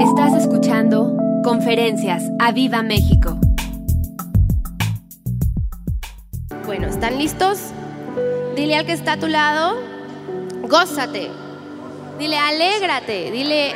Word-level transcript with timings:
Estás 0.00 0.32
escuchando 0.34 1.16
Conferencias 1.42 2.22
a 2.38 2.52
Viva 2.52 2.82
México. 2.82 3.38
Bueno, 6.64 6.88
¿están 6.88 7.18
listos? 7.18 7.58
Dile 8.56 8.76
al 8.76 8.86
que 8.86 8.92
está 8.92 9.12
a 9.12 9.16
tu 9.18 9.28
lado, 9.28 9.76
gózate. 10.62 11.30
Dile, 12.18 12.38
alégrate. 12.38 13.30
Dile, 13.30 13.74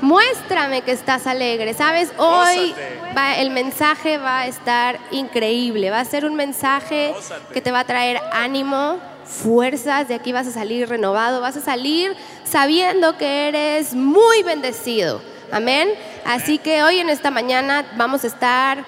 muéstrame 0.00 0.82
que 0.82 0.92
estás 0.92 1.26
alegre. 1.26 1.74
Sabes, 1.74 2.10
hoy 2.18 2.74
va- 3.16 3.36
el 3.36 3.50
mensaje 3.50 4.18
va 4.18 4.40
a 4.40 4.46
estar 4.46 4.98
increíble. 5.10 5.90
Va 5.90 6.00
a 6.00 6.04
ser 6.04 6.24
un 6.24 6.34
mensaje 6.34 7.12
Gózate. 7.14 7.52
que 7.54 7.60
te 7.60 7.70
va 7.70 7.80
a 7.80 7.84
traer 7.84 8.18
ánimo, 8.32 8.98
fuerzas. 9.24 10.08
De 10.08 10.14
aquí 10.14 10.32
vas 10.32 10.46
a 10.46 10.50
salir 10.52 10.88
renovado. 10.88 11.40
Vas 11.42 11.56
a 11.56 11.60
salir 11.60 12.16
sabiendo 12.44 13.16
que 13.18 13.48
eres 13.48 13.94
muy 13.94 14.42
bendecido. 14.42 15.20
Amén. 15.52 15.90
Así 16.24 16.56
que 16.56 16.82
hoy 16.82 16.98
en 16.98 17.10
esta 17.10 17.30
mañana 17.30 17.84
vamos 17.96 18.24
a 18.24 18.26
estar 18.26 18.86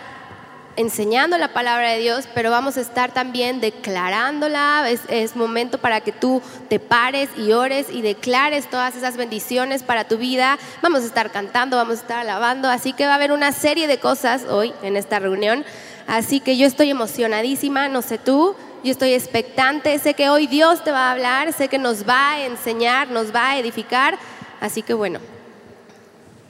enseñando 0.77 1.37
la 1.37 1.49
palabra 1.53 1.91
de 1.91 1.99
Dios, 1.99 2.27
pero 2.35 2.51
vamos 2.51 2.79
a 2.79 2.81
estar 2.81 3.13
también 3.13 3.61
declarándola. 3.61 4.89
Es, 5.11 5.37
momento 5.37 5.77
para 5.77 6.01
que 6.01 6.11
tú 6.11 6.41
te 6.71 6.81
pares 6.81 7.29
y 7.37 7.53
ores 7.53 7.89
y 7.93 8.01
declares 8.01 8.71
todas 8.71 8.97
esas 8.97 9.19
bendiciones 9.19 9.83
para 9.83 10.05
tu 10.05 10.17
vida. 10.17 10.59
Vamos 10.81 11.03
a 11.03 11.07
estar 11.07 11.31
cantando, 11.31 11.77
vamos 11.77 11.99
a 11.99 12.01
estar 12.01 12.19
alabando, 12.21 12.71
así 12.71 12.95
que 12.95 13.05
va 13.05 13.13
a 13.13 13.17
haber 13.17 13.33
una 13.33 13.53
serie 13.53 13.87
de 13.87 13.99
cosas 13.99 14.45
hoy 14.49 14.73
en 14.83 14.97
esta 14.97 15.19
reunión. 15.19 15.67
Así 16.07 16.41
que 16.41 16.57
yo 16.57 16.67
estoy 16.67 16.89
emocionadísima, 16.89 17.89
no 17.89 18.01
sé 18.01 18.17
tú, 18.17 18.57
yo 18.83 18.91
estoy 18.91 19.13
expectante, 19.13 19.99
sé 19.99 20.15
que 20.15 20.31
hoy 20.31 20.47
Dios 20.47 20.83
te 20.83 20.93
va 20.93 21.09
a 21.09 21.13
hablar, 21.13 21.53
sé 21.53 21.69
que 21.69 21.77
nos 21.77 22.09
va 22.09 22.31
a 22.31 22.41
enseñar, 22.47 23.11
nos 23.11 23.35
va 23.35 23.51
a 23.51 23.59
edificar. 23.59 24.19
Así 24.63 24.81
que 24.81 24.95
bueno, 24.95 25.21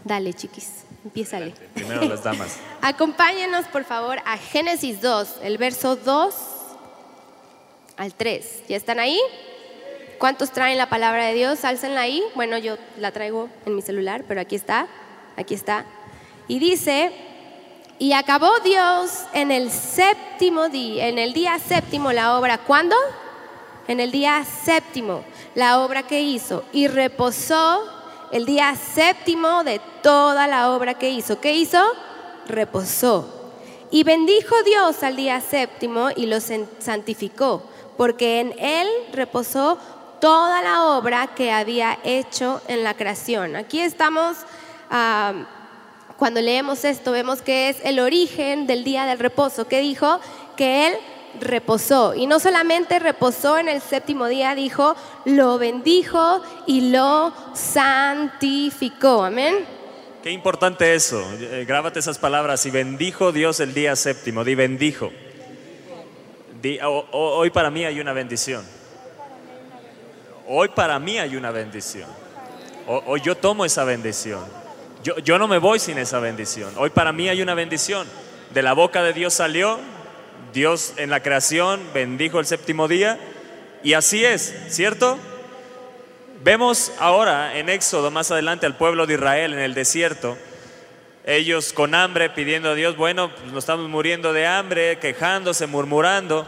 dale 0.04 0.34
chiquis, 0.34 0.84
empiézale. 1.04 1.54
Primero 1.74 2.02
las 2.02 2.22
damas. 2.22 2.58
Acompáñenos 2.82 3.66
por 3.66 3.84
favor 3.84 4.18
a 4.24 4.36
Génesis 4.36 5.00
2, 5.00 5.36
el 5.42 5.58
verso 5.58 5.96
2 5.96 6.34
al 7.96 8.14
3. 8.14 8.64
¿Ya 8.68 8.76
están 8.76 9.00
ahí? 9.00 9.18
¿Cuántos 10.18 10.52
traen 10.52 10.78
la 10.78 10.88
palabra 10.88 11.26
de 11.26 11.34
Dios? 11.34 11.64
Álcenla 11.64 12.02
ahí. 12.02 12.22
Bueno, 12.34 12.58
yo 12.58 12.76
la 12.98 13.10
traigo 13.12 13.48
en 13.66 13.74
mi 13.74 13.82
celular, 13.82 14.24
pero 14.28 14.40
aquí 14.40 14.54
está, 14.54 14.86
aquí 15.36 15.54
está. 15.54 15.84
Y 16.46 16.58
dice, 16.58 17.12
y 17.98 18.12
acabó 18.12 18.50
Dios 18.60 19.24
en 19.32 19.50
el 19.50 19.70
séptimo 19.70 20.68
día, 20.68 21.08
en 21.08 21.18
el 21.18 21.32
día 21.32 21.58
séptimo 21.58 22.12
la 22.12 22.38
obra. 22.38 22.58
¿Cuándo? 22.58 22.96
En 23.88 24.00
el 24.00 24.12
día 24.12 24.44
séptimo 24.44 25.24
la 25.54 25.80
obra 25.80 26.04
que 26.04 26.20
hizo 26.20 26.64
y 26.72 26.88
reposó 26.88 27.82
el 28.34 28.46
día 28.46 28.74
séptimo 28.74 29.62
de 29.62 29.80
toda 30.02 30.48
la 30.48 30.72
obra 30.72 30.94
que 30.94 31.08
hizo. 31.08 31.40
¿Qué 31.40 31.54
hizo? 31.54 31.80
Reposó. 32.48 33.28
Y 33.92 34.02
bendijo 34.02 34.56
Dios 34.64 35.04
al 35.04 35.14
día 35.14 35.40
séptimo 35.40 36.08
y 36.16 36.26
lo 36.26 36.40
san- 36.40 36.68
santificó, 36.80 37.62
porque 37.96 38.40
en 38.40 38.52
él 38.58 38.88
reposó 39.12 39.78
toda 40.20 40.62
la 40.62 40.84
obra 40.98 41.28
que 41.36 41.52
había 41.52 41.98
hecho 42.02 42.60
en 42.66 42.82
la 42.82 42.94
creación. 42.94 43.54
Aquí 43.54 43.78
estamos, 43.78 44.36
cuando 46.18 46.40
leemos 46.40 46.84
esto, 46.84 47.12
vemos 47.12 47.40
que 47.40 47.68
es 47.68 47.76
el 47.84 48.00
origen 48.00 48.66
del 48.66 48.82
día 48.82 49.04
del 49.06 49.20
reposo. 49.20 49.68
¿Qué 49.68 49.80
dijo? 49.80 50.18
Que 50.56 50.88
él 50.88 50.94
reposó. 51.40 52.14
Y 52.14 52.26
no 52.26 52.40
solamente 52.40 52.98
reposó 52.98 53.58
en 53.58 53.68
el 53.68 53.80
séptimo 53.80 54.26
día, 54.26 54.54
dijo, 54.54 54.94
lo 55.24 55.58
bendijo 55.58 56.42
y 56.66 56.90
lo 56.90 57.32
santificó. 57.54 59.24
Amén. 59.24 59.64
Qué 60.22 60.30
importante 60.30 60.94
eso. 60.94 61.22
Eh, 61.38 61.64
grábate 61.68 61.98
esas 61.98 62.18
palabras. 62.18 62.64
Y 62.66 62.70
bendijo 62.70 63.30
Dios 63.32 63.60
el 63.60 63.74
día 63.74 63.94
séptimo. 63.96 64.42
Di 64.44 64.54
bendijo. 64.54 65.10
Di, 66.62 66.78
"O- 66.80 67.06
o- 67.10 67.36
hoy 67.36 67.50
para 67.50 67.70
mí 67.70 67.84
hay 67.84 68.00
una 68.00 68.12
bendición. 68.14 68.64
Hoy 70.48 70.68
para 70.68 70.98
mí 70.98 71.18
hay 71.18 71.36
una 71.36 71.50
bendición. 71.50 72.08
O- 72.86 73.02
Hoy 73.06 73.20
yo 73.22 73.36
tomo 73.36 73.64
esa 73.64 73.84
bendición. 73.84 74.40
Yo, 75.02 75.18
yo 75.18 75.38
no 75.38 75.46
me 75.46 75.58
voy 75.58 75.78
sin 75.78 75.98
esa 75.98 76.18
bendición. 76.20 76.72
Hoy 76.78 76.88
para 76.90 77.12
mí 77.12 77.28
hay 77.28 77.42
una 77.42 77.54
bendición. 77.54 78.06
De 78.52 78.62
la 78.62 78.72
boca 78.72 79.02
de 79.02 79.12
Dios 79.12 79.34
salió. 79.34 79.78
Dios 80.54 80.94
en 80.98 81.10
la 81.10 81.20
creación 81.20 81.82
bendijo 81.92 82.38
el 82.38 82.46
séptimo 82.46 82.86
día. 82.86 83.18
Y 83.82 83.94
así 83.94 84.24
es, 84.24 84.54
¿cierto? 84.68 85.18
Vemos 86.44 86.92
ahora 87.00 87.58
en 87.58 87.68
Éxodo 87.68 88.12
más 88.12 88.30
adelante 88.30 88.64
al 88.64 88.76
pueblo 88.76 89.06
de 89.06 89.14
Israel 89.14 89.52
en 89.52 89.58
el 89.58 89.74
desierto, 89.74 90.38
ellos 91.24 91.72
con 91.72 91.94
hambre 91.94 92.30
pidiendo 92.30 92.70
a 92.70 92.74
Dios, 92.74 92.96
bueno, 92.96 93.34
pues 93.34 93.50
nos 93.50 93.64
estamos 93.64 93.88
muriendo 93.88 94.32
de 94.32 94.46
hambre, 94.46 94.98
quejándose, 94.98 95.66
murmurando, 95.66 96.46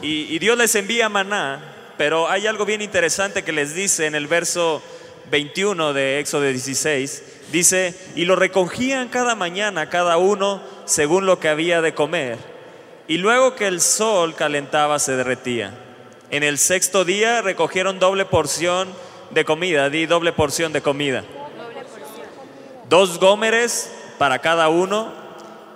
y, 0.00 0.34
y 0.34 0.38
Dios 0.38 0.56
les 0.56 0.74
envía 0.76 1.08
maná, 1.08 1.60
pero 1.98 2.30
hay 2.30 2.46
algo 2.46 2.64
bien 2.64 2.80
interesante 2.80 3.42
que 3.42 3.52
les 3.52 3.74
dice 3.74 4.06
en 4.06 4.14
el 4.14 4.28
verso 4.28 4.82
21 5.30 5.92
de 5.92 6.20
Éxodo 6.20 6.44
16, 6.44 7.22
dice, 7.52 7.94
y 8.14 8.24
lo 8.24 8.36
recogían 8.36 9.08
cada 9.08 9.34
mañana, 9.34 9.90
cada 9.90 10.16
uno 10.16 10.62
según 10.84 11.26
lo 11.26 11.40
que 11.40 11.48
había 11.48 11.82
de 11.82 11.92
comer, 11.92 12.53
y 13.06 13.18
luego 13.18 13.54
que 13.54 13.66
el 13.66 13.80
sol 13.80 14.34
calentaba 14.34 14.98
se 14.98 15.16
derretía. 15.16 15.74
En 16.30 16.42
el 16.42 16.58
sexto 16.58 17.04
día 17.04 17.42
recogieron 17.42 17.98
doble 17.98 18.24
porción 18.24 18.88
de 19.30 19.44
comida, 19.44 19.90
di 19.90 20.06
doble 20.06 20.32
porción 20.32 20.72
de 20.72 20.80
comida. 20.80 21.24
Dos 22.88 23.18
gómeres 23.18 23.90
para 24.18 24.38
cada 24.40 24.68
uno 24.68 25.12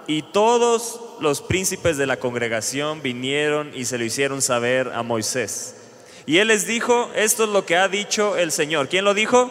y 0.07 0.23
todos 0.23 1.01
los 1.21 1.41
príncipes 1.43 1.97
de 1.97 2.07
la 2.07 2.19
congregación 2.19 3.03
vinieron 3.03 3.73
y 3.75 3.85
se 3.85 3.99
lo 3.99 4.05
hicieron 4.05 4.41
saber 4.41 4.93
a 4.95 5.03
Moisés. 5.03 5.75
Y 6.27 6.39
él 6.39 6.49
les 6.49 6.67
dijo, 6.67 7.11
esto 7.15 7.45
es 7.45 7.51
lo 7.51 7.65
que 7.65 7.77
ha 7.77 7.89
dicho 7.89 8.37
el 8.37 8.53
Señor. 8.53 8.89
¿Quién 8.89 9.05
lo 9.05 9.15
dijo? 9.15 9.51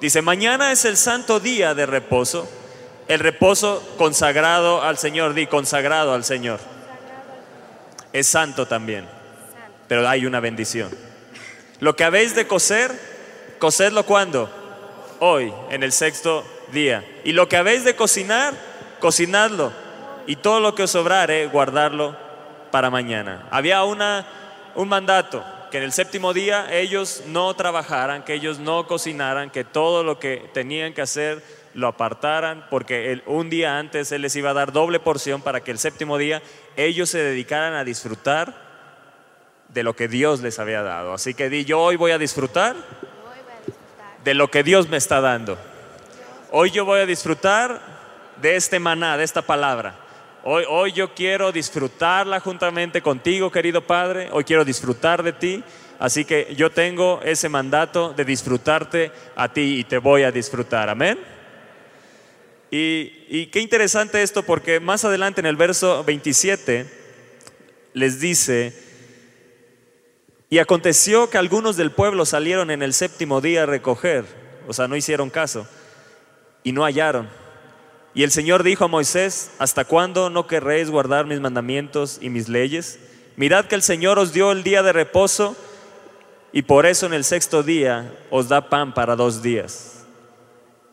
Dice, 0.00 0.22
mañana 0.22 0.72
es 0.72 0.84
el 0.84 0.96
santo 0.96 1.40
día 1.40 1.74
de 1.74 1.86
reposo, 1.86 2.48
el 3.08 3.20
reposo 3.20 3.82
consagrado 3.98 4.82
al 4.82 4.98
Señor, 4.98 5.34
di 5.34 5.46
consagrado 5.46 6.14
al 6.14 6.24
Señor. 6.24 6.60
Es 8.12 8.26
santo 8.26 8.66
también, 8.66 9.06
pero 9.88 10.08
hay 10.08 10.26
una 10.26 10.40
bendición. 10.40 10.90
Lo 11.80 11.96
que 11.96 12.04
habéis 12.04 12.34
de 12.34 12.46
coser, 12.46 12.92
cosedlo 13.58 14.04
cuando? 14.04 14.50
Hoy, 15.18 15.52
en 15.70 15.82
el 15.82 15.92
sexto 15.92 16.44
día. 16.72 17.04
Y 17.24 17.32
lo 17.32 17.48
que 17.48 17.56
habéis 17.56 17.84
de 17.84 17.96
cocinar, 17.96 18.54
cocinadlo. 19.00 19.72
Y 20.26 20.36
todo 20.36 20.60
lo 20.60 20.74
que 20.74 20.84
os 20.84 20.90
sobrare, 20.90 21.46
guardarlo 21.46 22.16
para 22.70 22.90
mañana. 22.90 23.46
Había 23.50 23.82
una, 23.84 24.26
un 24.74 24.88
mandato, 24.88 25.44
que 25.70 25.78
en 25.78 25.84
el 25.84 25.92
séptimo 25.92 26.32
día 26.32 26.68
ellos 26.70 27.22
no 27.26 27.54
trabajaran, 27.54 28.24
que 28.24 28.34
ellos 28.34 28.58
no 28.58 28.86
cocinaran, 28.86 29.50
que 29.50 29.64
todo 29.64 30.04
lo 30.04 30.18
que 30.18 30.50
tenían 30.52 30.92
que 30.92 31.02
hacer 31.02 31.42
lo 31.74 31.88
apartaran, 31.88 32.66
porque 32.70 33.22
un 33.26 33.50
día 33.50 33.78
antes 33.78 34.12
Él 34.12 34.22
les 34.22 34.36
iba 34.36 34.50
a 34.50 34.54
dar 34.54 34.72
doble 34.72 35.00
porción 35.00 35.42
para 35.42 35.60
que 35.62 35.70
el 35.70 35.78
séptimo 35.78 36.18
día 36.18 36.42
ellos 36.76 37.10
se 37.10 37.18
dedicaran 37.18 37.74
a 37.74 37.84
disfrutar 37.84 38.54
de 39.68 39.82
lo 39.82 39.96
que 39.96 40.08
Dios 40.08 40.40
les 40.40 40.58
había 40.58 40.82
dado. 40.82 41.14
Así 41.14 41.34
que 41.34 41.48
di, 41.48 41.64
yo 41.64 41.80
hoy 41.80 41.96
voy 41.96 42.12
a 42.12 42.18
disfrutar 42.18 42.76
de 44.24 44.34
lo 44.34 44.50
que 44.50 44.62
Dios 44.62 44.88
me 44.88 44.96
está 44.96 45.20
dando. 45.20 45.58
Hoy 46.50 46.70
yo 46.70 46.84
voy 46.84 47.00
a 47.00 47.06
disfrutar 47.06 47.80
de 48.40 48.56
este 48.56 48.78
maná, 48.78 49.16
de 49.16 49.24
esta 49.24 49.42
palabra. 49.42 49.94
Hoy, 50.44 50.64
hoy 50.68 50.92
yo 50.92 51.14
quiero 51.14 51.52
disfrutarla 51.52 52.40
juntamente 52.40 53.00
contigo, 53.00 53.50
querido 53.50 53.80
Padre. 53.80 54.28
Hoy 54.32 54.44
quiero 54.44 54.64
disfrutar 54.64 55.22
de 55.22 55.32
ti. 55.32 55.64
Así 55.98 56.24
que 56.24 56.52
yo 56.56 56.70
tengo 56.70 57.20
ese 57.22 57.48
mandato 57.48 58.12
de 58.12 58.24
disfrutarte 58.24 59.12
a 59.36 59.48
ti 59.48 59.78
y 59.78 59.84
te 59.84 59.98
voy 59.98 60.24
a 60.24 60.32
disfrutar. 60.32 60.88
Amén. 60.88 61.31
Y, 62.74 63.48
qué 63.52 63.60
interesante 63.60 64.22
esto 64.22 64.44
porque 64.44 64.80
más 64.80 65.04
adelante 65.04 65.42
en 65.42 65.46
el 65.46 65.56
verso 65.56 66.02
27 66.04 66.86
les 67.92 68.18
dice, 68.18 68.72
y 70.48 70.58
aconteció 70.58 71.28
que 71.28 71.36
algunos 71.36 71.76
del 71.76 71.90
pueblo 71.90 72.24
salieron 72.24 72.70
en 72.70 72.82
el 72.82 72.94
séptimo 72.94 73.42
día 73.42 73.64
a 73.64 73.66
recoger, 73.66 74.24
o 74.66 74.72
sea, 74.72 74.88
no 74.88 74.96
hicieron 74.96 75.28
caso, 75.28 75.68
y 76.62 76.72
no 76.72 76.84
hallaron. 76.84 77.28
Y 78.14 78.22
el 78.22 78.30
Señor 78.30 78.62
dijo 78.62 78.86
a 78.86 78.88
Moisés, 78.88 79.50
¿hasta 79.58 79.84
cuándo 79.84 80.30
no 80.30 80.46
querréis 80.46 80.88
guardar 80.88 81.26
mis 81.26 81.40
mandamientos 81.40 82.16
y 82.22 82.30
mis 82.30 82.48
leyes? 82.48 82.98
Mirad 83.36 83.66
que 83.66 83.74
el 83.74 83.82
Señor 83.82 84.18
os 84.18 84.32
dio 84.32 84.50
el 84.50 84.62
día 84.62 84.82
de 84.82 84.94
reposo 84.94 85.56
y 86.52 86.62
por 86.62 86.86
eso 86.86 87.04
en 87.04 87.12
el 87.12 87.24
sexto 87.24 87.62
día 87.62 88.18
os 88.30 88.48
da 88.48 88.70
pan 88.70 88.94
para 88.94 89.14
dos 89.14 89.42
días. 89.42 90.06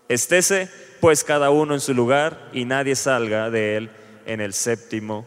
Estése 0.10 0.89
pues 1.00 1.24
cada 1.24 1.50
uno 1.50 1.74
en 1.74 1.80
su 1.80 1.94
lugar 1.94 2.50
y 2.54 2.66
nadie 2.66 2.96
salga 2.96 3.50
de 3.50 3.78
él 3.78 3.90
en 4.26 4.42
el 4.42 4.54
séptimo 4.54 5.26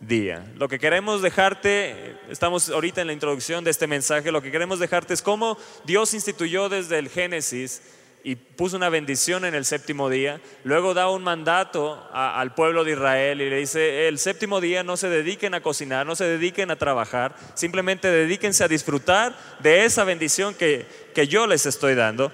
día. 0.00 0.44
Lo 0.56 0.68
que 0.68 0.78
queremos 0.78 1.22
dejarte, 1.22 2.16
estamos 2.28 2.68
ahorita 2.68 3.00
en 3.00 3.06
la 3.06 3.12
introducción 3.12 3.64
de 3.64 3.70
este 3.70 3.86
mensaje, 3.86 4.32
lo 4.32 4.42
que 4.42 4.50
queremos 4.50 4.78
dejarte 4.78 5.14
es 5.14 5.22
cómo 5.22 5.56
Dios 5.84 6.12
instituyó 6.14 6.68
desde 6.68 6.98
el 6.98 7.08
Génesis 7.08 7.82
y 8.24 8.36
puso 8.36 8.76
una 8.76 8.88
bendición 8.88 9.44
en 9.44 9.54
el 9.54 9.64
séptimo 9.64 10.08
día. 10.08 10.40
Luego 10.64 10.94
da 10.94 11.10
un 11.10 11.22
mandato 11.22 12.08
al 12.12 12.54
pueblo 12.54 12.84
de 12.84 12.92
Israel 12.92 13.40
y 13.40 13.50
le 13.50 13.56
dice, 13.56 14.08
el 14.08 14.18
séptimo 14.18 14.60
día 14.60 14.82
no 14.82 14.96
se 14.96 15.08
dediquen 15.08 15.54
a 15.54 15.60
cocinar, 15.60 16.06
no 16.06 16.14
se 16.14 16.24
dediquen 16.24 16.70
a 16.70 16.76
trabajar, 16.76 17.34
simplemente 17.54 18.08
dedíquense 18.08 18.64
a 18.64 18.68
disfrutar 18.68 19.36
de 19.60 19.84
esa 19.84 20.04
bendición 20.04 20.54
que, 20.54 20.86
que 21.14 21.26
yo 21.26 21.46
les 21.46 21.66
estoy 21.66 21.94
dando. 21.94 22.32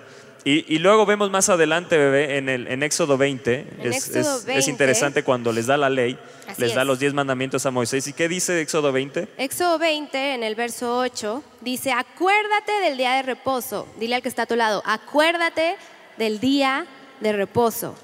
Y, 0.50 0.64
y 0.74 0.78
luego 0.78 1.04
vemos 1.04 1.30
más 1.30 1.50
adelante, 1.50 1.98
bebé, 1.98 2.38
en, 2.38 2.48
el, 2.48 2.68
en 2.68 2.82
Éxodo 2.82 3.18
20, 3.18 3.66
En 3.80 3.92
es, 3.92 4.06
Éxodo 4.08 4.20
es- 4.20 4.38
es 4.38 4.44
20. 4.46 4.70
interesante 4.70 5.22
cuando 5.22 5.52
les 5.52 5.66
da 5.66 5.76
la 5.76 5.90
ley, 5.90 6.18
Así 6.46 6.62
les 6.62 6.74
da 6.74 6.80
es. 6.82 6.86
los 6.86 6.98
diez 6.98 7.12
mandamientos 7.12 7.66
a 7.66 7.70
Moisés. 7.70 8.06
¿Y 8.06 8.14
qué 8.14 8.28
dice 8.28 8.58
Éxodo 8.62 8.90
20? 8.90 9.28
Éxodo 9.36 9.78
20, 9.78 10.34
en 10.34 10.42
el 10.42 10.54
verso 10.54 10.96
8, 11.00 11.42
dice, 11.60 11.92
acuérdate 11.92 12.72
del 12.82 12.96
día 12.96 13.12
de 13.16 13.22
reposo. 13.24 13.86
Dile 14.00 14.14
al 14.14 14.22
que 14.22 14.30
está 14.30 14.42
a 14.44 14.46
tu 14.46 14.56
lado, 14.56 14.82
acuérdate 14.86 15.76
del 16.16 16.40
día 16.40 16.86
de 17.20 17.32
reposo. 17.32 17.94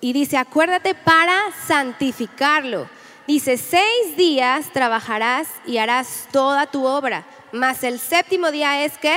Y 0.00 0.14
dice, 0.14 0.38
acuérdate 0.38 0.94
para 0.94 1.38
santificarlo. 1.66 2.88
Dice, 3.26 3.56
seis 3.58 4.16
días 4.16 4.72
trabajarás 4.72 5.48
y 5.66 5.76
harás 5.76 6.28
toda 6.32 6.66
tu 6.66 6.86
obra, 6.86 7.24
mas 7.52 7.84
el 7.84 7.98
séptimo 8.00 8.50
día 8.50 8.84
es 8.84 8.96
que 8.98 9.16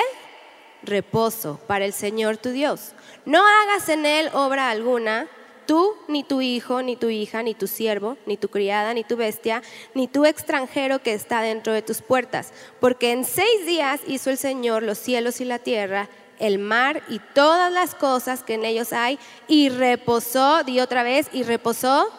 reposo 0.85 1.59
para 1.67 1.85
el 1.85 1.93
Señor 1.93 2.37
tu 2.37 2.49
Dios. 2.49 2.93
No 3.25 3.43
hagas 3.45 3.89
en 3.89 4.05
él 4.05 4.29
obra 4.33 4.69
alguna, 4.69 5.27
tú, 5.65 5.95
ni 6.07 6.23
tu 6.23 6.41
hijo, 6.41 6.81
ni 6.81 6.95
tu 6.95 7.09
hija, 7.09 7.43
ni 7.43 7.53
tu 7.53 7.67
siervo, 7.67 8.17
ni 8.25 8.37
tu 8.37 8.49
criada, 8.49 8.93
ni 8.93 9.03
tu 9.03 9.15
bestia, 9.15 9.61
ni 9.93 10.07
tu 10.07 10.25
extranjero 10.25 10.99
que 10.99 11.13
está 11.13 11.41
dentro 11.41 11.73
de 11.73 11.81
tus 11.81 12.01
puertas, 12.01 12.53
porque 12.79 13.11
en 13.11 13.25
seis 13.25 13.65
días 13.65 14.01
hizo 14.07 14.29
el 14.29 14.37
Señor 14.37 14.83
los 14.83 14.97
cielos 14.97 15.41
y 15.41 15.45
la 15.45 15.59
tierra, 15.59 16.09
el 16.39 16.59
mar 16.59 17.01
y 17.07 17.19
todas 17.33 17.71
las 17.71 17.95
cosas 17.95 18.43
que 18.43 18.55
en 18.55 18.65
ellos 18.65 18.93
hay, 18.93 19.19
y 19.47 19.69
reposó, 19.69 20.63
di 20.63 20.79
otra 20.79 21.03
vez, 21.03 21.27
y 21.31 21.43
reposó 21.43 22.11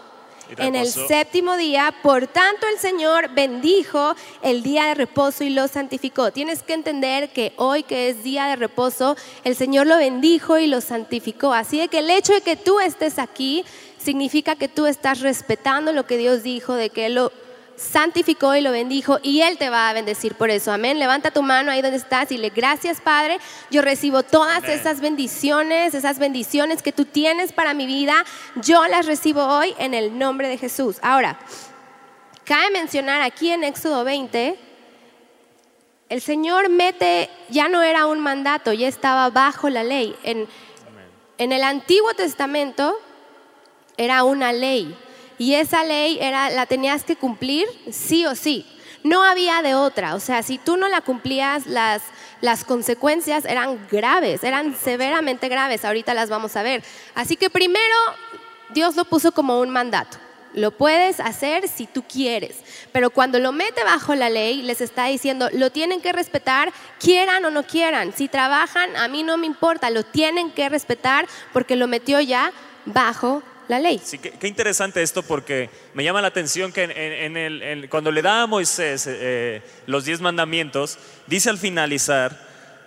en 0.59 0.75
el 0.75 0.87
séptimo 0.87 1.57
día, 1.57 1.95
por 2.03 2.27
tanto 2.27 2.67
el 2.73 2.79
Señor 2.79 3.31
bendijo 3.35 4.15
el 4.43 4.63
día 4.63 4.87
de 4.87 4.95
reposo 4.95 5.45
y 5.45 5.51
lo 5.51 5.69
santificó. 5.69 6.31
Tienes 6.31 6.63
que 6.63 6.75
entender 6.75 7.31
que 7.31 7.53
hoy 7.57 7.83
que 7.83 8.09
es 8.09 8.23
día 8.23 8.47
de 8.47 8.57
reposo, 8.57 9.17
el 9.45 9.57
Señor 9.57 9.87
lo 9.87 9.97
bendijo 9.97 10.59
y 10.59 10.67
lo 10.67 10.81
santificó. 10.81 11.53
Así 11.53 11.79
de 11.79 11.89
que 11.89 11.99
el 11.99 12.11
hecho 12.11 12.33
de 12.33 12.41
que 12.41 12.57
tú 12.57 12.81
estés 12.81 13.19
aquí 13.19 13.65
significa 13.99 14.57
que 14.57 14.69
tú 14.69 14.87
estás 14.87 15.21
respetando 15.21 15.93
lo 15.93 16.07
que 16.07 16.17
Dios 16.17 16.43
dijo, 16.43 16.75
de 16.75 16.91
que 16.91 17.07
Él 17.07 17.15
lo 17.15 17.33
santificó 17.77 18.55
y 18.57 18.63
lo 18.63 18.73
bendijo 18.73 19.19
y 19.23 19.43
Él 19.43 19.59
te 19.59 19.71
va 19.71 19.89
a 19.89 19.93
bendecir 19.93 20.35
por 20.35 20.51
eso. 20.51 20.73
Amén. 20.73 20.99
Levanta 20.99 21.31
tu 21.31 21.43
mano 21.43 21.71
ahí 21.71 21.83
donde 21.83 21.99
estás 21.99 22.33
y 22.33 22.39
le 22.39 22.51
gracias 22.51 23.01
Padre. 23.01 23.39
Yo 23.71 23.83
recibo 23.83 24.23
todas 24.23 24.65
Amén. 24.65 24.79
esas 24.79 25.01
bendiciones, 25.01 25.95
esas 25.95 26.19
bendiciones 26.19 26.83
que 26.83 26.93
tú 26.93 27.05
tienes 27.05 27.53
para 27.53 27.75
mi 27.75 27.87
vida. 27.87 28.25
Yo 28.57 28.87
las 28.87 29.07
recibo 29.07 29.45
hoy 29.45 29.75
en 29.79 29.95
el 29.95 30.19
nombre 30.19 30.49
de 30.49 30.59
Jesús. 30.59 30.97
Ahora, 31.03 31.39
cabe 32.45 32.71
mencionar 32.71 33.23
aquí 33.23 33.51
en 33.51 33.65
Éxodo 33.65 34.05
20, 34.05 34.59
el 36.09 36.21
Señor 36.21 36.69
mete, 36.69 37.29
ya 37.49 37.69
no 37.69 37.83
era 37.83 38.07
un 38.07 38.21
mandato, 38.21 38.73
ya 38.73 38.87
estaba 38.87 39.29
bajo 39.31 39.69
la 39.69 39.83
ley. 39.83 40.15
En, 40.23 40.47
en 41.37 41.53
el 41.53 41.65
Antiguo 41.65 42.15
Testamento 42.15 42.97
era 43.97 44.23
una 44.23 44.53
ley 44.53 44.97
y 45.39 45.55
esa 45.55 45.85
ley 45.85 46.19
era 46.21 46.51
la 46.51 46.67
tenías 46.67 47.05
que 47.05 47.17
cumplir 47.17 47.67
sí 47.91 48.27
o 48.27 48.35
sí. 48.35 48.67
No 49.05 49.23
había 49.23 49.63
de 49.63 49.75
otra, 49.75 50.15
o 50.17 50.21
sea, 50.21 50.43
si 50.43 50.59
tú 50.59 50.77
no 50.77 50.89
la 50.89 51.01
cumplías 51.01 51.67
las 51.67 52.03
las 52.41 52.65
consecuencias 52.65 53.45
eran 53.45 53.87
graves, 53.91 54.45
eran 54.45 54.77
severamente 54.77 55.49
graves, 55.49 55.85
ahorita 55.85 56.15
las 56.15 56.29
vamos 56.29 56.57
a 56.57 56.63
ver. 56.63 56.83
Así 57.15 57.37
que 57.37 57.51
primero 57.51 57.95
Dios 58.71 58.97
lo 58.97 59.05
puso 59.05 59.33
como 59.33 59.61
un 59.61 59.71
mandato. 59.71 60.19
Lo 60.53 60.71
puedes 60.71 61.21
hacer 61.21 61.69
si 61.69 61.87
tú 61.87 62.03
quieres, 62.03 62.57
pero 62.91 63.11
cuando 63.11 63.39
lo 63.39 63.53
mete 63.53 63.85
bajo 63.85 64.15
la 64.15 64.31
ley, 64.31 64.63
les 64.63 64.81
está 64.81 65.05
diciendo, 65.07 65.51
lo 65.53 65.71
tienen 65.71 66.01
que 66.01 66.13
respetar, 66.13 66.73
quieran 66.99 67.45
o 67.45 67.51
no 67.51 67.65
quieran. 67.65 68.15
Si 68.17 68.27
trabajan, 68.29 68.97
a 68.97 69.07
mí 69.09 69.23
no 69.23 69.37
me 69.37 69.47
importa, 69.47 69.91
lo 69.91 70.03
tienen 70.03 70.51
que 70.51 70.71
respetar 70.71 71.27
porque 71.53 71.77
lo 71.77 71.89
metió 71.89 72.21
ya 72.21 72.53
bajo 72.87 73.43
la 73.69 73.79
ley. 73.79 74.01
Sí, 74.03 74.19
qué, 74.19 74.47
interesante 74.47 75.03
esto 75.03 75.23
porque 75.23 75.71
me 75.95 76.05
llama 76.05 76.23
la 76.23 76.29
atención 76.29 76.73
que 76.73 77.87
cuando 77.91 78.13
le 78.13 78.23
da 78.23 78.43
a 78.43 78.47
Moisés 78.47 79.07
eh, 79.09 79.63
los 79.87 80.05
diez 80.05 80.21
mandamientos, 80.21 80.99
dice 81.27 81.51
al 81.51 81.59
finalizar 81.59 82.39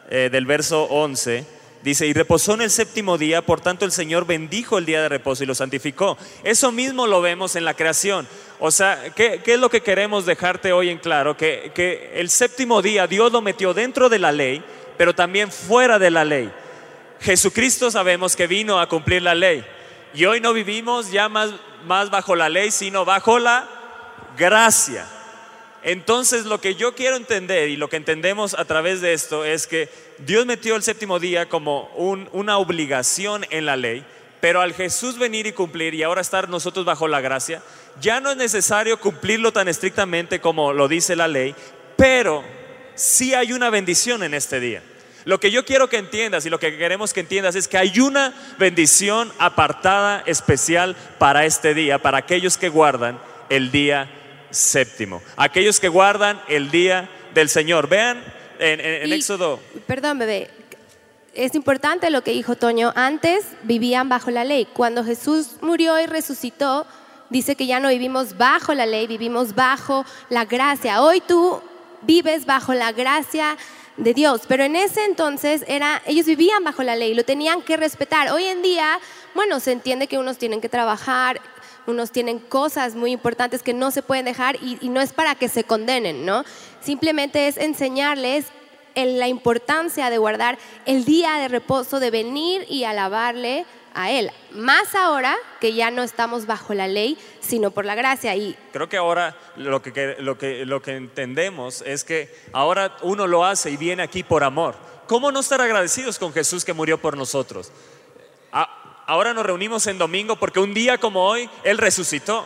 eh, 0.09 0.29
del 0.31 0.45
verso 0.45 0.83
11, 0.85 1.45
dice, 1.83 2.07
y 2.07 2.13
reposó 2.13 2.53
en 2.53 2.61
el 2.61 2.69
séptimo 2.69 3.17
día, 3.17 3.41
por 3.41 3.61
tanto 3.61 3.85
el 3.85 3.91
Señor 3.91 4.25
bendijo 4.25 4.77
el 4.77 4.85
día 4.85 5.01
de 5.01 5.09
reposo 5.09 5.43
y 5.43 5.47
lo 5.47 5.55
santificó. 5.55 6.17
Eso 6.43 6.71
mismo 6.71 7.07
lo 7.07 7.21
vemos 7.21 7.55
en 7.55 7.65
la 7.65 7.73
creación. 7.73 8.27
O 8.59 8.71
sea, 8.71 9.11
¿qué, 9.15 9.41
qué 9.43 9.53
es 9.53 9.59
lo 9.59 9.69
que 9.69 9.81
queremos 9.81 10.25
dejarte 10.25 10.71
hoy 10.71 10.89
en 10.89 10.97
claro? 10.97 11.35
Que, 11.35 11.71
que 11.75 12.11
el 12.15 12.29
séptimo 12.29 12.81
día 12.81 13.07
Dios 13.07 13.31
lo 13.31 13.41
metió 13.41 13.73
dentro 13.73 14.09
de 14.09 14.19
la 14.19 14.31
ley, 14.31 14.63
pero 14.97 15.13
también 15.13 15.51
fuera 15.51 15.99
de 15.99 16.11
la 16.11 16.25
ley. 16.25 16.51
Jesucristo 17.19 17.91
sabemos 17.91 18.35
que 18.35 18.47
vino 18.47 18.79
a 18.79 18.87
cumplir 18.87 19.21
la 19.21 19.35
ley. 19.35 19.65
Y 20.13 20.25
hoy 20.25 20.41
no 20.41 20.53
vivimos 20.53 21.11
ya 21.11 21.29
más, 21.29 21.51
más 21.85 22.09
bajo 22.09 22.35
la 22.35 22.49
ley, 22.49 22.71
sino 22.71 23.05
bajo 23.05 23.39
la 23.39 23.67
gracia. 24.37 25.05
Entonces 25.81 26.45
lo 26.45 26.59
que 26.59 26.75
yo 26.75 26.93
quiero 26.93 27.15
entender 27.15 27.69
y 27.69 27.77
lo 27.77 27.89
que 27.89 27.95
entendemos 27.97 28.53
a 28.53 28.65
través 28.65 29.01
de 29.01 29.13
esto 29.13 29.45
es 29.45 29.65
que 29.65 29.89
Dios 30.19 30.45
metió 30.45 30.75
el 30.75 30.83
séptimo 30.83 31.19
día 31.19 31.47
como 31.47 31.85
un- 31.95 32.27
una 32.33 32.57
obligación 32.57 33.45
en 33.49 33.65
la 33.65 33.77
ley, 33.77 34.03
pero 34.41 34.59
al 34.61 34.73
Jesús 34.73 35.17
venir 35.17 35.47
y 35.47 35.53
cumplir 35.53 35.93
y 35.93 36.03
ahora 36.03 36.21
estar 36.21 36.49
nosotros 36.49 36.85
bajo 36.85 37.07
la 37.07 37.21
gracia, 37.21 37.61
ya 38.01 38.19
no 38.19 38.31
es 38.31 38.37
necesario 38.37 38.99
cumplirlo 38.99 39.53
tan 39.53 39.67
estrictamente 39.69 40.41
como 40.41 40.73
lo 40.73 40.87
dice 40.89 41.15
la 41.15 41.27
ley, 41.29 41.55
pero 41.95 42.43
sí 42.95 43.33
hay 43.33 43.53
una 43.53 43.69
bendición 43.69 44.23
en 44.23 44.33
este 44.33 44.59
día. 44.59 44.83
Lo 45.25 45.39
que 45.39 45.51
yo 45.51 45.65
quiero 45.65 45.89
que 45.89 45.97
entiendas 45.97 46.45
y 46.45 46.49
lo 46.49 46.59
que 46.59 46.77
queremos 46.77 47.13
que 47.13 47.19
entiendas 47.19 47.55
es 47.55 47.67
que 47.67 47.77
hay 47.77 47.99
una 47.99 48.33
bendición 48.57 49.31
apartada 49.37 50.23
especial 50.25 50.95
para 51.17 51.45
este 51.45 51.73
día, 51.73 51.99
para 52.01 52.19
aquellos 52.19 52.57
que 52.57 52.69
guardan 52.69 53.19
el 53.49 53.71
día 53.71 54.09
séptimo, 54.49 55.21
aquellos 55.37 55.79
que 55.79 55.89
guardan 55.89 56.41
el 56.47 56.71
día 56.71 57.09
del 57.33 57.49
Señor. 57.49 57.87
Vean 57.89 58.23
en, 58.59 58.79
en- 58.79 59.03
en 59.03 59.09
Y- 59.09 59.13
Éxodo, 59.13 59.59
Perdón, 59.87 60.19
bebé. 60.19 60.49
Es 61.35 61.53
importante 61.55 62.09
lo 62.09 62.21
que 62.23 62.31
dijo 62.31 62.55
Toño. 62.55 62.91
Antes 62.95 63.45
vivían 63.63 64.09
bajo 64.09 64.31
la 64.31 64.43
ley. 64.43 64.67
Cuando 64.73 65.03
Jesús 65.05 65.57
murió 65.61 65.99
y 65.99 66.07
resucitó, 66.07 66.87
dice 67.29 67.55
que 67.55 67.67
ya 67.67 67.79
no 67.79 67.89
vivimos 67.89 68.35
bajo 68.37 68.73
la 68.73 68.85
ley, 68.87 69.05
vivimos 69.05 69.53
bajo 69.53 70.05
la 70.29 70.45
gracia. 70.45 71.01
Hoy 71.03 71.21
tú 71.21 71.61
vives 72.01 72.45
bajo 72.45 72.73
la 72.73 72.91
gracia 72.93 73.57
de 73.99 74.13
Dios, 74.13 74.41
pero 74.47 74.63
en 74.63 74.75
ese 74.75 75.03
entonces 75.05 75.63
era 75.67 76.01
ellos 76.05 76.25
vivían 76.25 76.63
bajo 76.63 76.83
la 76.83 76.95
ley, 76.95 77.13
lo 77.13 77.23
tenían 77.23 77.61
que 77.61 77.77
respetar. 77.77 78.31
Hoy 78.31 78.45
en 78.45 78.61
día, 78.61 78.99
bueno, 79.35 79.59
se 79.59 79.73
entiende 79.73 80.07
que 80.07 80.17
unos 80.17 80.37
tienen 80.37 80.61
que 80.61 80.69
trabajar, 80.69 81.41
unos 81.85 82.11
tienen 82.11 82.39
cosas 82.39 82.95
muy 82.95 83.11
importantes 83.11 83.61
que 83.61 83.73
no 83.73 83.91
se 83.91 84.01
pueden 84.01 84.25
dejar 84.25 84.55
y, 84.61 84.77
y 84.81 84.89
no 84.89 85.01
es 85.01 85.11
para 85.11 85.35
que 85.35 85.49
se 85.49 85.63
condenen, 85.63 86.25
¿no? 86.25 86.43
Simplemente 86.81 87.47
es 87.47 87.57
enseñarles 87.57 88.45
en 88.95 89.19
la 89.19 89.27
importancia 89.27 90.09
de 90.09 90.17
guardar 90.17 90.57
el 90.85 91.05
día 91.05 91.35
de 91.35 91.47
reposo, 91.47 91.99
de 91.99 92.11
venir 92.11 92.65
y 92.69 92.85
alabarle 92.85 93.65
a 93.93 94.11
Él. 94.11 94.31
Más 94.51 94.95
ahora 94.95 95.35
que 95.59 95.73
ya 95.73 95.91
no 95.91 96.03
estamos 96.03 96.45
bajo 96.45 96.73
la 96.73 96.87
ley, 96.87 97.17
sino 97.39 97.71
por 97.71 97.85
la 97.85 97.95
gracia. 97.95 98.35
Y 98.35 98.57
creo 98.73 98.89
que 98.89 98.97
ahora 98.97 99.35
lo 99.55 99.81
que, 99.81 100.15
lo, 100.19 100.37
que, 100.37 100.65
lo 100.65 100.81
que 100.81 100.95
entendemos 100.95 101.81
es 101.85 102.03
que 102.03 102.33
ahora 102.53 102.95
uno 103.01 103.27
lo 103.27 103.45
hace 103.45 103.71
y 103.71 103.77
viene 103.77 104.03
aquí 104.03 104.23
por 104.23 104.43
amor. 104.43 104.75
¿Cómo 105.07 105.31
no 105.31 105.39
estar 105.39 105.59
agradecidos 105.61 106.19
con 106.19 106.31
Jesús 106.33 106.63
que 106.63 106.73
murió 106.73 106.97
por 106.99 107.17
nosotros? 107.17 107.71
A- 108.51 108.75
Ahora 109.07 109.33
nos 109.33 109.43
reunimos 109.43 109.87
en 109.87 109.97
domingo 109.97 110.35
porque 110.35 110.59
un 110.59 110.71
día 110.75 110.99
como 110.99 111.25
hoy 111.25 111.49
Él 111.63 111.79
resucitó. 111.79 112.45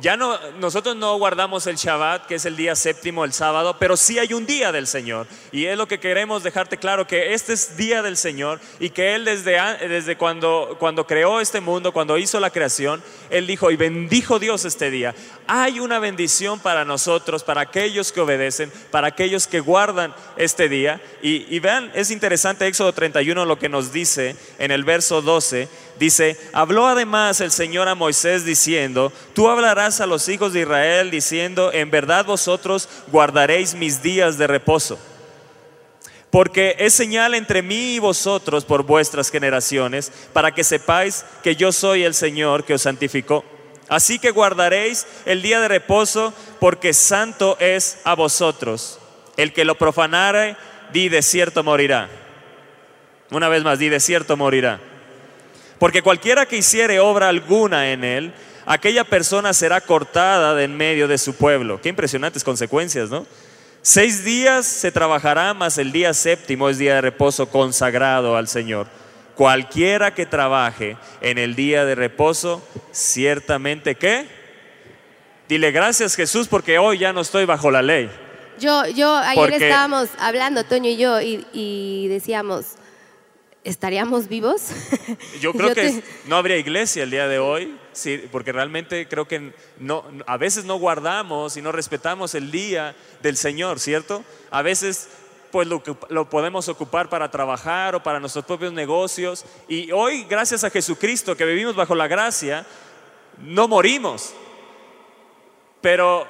Ya 0.00 0.16
no, 0.16 0.38
nosotros 0.58 0.96
no 0.96 1.18
guardamos 1.18 1.66
el 1.66 1.76
Shabbat, 1.76 2.26
que 2.26 2.36
es 2.36 2.46
el 2.46 2.56
día 2.56 2.74
séptimo, 2.74 3.24
el 3.24 3.32
sábado, 3.32 3.76
pero 3.78 3.96
sí 3.96 4.18
hay 4.18 4.32
un 4.32 4.46
día 4.46 4.72
del 4.72 4.86
Señor. 4.86 5.26
Y 5.52 5.66
es 5.66 5.76
lo 5.76 5.88
que 5.88 6.00
queremos 6.00 6.42
dejarte 6.42 6.78
claro, 6.78 7.06
que 7.06 7.34
este 7.34 7.52
es 7.52 7.76
día 7.76 8.00
del 8.00 8.16
Señor 8.16 8.60
y 8.78 8.90
que 8.90 9.14
Él 9.14 9.24
desde, 9.24 9.60
desde 9.88 10.16
cuando, 10.16 10.76
cuando 10.78 11.06
creó 11.06 11.40
este 11.40 11.60
mundo, 11.60 11.92
cuando 11.92 12.16
hizo 12.16 12.40
la 12.40 12.50
creación, 12.50 13.02
Él 13.28 13.46
dijo, 13.46 13.70
y 13.70 13.76
bendijo 13.76 14.38
Dios 14.38 14.64
este 14.64 14.90
día. 14.90 15.14
Hay 15.46 15.80
una 15.80 15.98
bendición 15.98 16.60
para 16.60 16.84
nosotros, 16.84 17.44
para 17.44 17.62
aquellos 17.62 18.10
que 18.12 18.20
obedecen, 18.20 18.72
para 18.90 19.08
aquellos 19.08 19.46
que 19.46 19.60
guardan 19.60 20.14
este 20.36 20.68
día. 20.68 21.02
Y, 21.20 21.54
y 21.54 21.58
vean, 21.58 21.90
es 21.94 22.10
interesante 22.10 22.66
Éxodo 22.66 22.94
31 22.94 23.44
lo 23.44 23.58
que 23.58 23.68
nos 23.68 23.92
dice 23.92 24.36
en 24.58 24.70
el 24.70 24.84
verso 24.84 25.20
12. 25.20 25.68
Dice, 26.00 26.38
habló 26.54 26.86
además 26.86 27.42
el 27.42 27.52
Señor 27.52 27.86
a 27.86 27.94
Moisés 27.94 28.46
diciendo, 28.46 29.12
tú 29.34 29.50
hablarás 29.50 30.00
a 30.00 30.06
los 30.06 30.30
hijos 30.30 30.54
de 30.54 30.60
Israel 30.60 31.10
diciendo, 31.10 31.70
en 31.74 31.90
verdad 31.90 32.24
vosotros 32.24 32.88
guardaréis 33.08 33.74
mis 33.74 34.02
días 34.02 34.38
de 34.38 34.46
reposo 34.46 34.98
Porque 36.30 36.74
es 36.78 36.94
señal 36.94 37.34
entre 37.34 37.60
mí 37.60 37.96
y 37.96 37.98
vosotros 37.98 38.64
por 38.64 38.84
vuestras 38.84 39.30
generaciones, 39.30 40.10
para 40.32 40.54
que 40.54 40.64
sepáis 40.64 41.26
que 41.42 41.54
yo 41.54 41.70
soy 41.70 42.04
el 42.04 42.14
Señor 42.14 42.64
que 42.64 42.72
os 42.72 42.82
santificó. 42.82 43.44
Así 43.90 44.18
que 44.18 44.30
guardaréis 44.30 45.06
el 45.26 45.42
día 45.42 45.60
de 45.60 45.68
reposo, 45.68 46.32
porque 46.60 46.94
santo 46.94 47.58
es 47.60 47.98
a 48.04 48.14
vosotros. 48.14 48.98
El 49.36 49.52
que 49.52 49.66
lo 49.66 49.74
profanare, 49.74 50.56
di 50.94 51.10
de 51.10 51.20
cierto 51.20 51.62
morirá. 51.62 52.08
Una 53.30 53.50
vez 53.50 53.62
más, 53.62 53.78
di 53.78 53.90
de 53.90 54.00
cierto 54.00 54.38
morirá. 54.38 54.80
Porque 55.80 56.02
cualquiera 56.02 56.44
que 56.46 56.58
hiciere 56.58 57.00
obra 57.00 57.28
alguna 57.28 57.90
en 57.90 58.04
él, 58.04 58.34
aquella 58.66 59.02
persona 59.02 59.54
será 59.54 59.80
cortada 59.80 60.54
de 60.54 60.64
en 60.64 60.76
medio 60.76 61.08
de 61.08 61.16
su 61.16 61.34
pueblo. 61.34 61.80
Qué 61.80 61.88
impresionantes 61.88 62.44
consecuencias, 62.44 63.08
¿no? 63.08 63.26
Seis 63.80 64.22
días 64.22 64.66
se 64.66 64.92
trabajará, 64.92 65.54
mas 65.54 65.78
el 65.78 65.90
día 65.90 66.12
séptimo 66.12 66.68
es 66.68 66.76
día 66.76 66.96
de 66.96 67.00
reposo 67.00 67.48
consagrado 67.48 68.36
al 68.36 68.46
Señor. 68.46 68.88
Cualquiera 69.34 70.12
que 70.12 70.26
trabaje 70.26 70.98
en 71.22 71.38
el 71.38 71.54
día 71.54 71.86
de 71.86 71.94
reposo, 71.94 72.62
ciertamente 72.92 73.94
que, 73.94 74.26
dile 75.48 75.70
gracias 75.72 76.14
Jesús 76.14 76.46
porque 76.46 76.78
hoy 76.78 76.98
ya 76.98 77.14
no 77.14 77.22
estoy 77.22 77.46
bajo 77.46 77.70
la 77.70 77.80
ley. 77.80 78.10
Yo, 78.58 78.86
yo 78.88 79.16
ayer 79.16 79.34
Porque- 79.34 79.66
estábamos 79.68 80.10
hablando, 80.18 80.62
Toño 80.64 80.90
y 80.90 80.98
yo, 80.98 81.22
y, 81.22 81.46
y 81.54 82.08
decíamos, 82.08 82.76
¿estaríamos 83.64 84.28
vivos? 84.28 84.62
Yo 85.40 85.52
creo 85.52 85.74
que 85.74 85.74
te- 85.74 86.04
no 86.26 86.36
habría 86.36 86.56
iglesia 86.56 87.02
el 87.02 87.10
día 87.10 87.28
de 87.28 87.38
hoy, 87.38 87.76
sí, 87.92 88.22
porque 88.32 88.52
realmente 88.52 89.06
creo 89.08 89.26
que 89.28 89.52
no, 89.78 90.04
a 90.26 90.36
veces 90.36 90.64
no 90.64 90.76
guardamos 90.76 91.56
y 91.56 91.62
no 91.62 91.72
respetamos 91.72 92.34
el 92.34 92.50
día 92.50 92.94
del 93.22 93.36
Señor, 93.36 93.78
¿cierto? 93.80 94.24
A 94.50 94.62
veces 94.62 95.08
pues 95.50 95.66
lo, 95.66 95.82
lo 96.10 96.30
podemos 96.30 96.68
ocupar 96.68 97.08
para 97.08 97.28
trabajar 97.30 97.96
o 97.96 98.02
para 98.02 98.20
nuestros 98.20 98.44
propios 98.44 98.72
negocios. 98.72 99.44
Y 99.68 99.90
hoy, 99.90 100.24
gracias 100.30 100.62
a 100.62 100.70
Jesucristo, 100.70 101.36
que 101.36 101.44
vivimos 101.44 101.74
bajo 101.74 101.96
la 101.96 102.06
gracia, 102.06 102.64
no 103.42 103.66
morimos. 103.66 104.32
Pero, 105.80 106.26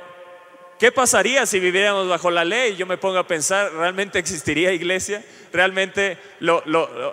¿qué 0.80 0.90
pasaría 0.90 1.46
si 1.46 1.60
viviéramos 1.60 2.08
bajo 2.08 2.30
la 2.30 2.44
ley? 2.44 2.74
Yo 2.76 2.86
me 2.86 2.96
pongo 2.96 3.18
a 3.18 3.26
pensar, 3.26 3.72
¿realmente 3.72 4.18
existiría 4.18 4.72
iglesia? 4.72 5.22
¿Realmente 5.52 6.18
lo, 6.40 6.62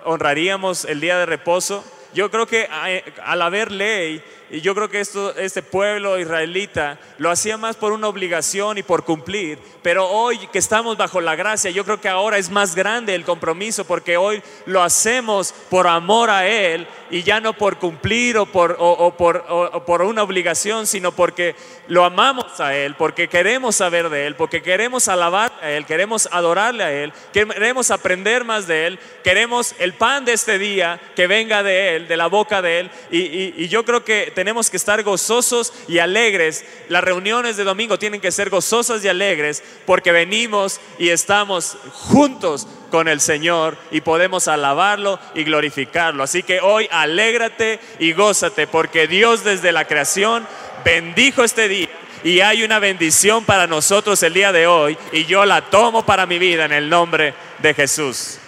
honraríamos 0.04 0.84
el 0.86 1.00
día 1.00 1.18
de 1.18 1.26
reposo? 1.26 1.84
Yo 2.14 2.30
creo 2.30 2.46
que 2.46 2.66
a- 2.70 3.30
al 3.30 3.42
haber 3.42 3.70
ley, 3.70 4.22
y 4.50 4.60
yo 4.60 4.74
creo 4.74 4.88
que 4.88 5.00
esto, 5.00 5.36
este 5.36 5.62
pueblo 5.62 6.18
israelita 6.18 6.98
lo 7.18 7.30
hacía 7.30 7.56
más 7.56 7.76
por 7.76 7.92
una 7.92 8.08
obligación 8.08 8.78
y 8.78 8.82
por 8.82 9.04
cumplir, 9.04 9.58
pero 9.82 10.08
hoy 10.08 10.38
que 10.52 10.58
estamos 10.58 10.96
bajo 10.96 11.20
la 11.20 11.36
gracia, 11.36 11.70
yo 11.70 11.84
creo 11.84 12.00
que 12.00 12.08
ahora 12.08 12.38
es 12.38 12.50
más 12.50 12.74
grande 12.74 13.14
el 13.14 13.24
compromiso 13.24 13.84
porque 13.84 14.16
hoy 14.16 14.42
lo 14.66 14.82
hacemos 14.82 15.52
por 15.70 15.86
amor 15.86 16.30
a 16.30 16.46
Él 16.46 16.86
y 17.10 17.22
ya 17.22 17.40
no 17.40 17.52
por 17.52 17.78
cumplir 17.78 18.36
o 18.38 18.46
por, 18.46 18.76
o- 18.78 18.92
o 18.92 19.16
por, 19.16 19.44
o- 19.48 19.84
por 19.84 20.02
una 20.02 20.22
obligación, 20.22 20.86
sino 20.86 21.12
porque 21.12 21.54
lo 21.88 22.04
amamos 22.04 22.60
a 22.60 22.74
Él, 22.74 22.94
porque 22.96 23.28
queremos 23.28 23.76
saber 23.76 24.08
de 24.10 24.26
Él, 24.26 24.34
porque 24.34 24.62
queremos 24.62 25.08
alabar 25.08 25.52
a 25.62 25.70
Él, 25.70 25.86
queremos 25.86 26.28
adorarle 26.32 26.84
a 26.84 26.92
Él, 26.92 27.12
queremos 27.32 27.90
aprender 27.90 28.44
más 28.44 28.66
de 28.66 28.86
Él, 28.86 28.98
queremos 29.24 29.74
el 29.78 29.94
pan 29.94 30.24
de 30.24 30.32
este 30.34 30.58
día 30.58 31.00
que 31.16 31.26
venga 31.26 31.62
de 31.62 31.96
Él, 31.96 32.08
de 32.08 32.16
la 32.16 32.26
boca 32.26 32.60
de 32.62 32.80
Él. 32.80 32.90
Y, 33.10 33.18
y- 33.20 33.54
y 33.56 33.68
yo 33.68 33.84
creo 33.84 34.04
que 34.04 34.32
tenemos 34.38 34.70
que 34.70 34.76
estar 34.76 35.02
gozosos 35.02 35.72
y 35.88 35.98
alegres. 35.98 36.64
Las 36.88 37.02
reuniones 37.02 37.56
de 37.56 37.64
domingo 37.64 37.98
tienen 37.98 38.20
que 38.20 38.30
ser 38.30 38.50
gozosas 38.50 39.04
y 39.04 39.08
alegres 39.08 39.64
porque 39.84 40.12
venimos 40.12 40.80
y 40.96 41.08
estamos 41.08 41.76
juntos 41.92 42.68
con 42.92 43.08
el 43.08 43.20
Señor 43.20 43.76
y 43.90 44.00
podemos 44.00 44.46
alabarlo 44.46 45.18
y 45.34 45.42
glorificarlo. 45.42 46.22
Así 46.22 46.44
que 46.44 46.60
hoy 46.60 46.86
alégrate 46.92 47.80
y 47.98 48.12
gózate 48.12 48.68
porque 48.68 49.08
Dios 49.08 49.42
desde 49.42 49.72
la 49.72 49.86
creación 49.86 50.46
bendijo 50.84 51.42
este 51.42 51.66
día. 51.66 51.88
Y 52.22 52.38
hay 52.38 52.62
una 52.62 52.78
bendición 52.78 53.44
para 53.44 53.66
nosotros 53.66 54.22
el 54.22 54.34
día 54.34 54.52
de 54.52 54.68
hoy 54.68 54.96
y 55.10 55.24
yo 55.24 55.44
la 55.46 55.62
tomo 55.62 56.06
para 56.06 56.26
mi 56.26 56.38
vida 56.38 56.64
en 56.64 56.72
el 56.72 56.88
nombre 56.88 57.34
de 57.58 57.74
Jesús. 57.74 58.38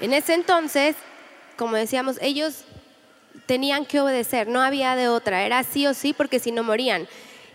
En 0.00 0.12
ese 0.12 0.34
entonces, 0.34 0.94
como 1.56 1.74
decíamos, 1.74 2.16
ellos 2.20 2.64
tenían 3.46 3.84
que 3.84 4.00
obedecer, 4.00 4.48
no 4.48 4.60
había 4.60 4.96
de 4.96 5.08
otra, 5.08 5.44
era 5.44 5.62
sí 5.64 5.86
o 5.86 5.94
sí 5.94 6.12
porque 6.12 6.38
si 6.38 6.52
no 6.52 6.62
morían. 6.62 7.08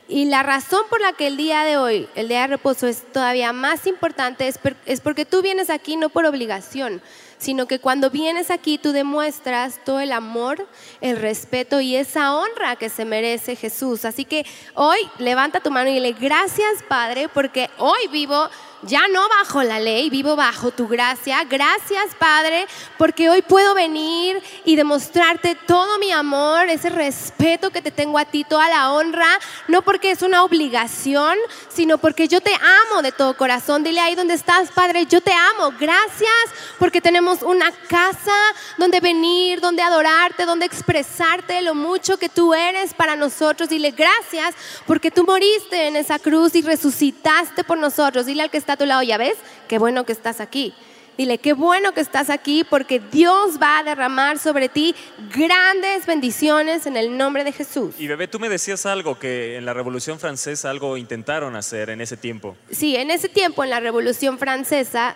Y 0.09 0.25
la 0.25 0.41
razón 0.41 0.83
por 0.89 1.01
la 1.01 1.11
que 1.11 1.27
el 1.27 1.35
día 1.35 1.65
de 1.65 1.75
hoy, 1.75 2.07
el 2.15 2.29
día 2.29 2.41
de 2.41 2.47
reposo, 2.47 2.87
es 2.87 3.03
todavía 3.11 3.51
más 3.51 3.85
importante 3.87 4.47
es, 4.47 5.01
porque 5.01 5.25
tú 5.25 5.41
vienes 5.41 5.69
aquí 5.69 5.97
no 5.97 6.07
por 6.07 6.25
obligación, 6.25 7.01
sino 7.37 7.67
que 7.67 7.79
cuando 7.79 8.09
vienes 8.09 8.49
aquí 8.49 8.77
tú 8.77 8.93
demuestras 8.93 9.83
todo 9.83 9.99
el 9.99 10.13
amor, 10.13 10.65
el 11.01 11.17
respeto 11.17 11.81
y 11.81 11.97
esa 11.97 12.35
honra 12.35 12.77
que 12.77 12.87
se 12.87 13.03
merece 13.03 13.57
Jesús. 13.57 14.05
Así 14.05 14.23
que 14.23 14.45
hoy 14.75 14.97
levanta 15.17 15.59
tu 15.59 15.71
mano 15.71 15.89
y 15.89 15.95
dile, 15.95 16.13
gracias 16.13 16.83
Padre, 16.87 17.27
porque 17.27 17.69
hoy 17.77 18.07
vivo 18.09 18.49
ya 18.83 19.07
no 19.07 19.27
bajo 19.29 19.63
la 19.63 19.79
ley, 19.79 20.09
vivo 20.09 20.35
bajo 20.35 20.71
tu 20.71 20.87
gracia. 20.87 21.43
Gracias, 21.45 22.15
Padre, 22.17 22.67
porque 22.97 23.29
hoy 23.29 23.41
puedo 23.41 23.73
venir 23.73 24.41
y 24.65 24.75
demostrarte 24.75 25.55
todo 25.55 25.97
mi 25.97 26.11
amor, 26.11 26.69
ese 26.69 26.89
respeto 26.89 27.71
que 27.71 27.81
te 27.81 27.91
tengo 27.91 28.17
a 28.17 28.25
ti, 28.25 28.43
toda 28.43 28.69
la 28.69 28.91
honra, 28.91 29.27
no 29.67 29.81
porque 29.81 30.11
es 30.11 30.21
una 30.21 30.43
obligación, 30.43 31.37
sino 31.69 31.97
porque 31.97 32.27
yo 32.27 32.41
te 32.41 32.53
amo 32.53 33.01
de 33.01 33.11
todo 33.11 33.35
corazón. 33.35 33.83
Dile 33.83 33.99
ahí 33.99 34.15
donde 34.15 34.35
estás, 34.35 34.69
Padre, 34.71 35.05
yo 35.05 35.21
te 35.21 35.33
amo. 35.33 35.73
Gracias 35.79 36.29
porque 36.77 37.01
tenemos 37.01 37.41
una 37.41 37.71
casa 37.87 38.35
donde 38.77 38.99
venir, 38.99 39.59
donde 39.59 39.81
adorarte, 39.81 40.45
donde 40.45 40.65
expresarte 40.65 41.61
lo 41.61 41.73
mucho 41.73 42.17
que 42.17 42.29
tú 42.29 42.53
eres 42.53 42.93
para 42.93 43.15
nosotros. 43.15 43.69
Dile 43.69 43.91
gracias 43.91 44.55
porque 44.85 45.11
tú 45.11 45.23
moriste 45.23 45.87
en 45.87 45.95
esa 45.95 46.19
cruz 46.19 46.55
y 46.55 46.61
resucitaste 46.61 47.63
por 47.63 47.77
nosotros. 47.77 48.25
Dile 48.25 48.43
al 48.43 48.51
que 48.51 48.57
está 48.67 48.73
a 48.73 48.77
tu 48.77 48.85
lado, 48.85 49.01
ya 49.01 49.17
ves, 49.17 49.37
qué 49.69 49.79
bueno 49.79 50.05
que 50.05 50.11
estás 50.11 50.41
aquí. 50.41 50.73
Dile, 51.17 51.37
qué 51.37 51.53
bueno 51.53 51.93
que 51.93 52.01
estás 52.01 52.29
aquí 52.29 52.65
porque 52.69 52.99
Dios 52.99 53.57
va 53.63 53.79
a 53.79 53.83
derramar 53.83 54.37
sobre 54.39 54.67
ti 54.67 54.93
grandes 55.33 56.05
bendiciones 56.05 56.85
en 56.85 56.97
el 56.97 57.17
nombre 57.17 57.45
de 57.45 57.53
Jesús. 57.53 57.95
Y 57.97 58.07
bebé, 58.07 58.27
tú 58.27 58.39
me 58.39 58.49
decías 58.49 58.85
algo 58.85 59.17
que 59.17 59.55
en 59.55 59.65
la 59.65 59.73
Revolución 59.73 60.19
Francesa 60.19 60.69
algo 60.69 60.97
intentaron 60.97 61.55
hacer 61.55 61.89
en 61.89 62.01
ese 62.01 62.17
tiempo. 62.17 62.57
Sí, 62.69 62.97
en 62.97 63.09
ese 63.09 63.29
tiempo, 63.29 63.63
en 63.63 63.69
la 63.69 63.79
Revolución 63.79 64.37
Francesa, 64.37 65.15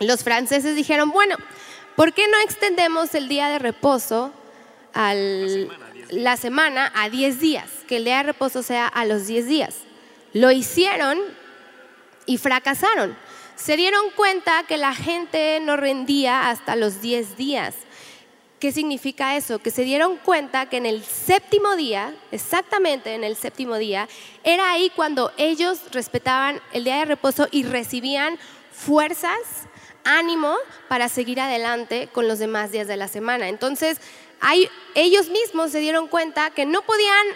los 0.00 0.24
franceses 0.24 0.74
dijeron, 0.74 1.10
bueno, 1.10 1.36
¿por 1.96 2.14
qué 2.14 2.26
no 2.28 2.40
extendemos 2.40 3.14
el 3.14 3.28
día 3.28 3.50
de 3.50 3.58
reposo 3.58 4.32
a 4.94 5.12
la 5.14 6.36
semana 6.38 6.90
a 6.96 7.10
10 7.10 7.40
días? 7.40 7.70
Que 7.86 7.98
el 7.98 8.04
día 8.04 8.16
de 8.16 8.22
reposo 8.22 8.62
sea 8.62 8.88
a 8.88 9.04
los 9.04 9.26
10 9.26 9.46
días. 9.46 9.76
Lo 10.32 10.50
hicieron 10.50 11.18
y 12.30 12.38
fracasaron. 12.38 13.16
Se 13.56 13.76
dieron 13.76 14.08
cuenta 14.14 14.62
que 14.62 14.76
la 14.76 14.94
gente 14.94 15.58
no 15.58 15.76
rendía 15.76 16.48
hasta 16.48 16.76
los 16.76 17.00
10 17.00 17.36
días. 17.36 17.74
¿Qué 18.60 18.70
significa 18.70 19.36
eso? 19.36 19.58
Que 19.58 19.72
se 19.72 19.82
dieron 19.82 20.16
cuenta 20.16 20.66
que 20.66 20.76
en 20.76 20.86
el 20.86 21.02
séptimo 21.02 21.74
día, 21.74 22.14
exactamente 22.30 23.14
en 23.14 23.24
el 23.24 23.34
séptimo 23.34 23.78
día, 23.78 24.08
era 24.44 24.70
ahí 24.70 24.92
cuando 24.94 25.32
ellos 25.38 25.80
respetaban 25.90 26.60
el 26.72 26.84
día 26.84 26.98
de 26.98 27.06
reposo 27.06 27.48
y 27.50 27.64
recibían 27.64 28.38
fuerzas, 28.70 29.40
ánimo 30.04 30.54
para 30.86 31.08
seguir 31.08 31.40
adelante 31.40 32.08
con 32.12 32.28
los 32.28 32.38
demás 32.38 32.70
días 32.70 32.86
de 32.86 32.96
la 32.96 33.08
semana. 33.08 33.48
Entonces, 33.48 34.00
ellos 34.94 35.30
mismos 35.30 35.72
se 35.72 35.80
dieron 35.80 36.06
cuenta 36.06 36.50
que 36.50 36.64
no 36.64 36.82
podían 36.82 37.26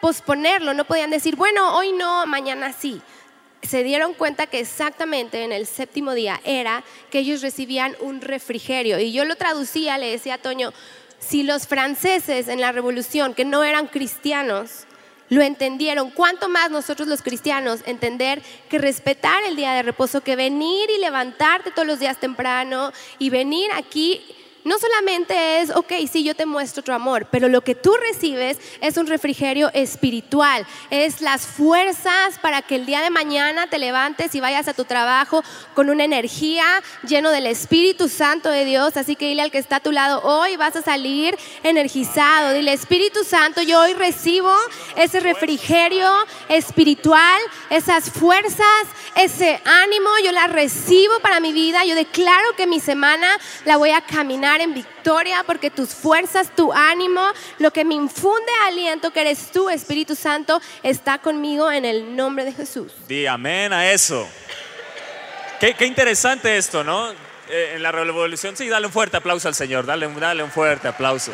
posponerlo, 0.00 0.74
no 0.74 0.84
podían 0.84 1.10
decir, 1.10 1.34
bueno, 1.34 1.76
hoy 1.76 1.90
no, 1.90 2.24
mañana 2.26 2.72
sí 2.72 3.02
se 3.66 3.84
dieron 3.84 4.14
cuenta 4.14 4.46
que 4.46 4.60
exactamente 4.60 5.44
en 5.44 5.52
el 5.52 5.66
séptimo 5.66 6.14
día 6.14 6.40
era 6.44 6.84
que 7.10 7.20
ellos 7.20 7.42
recibían 7.42 7.96
un 8.00 8.20
refrigerio. 8.20 8.98
Y 8.98 9.12
yo 9.12 9.24
lo 9.24 9.36
traducía, 9.36 9.98
le 9.98 10.10
decía 10.10 10.34
a 10.34 10.38
Toño, 10.38 10.72
si 11.18 11.42
los 11.42 11.66
franceses 11.66 12.48
en 12.48 12.60
la 12.60 12.72
revolución, 12.72 13.34
que 13.34 13.44
no 13.44 13.64
eran 13.64 13.86
cristianos, 13.86 14.86
lo 15.30 15.42
entendieron, 15.42 16.10
¿cuánto 16.10 16.48
más 16.48 16.70
nosotros 16.70 17.08
los 17.08 17.22
cristianos 17.22 17.80
entender 17.86 18.42
que 18.68 18.78
respetar 18.78 19.42
el 19.44 19.56
día 19.56 19.72
de 19.72 19.82
reposo, 19.82 20.20
que 20.20 20.36
venir 20.36 20.90
y 20.90 21.00
levantarte 21.00 21.70
todos 21.70 21.88
los 21.88 21.98
días 21.98 22.18
temprano 22.18 22.92
y 23.18 23.30
venir 23.30 23.70
aquí 23.72 24.22
no 24.64 24.78
solamente 24.78 25.60
es, 25.60 25.70
ok, 25.70 25.92
sí, 26.10 26.24
yo 26.24 26.34
te 26.34 26.46
muestro 26.46 26.82
tu 26.82 26.92
amor, 26.92 27.28
pero 27.30 27.48
lo 27.48 27.62
que 27.62 27.74
tú 27.74 27.94
recibes 27.96 28.58
es 28.80 28.96
un 28.96 29.06
refrigerio 29.06 29.70
espiritual, 29.74 30.66
es 30.90 31.20
las 31.20 31.46
fuerzas 31.46 32.38
para 32.40 32.62
que 32.62 32.76
el 32.76 32.86
día 32.86 33.02
de 33.02 33.10
mañana 33.10 33.66
te 33.68 33.78
levantes 33.78 34.34
y 34.34 34.40
vayas 34.40 34.66
a 34.68 34.74
tu 34.74 34.84
trabajo 34.84 35.44
con 35.74 35.90
una 35.90 36.04
energía 36.04 36.64
lleno 37.06 37.30
del 37.30 37.46
Espíritu 37.46 38.08
Santo 38.08 38.48
de 38.48 38.64
Dios. 38.64 38.96
Así 38.96 39.16
que 39.16 39.28
dile 39.28 39.42
al 39.42 39.50
que 39.50 39.58
está 39.58 39.76
a 39.76 39.80
tu 39.80 39.92
lado, 39.92 40.22
hoy 40.22 40.56
vas 40.56 40.76
a 40.76 40.82
salir 40.82 41.36
energizado. 41.62 42.52
Dile, 42.52 42.72
Espíritu 42.72 43.24
Santo, 43.24 43.62
yo 43.62 43.80
hoy 43.80 43.92
recibo 43.94 44.54
ese 44.96 45.20
refrigerio 45.20 46.10
espiritual, 46.48 47.40
esas 47.70 48.10
fuerzas, 48.10 48.64
ese 49.16 49.60
ánimo, 49.64 50.08
yo 50.24 50.32
la 50.32 50.46
recibo 50.46 51.18
para 51.20 51.40
mi 51.40 51.52
vida. 51.52 51.84
Yo 51.84 51.94
declaro 51.94 52.56
que 52.56 52.66
mi 52.66 52.80
semana 52.80 53.28
la 53.64 53.76
voy 53.76 53.90
a 53.90 54.00
caminar 54.00 54.53
en 54.60 54.74
victoria 54.74 55.42
porque 55.46 55.70
tus 55.70 55.90
fuerzas, 55.90 56.54
tu 56.54 56.72
ánimo, 56.72 57.26
lo 57.58 57.70
que 57.72 57.84
me 57.84 57.94
infunde 57.94 58.52
aliento 58.66 59.12
que 59.12 59.20
eres 59.20 59.50
tú, 59.52 59.68
Espíritu 59.70 60.14
Santo, 60.14 60.60
está 60.82 61.18
conmigo 61.18 61.70
en 61.70 61.84
el 61.84 62.16
nombre 62.16 62.44
de 62.44 62.52
Jesús. 62.52 62.92
Di 63.08 63.26
amén 63.26 63.72
a 63.72 63.90
eso. 63.90 64.26
Qué, 65.60 65.74
qué 65.74 65.86
interesante 65.86 66.56
esto, 66.56 66.84
¿no? 66.84 67.12
Eh, 67.48 67.72
en 67.76 67.82
la 67.82 67.92
revolución, 67.92 68.56
sí, 68.56 68.68
dale 68.68 68.86
un 68.86 68.92
fuerte 68.92 69.16
aplauso 69.18 69.48
al 69.48 69.54
Señor, 69.54 69.84
dale, 69.86 70.08
dale 70.08 70.42
un 70.42 70.50
fuerte 70.50 70.88
aplauso. 70.88 71.30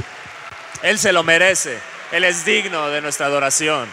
Él 0.83 0.99
se 0.99 1.12
lo 1.12 1.23
merece, 1.23 1.79
Él 2.11 2.25
es 2.25 2.45
digno 2.45 2.89
de 2.89 3.00
nuestra 3.00 3.27
adoración. 3.27 3.89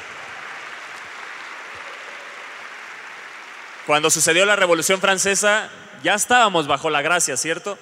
Cuando 3.85 4.09
sucedió 4.09 4.45
la 4.45 4.55
Revolución 4.55 4.99
Francesa, 4.99 5.69
ya 6.03 6.15
estábamos 6.15 6.67
bajo 6.67 6.89
la 6.89 7.01
gracia, 7.01 7.37
¿cierto? 7.37 7.77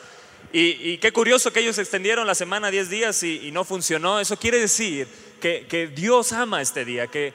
Y, 0.57 1.00
qué 1.00 1.12
curioso 1.12 1.51
que 1.51 1.59
ellos 1.59 1.77
extendieron 1.79 2.25
la 2.25 2.33
semana 2.33 2.71
10 2.71 2.89
días 2.89 3.21
y, 3.24 3.51
no 3.51 3.65
funcionó. 3.65 4.21
Eso 4.21 4.38
quiere 4.38 4.57
decir 4.57 5.05
que, 5.41 5.91
Dios 5.93 6.31
ama 6.31 6.62
este 6.62 6.85
día, 6.85 7.07
que, 7.07 7.33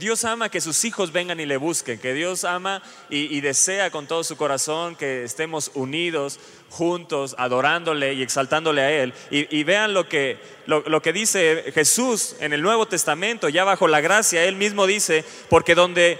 Dios 0.00 0.24
ama 0.24 0.48
que 0.48 0.60
sus 0.60 0.84
hijos 0.84 1.12
vengan 1.12 1.38
y 1.38 1.46
le 1.46 1.58
busquen, 1.58 2.00
que 2.00 2.12
Dios 2.12 2.42
ama 2.42 2.82
y, 3.08 3.40
desea 3.40 3.92
con 3.92 4.08
todo 4.08 4.24
su 4.24 4.36
corazón 4.36 4.96
que 4.96 5.22
estemos 5.22 5.70
unidos, 5.74 6.40
juntos, 6.68 7.36
adorándole 7.38 8.14
y 8.14 8.22
exaltándole 8.22 8.82
a 8.82 8.90
Él. 8.90 9.14
Y, 9.30 9.56
y 9.56 9.62
vean 9.62 9.94
lo 9.94 10.08
que, 10.08 10.36
lo, 10.66 10.80
lo 10.88 11.00
que 11.00 11.12
dice 11.12 11.70
Jesús 11.72 12.34
en 12.40 12.52
el 12.52 12.62
Nuevo 12.62 12.86
Testamento, 12.86 13.48
ya 13.48 13.62
bajo 13.62 13.86
la 13.86 14.00
gracia, 14.00 14.44
Él 14.44 14.56
mismo 14.56 14.88
dice, 14.88 15.24
porque 15.48 15.76
donde 15.76 16.18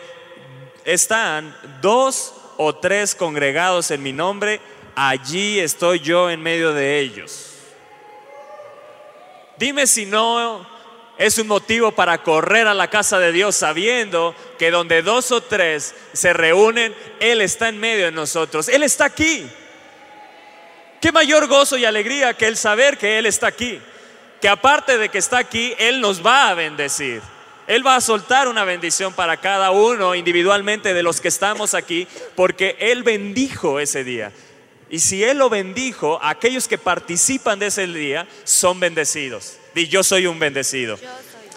están 0.84 1.56
dos 1.82 2.34
o 2.56 2.76
tres 2.76 3.16
congregados 3.16 3.90
en 3.90 4.04
mi 4.04 4.12
nombre, 4.12 4.60
allí 4.96 5.60
estoy 5.60 6.00
yo 6.00 6.30
en 6.30 6.42
medio 6.42 6.72
de 6.72 6.98
ellos. 6.98 7.52
Dime 9.58 9.86
si 9.86 10.06
no 10.06 10.66
es 11.18 11.38
un 11.38 11.46
motivo 11.46 11.92
para 11.92 12.22
correr 12.22 12.66
a 12.66 12.74
la 12.74 12.90
casa 12.90 13.18
de 13.18 13.32
Dios 13.32 13.56
sabiendo 13.56 14.34
que 14.58 14.70
donde 14.70 15.02
dos 15.02 15.30
o 15.30 15.40
tres 15.40 15.94
se 16.12 16.32
reúnen, 16.32 16.94
Él 17.20 17.40
está 17.40 17.68
en 17.68 17.78
medio 17.78 18.06
de 18.06 18.12
nosotros. 18.12 18.68
Él 18.68 18.82
está 18.82 19.04
aquí. 19.06 19.46
Qué 21.00 21.12
mayor 21.12 21.46
gozo 21.46 21.76
y 21.76 21.84
alegría 21.84 22.34
que 22.34 22.46
el 22.46 22.56
saber 22.56 22.98
que 22.98 23.18
Él 23.18 23.26
está 23.26 23.46
aquí. 23.46 23.80
Que 24.40 24.48
aparte 24.48 24.98
de 24.98 25.08
que 25.08 25.18
está 25.18 25.38
aquí, 25.38 25.74
Él 25.78 26.00
nos 26.00 26.24
va 26.24 26.50
a 26.50 26.54
bendecir. 26.54 27.22
Él 27.66 27.84
va 27.84 27.96
a 27.96 28.00
soltar 28.00 28.48
una 28.48 28.64
bendición 28.64 29.12
para 29.12 29.38
cada 29.38 29.70
uno 29.70 30.14
individualmente 30.14 30.94
de 30.94 31.02
los 31.02 31.20
que 31.20 31.28
estamos 31.28 31.74
aquí, 31.74 32.06
porque 32.36 32.76
Él 32.78 33.02
bendijo 33.02 33.80
ese 33.80 34.04
día. 34.04 34.32
Y 34.88 35.00
si 35.00 35.24
Él 35.24 35.38
lo 35.38 35.50
bendijo, 35.50 36.18
aquellos 36.22 36.68
que 36.68 36.78
participan 36.78 37.58
de 37.58 37.66
ese 37.66 37.86
día 37.86 38.26
son 38.44 38.78
bendecidos. 38.78 39.58
Di, 39.74 39.88
yo 39.88 40.02
soy 40.02 40.26
un 40.26 40.38
bendecido. 40.38 40.98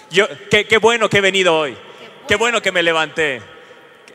Yo, 0.09 0.27
qué, 0.49 0.65
qué 0.65 0.77
bueno 0.77 1.09
que 1.09 1.17
he 1.17 1.21
venido 1.21 1.55
hoy. 1.55 1.77
Qué 2.27 2.35
bueno 2.35 2.61
que 2.61 2.71
me 2.71 2.81
levanté. 2.81 3.41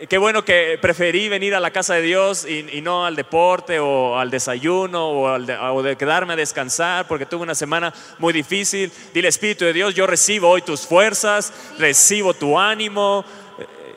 Qué 0.08 0.18
bueno 0.18 0.44
que 0.44 0.76
preferí 0.82 1.28
venir 1.28 1.54
a 1.54 1.60
la 1.60 1.70
casa 1.70 1.94
de 1.94 2.02
Dios 2.02 2.44
y, 2.44 2.66
y 2.72 2.80
no 2.80 3.06
al 3.06 3.14
deporte 3.14 3.78
o 3.78 4.18
al 4.18 4.28
desayuno 4.30 5.08
o, 5.08 5.28
al 5.28 5.46
de, 5.46 5.56
o 5.56 5.82
de 5.82 5.96
quedarme 5.96 6.32
a 6.32 6.36
descansar 6.36 7.06
porque 7.06 7.26
tuve 7.26 7.44
una 7.44 7.54
semana 7.54 7.94
muy 8.18 8.32
difícil. 8.32 8.90
Dile, 9.12 9.28
Espíritu 9.28 9.64
de 9.64 9.72
Dios, 9.72 9.94
yo 9.94 10.08
recibo 10.08 10.48
hoy 10.48 10.62
tus 10.62 10.84
fuerzas, 10.84 11.52
recibo 11.78 12.34
tu 12.34 12.58
ánimo. 12.58 13.24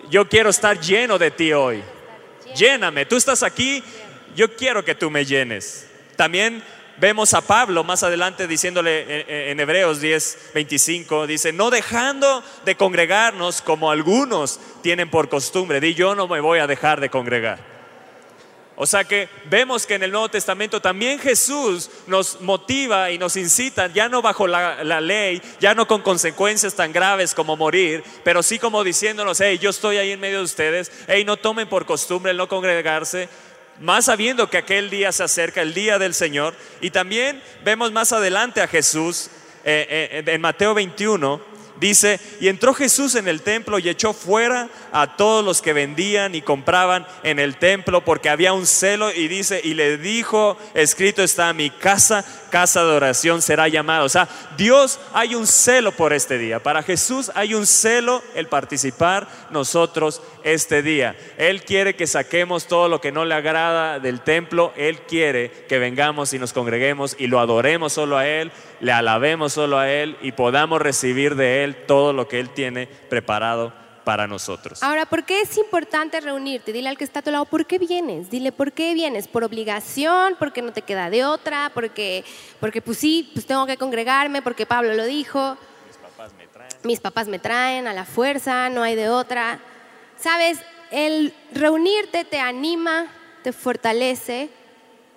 Yo 0.10 0.30
quiero 0.30 0.52
estar 0.52 0.80
lleno 0.80 1.18
de 1.18 1.32
ti 1.32 1.52
hoy. 1.52 1.84
Lléname. 2.56 3.06
Tú 3.06 3.16
estás 3.16 3.44
aquí, 3.44 3.84
yo 4.38 4.56
quiero 4.56 4.86
que 4.86 4.94
tú 4.94 5.10
me 5.10 5.26
llenes. 5.26 5.88
También 6.16 6.64
vemos 6.98 7.34
a 7.34 7.42
Pablo 7.42 7.84
más 7.84 8.04
adelante 8.04 8.48
diciéndole 8.48 9.50
en, 9.52 9.60
Hebreos 9.60 10.00
10, 10.00 10.52
25, 10.54 11.26
dice, 11.26 11.52
no 11.52 11.72
dejando 11.72 12.44
de 12.64 12.76
congregarnos 12.76 13.64
como 13.64 13.90
algunos 13.90 14.60
tienen 14.84 15.10
por 15.10 15.28
costumbre. 15.28 15.82
Di, 15.82 15.96
yo 15.96 16.14
no 16.14 16.28
me 16.28 16.40
voy 16.40 16.60
a 16.60 16.68
dejar 16.68 17.02
de 17.02 17.10
congregar. 17.10 17.78
O 18.80 18.86
sea 18.86 19.06
que 19.06 19.28
vemos 19.46 19.88
que 19.88 19.96
en 19.96 20.04
el 20.04 20.12
Nuevo 20.12 20.30
Testamento 20.30 20.80
también 20.80 21.18
Jesús 21.18 21.90
nos 22.06 22.42
motiva 22.42 23.10
y 23.10 23.18
nos 23.18 23.36
incita, 23.36 23.88
ya 23.88 24.08
no 24.08 24.22
bajo 24.22 24.46
la, 24.46 24.84
la, 24.84 25.02
ley, 25.02 25.42
ya 25.60 25.74
no 25.74 25.88
con 25.88 26.04
consecuencias 26.04 26.76
tan 26.76 26.94
graves 26.94 27.34
como 27.34 27.58
morir, 27.58 28.04
pero 28.24 28.44
sí 28.44 28.60
como 28.60 28.84
diciéndonos, 28.84 29.42
hey, 29.42 29.58
yo 29.60 29.72
estoy 29.72 29.98
ahí 29.98 30.12
en 30.12 30.20
medio 30.20 30.38
de 30.38 30.44
ustedes, 30.44 30.92
hey, 31.08 31.26
no 31.26 31.38
tomen 31.38 31.68
por 31.68 31.88
costumbre 31.88 32.30
el 32.30 32.38
no 32.38 32.48
congregarse, 32.48 33.30
más 33.80 34.06
sabiendo 34.06 34.50
que 34.50 34.58
aquel 34.58 34.90
día 34.90 35.12
se 35.12 35.24
acerca, 35.24 35.62
el 35.62 35.74
día 35.74 36.00
del 36.00 36.14
Señor. 36.14 36.56
Y 36.82 36.92
también 36.92 37.42
vemos 37.64 37.92
más 37.92 38.12
adelante 38.12 38.62
a 38.62 38.68
Jesús 38.68 39.30
eh, 39.64 40.12
eh, 40.12 40.24
en 40.26 40.42
Mateo 40.42 40.74
21. 40.74 41.58
Dice, 41.80 42.20
y 42.40 42.48
entró 42.48 42.74
Jesús 42.74 43.14
en 43.14 43.28
el 43.28 43.42
templo 43.44 43.78
y 43.78 43.88
echó 43.88 44.14
fuera 44.14 44.68
a 44.92 45.16
todos 45.16 45.46
los 45.46 45.62
que 45.62 45.74
vendían 45.74 46.34
y 46.34 46.42
compraban 46.42 47.06
en 47.22 47.38
el 47.38 47.58
templo 47.58 48.04
porque 48.04 48.30
había 48.30 48.54
un 48.54 48.66
celo 48.66 49.12
y 49.12 49.28
dice, 49.28 49.62
y 49.64 49.76
le 49.76 49.98
dijo, 49.98 50.58
escrito 50.74 51.22
está, 51.22 51.54
mi 51.54 51.70
casa, 51.70 52.26
casa 52.50 52.84
de 52.84 52.92
oración 52.92 53.44
será 53.44 53.68
llamada. 53.68 54.04
O 54.04 54.10
sea, 54.10 54.28
Dios 54.58 55.00
hay 55.14 55.36
un 55.36 55.46
celo 55.46 55.92
por 55.92 56.14
este 56.14 56.40
día. 56.40 56.64
Para 56.64 56.82
Jesús 56.82 57.32
hay 57.36 57.54
un 57.54 57.68
celo 57.68 58.24
el 58.34 58.48
participar 58.48 59.28
nosotros 59.52 60.24
este 60.54 60.82
día. 60.82 61.16
Él 61.38 61.64
quiere 61.64 61.96
que 61.96 62.08
saquemos 62.08 62.68
todo 62.68 62.88
lo 62.88 63.02
que 63.02 63.12
no 63.12 63.26
le 63.26 63.36
agrada 63.36 64.00
del 64.00 64.22
templo. 64.22 64.74
Él 64.76 65.00
quiere 65.02 65.52
que 65.68 65.80
vengamos 65.80 66.34
y 66.34 66.40
nos 66.40 66.54
congreguemos 66.54 67.16
y 67.20 67.28
lo 67.28 67.40
adoremos 67.40 67.94
solo 67.94 68.18
a 68.18 68.28
Él, 68.28 68.52
le 68.80 68.92
alabemos 68.92 69.54
solo 69.54 69.78
a 69.78 69.92
Él 69.92 70.18
y 70.22 70.32
podamos 70.32 70.82
recibir 70.82 71.36
de 71.36 71.64
Él 71.64 71.76
todo 71.86 72.14
lo 72.14 72.28
que 72.28 72.40
Él 72.40 72.50
tiene 72.50 72.88
preparado 72.88 73.74
para 74.06 74.26
nosotros. 74.26 74.82
Ahora, 74.84 75.06
¿por 75.06 75.26
qué 75.26 75.42
es 75.42 75.58
importante 75.58 76.22
reunirte? 76.22 76.72
Dile 76.72 76.88
al 76.88 76.98
que 76.98 77.04
está 77.04 77.20
a 77.20 77.24
tu 77.24 77.30
lado, 77.30 77.44
¿por 77.44 77.66
qué 77.66 77.78
vienes? 77.78 78.30
Dile, 78.30 78.54
¿por 78.54 78.72
qué 78.72 78.94
vienes? 78.94 79.28
¿Por 79.28 79.44
obligación? 79.44 80.38
¿Porque 80.40 80.62
no 80.62 80.72
te 80.72 80.82
queda 80.82 81.10
de 81.10 81.26
otra? 81.26 81.72
¿Porque, 81.74 82.24
porque 82.62 82.82
pues 82.82 83.00
sí, 83.00 83.30
pues 83.34 83.46
tengo 83.46 83.66
que 83.66 83.76
congregarme? 83.76 84.42
¿Porque 84.42 84.66
Pablo 84.66 84.94
lo 84.94 85.04
dijo? 85.04 85.58
Mis 85.86 85.98
papás 85.98 86.32
me 86.38 86.48
traen. 86.48 86.72
Mis 86.84 87.00
papás 87.02 87.28
me 87.28 87.40
traen 87.40 87.88
a 87.88 87.94
la 87.94 88.06
fuerza, 88.06 88.70
no 88.70 88.82
hay 88.82 88.96
de 88.96 89.10
otra. 89.10 89.60
Sabes, 90.20 90.60
el 90.92 91.34
reunirte 91.54 92.26
te 92.26 92.40
anima, 92.40 93.08
te 93.44 93.54
fortalece. 93.54 94.50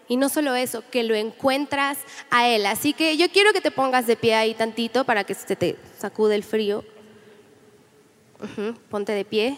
Y 0.09 0.17
no 0.17 0.29
solo 0.29 0.57
eso, 0.57 0.83
que 0.91 1.05
lo 1.05 1.15
encuentras 1.15 1.99
a 2.31 2.49
Él. 2.49 2.67
Así 2.67 2.93
que 2.93 3.17
yo 3.17 3.31
quiero 3.31 3.53
que 3.53 3.61
te 3.61 3.71
pongas 3.71 4.09
de 4.09 4.17
pie 4.17 4.35
ahí 4.35 4.55
tantito 4.55 5.05
para 5.05 5.23
que 5.23 5.35
se 5.35 5.55
te 5.55 5.77
sacude 5.99 6.35
el 6.35 6.43
frío. 6.43 6.85
Ponte 8.89 9.13
de 9.13 9.25
pie. 9.25 9.57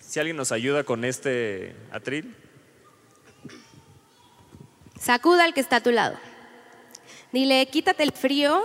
Si 0.00 0.20
alguien 0.20 0.36
nos 0.36 0.52
ayuda 0.52 0.84
con 0.84 1.06
este 1.06 1.74
atril. 1.90 2.36
Sacuda 5.00 5.44
al 5.44 5.54
que 5.54 5.60
está 5.60 5.76
a 5.76 5.82
tu 5.82 5.90
lado. 5.90 6.18
Dile, 7.32 7.64
quítate 7.66 8.02
el 8.02 8.12
frío. 8.12 8.62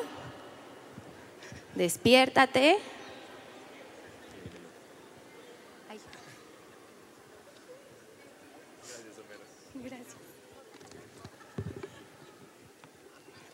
Despiértate. 1.75 2.77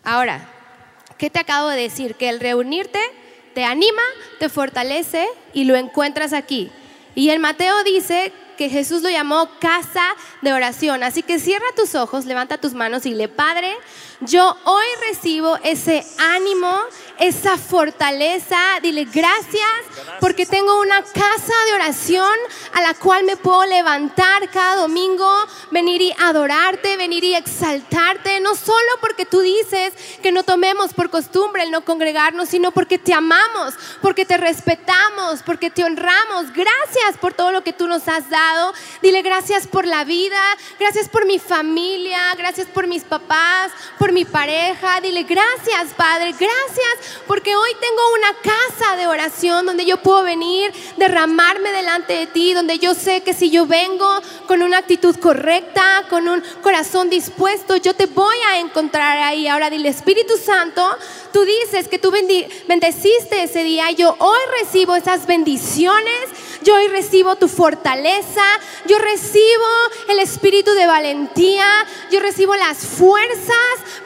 Ahora, 0.04 0.50
¿qué 1.18 1.30
te 1.30 1.40
acabo 1.40 1.70
de 1.70 1.82
decir? 1.82 2.16
Que 2.16 2.30
el 2.30 2.40
reunirte 2.40 3.00
te 3.54 3.64
anima, 3.64 4.02
te 4.40 4.50
fortalece 4.50 5.28
y 5.54 5.64
lo 5.64 5.76
encuentras 5.76 6.34
aquí. 6.34 6.72
Y 7.16 7.30
en 7.30 7.42
Mateo 7.42 7.84
dice 7.84 8.34
que 8.58 8.70
Jesús 8.70 9.02
lo 9.02 9.10
llamó 9.10 9.50
casa 9.60 10.04
de 10.42 10.54
oración. 10.54 11.04
Así 11.04 11.24
que 11.24 11.40
cierra 11.40 11.66
tus 11.76 11.96
ojos, 11.96 12.26
levanta 12.26 12.58
tus 12.58 12.74
manos 12.74 13.06
y 13.06 13.14
le, 13.14 13.28
Padre, 13.28 13.76
yo 14.22 14.58
hoy 14.66 14.86
recibo 15.08 15.58
ese 15.64 16.06
ánimo, 16.18 16.76
esa 17.20 17.58
fortaleza. 17.58 18.58
Dile 18.82 19.06
gracias 19.06 19.70
porque 20.20 20.46
tengo 20.46 20.80
una 20.80 21.02
casa 21.04 21.54
de 21.68 21.74
oración 21.74 22.34
a 22.74 22.82
la 22.82 22.94
cual 22.94 23.24
me 23.24 23.38
puedo 23.38 23.66
levantar 23.66 24.50
cada 24.50 24.76
domingo, 24.76 25.30
venir 25.72 26.02
y 26.02 26.14
adorarte, 26.20 26.98
venir 26.98 27.24
y 27.24 27.36
exaltarte, 27.36 28.40
no 28.40 28.56
solo 28.56 28.90
porque 29.00 29.26
tú 29.26 29.42
dices 29.42 29.94
que 30.22 30.32
no 30.32 30.44
tomemos 30.44 30.94
por 30.94 31.10
costumbre 31.10 31.64
el 31.64 31.72
no 31.72 31.86
congregarnos, 31.86 32.50
sino 32.50 32.72
porque 32.72 32.98
te 32.98 33.14
amamos, 33.14 33.74
porque 34.02 34.26
te 34.26 34.38
respetamos, 34.38 35.44
porque 35.44 35.70
te 35.70 35.84
honramos. 35.84 36.52
Gracias 36.54 37.18
por 37.20 37.34
todo 37.34 37.52
lo 37.52 37.64
que 37.64 37.74
tú 37.74 37.88
nos 37.88 38.08
has 38.08 38.30
dado. 38.30 38.74
Dile 39.02 39.22
gracias 39.22 39.68
por 39.68 39.86
la 39.86 40.04
vida, 40.04 40.42
gracias 40.80 41.10
por 41.10 41.26
mi 41.26 41.40
familia, 41.40 42.20
gracias 42.38 42.68
por 42.68 42.88
mis 42.88 43.04
papás, 43.04 43.72
por 43.98 44.12
mi 44.12 44.26
pareja. 44.26 45.02
Dile 45.02 45.24
gracias, 45.24 45.94
Padre, 45.96 46.34
gracias 46.34 47.03
porque 47.28 47.56
hoy 47.56 47.70
tengo 47.80 48.02
una 48.18 48.34
casa 48.42 48.96
de 48.96 49.08
oración 49.08 49.66
donde 49.66 49.86
yo 49.86 49.98
puedo 49.98 50.24
venir, 50.24 50.74
derramarme 50.98 51.72
delante 51.72 52.14
de 52.14 52.28
ti, 52.28 52.54
donde 52.54 52.80
yo 52.80 52.94
sé 52.94 53.22
que 53.22 53.34
si 53.34 53.50
yo 53.50 53.66
vengo 53.66 54.08
con 54.48 54.62
una 54.62 54.80
actitud 54.80 55.16
correcta, 55.18 56.06
con 56.10 56.28
un 56.28 56.42
corazón 56.62 57.10
dispuesto, 57.10 57.76
yo 57.78 57.94
te 57.94 58.06
voy 58.06 58.36
a 58.50 58.60
encontrar 58.60 59.18
ahí. 59.18 59.48
Ahora 59.48 59.70
dile, 59.70 59.90
Espíritu 59.90 60.38
Santo, 60.38 60.86
tú 61.32 61.44
dices 61.46 61.88
que 61.88 62.00
tú 62.00 62.12
bendeciste 62.68 63.44
ese 63.44 63.64
día, 63.64 63.92
yo 63.92 64.16
hoy 64.20 64.40
recibo 64.62 64.96
esas 64.96 65.26
bendiciones, 65.26 66.30
yo 66.64 66.76
hoy 66.76 66.88
recibo 66.88 67.36
tu 67.36 67.48
fortaleza, 67.48 68.44
yo 68.86 68.98
recibo 68.98 69.68
el 70.10 70.20
espíritu 70.20 70.72
de 70.74 70.88
valentía, 70.88 71.86
yo 72.12 72.20
recibo 72.20 72.56
las 72.56 72.78
fuerzas 72.80 73.56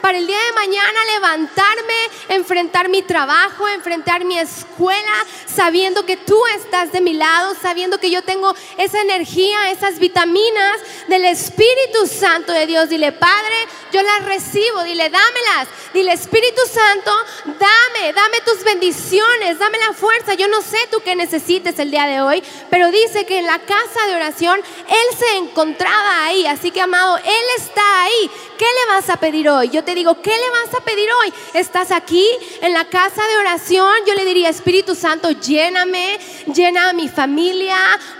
para 0.00 0.18
el 0.18 0.26
día 0.26 0.38
de 0.38 0.52
mañana 0.52 0.98
levantarme, 1.14 1.94
enfrentar 2.28 2.88
mi 2.88 3.02
trabajo, 3.02 3.68
enfrentar 3.68 4.24
mi 4.24 4.38
escuela, 4.38 5.26
sabiendo 5.46 6.04
que 6.04 6.16
tú 6.16 6.38
estás 6.56 6.92
de 6.92 7.00
mi 7.00 7.14
lado, 7.14 7.54
sabiendo 7.60 7.98
que 7.98 8.10
yo 8.10 8.22
tengo 8.22 8.54
esa 8.76 9.00
energía, 9.00 9.70
esas 9.70 9.98
vitaminas 9.98 10.78
del 11.08 11.24
Espíritu 11.24 12.06
Santo 12.06 12.52
de 12.52 12.66
Dios. 12.66 12.88
Dile, 12.88 13.12
Padre, 13.12 13.56
yo 13.92 14.02
las 14.02 14.24
recibo, 14.24 14.82
dile, 14.82 15.10
dámelas. 15.10 15.68
Dile, 15.92 16.12
Espíritu 16.12 16.60
Santo, 16.70 17.12
dame, 17.44 18.12
dame 18.12 18.40
tus 18.44 18.62
bendiciones, 18.64 19.58
dame 19.58 19.78
la 19.78 19.92
fuerza. 19.92 20.34
Yo 20.34 20.48
no 20.48 20.60
sé 20.62 20.78
tú 20.90 21.00
qué 21.00 21.16
necesites 21.16 21.78
el 21.78 21.90
día 21.90 22.06
de 22.06 22.20
hoy, 22.20 22.42
pero 22.70 22.90
dice 22.90 23.24
que 23.24 23.38
en 23.38 23.46
la 23.46 23.58
casa 23.58 24.06
de 24.08 24.16
oración 24.16 24.60
Él 24.88 25.18
se 25.18 25.36
encontraba 25.36 26.24
ahí. 26.24 26.46
Así 26.46 26.70
que, 26.70 26.80
amado, 26.80 27.16
Él 27.18 27.44
está 27.56 28.02
ahí. 28.02 28.30
¿Qué 28.58 28.64
le 28.64 28.94
vas 28.94 29.08
a 29.08 29.16
pedir 29.18 29.48
hoy? 29.48 29.70
Yo 29.70 29.84
te 29.84 29.94
digo, 29.94 30.20
¿qué 30.20 30.30
le 30.30 30.50
vas 30.50 30.74
a 30.74 30.84
pedir 30.84 31.08
hoy? 31.22 31.32
Estás 31.54 31.92
aquí 31.92 32.26
en 32.60 32.72
la 32.72 32.84
casa 32.86 33.24
de 33.26 33.36
oración. 33.36 33.92
Yo 34.06 34.14
le 34.14 34.24
diría, 34.24 34.48
Espíritu 34.48 34.94
Santo, 34.94 35.30
lléname, 35.30 36.18
llena 36.52 36.90
a 36.90 36.92
mi 36.92 37.08
familia, 37.08 37.76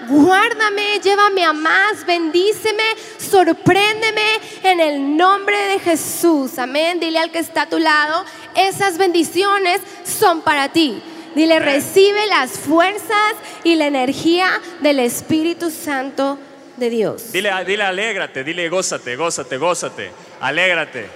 guárdame, 0.09 1.01
llévame 1.01 1.45
a 1.45 1.53
más, 1.53 2.07
bendíceme, 2.07 2.85
sorpréndeme 3.19 4.41
en 4.63 4.81
el 4.81 5.17
nombre 5.17 5.59
de 5.69 5.81
Jesús. 5.81 6.59
Amén. 6.59 7.01
Dile 7.01 7.19
al 7.19 7.33
que 7.33 7.41
está 7.41 7.63
a 7.63 7.69
tu 7.69 7.79
lado, 7.79 8.25
esas 8.55 8.97
bendiciones 8.97 9.81
son 10.05 10.43
para 10.43 10.69
ti. 10.69 11.03
Dile, 11.39 11.61
recibe 11.61 12.27
las 12.27 12.51
fuerzas 12.59 13.35
y 13.63 13.77
la 13.77 13.87
energía 13.87 14.61
del 14.81 14.99
Espíritu 14.99 15.71
Santo 15.71 16.37
de 16.77 16.91
Dios. 16.91 17.31
Dile, 17.31 17.53
dile, 17.65 17.85
alégrate, 17.85 18.43
dile, 18.43 18.69
gózate, 18.69 19.15
gózate, 19.15 19.57
gózate, 19.57 20.11
alégrate. 20.41 21.09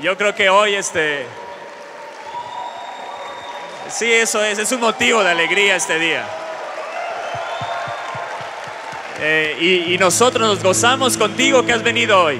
Yo 0.00 0.16
creo 0.16 0.36
que 0.36 0.48
hoy 0.48 0.76
este... 0.76 1.26
Sí, 3.88 4.08
eso 4.08 4.40
es, 4.44 4.60
es 4.60 4.70
un 4.70 4.82
motivo 4.82 5.24
de 5.24 5.30
alegría 5.30 5.74
este 5.74 5.98
día. 5.98 6.24
Eh, 9.18 9.56
y, 9.60 9.94
y 9.94 9.98
nosotros 9.98 10.46
nos 10.46 10.62
gozamos 10.62 11.16
contigo 11.16 11.66
que 11.66 11.72
has 11.72 11.82
venido 11.82 12.22
hoy. 12.22 12.38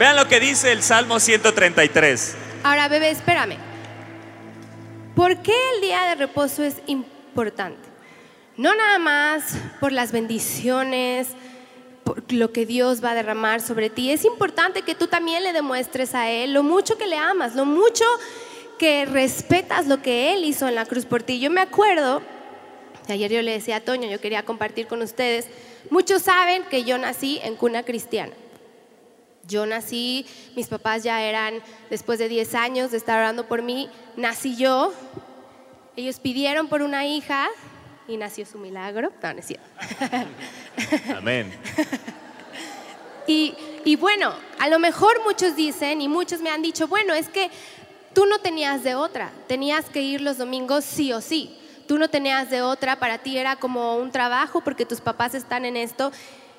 Vean 0.00 0.16
lo 0.16 0.26
que 0.26 0.40
dice 0.40 0.72
el 0.72 0.82
Salmo 0.82 1.20
133. 1.20 2.34
Ahora, 2.64 2.88
bebé, 2.88 3.10
espérame. 3.10 3.73
¿Por 5.14 5.42
qué 5.42 5.54
el 5.76 5.80
día 5.80 6.02
de 6.06 6.16
reposo 6.16 6.64
es 6.64 6.82
importante? 6.88 7.88
No 8.56 8.74
nada 8.74 8.98
más 8.98 9.56
por 9.78 9.92
las 9.92 10.10
bendiciones, 10.10 11.28
por 12.02 12.32
lo 12.32 12.52
que 12.52 12.66
Dios 12.66 13.02
va 13.02 13.12
a 13.12 13.14
derramar 13.14 13.60
sobre 13.60 13.90
ti. 13.90 14.10
Es 14.10 14.24
importante 14.24 14.82
que 14.82 14.96
tú 14.96 15.06
también 15.06 15.44
le 15.44 15.52
demuestres 15.52 16.16
a 16.16 16.30
Él 16.30 16.52
lo 16.52 16.64
mucho 16.64 16.98
que 16.98 17.06
le 17.06 17.16
amas, 17.16 17.54
lo 17.54 17.64
mucho 17.64 18.04
que 18.76 19.06
respetas 19.06 19.86
lo 19.86 20.02
que 20.02 20.34
Él 20.34 20.44
hizo 20.44 20.66
en 20.66 20.74
la 20.74 20.84
cruz 20.84 21.04
por 21.06 21.22
ti. 21.22 21.38
Yo 21.38 21.48
me 21.48 21.60
acuerdo, 21.60 22.20
ayer 23.08 23.30
yo 23.30 23.40
le 23.40 23.52
decía 23.52 23.76
a 23.76 23.80
Toño, 23.80 24.10
yo 24.10 24.20
quería 24.20 24.44
compartir 24.44 24.88
con 24.88 25.00
ustedes, 25.00 25.46
muchos 25.90 26.22
saben 26.22 26.64
que 26.64 26.82
yo 26.82 26.98
nací 26.98 27.38
en 27.44 27.54
cuna 27.54 27.84
cristiana. 27.84 28.32
Yo 29.46 29.66
nací, 29.66 30.26
mis 30.56 30.68
papás 30.68 31.02
ya 31.02 31.22
eran, 31.22 31.62
después 31.90 32.18
de 32.18 32.28
10 32.28 32.54
años 32.54 32.90
de 32.90 32.96
estar 32.96 33.18
orando 33.18 33.46
por 33.46 33.62
mí, 33.62 33.88
nací 34.16 34.56
yo. 34.56 34.92
Ellos 35.96 36.18
pidieron 36.18 36.68
por 36.68 36.82
una 36.82 37.06
hija 37.06 37.48
y 38.08 38.16
nació 38.16 38.46
su 38.46 38.58
milagro. 38.58 39.12
No, 39.22 39.32
no 39.32 39.38
es 39.38 39.46
cierto. 39.46 39.66
Amén. 41.16 41.52
Y, 43.26 43.54
y 43.86 43.96
bueno, 43.96 44.34
a 44.58 44.68
lo 44.68 44.78
mejor 44.78 45.22
muchos 45.24 45.56
dicen 45.56 46.02
y 46.02 46.08
muchos 46.08 46.42
me 46.42 46.50
han 46.50 46.60
dicho, 46.60 46.88
bueno, 46.88 47.14
es 47.14 47.30
que 47.30 47.50
tú 48.12 48.26
no 48.26 48.38
tenías 48.38 48.82
de 48.82 48.94
otra, 48.94 49.32
tenías 49.46 49.86
que 49.86 50.02
ir 50.02 50.20
los 50.20 50.36
domingos 50.38 50.84
sí 50.84 51.10
o 51.12 51.22
sí. 51.22 51.56
Tú 51.86 51.98
no 51.98 52.08
tenías 52.08 52.50
de 52.50 52.62
otra, 52.62 52.98
para 52.98 53.18
ti 53.18 53.36
era 53.36 53.56
como 53.56 53.96
un 53.96 54.10
trabajo 54.10 54.62
porque 54.62 54.86
tus 54.86 55.00
papás 55.00 55.34
están 55.34 55.64
en 55.64 55.76
esto. 55.76 56.12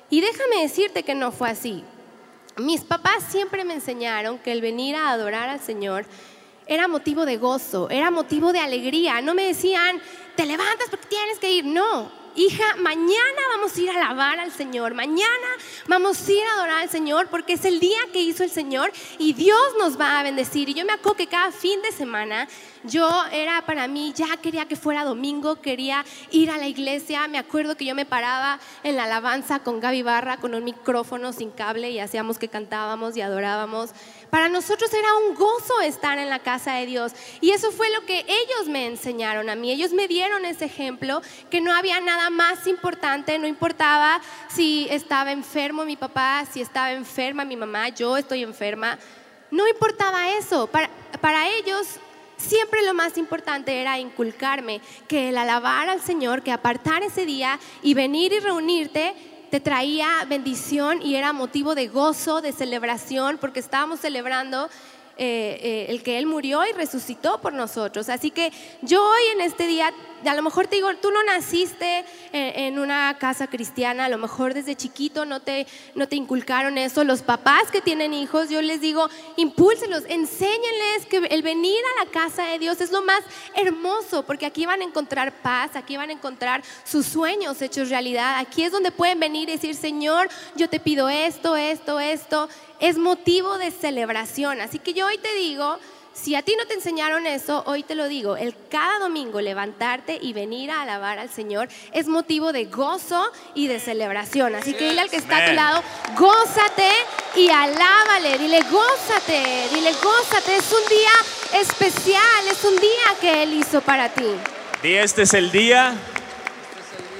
Y 0.08 0.20
déjame 0.20 0.62
decirte 0.62 1.02
que 1.02 1.14
no 1.14 1.32
fue 1.32 1.50
así. 1.50 1.84
Mis 2.58 2.80
papás 2.84 3.22
siempre 3.28 3.64
me 3.64 3.74
enseñaron 3.74 4.38
que 4.38 4.50
el 4.50 4.62
venir 4.62 4.96
a 4.96 5.10
adorar 5.10 5.50
al 5.50 5.60
Señor 5.60 6.06
era 6.66 6.88
motivo 6.88 7.26
de 7.26 7.36
gozo, 7.36 7.90
era 7.90 8.10
motivo 8.10 8.50
de 8.50 8.60
alegría. 8.60 9.20
No 9.20 9.34
me 9.34 9.42
decían, 9.42 10.00
te 10.36 10.46
levantas 10.46 10.88
porque 10.88 11.06
tienes 11.06 11.38
que 11.38 11.52
ir. 11.52 11.66
No, 11.66 12.10
hija, 12.34 12.64
mañana 12.78 13.40
vamos 13.50 13.76
a 13.76 13.80
ir 13.82 13.90
a 13.90 13.96
alabar 13.96 14.40
al 14.40 14.52
Señor, 14.52 14.94
mañana 14.94 15.48
vamos 15.86 16.26
a 16.26 16.32
ir 16.32 16.42
a 16.44 16.54
adorar 16.54 16.82
al 16.82 16.88
Señor 16.88 17.28
porque 17.28 17.52
es 17.52 17.64
el 17.66 17.78
día 17.78 17.98
que 18.14 18.22
hizo 18.22 18.42
el 18.42 18.50
Señor 18.50 18.90
y 19.18 19.34
Dios 19.34 19.74
nos 19.78 20.00
va 20.00 20.18
a 20.18 20.22
bendecir. 20.22 20.70
Y 20.70 20.74
yo 20.74 20.86
me 20.86 20.94
acuerdo 20.94 21.18
que 21.18 21.26
cada 21.26 21.52
fin 21.52 21.82
de 21.82 21.92
semana 21.92 22.48
yo 22.86 23.24
era 23.32 23.62
para 23.62 23.88
mí, 23.88 24.12
ya 24.14 24.36
quería 24.36 24.66
que 24.66 24.76
fuera 24.76 25.04
domingo, 25.04 25.60
quería 25.60 26.04
ir 26.30 26.50
a 26.50 26.58
la 26.58 26.66
iglesia. 26.66 27.26
Me 27.28 27.38
acuerdo 27.38 27.76
que 27.76 27.84
yo 27.84 27.94
me 27.94 28.06
paraba 28.06 28.58
en 28.82 28.96
la 28.96 29.04
alabanza 29.04 29.60
con 29.60 29.80
Gaby 29.80 30.02
Barra, 30.02 30.36
con 30.38 30.54
un 30.54 30.64
micrófono 30.64 31.32
sin 31.32 31.50
cable 31.50 31.90
y 31.90 31.98
hacíamos 31.98 32.38
que 32.38 32.48
cantábamos 32.48 33.16
y 33.16 33.20
adorábamos. 33.20 33.90
Para 34.30 34.48
nosotros 34.48 34.92
era 34.92 35.14
un 35.28 35.34
gozo 35.34 35.80
estar 35.82 36.18
en 36.18 36.30
la 36.30 36.40
casa 36.40 36.74
de 36.74 36.86
Dios. 36.86 37.12
Y 37.40 37.50
eso 37.50 37.70
fue 37.70 37.90
lo 37.90 38.04
que 38.06 38.20
ellos 38.20 38.68
me 38.68 38.86
enseñaron 38.86 39.48
a 39.50 39.56
mí. 39.56 39.70
Ellos 39.70 39.92
me 39.92 40.08
dieron 40.08 40.44
ese 40.44 40.66
ejemplo, 40.66 41.22
que 41.50 41.60
no 41.60 41.74
había 41.74 42.00
nada 42.00 42.30
más 42.30 42.66
importante, 42.66 43.38
no 43.38 43.46
importaba 43.46 44.20
si 44.48 44.88
estaba 44.90 45.32
enfermo 45.32 45.84
mi 45.84 45.96
papá, 45.96 46.44
si 46.50 46.60
estaba 46.60 46.92
enferma 46.92 47.44
mi 47.44 47.56
mamá, 47.56 47.88
yo 47.90 48.16
estoy 48.16 48.42
enferma. 48.42 48.98
No 49.50 49.66
importaba 49.68 50.30
eso. 50.30 50.66
Para, 50.66 50.90
para 51.20 51.48
ellos 51.48 52.00
siempre 52.36 52.82
lo 52.82 52.94
más 52.94 53.16
importante 53.18 53.80
era 53.80 53.98
inculcarme 53.98 54.80
que 55.08 55.30
el 55.30 55.38
alabar 55.38 55.88
al 55.88 56.00
Señor, 56.00 56.42
que 56.42 56.52
apartar 56.52 57.02
ese 57.02 57.26
día 57.26 57.58
y 57.82 57.94
venir 57.94 58.32
y 58.32 58.40
reunirte, 58.40 59.14
te 59.50 59.60
traía 59.60 60.08
bendición 60.28 61.00
y 61.02 61.16
era 61.16 61.32
motivo 61.32 61.74
de 61.74 61.88
gozo, 61.88 62.40
de 62.40 62.52
celebración, 62.52 63.38
porque 63.38 63.60
estábamos 63.60 64.00
celebrando 64.00 64.68
eh, 65.16 65.58
eh, 65.62 65.86
el 65.88 66.02
que 66.02 66.18
Él 66.18 66.26
murió 66.26 66.64
y 66.66 66.72
resucitó 66.72 67.40
por 67.40 67.52
nosotros. 67.52 68.08
Así 68.08 68.30
que 68.30 68.52
yo 68.82 69.02
hoy 69.02 69.22
en 69.34 69.40
este 69.40 69.66
día 69.66 69.92
a 70.24 70.34
lo 70.34 70.42
mejor 70.42 70.66
te 70.66 70.76
digo, 70.76 70.88
tú 70.96 71.10
no 71.10 71.22
naciste 71.22 72.04
en, 72.32 72.78
una 72.78 73.16
casa 73.18 73.46
cristiana, 73.46 74.06
a 74.06 74.08
lo 74.08 74.18
mejor 74.18 74.54
desde 74.54 74.74
chiquito 74.74 75.24
no 75.24 75.40
te, 75.40 75.66
no 75.94 76.08
te 76.08 76.16
inculcaron 76.16 76.78
eso. 76.78 77.04
Los 77.04 77.22
papás 77.22 77.70
que 77.70 77.80
tienen 77.80 78.12
hijos, 78.12 78.48
yo 78.48 78.60
les 78.60 78.80
digo, 78.80 79.08
impúlsenlos, 79.36 80.04
enséñenles 80.08 81.06
que 81.08 81.18
el 81.18 81.42
venir 81.42 81.78
a 81.94 82.04
la 82.04 82.10
casa 82.10 82.44
de 82.44 82.58
Dios 82.58 82.80
es 82.80 82.90
lo 82.90 83.02
más 83.02 83.20
hermoso, 83.54 84.24
porque 84.24 84.46
aquí 84.46 84.66
van 84.66 84.80
a 84.80 84.84
encontrar 84.84 85.32
paz, 85.42 85.76
aquí 85.76 85.96
van 85.96 86.10
a 86.10 86.14
encontrar 86.14 86.62
sus 86.84 87.06
sueños 87.06 87.62
hechos 87.62 87.90
realidad. 87.90 88.38
Aquí 88.38 88.64
es 88.64 88.72
donde 88.72 88.90
pueden 88.90 89.20
venir 89.20 89.48
y 89.48 89.52
decir, 89.52 89.74
Señor, 89.74 90.28
yo 90.56 90.68
te 90.68 90.80
pido 90.80 91.08
esto, 91.08 91.56
esto, 91.56 92.00
esto. 92.00 92.48
Es 92.80 92.98
motivo 92.98 93.58
de 93.58 93.70
celebración. 93.70 94.60
Así 94.60 94.78
que 94.78 94.92
yo 94.92 95.06
hoy 95.06 95.18
te 95.18 95.34
digo, 95.34 95.78
si 96.16 96.34
a 96.34 96.42
ti 96.42 96.56
no 96.58 96.66
te 96.66 96.74
enseñaron 96.74 97.26
eso, 97.26 97.62
hoy 97.66 97.82
te 97.82 97.94
lo 97.94 98.08
digo, 98.08 98.36
el 98.36 98.54
cada 98.70 98.98
domingo 98.98 99.40
levantarte 99.40 100.18
y 100.20 100.32
venir 100.32 100.70
a 100.70 100.80
alabar 100.80 101.18
al 101.18 101.28
Señor 101.28 101.68
es 101.92 102.08
motivo 102.08 102.52
de 102.52 102.64
gozo 102.64 103.30
y 103.54 103.66
de 103.68 103.78
celebración. 103.78 104.54
Así 104.54 104.72
que 104.72 104.88
dile 104.88 105.02
al 105.02 105.10
que 105.10 105.16
está 105.16 105.44
a 105.44 105.46
tu 105.46 105.52
lado, 105.52 105.82
gózate 106.16 106.90
y 107.36 107.50
alábale, 107.50 108.38
dile 108.38 108.60
gózate, 108.70 109.68
dile 109.74 109.92
gózate, 110.02 110.56
es 110.56 110.72
un 110.72 110.88
día 110.88 111.60
especial, 111.60 112.48
es 112.50 112.64
un 112.64 112.76
día 112.76 113.20
que 113.20 113.42
Él 113.42 113.52
hizo 113.52 113.82
para 113.82 114.08
ti. 114.08 114.26
Di, 114.82 114.94
este 114.94 115.22
es 115.22 115.34
el 115.34 115.52
día 115.52 115.94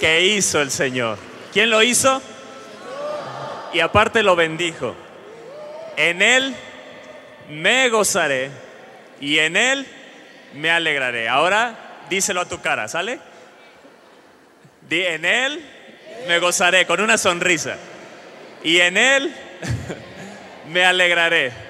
que 0.00 0.26
hizo 0.26 0.60
el 0.62 0.70
Señor. 0.70 1.18
¿Quién 1.52 1.68
lo 1.68 1.82
hizo? 1.82 2.22
Y 3.74 3.80
aparte 3.80 4.22
lo 4.22 4.36
bendijo. 4.36 4.94
En 5.96 6.22
Él 6.22 6.54
me 7.50 7.88
gozaré 7.88 8.50
y 9.20 9.38
en 9.38 9.56
Él 9.56 9.86
me 10.54 10.70
alegraré. 10.70 11.28
Ahora 11.28 11.74
díselo 12.08 12.40
a 12.42 12.48
tu 12.48 12.60
cara, 12.60 12.88
¿sale? 12.88 13.18
Di, 14.88 15.02
en 15.02 15.24
Él 15.24 15.60
me 16.28 16.38
gozaré 16.38 16.86
con 16.86 17.00
una 17.00 17.18
sonrisa. 17.18 17.76
Y 18.62 18.80
en 18.80 18.96
Él 18.96 19.34
me 20.68 20.84
alegraré. 20.84 21.65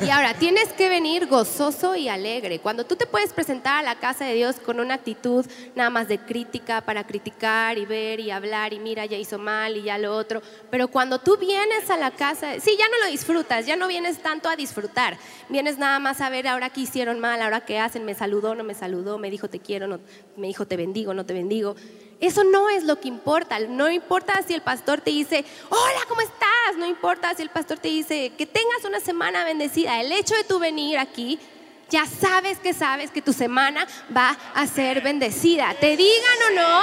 Y 0.00 0.08
ahora, 0.08 0.32
tienes 0.32 0.72
que 0.72 0.88
venir 0.88 1.26
gozoso 1.26 1.94
y 1.94 2.08
alegre. 2.08 2.58
Cuando 2.58 2.84
tú 2.84 2.96
te 2.96 3.06
puedes 3.06 3.34
presentar 3.34 3.76
a 3.76 3.82
la 3.82 4.00
casa 4.00 4.24
de 4.24 4.34
Dios 4.34 4.56
con 4.56 4.80
una 4.80 4.94
actitud 4.94 5.44
nada 5.74 5.90
más 5.90 6.08
de 6.08 6.18
crítica 6.18 6.80
para 6.80 7.06
criticar 7.06 7.76
y 7.76 7.84
ver 7.84 8.18
y 8.18 8.30
hablar 8.30 8.72
y 8.72 8.78
mira, 8.78 9.04
ya 9.04 9.18
hizo 9.18 9.38
mal 9.38 9.76
y 9.76 9.82
ya 9.82 9.98
lo 9.98 10.16
otro. 10.16 10.40
Pero 10.70 10.88
cuando 10.88 11.18
tú 11.18 11.36
vienes 11.36 11.90
a 11.90 11.98
la 11.98 12.12
casa, 12.12 12.58
sí, 12.60 12.76
ya 12.78 12.88
no 12.88 13.04
lo 13.04 13.10
disfrutas, 13.10 13.66
ya 13.66 13.76
no 13.76 13.88
vienes 13.88 14.22
tanto 14.22 14.48
a 14.48 14.56
disfrutar. 14.56 15.18
Vienes 15.50 15.76
nada 15.76 15.98
más 15.98 16.22
a 16.22 16.30
ver 16.30 16.48
ahora 16.48 16.70
qué 16.70 16.80
hicieron 16.80 17.20
mal, 17.20 17.42
ahora 17.42 17.66
qué 17.66 17.78
hacen, 17.78 18.06
me 18.06 18.14
saludó, 18.14 18.54
no 18.54 18.64
me 18.64 18.74
saludó, 18.74 19.18
me 19.18 19.30
dijo 19.30 19.48
te 19.48 19.60
quiero, 19.60 19.86
no, 19.86 20.00
me 20.36 20.46
dijo 20.46 20.66
te 20.66 20.78
bendigo, 20.78 21.12
no 21.12 21.26
te 21.26 21.34
bendigo. 21.34 21.76
Eso 22.20 22.44
no 22.44 22.68
es 22.68 22.84
lo 22.84 23.00
que 23.00 23.08
importa. 23.08 23.58
No 23.58 23.90
importa 23.90 24.40
si 24.46 24.54
el 24.54 24.60
pastor 24.60 25.00
te 25.00 25.10
dice, 25.10 25.44
hola, 25.68 26.00
¿cómo 26.08 26.20
estás? 26.20 26.76
No 26.76 26.86
importa 26.86 27.34
si 27.34 27.42
el 27.42 27.48
pastor 27.48 27.78
te 27.78 27.88
dice, 27.88 28.32
que 28.36 28.46
tengas 28.46 28.84
una 28.84 29.00
semana 29.00 29.44
bendecida. 29.44 30.00
El 30.00 30.12
hecho 30.12 30.34
de 30.34 30.44
tú 30.44 30.58
venir 30.58 30.98
aquí, 30.98 31.38
ya 31.88 32.04
sabes 32.06 32.58
que 32.58 32.74
sabes 32.74 33.10
que 33.10 33.22
tu 33.22 33.32
semana 33.32 33.86
va 34.14 34.36
a 34.54 34.66
ser 34.66 35.00
bendecida. 35.00 35.74
Te 35.80 35.96
digan 35.96 36.38
o 36.50 36.54
no, 36.54 36.82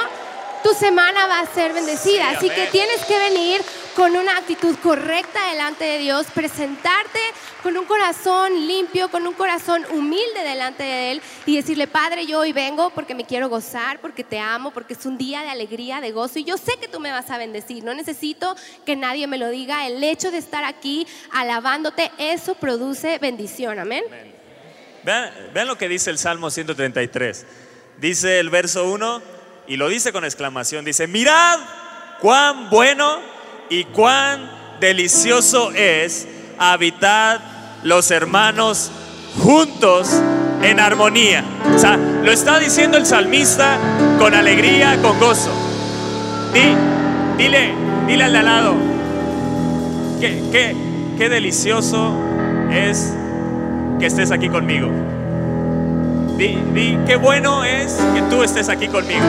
tu 0.64 0.74
semana 0.74 1.28
va 1.28 1.40
a 1.42 1.54
ser 1.54 1.72
bendecida. 1.72 2.32
Sí, 2.32 2.36
Así 2.38 2.50
que 2.50 2.68
tienes 2.68 3.06
que 3.06 3.18
venir 3.18 3.62
con 3.98 4.16
una 4.16 4.38
actitud 4.38 4.76
correcta 4.84 5.50
delante 5.50 5.84
de 5.84 5.98
Dios, 5.98 6.28
presentarte 6.32 7.20
con 7.64 7.76
un 7.76 7.86
corazón 7.86 8.68
limpio, 8.68 9.10
con 9.10 9.26
un 9.26 9.34
corazón 9.34 9.84
humilde 9.90 10.44
delante 10.44 10.84
de 10.84 11.12
Él 11.14 11.22
y 11.48 11.56
decirle, 11.56 11.88
Padre, 11.88 12.28
yo 12.28 12.42
hoy 12.42 12.54
vengo 12.54 12.92
porque 12.92 13.16
me 13.16 13.26
quiero 13.26 13.50
gozar, 13.50 14.00
porque 14.00 14.24
te 14.24 14.38
amo, 14.38 14.70
porque 14.70 14.94
es 14.94 15.04
un 15.08 15.18
día 15.18 15.42
de 15.42 15.50
alegría, 15.50 16.00
de 16.00 16.12
gozo 16.12 16.38
y 16.38 16.44
yo 16.44 16.58
sé 16.58 16.74
que 16.80 16.88
tú 16.88 17.00
me 17.00 17.10
vas 17.10 17.32
a 17.32 17.40
bendecir. 17.40 17.84
No 17.84 17.96
necesito 17.96 18.56
que 18.86 18.96
nadie 18.96 19.26
me 19.26 19.40
lo 19.40 19.50
diga. 19.50 19.88
El 19.88 20.04
hecho 20.04 20.30
de 20.30 20.38
estar 20.38 20.64
aquí 20.64 21.08
alabándote, 21.32 22.12
eso 22.20 22.54
produce 22.54 23.18
bendición. 23.18 23.80
Amén. 23.80 24.04
Vean, 25.04 25.34
vean 25.56 25.68
lo 25.68 25.80
que 25.80 25.90
dice 25.90 26.12
el 26.12 26.20
Salmo 26.20 26.52
133. 26.52 27.48
Dice 27.98 28.40
el 28.40 28.52
verso 28.52 28.88
1 28.92 29.24
y 29.66 29.78
lo 29.78 29.90
dice 29.90 30.12
con 30.12 30.24
exclamación. 30.24 30.86
Dice, 30.86 31.08
mirad 31.08 31.58
cuán 32.22 32.70
bueno 32.70 33.37
y 33.70 33.84
cuán 33.86 34.50
delicioso 34.80 35.72
es 35.72 36.28
habitar 36.58 37.40
los 37.84 38.12
hermanos 38.12 38.92
juntos 39.42 40.10
en 40.64 40.80
armonía. 40.80 41.44
O 41.76 41.80
sea, 41.80 41.98
lo 41.98 42.32
está 42.32 42.60
diciendo 42.60 42.98
el 42.98 43.06
salmista 43.06 43.78
con 44.20 44.34
alegría, 44.34 44.98
con 45.02 45.20
gozo. 45.20 45.52
Di- 46.54 47.42
dile, 47.44 47.74
dile 48.08 48.24
al 48.24 48.32
de 48.34 48.38
al 48.40 48.46
lado, 48.46 48.74
qué, 50.20 50.42
qué, 50.52 50.76
qué 51.18 51.30
delicioso 51.30 52.14
es 52.72 53.14
que 54.00 54.06
estés 54.08 54.32
aquí 54.32 54.50
conmigo. 54.50 54.90
Di, 56.38 56.58
di, 56.74 56.98
qué 57.06 57.16
bueno 57.16 57.64
es 57.64 57.98
que 58.16 58.22
tú 58.30 58.44
estés 58.44 58.70
aquí 58.70 58.88
conmigo. 58.88 59.26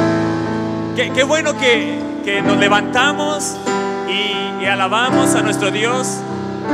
Qué, 0.96 1.10
qué 1.12 1.22
bueno 1.24 1.56
que, 1.58 1.98
que 2.24 2.42
nos 2.42 2.56
levantamos 2.58 3.56
y, 4.08 4.64
alabamos 4.66 5.34
a 5.34 5.42
nuestro 5.42 5.70
Dios. 5.70 6.20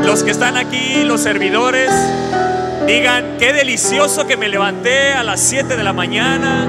Los 0.04 0.24
que 0.24 0.30
están 0.30 0.56
aquí, 0.56 1.04
los 1.04 1.20
servidores, 1.20 1.90
digan, 2.86 3.36
qué 3.38 3.52
delicioso 3.52 4.26
que 4.26 4.36
me 4.36 4.48
levanté 4.48 5.12
a 5.12 5.22
las 5.22 5.40
7 5.40 5.76
de 5.76 5.84
la 5.84 5.92
mañana 5.92 6.66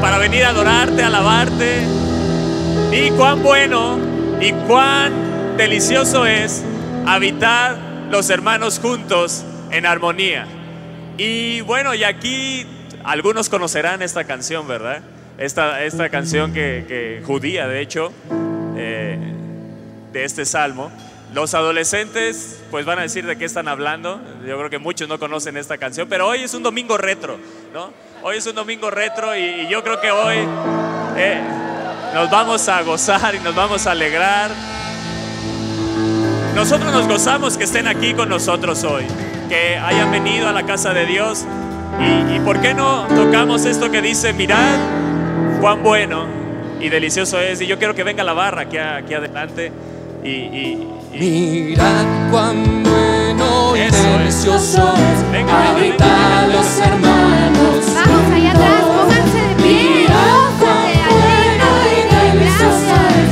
para 0.00 0.18
venir 0.18 0.44
a 0.44 0.50
adorarte, 0.50 1.02
a 1.02 1.08
alabarte. 1.08 1.82
Y 2.92 3.10
cuán 3.10 3.42
bueno 3.42 3.98
y 4.40 4.52
cuán 4.66 5.56
delicioso 5.56 6.26
es 6.26 6.62
habitar 7.06 7.76
los 8.10 8.30
hermanos 8.30 8.78
juntos 8.78 9.44
en 9.70 9.84
armonía. 9.84 10.46
Y 11.18 11.60
bueno, 11.62 11.94
y 11.94 12.04
aquí 12.04 12.66
algunos 13.04 13.48
conocerán 13.48 14.02
esta 14.02 14.24
canción, 14.24 14.66
¿verdad? 14.66 15.02
Esta, 15.38 15.84
esta 15.84 16.08
canción 16.08 16.54
que, 16.54 16.84
que 16.88 17.22
judía, 17.26 17.68
de 17.68 17.80
hecho, 17.80 18.12
eh, 18.76 19.35
este 20.24 20.44
salmo. 20.44 20.90
Los 21.34 21.54
adolescentes 21.54 22.62
pues 22.70 22.86
van 22.86 22.98
a 22.98 23.02
decir 23.02 23.26
de 23.26 23.36
qué 23.36 23.44
están 23.44 23.68
hablando. 23.68 24.20
Yo 24.46 24.56
creo 24.56 24.70
que 24.70 24.78
muchos 24.78 25.08
no 25.08 25.18
conocen 25.18 25.56
esta 25.56 25.76
canción, 25.76 26.08
pero 26.08 26.28
hoy 26.28 26.42
es 26.42 26.54
un 26.54 26.62
domingo 26.62 26.96
retro, 26.96 27.38
¿no? 27.74 27.92
Hoy 28.22 28.38
es 28.38 28.46
un 28.46 28.54
domingo 28.54 28.90
retro 28.90 29.36
y, 29.36 29.68
yo 29.68 29.82
creo 29.82 30.00
que 30.00 30.10
hoy 30.10 30.36
eh, 31.16 31.40
nos 32.14 32.30
vamos 32.30 32.68
a 32.68 32.82
gozar 32.82 33.34
y 33.34 33.40
nos 33.40 33.54
vamos 33.54 33.86
a 33.86 33.90
alegrar. 33.90 34.50
Nosotros 36.54 36.92
nos 36.92 37.06
gozamos 37.06 37.58
que 37.58 37.64
estén 37.64 37.86
aquí 37.86 38.14
con 38.14 38.28
nosotros 38.28 38.82
hoy, 38.84 39.04
que 39.48 39.76
hayan 39.76 40.10
venido 40.10 40.48
a 40.48 40.52
la 40.52 40.64
casa 40.64 40.94
de 40.94 41.06
Dios. 41.06 41.44
Y, 42.00 42.36
y 42.36 42.40
por 42.40 42.60
qué 42.60 42.72
no 42.72 43.06
tocamos 43.08 43.64
esto 43.64 43.90
que 43.90 44.00
dice, 44.00 44.32
mirad 44.32 44.78
cuán 45.60 45.82
bueno 45.82 46.26
y 46.80 46.88
delicioso 46.88 47.40
es. 47.40 47.60
Y 47.60 47.66
yo 47.66 47.78
quiero 47.78 47.94
que 47.94 48.04
venga 48.04 48.24
la 48.24 48.32
barra 48.32 48.62
aquí, 48.62 48.78
aquí 48.78 49.14
adelante. 49.14 49.72
Y, 50.26 50.28
y- 50.28 50.88
y- 51.14 51.18
Mirad 51.18 52.04
cuán 52.32 52.82
bueno 52.82 53.76
y 53.76 53.80
Eso 53.80 53.96
es. 53.96 54.18
delicioso 54.18 54.92
es 54.94 55.30
Venga, 55.30 56.46
los 56.52 56.78
hermanos. 56.78 57.84
Vamos 57.94 58.34
allá 58.34 58.50
atrás, 58.50 58.82
pónganse 58.96 59.40
de 59.48 59.54
pie. 59.62 59.82
Mirad 60.00 60.50
cuán 60.58 60.90
bueno 61.14 61.68
y 61.94 62.00
delicioso 62.16 62.96
es 63.20 63.28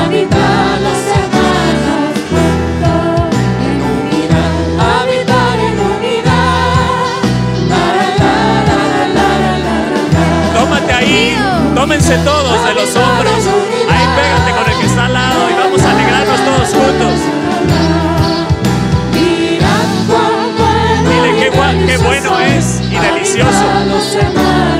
habitar 0.00 0.80
los 0.86 1.00
hermanos 1.18 2.12
juntos 2.30 3.36
en 3.68 3.78
unidad. 3.98 4.52
Habitar 4.96 5.56
en 5.68 5.76
unidad. 5.96 7.20
La, 7.68 7.84
la, 7.98 8.08
la, 8.20 8.36
la, 8.68 8.80
la, 9.16 9.28
la, 9.44 9.52
la, 9.64 9.80
la. 10.14 10.58
tómate 10.58 10.92
ahí, 10.94 11.36
tómense 11.74 12.16
todos 12.24 12.58
de 12.66 12.72
los 12.74 12.96
hombros. 12.96 13.44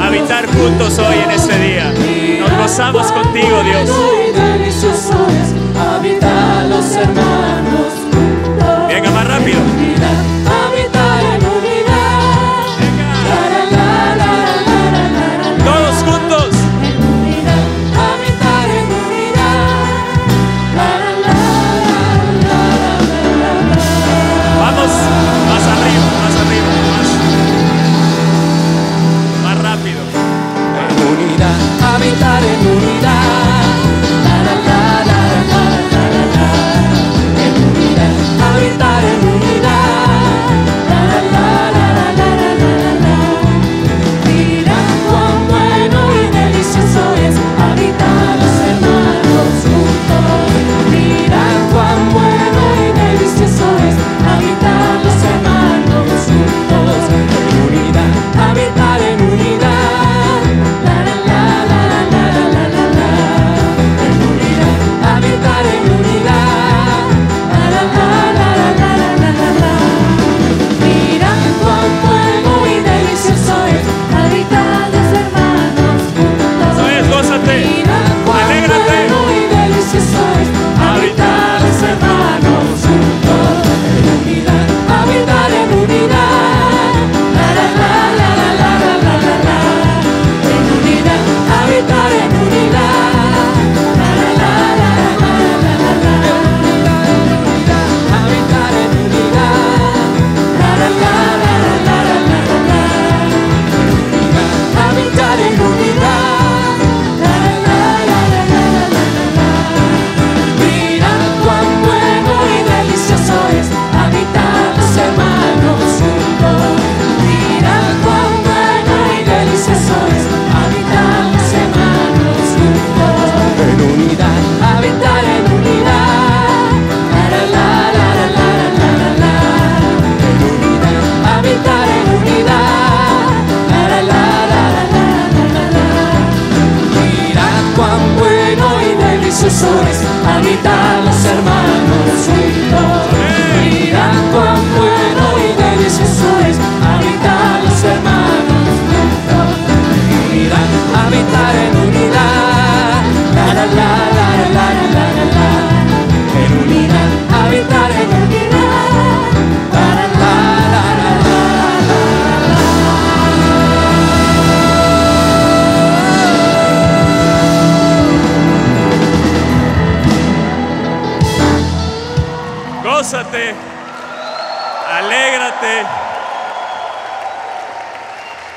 Habitar 0.01 0.47
juntos 0.47 0.99
hoy 0.99 1.17
en 1.19 1.31
este 1.31 1.59
día. 1.59 1.93
Nos 2.41 2.57
gozamos 2.59 3.11
contigo, 3.11 3.63
Dios. 3.65 3.91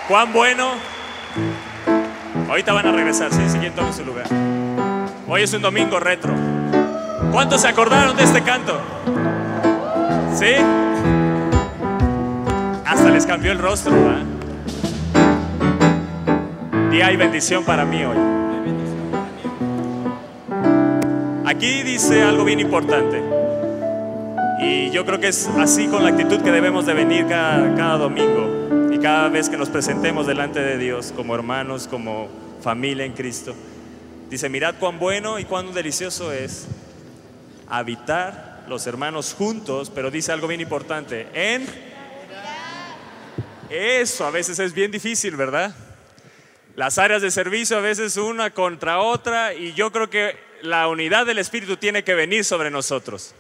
Juan 0.08 0.34
Bueno. 0.34 0.74
Ahorita 2.48 2.74
van 2.74 2.86
a 2.88 2.92
regresar, 2.92 3.32
sí, 3.32 3.38
siguiendo 3.50 3.60
quieren 3.60 3.76
tomen 3.76 3.94
su 3.94 4.06
lugar. 4.06 4.26
Hoy 5.28 5.44
es 5.44 5.54
un 5.54 5.62
domingo 5.62 6.00
retro. 6.00 6.34
¿Cuántos 7.32 7.62
se 7.62 7.70
acordaron 7.70 8.16
de 8.18 8.24
este 8.24 8.44
canto? 8.44 8.80
¿Sí? 10.36 10.54
Hasta 12.86 13.10
les 13.10 13.26
cambió 13.26 13.52
el 13.52 13.60
rostro, 13.60 13.94
¿verdad? 13.94 14.26
Día 16.92 17.12
y 17.12 17.16
bendición 17.16 17.64
para 17.64 17.86
mí 17.86 18.04
hoy. 18.04 18.18
Aquí 21.46 21.84
dice 21.84 22.22
algo 22.24 22.44
bien 22.44 22.60
importante. 22.60 23.41
Y 24.62 24.92
yo 24.92 25.06
creo 25.06 25.20
que 25.20 25.30
es 25.30 25.48
así 25.58 25.88
con 25.88 26.04
la 26.04 26.12
actitud 26.12 26.40
que 26.42 26.52
debemos 26.52 26.86
de 26.86 26.94
venir 26.94 27.28
cada, 27.28 27.74
cada 27.76 27.98
domingo 27.98 28.92
y 28.94 29.00
cada 29.00 29.28
vez 29.28 29.50
que 29.50 29.58
nos 29.58 29.70
presentemos 29.70 30.28
delante 30.28 30.60
de 30.60 30.78
Dios 30.78 31.12
como 31.16 31.34
hermanos, 31.34 31.88
como 31.88 32.30
familia 32.62 33.04
en 33.04 33.14
Cristo. 33.14 33.56
Dice, 34.30 34.50
mirad 34.50 34.76
cuán 34.80 35.00
bueno 35.00 35.40
y 35.40 35.46
cuán 35.46 35.74
delicioso 35.74 36.32
es 36.32 36.68
habitar 37.68 38.64
los 38.68 38.86
hermanos 38.86 39.34
juntos, 39.34 39.90
pero 39.90 40.12
dice 40.12 40.32
algo 40.32 40.48
bien 40.48 40.62
importante, 40.62 41.28
en... 41.34 41.66
Eso 43.70 44.26
a 44.26 44.32
veces 44.32 44.60
es 44.60 44.74
bien 44.74 44.92
difícil, 44.92 45.38
¿verdad? 45.38 45.74
Las 46.76 46.98
áreas 46.98 47.22
de 47.22 47.32
servicio 47.32 47.78
a 47.78 47.82
veces 47.82 48.16
una 48.18 48.52
contra 48.52 49.00
otra 49.00 49.54
y 49.54 49.74
yo 49.74 49.92
creo 49.92 50.10
que 50.10 50.38
la 50.62 50.88
unidad 50.88 51.26
del 51.26 51.40
Espíritu 51.40 51.78
tiene 51.78 52.04
que 52.04 52.14
venir 52.14 52.46
sobre 52.46 52.70
nosotros. 52.70 53.34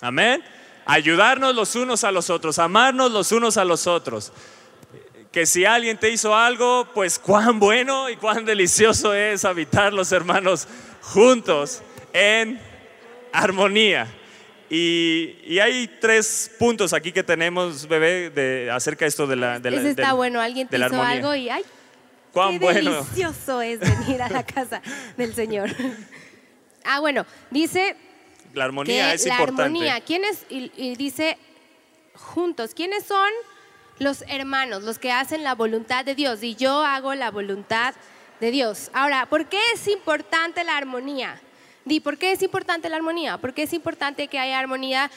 Amén. 0.00 0.42
Ayudarnos 0.84 1.54
los 1.54 1.74
unos 1.74 2.04
a 2.04 2.12
los 2.12 2.30
otros, 2.30 2.58
amarnos 2.58 3.10
los 3.10 3.32
unos 3.32 3.56
a 3.56 3.64
los 3.64 3.86
otros. 3.86 4.32
Que 5.32 5.44
si 5.46 5.64
alguien 5.64 5.98
te 5.98 6.10
hizo 6.10 6.34
algo, 6.34 6.88
pues 6.94 7.18
cuán 7.18 7.58
bueno 7.58 8.08
y 8.08 8.16
cuán 8.16 8.44
delicioso 8.44 9.12
es 9.12 9.44
habitar 9.44 9.92
los 9.92 10.12
hermanos 10.12 10.66
juntos 11.02 11.82
en 12.12 12.58
armonía. 13.32 14.06
Y, 14.70 15.36
y 15.44 15.58
hay 15.60 15.86
tres 16.00 16.50
puntos 16.58 16.92
aquí 16.92 17.12
que 17.12 17.22
tenemos, 17.22 17.86
bebé, 17.86 18.30
de, 18.30 18.70
acerca 18.70 19.04
de 19.04 19.08
esto 19.10 19.26
de 19.26 19.36
la, 19.36 19.60
de 19.60 19.70
la- 19.70 19.76
Ese 19.78 19.90
está 19.90 20.12
bueno, 20.14 20.40
alguien 20.40 20.66
te 20.68 20.76
hizo 20.76 20.86
armonía. 20.86 21.08
algo 21.10 21.34
y 21.34 21.48
¡ay! 21.48 21.62
Cuán 22.32 22.52
qué 22.58 22.64
bueno. 22.64 22.90
delicioso 22.92 23.60
es 23.62 23.78
venir 23.80 24.22
a 24.22 24.28
la 24.28 24.44
casa 24.44 24.80
del 25.16 25.34
Señor. 25.34 25.70
Ah, 26.88 27.00
bueno, 27.00 27.26
dice 27.50 27.96
La 28.56 28.64
armonía 28.64 29.12
es 29.14 29.24
la 29.26 29.34
importante. 29.34 29.62
armonía, 29.62 30.00
¿quiénes? 30.00 30.44
Y, 30.48 30.72
y 30.76 30.96
dice 30.96 31.38
juntos, 32.14 32.72
¿quiénes 32.74 33.04
son 33.04 33.28
los 33.98 34.22
hermanos, 34.28 34.82
los 34.82 34.98
que 34.98 35.12
hacen 35.12 35.44
la 35.44 35.54
voluntad 35.54 36.04
de 36.04 36.14
Dios? 36.14 36.42
Y 36.42 36.54
yo 36.54 36.82
hago 36.84 37.14
la 37.14 37.30
voluntad 37.30 37.94
de 38.40 38.50
Dios. 38.50 38.90
Ahora, 38.94 39.26
¿por 39.26 39.46
qué 39.48 39.58
es 39.74 39.86
importante 39.88 40.64
la 40.64 40.76
armonía? 40.76 41.40
Di, 41.84 42.00
¿por 42.00 42.18
qué 42.18 42.32
es 42.32 42.42
importante 42.42 42.88
la 42.88 42.96
armonía? 42.96 43.38
Porque 43.38 43.62
es 43.62 43.72
importante 43.72 44.26
que 44.28 44.38
haya 44.38 44.58
armonía 44.58 45.10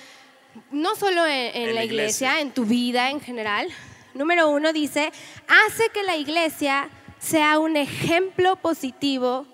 no 0.71 0.95
solo 0.95 1.25
en, 1.25 1.55
en 1.55 1.55
En 1.55 1.67
la 1.67 1.73
la 1.75 1.83
iglesia, 1.85 2.27
iglesia. 2.31 2.41
en 2.41 2.51
tu 2.53 2.65
vida 2.65 3.09
en 3.09 3.21
general. 3.21 3.67
Número 4.13 4.49
uno 4.49 4.73
dice, 4.73 5.11
hace 5.47 5.89
que 5.93 6.03
la 6.03 6.17
iglesia 6.17 6.89
sea 7.19 7.59
un 7.59 7.77
ejemplo 7.77 8.55
positivo 8.57 9.45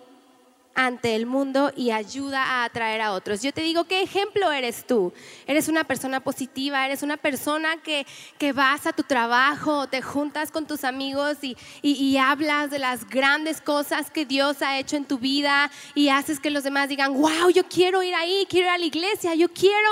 ante 0.76 1.16
el 1.16 1.26
mundo 1.26 1.72
y 1.76 1.92
ayuda 1.92 2.44
a 2.44 2.66
atraer 2.66 3.00
a 3.02 3.14
otros. 3.14 3.42
Yo 3.42 3.54
te 3.54 3.62
digo, 3.62 3.86
¿qué 3.86 4.02
ejemplo 4.02 4.52
eres 4.52 4.86
tú? 4.86 5.14
Eres 5.48 5.70
una 5.70 5.86
persona 5.86 6.20
positiva, 6.20 6.86
eres 6.86 7.02
una 7.02 7.16
persona 7.16 7.78
que, 7.82 8.06
que 8.38 8.52
vas 8.52 8.86
a 8.86 8.92
tu 8.92 9.04
trabajo, 9.04 9.88
te 9.88 10.02
juntas 10.02 10.52
con 10.52 10.68
tus 10.68 10.84
amigos 10.84 11.38
y, 11.42 11.56
y- 11.82 12.18
hablas 12.18 12.72
de 12.72 12.80
las 12.80 13.08
grandes 13.10 13.62
cosas 13.62 14.12
que 14.12 14.26
Dios 14.26 14.62
ha 14.62 14.78
hecho 14.78 14.98
en 14.98 15.06
tu 15.06 15.18
vida 15.18 15.72
y 15.94 16.10
haces 16.10 16.40
que 16.40 16.50
los 16.50 16.64
demás 16.64 16.90
digan, 16.90 17.14
wow, 17.14 17.50
yo 17.50 17.64
quiero 17.68 18.04
ir 18.04 18.14
ahí, 18.16 18.46
quiero 18.50 18.68
ir 18.68 18.74
a 18.74 18.78
la 18.78 18.86
iglesia, 18.86 19.36
yo 19.36 19.48
quiero 19.50 19.90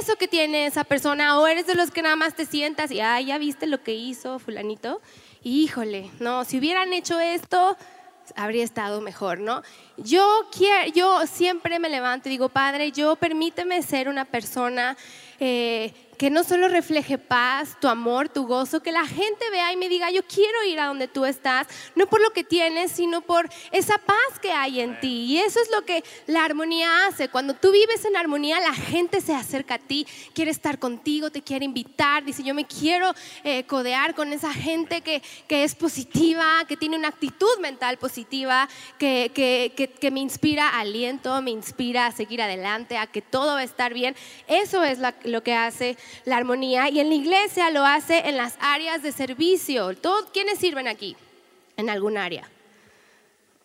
eso 0.00 0.16
que 0.16 0.28
tiene 0.28 0.66
esa 0.66 0.84
persona. 0.84 1.38
O 1.38 1.46
eres 1.46 1.66
de 1.66 1.74
los 1.74 1.90
que 1.90 2.02
nada 2.02 2.16
más 2.16 2.34
te 2.34 2.46
sientas 2.46 2.90
y, 2.90 2.96
ya 2.96 3.38
viste 3.38 3.66
lo 3.66 3.82
que 3.82 3.94
hizo 3.94 4.38
fulanito. 4.38 5.00
Híjole, 5.42 6.10
no, 6.20 6.44
si 6.44 6.58
hubieran 6.58 6.92
hecho 6.92 7.18
esto, 7.18 7.76
habría 8.36 8.64
estado 8.64 9.00
mejor, 9.00 9.40
¿no? 9.40 9.62
Yo 9.96 10.48
quiero, 10.56 10.92
yo 10.92 11.26
siempre 11.26 11.78
me 11.78 11.88
levanto 11.88 12.28
y 12.28 12.32
digo, 12.32 12.48
Padre, 12.48 12.92
yo 12.92 13.16
permíteme 13.16 13.82
ser 13.82 14.08
una 14.08 14.24
persona 14.24 14.96
eh, 15.38 15.92
que 16.20 16.28
no 16.28 16.44
solo 16.44 16.68
refleje 16.68 17.16
paz, 17.16 17.78
tu 17.80 17.88
amor, 17.88 18.28
tu 18.28 18.46
gozo, 18.46 18.82
que 18.82 18.92
la 18.92 19.06
gente 19.06 19.48
vea 19.50 19.72
y 19.72 19.76
me 19.78 19.88
diga, 19.88 20.10
yo 20.10 20.20
quiero 20.22 20.62
ir 20.66 20.78
a 20.78 20.84
donde 20.84 21.08
tú 21.08 21.24
estás, 21.24 21.66
no 21.94 22.06
por 22.08 22.20
lo 22.20 22.28
que 22.34 22.44
tienes, 22.44 22.92
sino 22.92 23.22
por 23.22 23.48
esa 23.72 23.96
paz 23.96 24.38
que 24.42 24.52
hay 24.52 24.82
en 24.82 25.00
ti. 25.00 25.24
Y 25.24 25.38
eso 25.38 25.58
es 25.62 25.70
lo 25.70 25.80
que 25.86 26.04
la 26.26 26.44
armonía 26.44 27.06
hace. 27.06 27.30
Cuando 27.30 27.54
tú 27.54 27.72
vives 27.72 28.04
en 28.04 28.18
armonía, 28.18 28.60
la 28.60 28.74
gente 28.74 29.22
se 29.22 29.34
acerca 29.34 29.76
a 29.76 29.78
ti, 29.78 30.06
quiere 30.34 30.50
estar 30.50 30.78
contigo, 30.78 31.30
te 31.30 31.40
quiere 31.40 31.64
invitar, 31.64 32.22
dice, 32.22 32.42
yo 32.42 32.52
me 32.52 32.66
quiero 32.66 33.14
eh, 33.42 33.64
codear 33.64 34.14
con 34.14 34.34
esa 34.34 34.52
gente 34.52 35.00
que, 35.00 35.22
que 35.48 35.64
es 35.64 35.74
positiva, 35.74 36.66
que 36.68 36.76
tiene 36.76 36.98
una 36.98 37.08
actitud 37.08 37.58
mental 37.60 37.96
positiva, 37.96 38.68
que, 38.98 39.32
que, 39.34 39.72
que- 39.98 40.10
me 40.10 40.20
inspira 40.20 40.68
aliento, 40.68 41.40
me 41.40 41.50
inspira 41.50 42.04
a 42.04 42.12
seguir 42.12 42.42
adelante, 42.42 42.98
a 42.98 43.06
que 43.06 43.22
todo 43.22 43.54
va 43.54 43.60
a 43.60 43.64
estar 43.64 43.94
bien. 43.94 44.14
Eso 44.48 44.84
es 44.84 44.98
lo 45.24 45.42
que 45.42 45.54
hace 45.54 45.96
la 46.24 46.36
armonía 46.36 46.88
y 46.88 47.00
en 47.00 47.08
la 47.08 47.14
iglesia 47.14 47.70
lo 47.70 47.84
hace 47.84 48.28
en 48.28 48.36
las 48.36 48.54
áreas 48.60 49.02
de 49.02 49.12
servicio. 49.12 49.94
¿Todos, 49.96 50.30
¿Quiénes 50.32 50.58
sirven 50.58 50.88
aquí? 50.88 51.16
En 51.76 51.88
algún 51.90 52.16
área. 52.18 52.48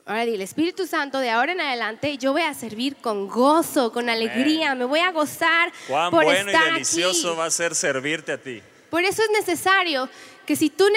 Ahora 0.07 0.23
dile, 0.25 0.43
Espíritu 0.43 0.85
Santo, 0.85 1.17
de 1.17 1.31
ahora 1.31 1.53
en 1.53 1.61
adelante 1.61 2.17
yo 2.19 2.31
voy 2.31 2.43
a 2.43 2.53
servir 2.53 2.95
con 2.97 3.27
gozo, 3.27 3.91
con 3.91 4.07
alegría, 4.07 4.75
me 4.75 4.85
voy 4.85 4.99
a 4.99 5.11
gozar 5.11 5.73
Cuán 5.87 6.11
por 6.11 6.23
bueno 6.23 6.51
y 6.51 6.53
estar 6.53 6.73
delicioso 6.73 7.29
aquí. 7.29 7.39
va 7.39 7.45
a 7.45 7.51
ser 7.51 7.73
servirte 7.73 8.31
a 8.31 8.37
ti. 8.37 8.61
Por 8.91 9.03
eso 9.03 9.23
es 9.23 9.31
necesario 9.31 10.07
que 10.45 10.55
si 10.55 10.69
tú 10.69 10.87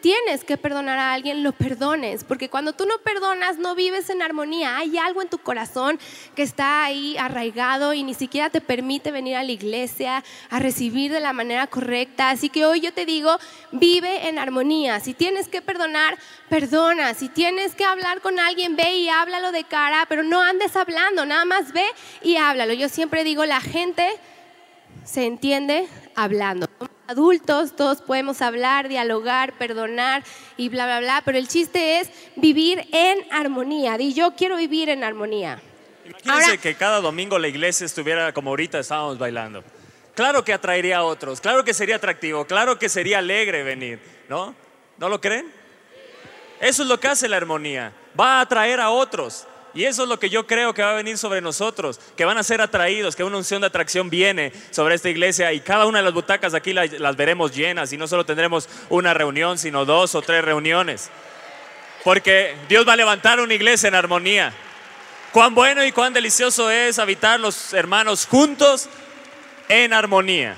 tienes 0.00 0.44
que 0.44 0.56
perdonar 0.56 0.98
a 0.98 1.12
alguien, 1.12 1.42
lo 1.42 1.52
perdones. 1.52 2.24
Porque 2.24 2.48
cuando 2.48 2.72
tú 2.72 2.86
no 2.86 2.98
perdonas, 2.98 3.58
no 3.58 3.74
vives 3.74 4.10
en 4.10 4.22
armonía. 4.22 4.76
Hay 4.78 4.98
algo 4.98 5.22
en 5.22 5.28
tu 5.28 5.38
corazón 5.38 5.98
que 6.34 6.42
está 6.42 6.84
ahí 6.84 7.16
arraigado 7.18 7.94
y 7.94 8.02
ni 8.02 8.14
siquiera 8.14 8.50
te 8.50 8.60
permite 8.60 9.10
venir 9.10 9.36
a 9.36 9.42
la 9.42 9.52
iglesia 9.52 10.24
a 10.50 10.58
recibir 10.58 11.12
de 11.12 11.20
la 11.20 11.32
manera 11.32 11.66
correcta. 11.66 12.30
Así 12.30 12.48
que 12.48 12.64
hoy 12.64 12.80
yo 12.80 12.92
te 12.92 13.06
digo, 13.06 13.38
vive 13.72 14.28
en 14.28 14.38
armonía. 14.38 15.00
Si 15.00 15.14
tienes 15.14 15.48
que 15.48 15.62
perdonar, 15.62 16.18
perdona. 16.48 17.14
Si 17.14 17.28
tienes 17.28 17.74
que 17.74 17.84
hablar 17.84 18.20
con 18.20 18.38
alguien, 18.38 18.76
ve 18.76 18.98
y 18.98 19.08
háblalo 19.08 19.52
de 19.52 19.64
cara, 19.64 20.06
pero 20.08 20.22
no 20.22 20.42
andes 20.42 20.76
hablando, 20.76 21.26
nada 21.26 21.44
más 21.44 21.72
ve 21.72 21.84
y 22.22 22.36
háblalo. 22.36 22.72
Yo 22.74 22.88
siempre 22.88 23.24
digo, 23.24 23.44
la 23.44 23.60
gente 23.60 24.08
se 25.04 25.26
entiende 25.26 25.86
hablando. 26.14 26.68
Adultos, 27.08 27.74
todos 27.74 28.02
podemos 28.02 28.42
hablar, 28.42 28.86
dialogar, 28.86 29.56
perdonar 29.56 30.22
y 30.58 30.68
bla, 30.68 30.84
bla, 30.84 31.00
bla, 31.00 31.22
pero 31.24 31.38
el 31.38 31.48
chiste 31.48 32.00
es 32.00 32.10
vivir 32.36 32.86
en 32.92 33.20
armonía. 33.32 33.96
Y 33.98 34.12
yo 34.12 34.34
quiero 34.36 34.58
vivir 34.58 34.90
en 34.90 35.02
armonía. 35.02 35.58
Imagínense 36.04 36.44
Ahora- 36.50 36.56
que 36.58 36.74
cada 36.74 37.00
domingo 37.00 37.38
la 37.38 37.48
iglesia 37.48 37.86
estuviera 37.86 38.30
como 38.34 38.50
ahorita 38.50 38.78
estábamos 38.78 39.18
bailando. 39.18 39.64
Claro 40.14 40.44
que 40.44 40.52
atraería 40.52 40.98
a 40.98 41.04
otros, 41.04 41.40
claro 41.40 41.64
que 41.64 41.72
sería 41.72 41.96
atractivo, 41.96 42.44
claro 42.44 42.78
que 42.78 42.90
sería 42.90 43.18
alegre 43.20 43.62
venir, 43.62 44.00
¿no? 44.28 44.54
¿No 44.98 45.08
lo 45.08 45.18
creen? 45.18 45.50
Eso 46.60 46.82
es 46.82 46.88
lo 46.90 47.00
que 47.00 47.08
hace 47.08 47.26
la 47.26 47.38
armonía. 47.38 47.90
Va 48.20 48.38
a 48.38 48.40
atraer 48.42 48.80
a 48.80 48.90
otros. 48.90 49.46
Y 49.78 49.84
eso 49.84 50.02
es 50.02 50.08
lo 50.08 50.18
que 50.18 50.28
yo 50.28 50.44
creo 50.44 50.74
que 50.74 50.82
va 50.82 50.90
a 50.90 50.94
venir 50.94 51.16
sobre 51.18 51.40
nosotros, 51.40 52.00
que 52.16 52.24
van 52.24 52.36
a 52.36 52.42
ser 52.42 52.60
atraídos, 52.60 53.14
que 53.14 53.22
una 53.22 53.36
unción 53.36 53.60
de 53.60 53.68
atracción 53.68 54.10
viene 54.10 54.52
sobre 54.72 54.96
esta 54.96 55.08
iglesia 55.08 55.52
y 55.52 55.60
cada 55.60 55.86
una 55.86 55.98
de 55.98 56.04
las 56.04 56.12
butacas 56.12 56.52
aquí 56.52 56.72
las, 56.72 56.90
las 56.94 57.14
veremos 57.14 57.54
llenas 57.54 57.92
y 57.92 57.96
no 57.96 58.08
solo 58.08 58.26
tendremos 58.26 58.68
una 58.88 59.14
reunión, 59.14 59.56
sino 59.56 59.84
dos 59.84 60.16
o 60.16 60.20
tres 60.20 60.44
reuniones. 60.44 61.10
Porque 62.02 62.56
Dios 62.68 62.88
va 62.88 62.94
a 62.94 62.96
levantar 62.96 63.38
una 63.38 63.54
iglesia 63.54 63.86
en 63.86 63.94
armonía. 63.94 64.52
Cuán 65.30 65.54
bueno 65.54 65.84
y 65.84 65.92
cuán 65.92 66.12
delicioso 66.12 66.68
es 66.72 66.98
habitar 66.98 67.38
los 67.38 67.72
hermanos 67.72 68.26
juntos 68.26 68.88
en 69.68 69.92
armonía. 69.92 70.56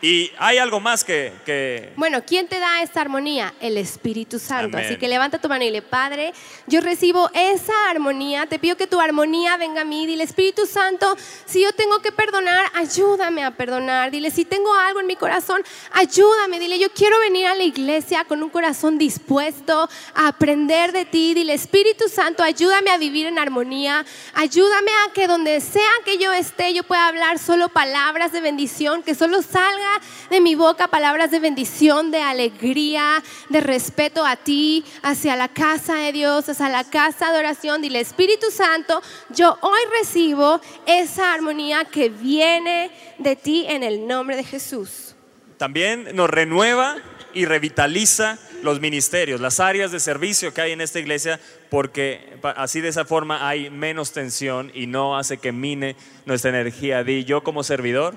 Y 0.00 0.30
hay 0.38 0.58
algo 0.58 0.78
más 0.78 1.02
que, 1.02 1.32
que 1.44 1.92
Bueno, 1.96 2.22
¿quién 2.24 2.46
te 2.46 2.60
da 2.60 2.82
esta 2.82 3.00
armonía? 3.00 3.52
El 3.60 3.76
Espíritu 3.76 4.38
Santo. 4.38 4.76
Amén. 4.76 4.86
Así 4.86 4.96
que 4.96 5.08
levanta 5.08 5.40
tu 5.40 5.48
mano 5.48 5.64
y 5.64 5.66
dile, 5.66 5.82
Padre, 5.82 6.32
yo 6.68 6.80
recibo 6.80 7.28
esa 7.34 7.72
armonía. 7.90 8.46
Te 8.46 8.60
pido 8.60 8.76
que 8.76 8.86
tu 8.86 9.00
armonía 9.00 9.56
venga 9.56 9.80
a 9.80 9.84
mí. 9.84 10.06
Dile, 10.06 10.22
Espíritu 10.22 10.66
Santo, 10.66 11.16
si 11.46 11.62
yo 11.62 11.72
tengo 11.72 12.00
que 12.00 12.12
perdonar, 12.12 12.70
ayúdame 12.74 13.42
a 13.42 13.50
perdonar. 13.56 14.12
Dile, 14.12 14.30
si 14.30 14.44
tengo 14.44 14.72
algo 14.72 15.00
en 15.00 15.08
mi 15.08 15.16
corazón, 15.16 15.62
ayúdame. 15.90 16.60
Dile, 16.60 16.78
yo 16.78 16.90
quiero 16.92 17.18
venir 17.18 17.46
a 17.46 17.56
la 17.56 17.64
iglesia 17.64 18.24
con 18.24 18.40
un 18.40 18.50
corazón 18.50 18.98
dispuesto 18.98 19.88
a 20.14 20.28
aprender 20.28 20.92
de 20.92 21.06
ti. 21.06 21.34
Dile, 21.34 21.54
Espíritu 21.54 22.08
Santo, 22.08 22.44
ayúdame 22.44 22.90
a 22.90 22.98
vivir 22.98 23.26
en 23.26 23.40
armonía. 23.40 24.06
Ayúdame 24.34 24.92
a 25.04 25.12
que 25.12 25.26
donde 25.26 25.60
sea 25.60 25.90
que 26.04 26.18
yo 26.18 26.32
esté, 26.32 26.72
yo 26.72 26.84
pueda 26.84 27.08
hablar 27.08 27.40
solo 27.40 27.68
palabras 27.68 28.30
de 28.30 28.40
bendición, 28.40 29.02
que 29.02 29.16
solo 29.16 29.42
salgan 29.42 29.87
de 30.30 30.40
mi 30.40 30.54
boca 30.54 30.88
palabras 30.88 31.30
de 31.30 31.40
bendición, 31.40 32.10
de 32.10 32.20
alegría, 32.20 33.22
de 33.48 33.60
respeto 33.60 34.24
a 34.24 34.36
ti, 34.36 34.84
hacia 35.02 35.36
la 35.36 35.48
casa 35.48 35.96
de 35.96 36.12
Dios, 36.12 36.48
hacia 36.48 36.68
la 36.68 36.84
casa 36.84 37.32
de 37.32 37.38
oración. 37.38 37.82
Dile, 37.82 38.00
Espíritu 38.00 38.50
Santo, 38.50 39.02
yo 39.30 39.56
hoy 39.60 39.80
recibo 40.00 40.60
esa 40.86 41.32
armonía 41.32 41.84
que 41.84 42.08
viene 42.08 42.90
de 43.18 43.36
ti 43.36 43.66
en 43.68 43.82
el 43.82 44.06
nombre 44.06 44.36
de 44.36 44.44
Jesús. 44.44 45.14
También 45.56 46.08
nos 46.14 46.30
renueva 46.30 46.96
y 47.34 47.44
revitaliza 47.44 48.38
los 48.62 48.80
ministerios, 48.80 49.40
las 49.40 49.60
áreas 49.60 49.92
de 49.92 50.00
servicio 50.00 50.52
que 50.52 50.60
hay 50.60 50.72
en 50.72 50.80
esta 50.80 50.98
iglesia, 50.98 51.40
porque 51.70 52.38
así 52.56 52.80
de 52.80 52.88
esa 52.88 53.04
forma 53.04 53.48
hay 53.48 53.70
menos 53.70 54.12
tensión 54.12 54.70
y 54.74 54.86
no 54.86 55.16
hace 55.16 55.38
que 55.38 55.52
mine 55.52 55.96
nuestra 56.26 56.50
energía. 56.50 57.04
Di, 57.04 57.24
yo 57.24 57.42
como 57.42 57.62
servidor 57.62 58.16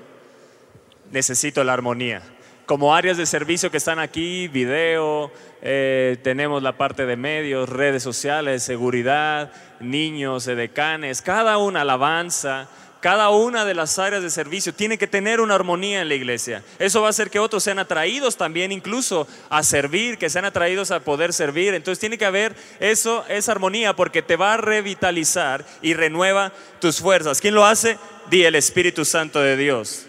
necesito 1.12 1.62
la 1.62 1.74
armonía. 1.74 2.22
Como 2.66 2.94
áreas 2.94 3.16
de 3.16 3.26
servicio 3.26 3.70
que 3.70 3.76
están 3.76 3.98
aquí, 3.98 4.48
video, 4.48 5.30
eh, 5.60 6.16
tenemos 6.22 6.62
la 6.62 6.76
parte 6.76 7.06
de 7.06 7.16
medios, 7.16 7.68
redes 7.68 8.02
sociales, 8.02 8.62
seguridad, 8.62 9.52
niños, 9.80 10.46
edecanes, 10.46 11.22
cada 11.22 11.58
una 11.58 11.82
alabanza, 11.82 12.68
cada 13.00 13.30
una 13.30 13.64
de 13.64 13.74
las 13.74 13.98
áreas 13.98 14.22
de 14.22 14.30
servicio 14.30 14.72
tiene 14.72 14.96
que 14.96 15.08
tener 15.08 15.40
una 15.40 15.56
armonía 15.56 16.02
en 16.02 16.08
la 16.08 16.14
iglesia. 16.14 16.62
Eso 16.78 17.00
va 17.00 17.08
a 17.08 17.10
hacer 17.10 17.30
que 17.30 17.40
otros 17.40 17.64
sean 17.64 17.80
atraídos 17.80 18.36
también 18.36 18.70
incluso 18.70 19.26
a 19.50 19.64
servir, 19.64 20.18
que 20.18 20.30
sean 20.30 20.44
atraídos 20.44 20.92
a 20.92 21.00
poder 21.00 21.32
servir. 21.32 21.74
Entonces 21.74 21.98
tiene 21.98 22.16
que 22.16 22.26
haber 22.26 22.54
eso, 22.78 23.24
esa 23.28 23.50
armonía 23.50 23.96
porque 23.96 24.22
te 24.22 24.36
va 24.36 24.54
a 24.54 24.56
revitalizar 24.56 25.66
y 25.82 25.94
renueva 25.94 26.52
tus 26.80 27.00
fuerzas. 27.00 27.40
¿Quién 27.40 27.56
lo 27.56 27.66
hace? 27.66 27.98
Di 28.30 28.44
el 28.44 28.54
Espíritu 28.54 29.04
Santo 29.04 29.40
de 29.40 29.56
Dios. 29.56 30.06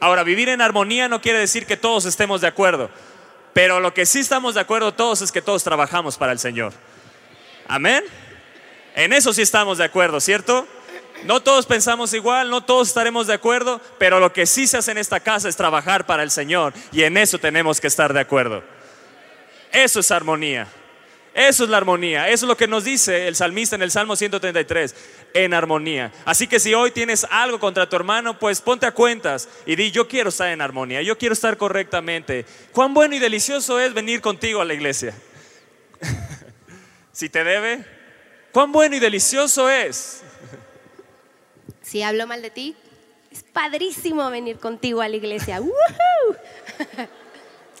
Ahora, 0.00 0.22
vivir 0.22 0.48
en 0.48 0.62
armonía 0.62 1.08
no 1.08 1.20
quiere 1.20 1.38
decir 1.38 1.66
que 1.66 1.76
todos 1.76 2.06
estemos 2.06 2.40
de 2.40 2.48
acuerdo, 2.48 2.90
pero 3.52 3.80
lo 3.80 3.92
que 3.92 4.06
sí 4.06 4.20
estamos 4.20 4.54
de 4.54 4.60
acuerdo 4.60 4.94
todos 4.94 5.20
es 5.20 5.30
que 5.30 5.42
todos 5.42 5.62
trabajamos 5.62 6.16
para 6.16 6.32
el 6.32 6.38
Señor. 6.38 6.72
Amén. 7.68 8.02
En 8.96 9.12
eso 9.12 9.32
sí 9.32 9.42
estamos 9.42 9.78
de 9.78 9.84
acuerdo, 9.84 10.18
¿cierto? 10.20 10.66
No 11.24 11.40
todos 11.40 11.66
pensamos 11.66 12.14
igual, 12.14 12.48
no 12.48 12.62
todos 12.62 12.88
estaremos 12.88 13.26
de 13.26 13.34
acuerdo, 13.34 13.80
pero 13.98 14.20
lo 14.20 14.32
que 14.32 14.46
sí 14.46 14.66
se 14.66 14.78
hace 14.78 14.92
en 14.92 14.98
esta 14.98 15.20
casa 15.20 15.48
es 15.48 15.56
trabajar 15.56 16.06
para 16.06 16.22
el 16.22 16.30
Señor 16.30 16.72
y 16.92 17.02
en 17.02 17.16
eso 17.16 17.38
tenemos 17.38 17.80
que 17.80 17.88
estar 17.88 18.12
de 18.12 18.20
acuerdo. 18.20 18.62
Eso 19.70 20.00
es 20.00 20.10
armonía. 20.10 20.66
Eso 21.34 21.64
es 21.64 21.70
la 21.70 21.76
armonía. 21.76 22.28
Eso 22.28 22.46
es 22.46 22.48
lo 22.48 22.56
que 22.56 22.66
nos 22.66 22.84
dice 22.84 23.28
el 23.28 23.36
salmista 23.36 23.76
en 23.76 23.82
el 23.82 23.90
Salmo 23.90 24.16
133, 24.16 24.94
en 25.34 25.54
armonía. 25.54 26.12
Así 26.24 26.46
que 26.46 26.60
si 26.60 26.74
hoy 26.74 26.90
tienes 26.90 27.26
algo 27.30 27.58
contra 27.60 27.88
tu 27.88 27.96
hermano, 27.96 28.38
pues 28.38 28.60
ponte 28.60 28.86
a 28.86 28.92
cuentas 28.92 29.48
y 29.66 29.76
di, 29.76 29.90
yo 29.90 30.08
quiero 30.08 30.30
estar 30.30 30.48
en 30.48 30.60
armonía, 30.60 31.02
yo 31.02 31.16
quiero 31.18 31.32
estar 31.32 31.56
correctamente. 31.56 32.44
Cuán 32.72 32.94
bueno 32.94 33.14
y 33.14 33.18
delicioso 33.18 33.78
es 33.80 33.94
venir 33.94 34.20
contigo 34.20 34.60
a 34.60 34.64
la 34.64 34.74
iglesia. 34.74 35.14
si 37.12 37.28
te 37.28 37.44
debe, 37.44 37.84
cuán 38.52 38.72
bueno 38.72 38.96
y 38.96 38.98
delicioso 38.98 39.68
es. 39.68 40.22
Si 41.82 42.02
hablo 42.02 42.26
mal 42.26 42.42
de 42.42 42.50
ti, 42.50 42.76
es 43.30 43.42
padrísimo 43.42 44.30
venir 44.30 44.58
contigo 44.58 45.00
a 45.00 45.08
la 45.08 45.16
iglesia. 45.16 45.60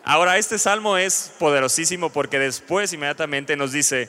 Ahora, 0.04 0.38
este 0.38 0.58
salmo 0.58 0.96
es 0.96 1.32
poderosísimo 1.38 2.10
porque 2.10 2.38
después 2.38 2.92
inmediatamente 2.92 3.56
nos 3.56 3.72
dice, 3.72 4.08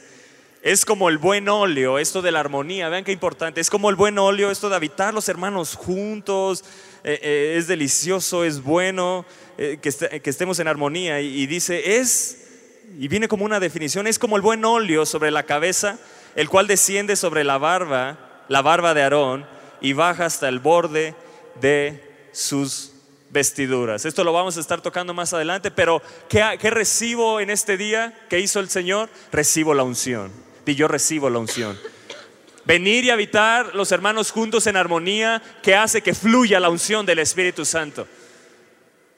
es 0.62 0.86
como 0.86 1.10
el 1.10 1.18
buen 1.18 1.50
óleo, 1.50 1.98
esto 1.98 2.22
de 2.22 2.32
la 2.32 2.40
armonía, 2.40 2.88
vean 2.90 3.04
qué 3.04 3.12
importante, 3.12 3.62
es 3.62 3.70
como 3.70 3.90
el 3.90 3.96
buen 3.96 4.20
óleo, 4.20 4.52
esto 4.52 4.70
de 4.70 4.76
habitar 4.76 5.14
los 5.14 5.28
hermanos 5.28 5.76
juntos, 5.76 6.64
eh, 7.04 7.20
eh, 7.24 7.56
es 7.58 7.68
delicioso, 7.68 8.44
es 8.44 8.62
bueno 8.62 9.26
eh, 9.58 9.80
que, 9.82 9.90
este- 9.90 10.22
que 10.22 10.30
estemos 10.30 10.60
en 10.60 10.68
armonía. 10.68 11.20
Y, 11.20 11.42
y 11.42 11.48
dice, 11.48 11.98
es, 11.98 12.38
y 13.00 13.08
viene 13.08 13.28
como 13.28 13.44
una 13.46 13.60
definición, 13.60 14.06
es 14.06 14.20
como 14.20 14.36
el 14.36 14.44
buen 14.44 14.64
óleo 14.64 15.06
sobre 15.08 15.32
la 15.32 15.44
cabeza, 15.44 15.98
el 16.36 16.48
cual 16.48 16.68
desciende 16.68 17.16
sobre 17.16 17.44
la 17.44 17.58
barba, 17.58 18.44
la 18.48 18.62
barba 18.62 18.94
de 18.94 19.02
Aarón, 19.02 19.46
y 19.82 19.94
baja 19.94 20.26
hasta 20.26 20.48
el 20.48 20.60
borde 20.60 21.16
de 21.60 22.04
sus 22.32 22.92
vestiduras. 23.32 24.06
Esto 24.06 24.24
lo 24.24 24.32
vamos 24.32 24.58
a 24.58 24.60
estar 24.60 24.80
tocando 24.82 25.14
más 25.14 25.34
adelante, 25.34 25.72
pero 25.72 26.02
¿qué, 26.30 26.44
qué 26.60 26.70
recibo 26.70 27.40
en 27.40 27.50
este 27.50 27.78
día 27.78 28.14
que 28.30 28.40
hizo 28.40 28.60
el 28.60 28.70
Señor? 28.70 29.10
Recibo 29.32 29.74
la 29.74 29.84
unción. 29.84 30.32
Y 30.66 30.76
yo 30.76 30.88
recibo 30.88 31.30
la 31.30 31.40
unción. 31.40 31.80
Venir 32.66 33.06
y 33.06 33.10
habitar 33.10 33.74
los 33.74 33.92
hermanos 33.92 34.32
juntos 34.32 34.68
en 34.68 34.78
armonía 34.78 35.42
que 35.64 35.76
hace 35.76 36.02
que 36.02 36.14
fluya 36.14 36.60
la 36.60 36.70
unción 36.70 37.06
del 37.06 37.20
Espíritu 37.20 37.66
Santo. 37.66 38.08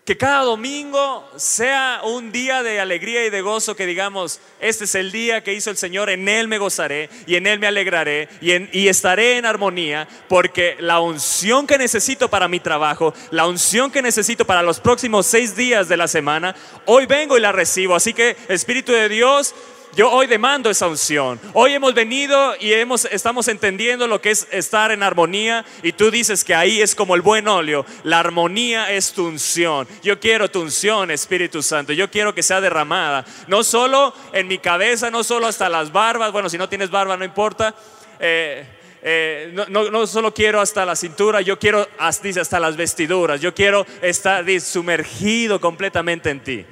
Que 0.06 0.18
cada 0.18 0.44
domingo 0.44 1.30
sea 1.38 2.02
un 2.04 2.34
día 2.34 2.62
de 2.62 2.82
alegría 2.82 3.26
y 3.26 3.30
de 3.30 3.40
gozo 3.40 3.74
que 3.74 3.86
digamos, 3.86 4.42
este 4.60 4.84
es 4.84 4.96
el 4.96 5.14
día 5.14 5.46
que 5.46 5.54
hizo 5.54 5.70
el 5.70 5.78
Señor, 5.78 6.10
en 6.10 6.28
Él 6.28 6.50
me 6.50 6.58
gozaré 6.58 7.10
y 7.26 7.36
en 7.36 7.48
Él 7.48 7.58
me 7.60 7.68
alegraré 7.68 8.28
y, 8.42 8.52
en- 8.52 8.70
y 8.74 8.90
estaré 8.90 9.38
en 9.38 9.46
armonía 9.46 10.06
porque 10.28 10.76
la 10.80 11.00
unción 11.00 11.66
que 11.68 11.78
necesito 11.78 12.30
para 12.30 12.50
mi 12.50 12.60
trabajo, 12.60 13.14
la 13.32 13.48
unción 13.48 13.92
que 13.92 14.02
necesito 14.02 14.44
para 14.46 14.62
los 14.62 14.82
próximos 14.82 15.26
seis 15.26 15.56
días 15.56 15.88
de 15.88 15.96
la 15.96 16.10
semana, 16.10 16.54
hoy 16.86 17.06
vengo 17.06 17.38
y 17.38 17.42
la 17.42 17.54
recibo. 17.54 17.96
Así 17.96 18.14
que 18.14 18.36
Espíritu 18.50 18.92
de 18.92 19.08
Dios, 19.08 19.56
yo 19.96 20.10
hoy 20.12 20.28
demando 20.28 20.70
esa 20.70 20.88
unción. 20.88 21.40
Hoy 21.54 21.74
hemos 21.74 21.94
venido 21.94 22.56
y 22.60 22.74
hemos, 22.74 23.06
estamos 23.06 23.48
entendiendo 23.48 24.08
lo 24.08 24.20
que 24.22 24.32
es 24.32 24.48
estar 24.52 24.92
en 24.92 25.04
armonía 25.04 25.64
y 25.84 25.92
tú 25.94 26.10
dices 26.10 26.44
que 26.44 26.56
ahí 26.56 26.82
es 26.82 26.96
como 26.96 27.14
el 27.16 27.22
buen 27.22 27.48
óleo. 27.48 27.86
La 28.04 28.20
armonía 28.20 28.92
es 28.92 29.14
tu 29.14 29.28
unción. 29.28 29.88
Yo 30.02 30.20
quiero 30.20 30.50
tu 30.50 30.62
unción, 30.62 31.12
Espíritu 31.12 31.62
Santo. 31.62 31.94
Yo 31.94 32.10
quiero 32.10 32.34
que 32.34 32.42
sea 32.42 32.60
derramada. 32.60 33.24
No 33.48 33.64
solo 33.64 34.14
en 34.34 34.48
mi 34.48 34.58
cabeza, 34.58 35.12
no 35.12 35.24
solo 35.24 35.46
hasta 35.48 35.70
las 35.70 35.92
barbas. 35.92 36.32
Bueno, 36.32 36.50
si 36.50 36.58
no 36.58 36.68
tienes 36.68 36.90
barba 36.90 37.16
no 37.16 37.26
importa. 37.26 37.76
Eh, 38.20 38.66
eh, 39.06 39.54
no, 39.70 40.08
solo 40.08 40.34
quiero 40.34 40.62
hasta 40.62 40.86
la 40.86 40.96
cintura, 40.96 41.42
yo 41.42 41.60
quiero, 41.60 41.86
as- 42.00 42.22
dice, 42.24 42.40
hasta 42.40 42.58
las 42.58 42.78
vestiduras. 42.78 43.42
Yo 43.42 43.54
quiero 43.54 43.86
estar 44.02 44.46
dice, 44.46 44.72
sumergido 44.72 45.60
completamente 45.60 46.30
en 46.30 46.40
ti. 46.40 46.66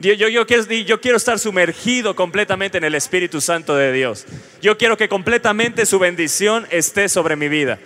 Yo, 0.00 0.46
quiero 1.00 1.16
estar 1.16 1.38
sumergido 1.40 2.14
completamente 2.14 2.78
en 2.78 2.84
el 2.84 2.94
Espíritu 2.94 3.40
Santo 3.40 3.74
de 3.74 3.92
Dios. 3.92 4.26
Yo 4.62 4.78
quiero 4.78 4.96
que 4.96 5.08
completamente 5.08 5.86
su 5.86 5.98
bendición 5.98 6.66
esté 6.70 7.08
sobre 7.08 7.34
mi 7.34 7.48
vida. 7.48 7.80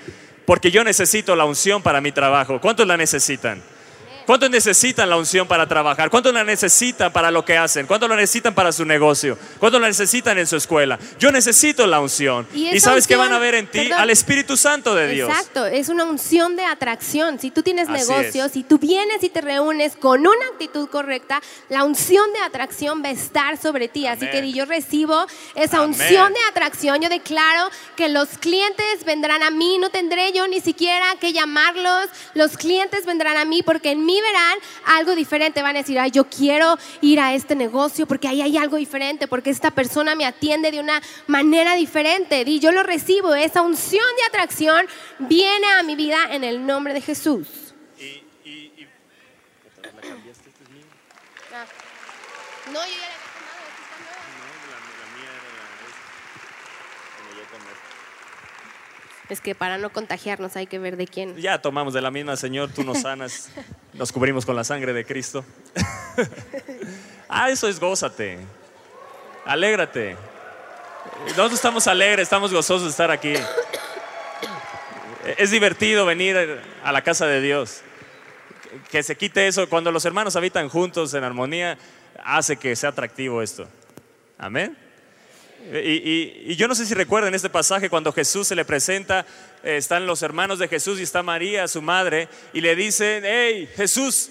Porque 0.45 0.71
yo 0.71 0.85
necesito 0.85 1.37
la 1.37 1.47
unción 1.47 1.83
para 1.83 2.01
mi 2.03 2.13
trabajo. 2.13 2.61
¿Cuántos 2.61 2.87
la 2.87 2.99
necesitan? 2.99 3.63
¿Cuántos 4.27 4.51
necesitan 4.51 5.09
la 5.11 5.17
unción 5.17 5.47
para 5.49 5.67
trabajar? 5.67 6.11
¿Cuántos 6.11 6.33
la 6.33 6.45
necesitan 6.45 7.13
para 7.13 7.31
lo 7.31 7.45
que 7.45 7.57
hacen? 7.57 7.87
¿Cuántos 7.87 8.09
la 8.09 8.17
necesitan 8.17 8.55
para 8.55 8.73
su 8.73 8.85
negocio? 8.85 9.39
¿Cuántos 9.59 9.81
la 9.81 9.89
necesitan 9.89 10.39
en 10.39 10.47
su 10.47 10.57
escuela? 10.57 10.99
Yo 11.19 11.31
necesito 11.33 11.87
la 11.87 12.01
unción. 12.01 12.47
Y 12.55 12.69
¿Y, 12.69 12.81
sabes 12.81 13.07
qué 13.07 13.15
unción- 13.17 13.31
van 13.31 13.33
a 13.33 13.39
ver 13.39 13.55
en 13.55 13.67
ti? 13.67 13.81
perdón. 13.81 14.01
Al 14.01 14.11
Espíritu 14.11 14.57
Santo 14.57 14.95
de 14.95 15.09
Dios. 15.09 15.29
Exacto, 15.29 15.67
es 15.67 15.89
una 15.89 16.05
unción 16.05 16.57
de 16.57 16.65
atracción. 16.65 17.39
Si 17.39 17.51
tú 17.51 17.63
tienes 17.63 17.89
Así 17.89 18.09
negocios, 18.09 18.47
es. 18.47 18.53
si 18.53 18.63
tú 18.63 18.79
vienes 18.79 19.23
y 19.23 19.29
te 19.29 19.41
reúnes 19.41 19.97
con 19.97 20.21
una 20.21 20.47
actitud 20.53 20.89
correcta, 20.89 21.41
la 21.69 21.85
unción 21.85 22.33
de 22.33 22.41
atracción 22.41 23.03
va 23.05 23.09
a 23.09 23.13
estar 23.13 23.57
sobre 23.61 23.89
ti. 23.89 24.07
Así 24.07 24.27
que 24.27 24.39
Amén. 24.39 24.45
di, 24.45 24.53
yo 24.53 24.65
recibo 24.65 25.27
esa 25.55 25.79
Amén. 25.79 25.91
unción 25.91 26.33
de 26.33 26.39
atracción. 26.51 27.01
Yo 27.01 27.09
declaro 27.09 27.71
que 27.97 28.09
los 28.09 28.29
clientes 28.39 29.05
vendrán 29.05 29.43
a 29.43 29.51
mí, 29.51 29.79
no 29.79 29.91
tendré 29.91 30.33
yo 30.33 30.47
ni 30.49 30.61
siquiera 30.61 31.05
que 31.21 31.33
llamarlos. 31.33 32.07
Los 32.35 32.57
clientes 32.57 33.05
vendrán 33.07 33.37
a 33.37 33.45
mí 33.45 33.63
porque 33.63 33.91
en 33.93 34.05
mí 34.05 34.12
verán 34.21 34.59
algo 34.85 35.15
diferente. 35.15 35.63
Van 35.63 35.77
a 35.77 35.81
decir, 35.81 35.99
ay, 35.99 36.11
yo 36.11 36.25
quiero 36.25 36.79
ir 37.01 37.21
a 37.21 37.35
este 37.35 37.55
negocio 37.55 38.07
porque 38.07 38.29
ahí 38.29 38.43
hay 38.43 38.57
algo 38.57 38.77
diferente, 38.77 39.29
porque 39.29 39.51
esta 39.51 39.71
persona 39.71 40.15
me 40.15 40.27
atiende 40.27 40.71
de 40.71 40.81
una 40.81 41.01
manera 41.27 41.75
diferente. 41.75 42.43
Y 42.47 42.61
yo 42.61 42.73
lo 42.73 42.83
recibo, 42.83 43.35
esa 43.35 43.63
unción 43.63 44.05
de 44.17 44.25
atracción 44.25 44.87
viene 45.19 45.67
a 45.79 45.83
mi 45.83 45.97
vida 45.97 46.19
en 46.31 46.45
el 46.45 46.67
nombre 46.67 46.95
de 46.95 47.01
Jesús. 47.01 47.49
Ah. 51.55 51.67
No, 52.73 52.81
yo 52.87 52.95
ya 52.95 53.09
la 53.09 53.13
había 53.13 53.43
tomado, 53.43 53.79
esta 53.79 53.91
está 53.91 54.01
nueva. 54.01 54.23
Es 59.33 59.41
que 59.41 59.55
para 59.55 59.79
no 59.79 59.91
contagiarnos 59.91 60.57
hay 60.57 60.67
que 60.67 60.79
ver 60.79 60.99
de 60.99 61.07
quién. 61.07 61.35
Ya 61.39 61.63
tomamos 61.63 61.95
de 61.95 62.03
la 62.03 62.11
misma, 62.11 62.37
Señor, 62.37 62.71
tú 62.71 62.85
nos 62.85 63.01
sanas, 63.01 63.49
nos 63.95 64.13
cubrimos 64.13 64.45
con 64.45 64.55
la 64.55 64.63
sangre 64.63 64.93
de 64.93 65.07
Cristo. 65.07 65.43
ah, 67.31 67.49
eso 67.49 67.67
es 67.67 67.81
gózate, 67.81 68.37
alégrate. 69.47 70.19
Nosotros 71.29 71.55
estamos 71.55 71.87
alegres, 71.87 72.25
estamos 72.25 72.53
gozosos 72.53 72.83
de 72.83 72.91
estar 72.91 73.11
aquí. 73.11 73.33
Es 75.39 75.51
divertido 75.51 76.05
venir 76.05 76.61
a 76.85 76.93
la 76.93 77.01
casa 77.01 77.25
de 77.27 77.41
Dios. 77.41 77.81
Que 78.91 79.03
se 79.03 79.17
quite 79.17 79.47
eso, 79.47 79.67
cuando 79.67 79.91
los 79.91 80.05
hermanos 80.05 80.37
habitan 80.37 80.69
juntos 80.69 81.15
en 81.15 81.25
armonía, 81.25 81.79
hace 82.23 82.59
que 82.59 82.77
sea 82.77 82.91
atractivo 82.91 83.41
esto. 83.41 83.67
Amén. 84.37 84.77
Y, 85.73 86.57
yo 86.57 86.67
no 86.67 86.75
sé 86.75 86.87
si 86.87 86.95
recuerdan 86.95 87.35
este 87.35 87.49
pasaje 87.51 87.89
cuando 87.89 88.13
Jesús 88.13 88.49
se 88.49 88.55
le 88.57 88.65
presenta, 88.65 89.25
eh, 89.63 89.77
están 89.77 90.07
los 90.07 90.23
hermanos 90.23 90.59
de 90.59 90.69
Jesús 90.69 90.99
y 90.99 91.03
está 91.03 91.23
María, 91.23 91.69
su 91.69 91.81
madre, 91.81 92.29
y 92.53 92.61
le 92.61 92.75
dicen, 92.75 93.23
hey 93.25 93.69
Jesús, 93.77 94.31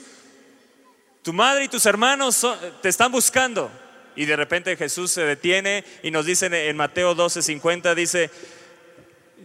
Tu 1.23 1.33
madre 1.33 1.65
y 1.65 1.67
tus 1.67 1.85
hermanos 1.85 2.45
te 2.81 2.89
están 2.89 3.11
buscando. 3.11 3.71
Y 4.15 4.25
de 4.25 4.35
repente 4.35 4.75
Jesús 4.75 5.11
se 5.11 5.21
detiene 5.21 5.85
y 6.03 6.09
nos 6.11 6.25
dice 6.25 6.47
en- 6.47 6.75
Mateo 6.75 7.15
12:50, 7.15 7.93
dice, 7.95 8.29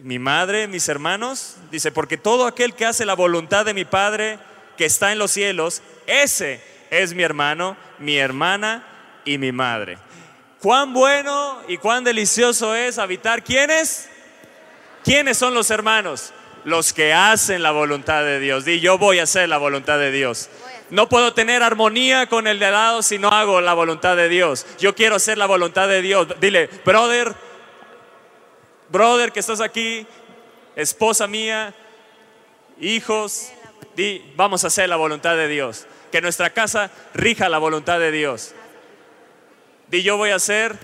mi 0.03 0.19
madre, 0.19 0.67
mis 0.67 0.89
hermanos, 0.89 1.55
dice, 1.71 1.91
porque 1.91 2.17
todo 2.17 2.47
aquel 2.47 2.73
que 2.73 2.85
hace 2.85 3.05
la 3.05 3.13
voluntad 3.15 3.63
de 3.65 3.73
mi 3.73 3.85
Padre 3.85 4.39
que 4.75 4.85
está 4.85 5.11
en 5.11 5.19
los 5.19 5.31
cielos, 5.31 5.81
ese 6.05 6.61
es 6.89 7.13
mi 7.13 7.23
hermano, 7.23 7.77
mi 7.99 8.17
hermana 8.17 8.85
y 9.25 9.37
mi 9.37 9.51
madre. 9.51 9.97
Cuán 10.61 10.93
bueno 10.93 11.61
y 11.67 11.77
cuán 11.77 12.03
delicioso 12.03 12.75
es 12.75 12.97
habitar. 12.97 13.43
¿Quiénes? 13.43 14.09
¿Quiénes 15.03 15.37
son 15.37 15.53
los 15.53 15.69
hermanos? 15.69 16.33
Los 16.63 16.93
que 16.93 17.13
hacen 17.13 17.61
la 17.61 17.71
voluntad 17.71 18.23
de 18.23 18.39
Dios. 18.39 18.65
Di, 18.65 18.79
yo 18.79 18.97
voy 18.97 19.19
a 19.19 19.23
hacer 19.23 19.47
la 19.47 19.57
voluntad 19.57 19.99
de 19.99 20.11
Dios. 20.11 20.49
No 20.89 21.07
puedo 21.09 21.33
tener 21.33 21.63
armonía 21.63 22.27
con 22.27 22.47
el 22.47 22.59
de 22.59 22.71
lado 22.71 23.03
si 23.03 23.19
no 23.19 23.29
hago 23.29 23.61
la 23.61 23.73
voluntad 23.73 24.15
de 24.15 24.29
Dios. 24.29 24.65
Yo 24.79 24.95
quiero 24.95 25.15
hacer 25.15 25.37
la 25.37 25.45
voluntad 25.45 25.87
de 25.87 26.01
Dios. 26.01 26.27
Dile, 26.39 26.69
brother, 26.83 27.35
brother 28.89 29.31
que 29.31 29.39
estás 29.39 29.61
aquí, 29.61 30.07
esposa 30.75 31.27
mía, 31.27 31.73
hijos, 32.79 33.51
di, 33.95 34.33
vamos 34.35 34.63
a 34.63 34.67
hacer 34.67 34.89
la 34.89 34.95
voluntad 34.95 35.35
de 35.35 35.47
Dios. 35.47 35.85
Que 36.11 36.21
nuestra 36.21 36.49
casa 36.49 36.89
rija 37.13 37.47
la 37.47 37.59
voluntad 37.59 37.99
de 37.99 38.11
Dios. 38.11 38.55
Di, 39.87 40.03
yo 40.03 40.17
voy 40.17 40.31
a 40.31 40.39
ser 40.39 40.75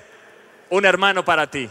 un 0.70 0.86
hermano 0.86 1.26
para 1.26 1.50
ti. 1.50 1.70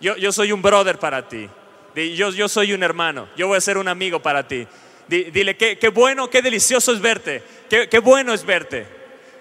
Yo, 0.00 0.16
yo 0.16 0.32
soy 0.32 0.52
un 0.52 0.62
brother 0.62 0.98
para 0.98 1.28
ti. 1.28 1.48
Di, 1.94 2.14
yo, 2.14 2.30
yo 2.30 2.48
soy 2.48 2.72
un 2.72 2.82
hermano. 2.82 3.28
Yo 3.36 3.48
voy 3.48 3.58
a 3.58 3.60
ser 3.60 3.78
un 3.78 3.88
amigo 3.88 4.20
para 4.20 4.46
ti. 4.48 4.66
Di- 5.08 5.24
dile, 5.24 5.56
qué, 5.56 5.78
qué 5.78 5.88
bueno, 5.88 6.30
qué 6.30 6.42
delicioso 6.42 6.92
es 6.92 7.00
verte. 7.00 7.42
Qué, 7.68 7.88
qué 7.88 7.98
bueno 7.98 8.32
es 8.32 8.44
verte. 8.44 8.86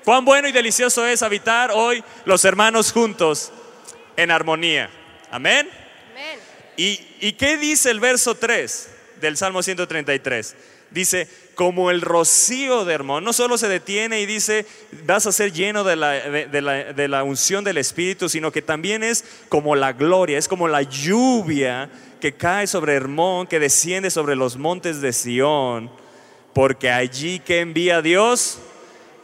Cuán 0.04 0.26
bueno 0.26 0.48
y 0.48 0.52
delicioso 0.52 1.06
es 1.06 1.22
habitar 1.22 1.72
hoy 1.72 2.04
los 2.26 2.44
hermanos 2.44 2.92
juntos 2.92 3.52
en 4.18 4.32
armonía. 4.32 4.90
Amén. 5.30 5.70
Amén. 6.12 6.40
¿Y, 6.76 7.00
y 7.20 7.34
qué 7.34 7.58
dice 7.58 7.92
el 7.92 8.00
verso 8.00 8.36
3 8.36 8.90
del 9.22 9.38
Salmo 9.38 9.62
133? 9.64 10.56
Dice, 10.90 11.28
como 11.56 11.92
el 11.92 12.02
rocío 12.02 12.86
de 12.86 12.94
Hermón, 12.94 13.24
no 13.24 13.34
solo 13.34 13.58
se 13.58 13.68
detiene 13.68 14.22
y 14.22 14.26
dice, 14.26 14.66
vas 15.06 15.28
a 15.28 15.32
ser 15.32 15.52
lleno 15.52 15.84
de 15.84 15.96
la, 15.96 16.12
de- 16.12 16.62
la- 16.62 16.94
de 16.94 17.08
la 17.08 17.24
unción 17.24 17.64
del 17.64 17.78
Espíritu, 17.78 18.30
sino 18.30 18.52
que 18.52 18.62
también 18.62 19.04
es 19.04 19.24
como 19.50 19.76
la 19.76 19.94
gloria, 19.94 20.38
es 20.38 20.48
como 20.48 20.68
la 20.68 20.82
lluvia 20.82 21.90
que 22.20 22.34
cae 22.34 22.68
sobre 22.68 22.94
Hermón, 22.94 23.48
que 23.48 23.60
desciende 23.60 24.10
sobre 24.12 24.36
los 24.36 24.58
montes 24.58 25.02
de 25.02 25.12
Sión, 25.14 25.92
porque 26.54 26.90
allí 26.92 27.40
que 27.40 27.60
envía 27.60 28.02
Dios, 28.02 28.60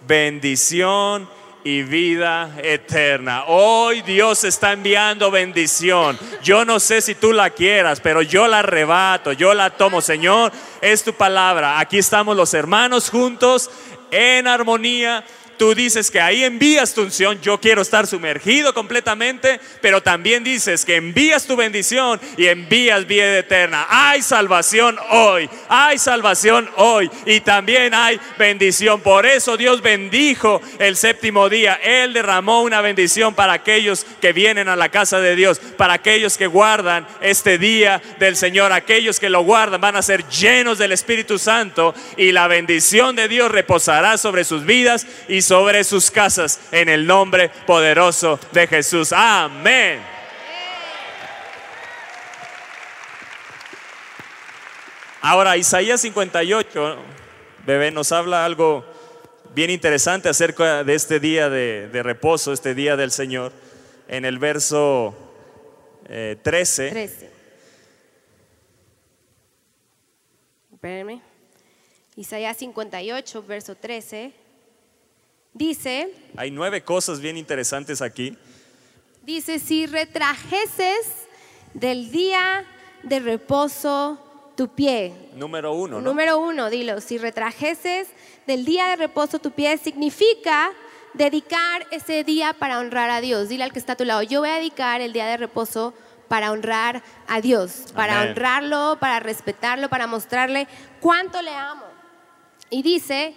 bendición 0.08 1.30
y 1.68 1.84
vida 1.84 2.54
eterna. 2.64 3.44
Hoy 3.48 4.02
Dios 4.02 4.46
está 4.46 4.72
enviando 4.72 5.30
bendición. 5.30 6.18
Yo 6.42 6.64
no 6.64 6.80
sé 6.80 7.02
si 7.02 7.14
tú 7.14 7.34
la 7.34 7.50
quieras, 7.50 8.00
pero 8.00 8.22
yo 8.22 8.48
la 8.48 8.60
arrebato, 8.60 9.34
yo 9.34 9.54
la 9.54 9.72
tomo. 9.72 10.00
Señor, 10.00 10.54
es 10.80 11.04
tu 11.04 11.14
palabra. 11.14 11.78
Aquí 11.82 11.98
estamos 11.98 12.38
los 12.38 12.54
hermanos 12.54 13.10
juntos 13.10 13.70
en 14.12 14.48
armonía. 14.48 15.26
Tú 15.58 15.74
dices 15.74 16.12
que 16.12 16.22
ahí 16.22 16.44
envías 16.44 16.94
tu 16.94 17.02
unción, 17.02 17.42
yo 17.42 17.60
quiero 17.60 17.82
estar 17.82 18.06
sumergido 18.06 18.74
completamente, 18.74 19.60
pero 19.82 20.02
también 20.02 20.44
dices 20.44 20.86
que 20.86 20.96
envías 20.98 21.46
tu 21.46 21.56
bendición 21.56 22.20
y 22.38 22.46
envías 22.46 23.08
vida 23.08 23.40
eterna. 23.40 23.88
Hay 23.90 24.22
salvación 24.22 24.98
hoy, 25.10 25.50
hay 25.68 25.98
salvación 25.98 26.70
hoy 26.76 27.10
y 27.26 27.40
también 27.40 27.94
hay 27.94 28.20
bendición. 28.38 29.02
Por 29.02 29.26
eso 29.26 29.58
Dios 29.58 29.82
bendijo 29.82 30.62
el 30.80 30.96
séptimo 30.96 31.50
día. 31.50 31.80
Él 31.84 32.14
derramó 32.14 32.62
una 32.62 32.82
bendición 32.82 33.34
para 33.34 33.54
aquellos 33.54 34.06
que 34.22 34.34
vienen 34.34 34.68
a 34.68 34.76
la 34.76 34.90
casa 34.90 35.20
de 35.20 35.36
Dios, 35.36 35.60
para 35.60 35.94
aquellos 35.94 36.38
que 36.38 36.48
guardan 36.48 37.08
este 37.22 37.58
día 37.58 38.02
del 38.20 38.36
Señor, 38.36 38.72
aquellos 38.72 39.20
que 39.20 39.30
lo 39.30 39.42
guardan 39.42 39.82
van 39.82 39.96
a 39.96 40.02
ser 40.02 40.28
llenos 40.28 40.78
del 40.78 40.92
Espíritu 40.92 41.40
Santo 41.40 41.96
y 42.16 42.32
la 42.32 42.48
bendición 42.48 43.16
de 43.16 43.28
Dios 43.28 43.52
reposará 43.52 44.18
sobre 44.18 44.44
sus 44.44 44.66
vidas 44.66 45.08
y 45.28 45.42
sobre 45.48 45.86
sus 45.86 46.12
casas 46.12 46.60
en 46.74 46.90
el 46.90 47.08
nombre 47.08 47.50
poderoso 47.66 48.38
de 48.52 48.68
Jesús. 48.68 49.14
Amén. 49.14 50.02
Ahora, 55.22 55.56
Isaías 55.56 56.02
58, 56.02 56.98
bebé, 57.66 57.92
nos 57.92 58.12
habla 58.12 58.44
algo 58.44 58.84
bien 59.56 59.70
interesante 59.70 60.28
acerca 60.28 60.84
de 60.84 60.96
este 60.96 61.22
día 61.22 61.50
de, 61.50 61.90
reposo, 62.04 62.52
este 62.52 62.76
día 62.76 62.98
del 62.98 63.12
Señor. 63.12 63.54
En 64.10 64.26
el 64.26 64.40
verso 64.40 65.16
eh, 66.10 66.36
13, 66.44 66.90
13. 66.90 67.32
Espérenme. 70.74 71.22
Isaías 72.18 72.58
58, 72.58 73.44
verso 73.44 73.76
13. 73.76 74.47
Dice, 75.58 76.14
hay 76.36 76.52
nueve 76.52 76.84
cosas 76.84 77.20
bien 77.20 77.36
interesantes 77.36 78.04
aquí. 78.04 78.38
dice, 79.24 79.58
si 79.58 79.88
retrajeses 79.88 81.08
del 81.74 82.12
día 82.12 82.64
de 83.02 83.20
reposo 83.20 84.52
tu 84.56 84.68
pie. 84.68 85.14
Número 85.34 85.74
uno, 85.74 86.00
¿no? 86.00 86.10
Número 86.10 86.38
uno, 86.38 86.70
dilo, 86.70 87.02
si 87.02 87.18
retrajeses 87.18 88.08
del 88.46 88.66
día 88.66 88.90
de 88.90 88.98
reposo 88.98 89.40
tu 89.40 89.50
pie, 89.50 89.78
significa 89.78 90.72
dedicar 91.16 91.88
ese 91.90 92.24
día 92.24 92.54
para 92.54 92.78
honrar 92.78 93.10
a 93.10 93.20
Dios. 93.20 93.50
Dile 93.50 93.64
al 93.64 93.74
que 93.74 93.80
está 93.80 93.94
a 93.94 93.98
tu 93.98 94.06
lado, 94.06 94.22
yo 94.22 94.42
voy 94.42 94.50
a 94.50 94.58
dedicar 94.58 95.02
el 95.02 95.12
día 95.12 95.26
de 95.26 95.38
reposo 95.38 95.96
para 96.28 96.52
honrar 96.52 97.02
a 97.28 97.42
Dios, 97.42 97.86
para 97.96 98.20
Amén. 98.20 98.30
honrarlo, 98.30 98.98
para 99.00 99.20
respetarlo, 99.20 99.90
para 99.90 100.06
mostrarle 100.06 100.68
cuánto 101.00 101.42
le 101.42 101.52
amo. 101.52 101.86
Y 102.70 102.84
dice, 102.84 103.34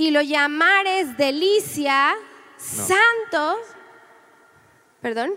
y 0.00 0.10
lo 0.12 0.22
llamares 0.22 1.14
delicia, 1.18 2.14
santo, 2.56 3.58
perdón, 5.02 5.32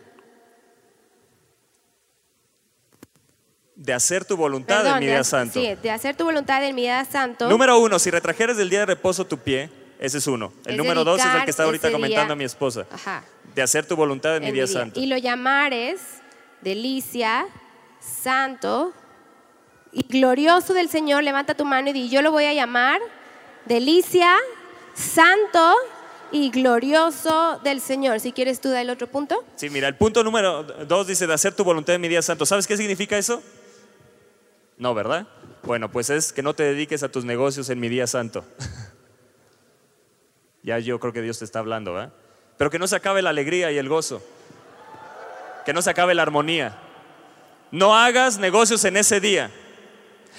De 3.76 3.92
hacer 3.92 4.24
tu 4.24 4.38
voluntad 4.38 4.78
perdón, 4.84 4.94
en 4.94 5.00
mi 5.02 5.06
día 5.08 5.24
santo. 5.26 5.60
sí, 5.60 5.76
de 5.82 5.92
hacer 5.92 6.16
tu 6.16 6.24
voluntad 6.24 6.64
en 6.64 6.74
mi 6.76 6.84
día 6.84 7.04
santo. 7.04 7.50
Número 7.50 7.78
uno, 7.80 8.00
si 8.00 8.10
retrajeres 8.10 8.56
del 8.56 8.70
día 8.70 8.80
de 8.80 8.86
reposo 8.86 9.26
tu 9.26 9.38
pie, 9.40 9.70
ese 10.00 10.20
es 10.20 10.28
uno. 10.28 10.54
El 10.64 10.74
Es 10.74 10.78
número 10.78 11.04
dos 11.04 11.20
es 11.20 11.26
el 11.26 11.44
que 11.44 11.50
está 11.52 11.64
ahorita 11.64 11.92
comentando 11.92 12.32
a 12.32 12.36
mi 12.38 12.46
esposa. 12.46 12.86
Ajá. 12.90 13.26
De 13.54 13.62
hacer 13.62 13.86
tu 13.86 13.98
voluntad 13.98 14.38
en 14.38 14.44
mi 14.44 14.50
en 14.50 14.54
día 14.54 14.64
mi 14.64 14.70
día. 14.70 14.80
santo. 14.80 15.00
Y 15.02 15.08
lo 15.08 15.18
llamares 15.18 16.00
delicia, 16.62 17.48
santo 18.00 18.94
y 19.92 20.04
glorioso 20.04 20.74
del 20.74 20.88
Señor. 20.88 21.24
Levanta 21.24 21.54
tu 21.54 21.66
mano 21.66 21.90
y 21.90 21.94
di, 21.94 22.10
yo 22.10 22.22
lo 22.22 22.32
voy 22.32 22.46
a 22.46 22.54
llamar 22.54 23.02
delicia, 23.66 24.38
santo 24.94 25.76
y 26.32 26.50
glorioso 26.50 27.60
del 27.64 27.80
Señor. 27.80 28.20
Si 28.20 28.32
quieres 28.32 28.60
tú, 28.60 28.70
da 28.70 28.82
el 28.82 28.90
otro 28.90 29.08
punto. 29.08 29.44
Sí, 29.56 29.70
mira, 29.70 29.88
el 29.88 29.96
punto 29.96 30.24
número 30.24 30.64
dos 30.64 31.08
dice 31.08 31.28
de 31.28 31.34
hacer 31.34 31.54
tu 31.54 31.64
voluntad 31.64 31.96
en 31.96 32.02
mi 32.02 32.08
día 32.08 32.22
santo. 32.22 32.46
¿Sabes 32.46 32.68
qué 32.68 32.76
significa 32.76 33.18
eso? 33.18 33.42
No, 34.78 34.94
¿verdad? 34.94 35.28
Bueno, 35.62 35.92
pues 35.92 36.10
es 36.10 36.34
que 36.34 36.42
no 36.42 36.56
te 36.56 36.64
dediques 36.64 37.04
a 37.04 37.10
tus 37.10 37.24
negocios 37.24 37.70
en 37.70 37.80
mi 37.80 37.88
día 37.88 38.08
santo. 38.08 38.44
ya 40.64 40.80
yo 40.80 41.00
creo 41.00 41.14
que 41.14 41.22
Dios 41.22 41.40
te 41.40 41.46
está 41.46 41.60
hablando, 41.60 41.94
¿verdad? 41.94 42.14
Pero 42.58 42.70
que 42.70 42.80
no 42.80 42.88
se 42.88 42.96
acabe 42.96 43.22
la 43.22 43.30
alegría 43.30 43.72
y 43.72 43.78
el 43.78 43.88
gozo. 43.88 44.22
Que 45.66 45.74
no 45.74 45.82
se 45.82 45.92
acabe 45.92 46.16
la 46.16 46.24
armonía. 46.24 46.78
No 47.72 47.96
hagas 47.96 48.40
negocios 48.40 48.84
en 48.86 48.98
ese 48.98 49.20
día. 49.20 49.52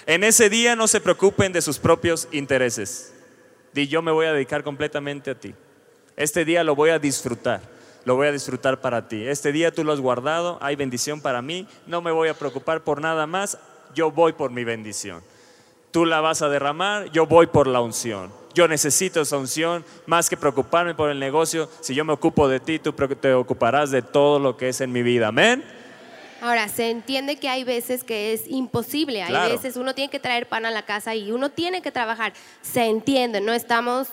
En 0.06 0.24
ese 0.24 0.50
día 0.50 0.76
no 0.76 0.88
se 0.88 1.00
preocupen 1.00 1.52
de 1.52 1.62
sus 1.62 1.78
propios 1.78 2.28
intereses. 2.32 3.13
Di, 3.74 3.88
yo 3.88 4.02
me 4.02 4.12
voy 4.12 4.26
a 4.26 4.32
dedicar 4.32 4.62
completamente 4.62 5.32
a 5.32 5.34
ti. 5.34 5.54
Este 6.16 6.44
día 6.44 6.62
lo 6.62 6.76
voy 6.76 6.90
a 6.90 6.98
disfrutar. 6.98 7.60
Lo 8.04 8.16
voy 8.16 8.28
a 8.28 8.32
disfrutar 8.32 8.80
para 8.80 9.08
ti. 9.08 9.26
Este 9.26 9.50
día 9.50 9.72
tú 9.72 9.82
lo 9.82 9.92
has 9.92 10.00
guardado, 10.00 10.58
hay 10.60 10.76
bendición 10.76 11.20
para 11.20 11.42
mí. 11.42 11.66
No 11.86 12.00
me 12.00 12.12
voy 12.12 12.28
a 12.28 12.34
preocupar 12.34 12.82
por 12.82 13.00
nada 13.00 13.26
más. 13.26 13.58
Yo 13.94 14.10
voy 14.10 14.32
por 14.34 14.50
mi 14.50 14.62
bendición. 14.62 15.22
Tú 15.90 16.04
la 16.04 16.20
vas 16.20 16.42
a 16.42 16.48
derramar, 16.48 17.10
yo 17.10 17.26
voy 17.26 17.46
por 17.46 17.66
la 17.66 17.80
unción. 17.80 18.30
Yo 18.54 18.68
necesito 18.68 19.20
esa 19.20 19.38
unción 19.38 19.84
más 20.06 20.28
que 20.28 20.36
preocuparme 20.36 20.94
por 20.94 21.10
el 21.10 21.18
negocio. 21.18 21.68
Si 21.80 21.94
yo 21.94 22.04
me 22.04 22.12
ocupo 22.12 22.46
de 22.46 22.60
ti, 22.60 22.78
tú 22.78 22.92
te 22.92 23.34
ocuparás 23.34 23.90
de 23.90 24.02
todo 24.02 24.38
lo 24.38 24.56
que 24.56 24.68
es 24.68 24.80
en 24.80 24.92
mi 24.92 25.02
vida. 25.02 25.28
Amén. 25.28 25.64
Ahora, 26.44 26.68
se 26.68 26.90
entiende 26.90 27.36
que 27.36 27.48
hay 27.48 27.64
veces 27.64 28.04
que 28.04 28.34
es 28.34 28.42
imposible, 28.48 29.22
hay 29.22 29.30
Claro. 29.30 29.54
veces 29.54 29.76
uno 29.78 29.94
tiene 29.94 30.10
que 30.10 30.20
traer 30.20 30.46
pan 30.46 30.66
a 30.66 30.70
la 30.70 30.84
casa 30.84 31.14
y 31.14 31.32
uno 31.32 31.50
tiene 31.50 31.80
que 31.80 31.90
trabajar. 31.90 32.34
Se 32.60 32.84
entiende, 32.84 33.40
no 33.40 33.54
estamos 33.54 34.08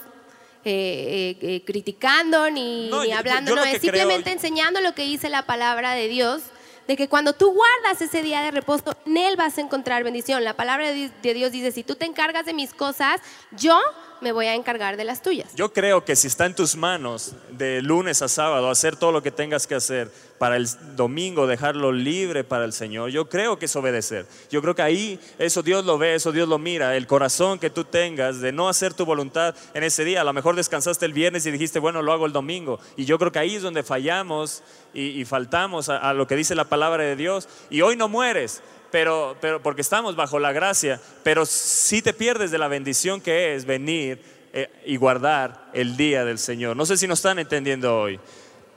eh, 0.64 1.36
eh, 1.42 1.46
eh, 1.56 1.64
criticando 1.66 2.50
ni, 2.50 2.88
No, 2.90 3.02
ni 3.04 3.10
yo- 3.10 3.18
hablando, 3.18 3.50
yo 3.50 3.56
lo 3.56 3.62
no, 3.66 3.68
es 3.68 3.82
simplemente 3.82 4.24
creo- 4.24 4.34
enseñando 4.36 4.80
lo 4.80 4.96
que 4.96 5.02
dice 5.04 5.28
la 5.28 5.42
palabra 5.46 5.92
de 5.94 6.08
Dios, 6.08 6.44
de 6.88 6.96
que 6.96 7.10
cuando 7.10 7.34
tú 7.34 7.52
guardas 7.52 8.02
ese 8.02 8.22
día 8.24 8.42
de 8.44 8.52
reposo, 8.52 8.96
en 9.06 9.18
él 9.18 9.36
vas 9.36 9.58
a 9.58 9.62
encontrar 9.62 10.04
bendición. 10.06 10.44
La 10.46 10.56
palabra 10.56 10.90
de 10.94 11.34
Dios 11.34 11.52
dice, 11.52 11.72
si 11.74 11.84
tú 11.84 11.96
te 11.96 12.06
encargas 12.06 12.46
de 12.46 12.54
mis 12.54 12.74
cosas, 12.74 13.20
yo 13.52 13.78
me 14.22 14.32
voy 14.32 14.46
a 14.46 14.56
encargar 14.56 14.98
de 14.98 15.04
las 15.04 15.22
tuyas. 15.22 15.54
Yo 15.56 15.74
creo 15.74 16.06
que 16.06 16.16
si 16.16 16.28
está 16.28 16.46
en 16.46 16.56
tus 16.56 16.76
manos 16.76 17.34
de 17.52 17.82
lunes 17.82 18.22
a 18.22 18.28
sábado 18.28 18.70
hacer 18.70 18.96
todo 18.96 19.12
lo 19.12 19.24
que 19.24 19.32
tengas 19.32 19.68
que 19.68 19.76
hacer 19.76 20.12
para 20.38 20.56
el 20.56 20.68
domingo 20.96 21.46
dejarlo 21.46 21.92
libre 21.92 22.44
para 22.44 22.66
el 22.66 22.74
Señor, 22.74 23.10
yo 23.10 23.30
creo 23.30 23.60
que 23.60 23.66
es 23.66 23.76
obedecer. 23.76 24.26
Yo 24.50 24.62
creo 24.62 24.76
que 24.76 24.82
ahí 24.82 25.20
eso 25.40 25.64
Dios 25.64 25.86
lo 25.86 25.98
ve, 25.98 26.16
eso 26.16 26.32
Dios 26.32 26.48
lo 26.48 26.60
mira, 26.60 26.96
el 26.96 27.08
corazón 27.08 27.60
que 27.60 27.70
tú 27.70 27.84
tengas 27.84 28.42
de 28.42 28.52
no 28.52 28.70
hacer 28.70 28.94
tu 28.94 29.06
voluntad 29.06 29.56
en 29.74 29.84
ese 29.84 30.06
día. 30.06 30.22
A 30.22 30.24
lo 30.24 30.34
mejor 30.34 30.56
descansaste 30.56 31.06
el 31.06 31.14
viernes 31.14 31.46
y 31.46 31.52
dijiste, 31.52 31.80
bueno, 31.80 32.02
lo 32.02 32.14
hago 32.14 32.26
el 32.26 32.32
domingo. 32.32 32.80
Y 32.96 33.06
yo 33.06 33.18
creo 33.18 33.32
que 33.32 33.40
ahí 33.40 33.56
es 33.56 33.64
donde 33.64 33.84
fallamos 33.84 34.64
y, 34.94 35.26
faltamos 35.26 35.90
a 35.90 36.14
lo 36.14 36.28
que 36.28 36.36
dice 36.36 36.56
la 36.56 36.66
palabra 36.66 37.04
de 37.04 37.16
Dios. 37.16 37.48
Y 37.70 37.82
hoy 37.82 37.96
no 37.96 38.10
mueres, 38.10 38.62
pero, 38.92 39.38
pero 39.42 39.62
porque 39.62 39.82
estamos 39.82 40.16
bajo 40.16 40.40
la 40.40 40.52
gracia, 40.52 41.00
pero 41.24 41.46
sí 41.46 42.02
te 42.02 42.14
pierdes 42.14 42.52
de 42.52 42.58
la 42.58 42.68
bendición 42.68 43.22
que 43.22 43.56
es 43.56 43.66
venir 43.66 44.22
eh, 44.54 44.70
y 44.86 44.98
guardar 44.98 45.70
el 45.74 45.96
día 45.98 46.26
del 46.26 46.38
Señor. 46.38 46.76
No 46.76 46.86
sé 46.86 46.98
si 46.98 47.08
nos 47.08 47.20
están 47.20 47.40
entendiendo 47.40 47.98
hoy. 47.98 48.20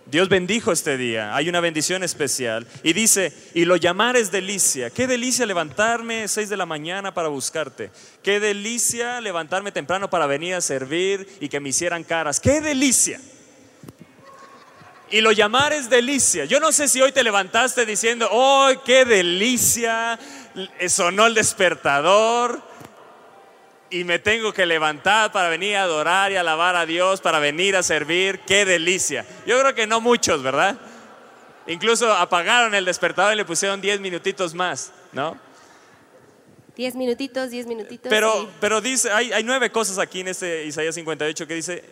Dios 0.06 0.28
bendijo 0.28 0.70
este 0.70 0.98
día, 0.98 1.34
hay 1.34 1.48
una 1.48 1.60
bendición 1.60 2.02
especial. 2.04 2.66
Y 2.82 2.92
dice, 2.92 3.32
y 3.54 3.64
lo 3.64 3.76
llamares 3.76 4.30
delicia. 4.30 4.90
Qué 4.90 5.06
delicia 5.06 5.46
levantarme 5.46 6.28
6 6.28 6.48
de 6.50 6.56
la 6.56 6.66
mañana 6.66 7.14
para 7.14 7.28
buscarte. 7.28 7.90
Qué 8.22 8.38
delicia 8.38 9.20
levantarme 9.20 9.72
temprano 9.72 10.10
para 10.10 10.26
venir 10.26 10.54
a 10.54 10.60
servir 10.60 11.26
y 11.40 11.48
que 11.48 11.60
me 11.60 11.70
hicieran 11.70 12.04
caras. 12.04 12.38
Qué 12.38 12.60
delicia. 12.60 13.18
Y 15.11 15.20
lo 15.20 15.32
llamares 15.32 15.90
delicia. 15.90 16.44
Yo 16.44 16.61
no 16.61 16.72
sé 16.72 16.88
si 16.88 17.00
hoy 17.00 17.12
te 17.12 17.22
levantaste 17.22 17.86
diciendo, 17.86 18.28
¡oh, 18.30 18.70
qué 18.84 19.05
delicia! 19.05 20.18
Sonó 20.88 21.26
el 21.26 21.34
despertador 21.34 22.62
y 23.90 24.05
me 24.05 24.18
tengo 24.18 24.52
que 24.52 24.66
levantar 24.66 25.30
para 25.30 25.48
venir 25.48 25.76
a 25.76 25.82
adorar 25.82 26.32
y 26.32 26.36
alabar 26.36 26.74
a 26.74 26.86
Dios, 26.86 27.20
para 27.20 27.38
venir 27.38 27.76
a 27.76 27.82
servir. 27.82 28.40
¡Qué 28.40 28.64
delicia! 28.64 29.24
Yo 29.46 29.59
creo 29.61 29.74
que 29.74 29.86
no 29.86 30.00
muchos, 30.00 30.42
¿verdad? 30.42 30.76
Incluso 31.66 32.12
apagaron 32.12 32.74
el 32.74 32.84
despertador 32.84 33.34
y 33.34 33.36
le 33.36 33.44
pusieron 33.44 33.80
10 33.80 34.00
minutitos 34.00 34.55
más, 34.55 34.92
¿no? 35.12 35.38
Diez 36.76 36.96
minutitos, 36.96 37.50
diez 37.50 37.66
minutitos. 37.66 38.11
Pero, 38.11 38.50
pero 38.61 38.80
dice, 38.80 39.11
hay, 39.12 39.32
hay 39.32 39.44
nueve 39.44 39.70
cosas 39.70 39.98
aquí 39.98 40.20
en 40.20 40.28
este 40.28 40.64
Isaías 40.64 40.94
58 40.96 41.46
que 41.46 41.55
dice, 41.55 41.84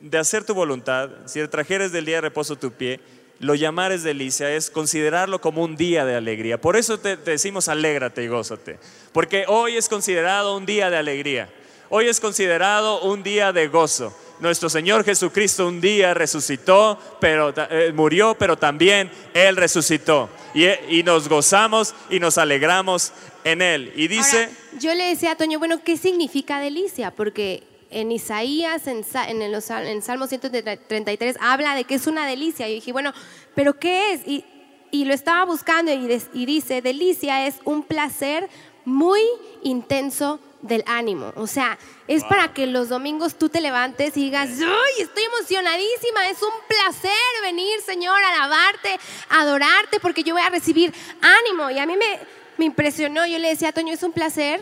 de 0.00 0.18
hacer 0.18 0.44
tu 0.44 0.54
voluntad, 0.54 1.10
si 1.26 1.46
trajeres 1.48 1.92
del 1.92 2.04
día 2.04 2.16
de 2.16 2.22
reposo 2.22 2.56
tu 2.56 2.72
pie, 2.72 3.00
lo 3.40 3.54
llamares 3.54 4.02
delicia, 4.02 4.52
es 4.52 4.70
considerarlo 4.70 5.40
como 5.40 5.62
un 5.62 5.76
día 5.76 6.04
de 6.04 6.16
alegría. 6.16 6.60
Por 6.60 6.76
eso 6.76 6.98
te, 6.98 7.16
te 7.16 7.32
decimos 7.32 7.68
alégrate 7.68 8.22
y 8.22 8.28
gózate, 8.28 8.78
porque 9.12 9.44
hoy 9.46 9.76
es 9.76 9.88
considerado 9.88 10.56
un 10.56 10.66
día 10.66 10.90
de 10.90 10.96
alegría, 10.96 11.48
hoy 11.88 12.08
es 12.08 12.20
considerado 12.20 13.00
un 13.02 13.22
día 13.22 13.52
de 13.52 13.68
gozo. 13.68 14.16
Nuestro 14.40 14.68
Señor 14.68 15.04
Jesucristo 15.04 15.66
un 15.66 15.80
día 15.80 16.14
resucitó, 16.14 16.96
pero 17.20 17.52
eh, 17.56 17.92
murió, 17.92 18.36
pero 18.38 18.56
también 18.56 19.10
Él 19.34 19.56
resucitó. 19.56 20.30
Y, 20.54 20.66
y 20.88 21.02
nos 21.02 21.28
gozamos 21.28 21.92
y 22.08 22.20
nos 22.20 22.38
alegramos 22.38 23.12
en 23.42 23.62
Él. 23.62 23.92
Y 23.96 24.06
dice... 24.06 24.48
Yo 24.78 24.94
le 24.94 25.08
decía 25.08 25.32
a 25.32 25.36
Toño, 25.36 25.58
bueno, 25.58 25.82
¿qué 25.82 25.96
significa 25.96 26.60
delicia? 26.60 27.10
Porque 27.10 27.64
en 27.90 28.12
Isaías, 28.12 28.86
en, 28.86 29.04
en, 29.28 29.42
el- 29.42 29.52
los 29.52 29.70
en 29.70 30.02
Salmo 30.02 30.26
133, 30.26 31.36
habla 31.40 31.74
de 31.74 31.84
que 31.84 31.94
es 31.94 32.06
una 32.06 32.26
delicia. 32.26 32.68
Y 32.68 32.74
dije, 32.74 32.92
bueno, 32.92 33.12
¿pero 33.54 33.78
qué 33.78 34.12
es? 34.12 34.20
Y, 34.26 34.44
y 34.90 35.04
lo 35.04 35.14
estaba 35.14 35.44
buscando 35.44 35.92
y, 35.92 36.06
des- 36.06 36.28
y 36.34 36.46
dice, 36.46 36.82
delicia 36.82 37.46
es 37.46 37.56
un 37.64 37.82
placer 37.82 38.48
muy 38.84 39.20
intenso 39.62 40.40
del 40.62 40.82
ánimo. 40.86 41.32
O 41.36 41.46
sea, 41.46 41.78
es 42.08 42.24
para 42.24 42.52
que 42.52 42.66
los 42.66 42.88
domingos 42.88 43.36
tú 43.36 43.48
te 43.48 43.60
levantes 43.60 44.16
y 44.16 44.22
digas, 44.24 44.48
¡ay, 44.50 45.02
estoy 45.02 45.22
emocionadísima! 45.24 46.28
Es 46.30 46.42
un 46.42 46.50
placer 46.66 47.10
venir, 47.42 47.80
Señor, 47.84 48.18
a 48.22 48.28
alabarte, 48.28 48.98
a 49.28 49.42
adorarte, 49.42 50.00
porque 50.00 50.24
yo 50.24 50.34
voy 50.34 50.42
a 50.42 50.50
recibir 50.50 50.92
ánimo. 51.20 51.70
Y 51.70 51.78
a 51.78 51.86
mí 51.86 51.96
me, 51.96 52.18
me 52.56 52.64
impresionó, 52.64 53.24
yo 53.26 53.38
le 53.38 53.50
decía 53.50 53.68
a 53.68 53.72
Toño, 53.72 53.92
es 53.92 54.02
un 54.02 54.12
placer, 54.12 54.60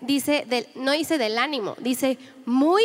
dice, 0.00 0.44
del- 0.48 0.66
no 0.74 0.92
dice 0.92 1.18
del 1.18 1.38
ánimo, 1.38 1.76
dice 1.78 2.18
muy 2.44 2.82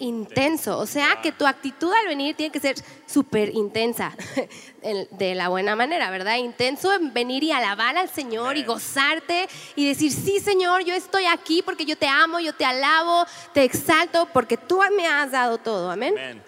intenso. 0.00 0.78
O 0.78 0.86
sea, 0.86 1.20
que 1.22 1.30
tu 1.32 1.46
actitud 1.46 1.92
al 1.92 2.08
venir 2.08 2.34
tiene 2.34 2.50
que 2.52 2.60
ser 2.60 2.76
súper 3.06 3.50
intensa, 3.54 4.12
de 5.12 5.34
la 5.34 5.48
buena 5.48 5.76
manera, 5.76 6.10
¿verdad? 6.10 6.36
Intenso 6.36 6.92
en 6.92 7.14
venir 7.14 7.44
y 7.44 7.52
alabar 7.52 7.96
al 7.96 8.08
Señor 8.10 8.56
y 8.56 8.64
gozarte 8.64 9.48
y 9.76 9.86
decir, 9.86 10.12
sí, 10.12 10.40
Señor, 10.40 10.84
yo 10.84 10.94
estoy 10.94 11.26
aquí 11.26 11.62
porque 11.62 11.84
yo 11.84 11.96
te 11.96 12.08
amo, 12.08 12.40
yo 12.40 12.54
te 12.54 12.64
alabo, 12.64 13.24
te 13.52 13.62
exalto, 13.64 14.28
porque 14.32 14.56
tú 14.56 14.80
me 14.96 15.06
has 15.06 15.30
dado 15.30 15.58
todo. 15.58 15.90
Amén. 15.90 16.14
Amén. 16.18 16.42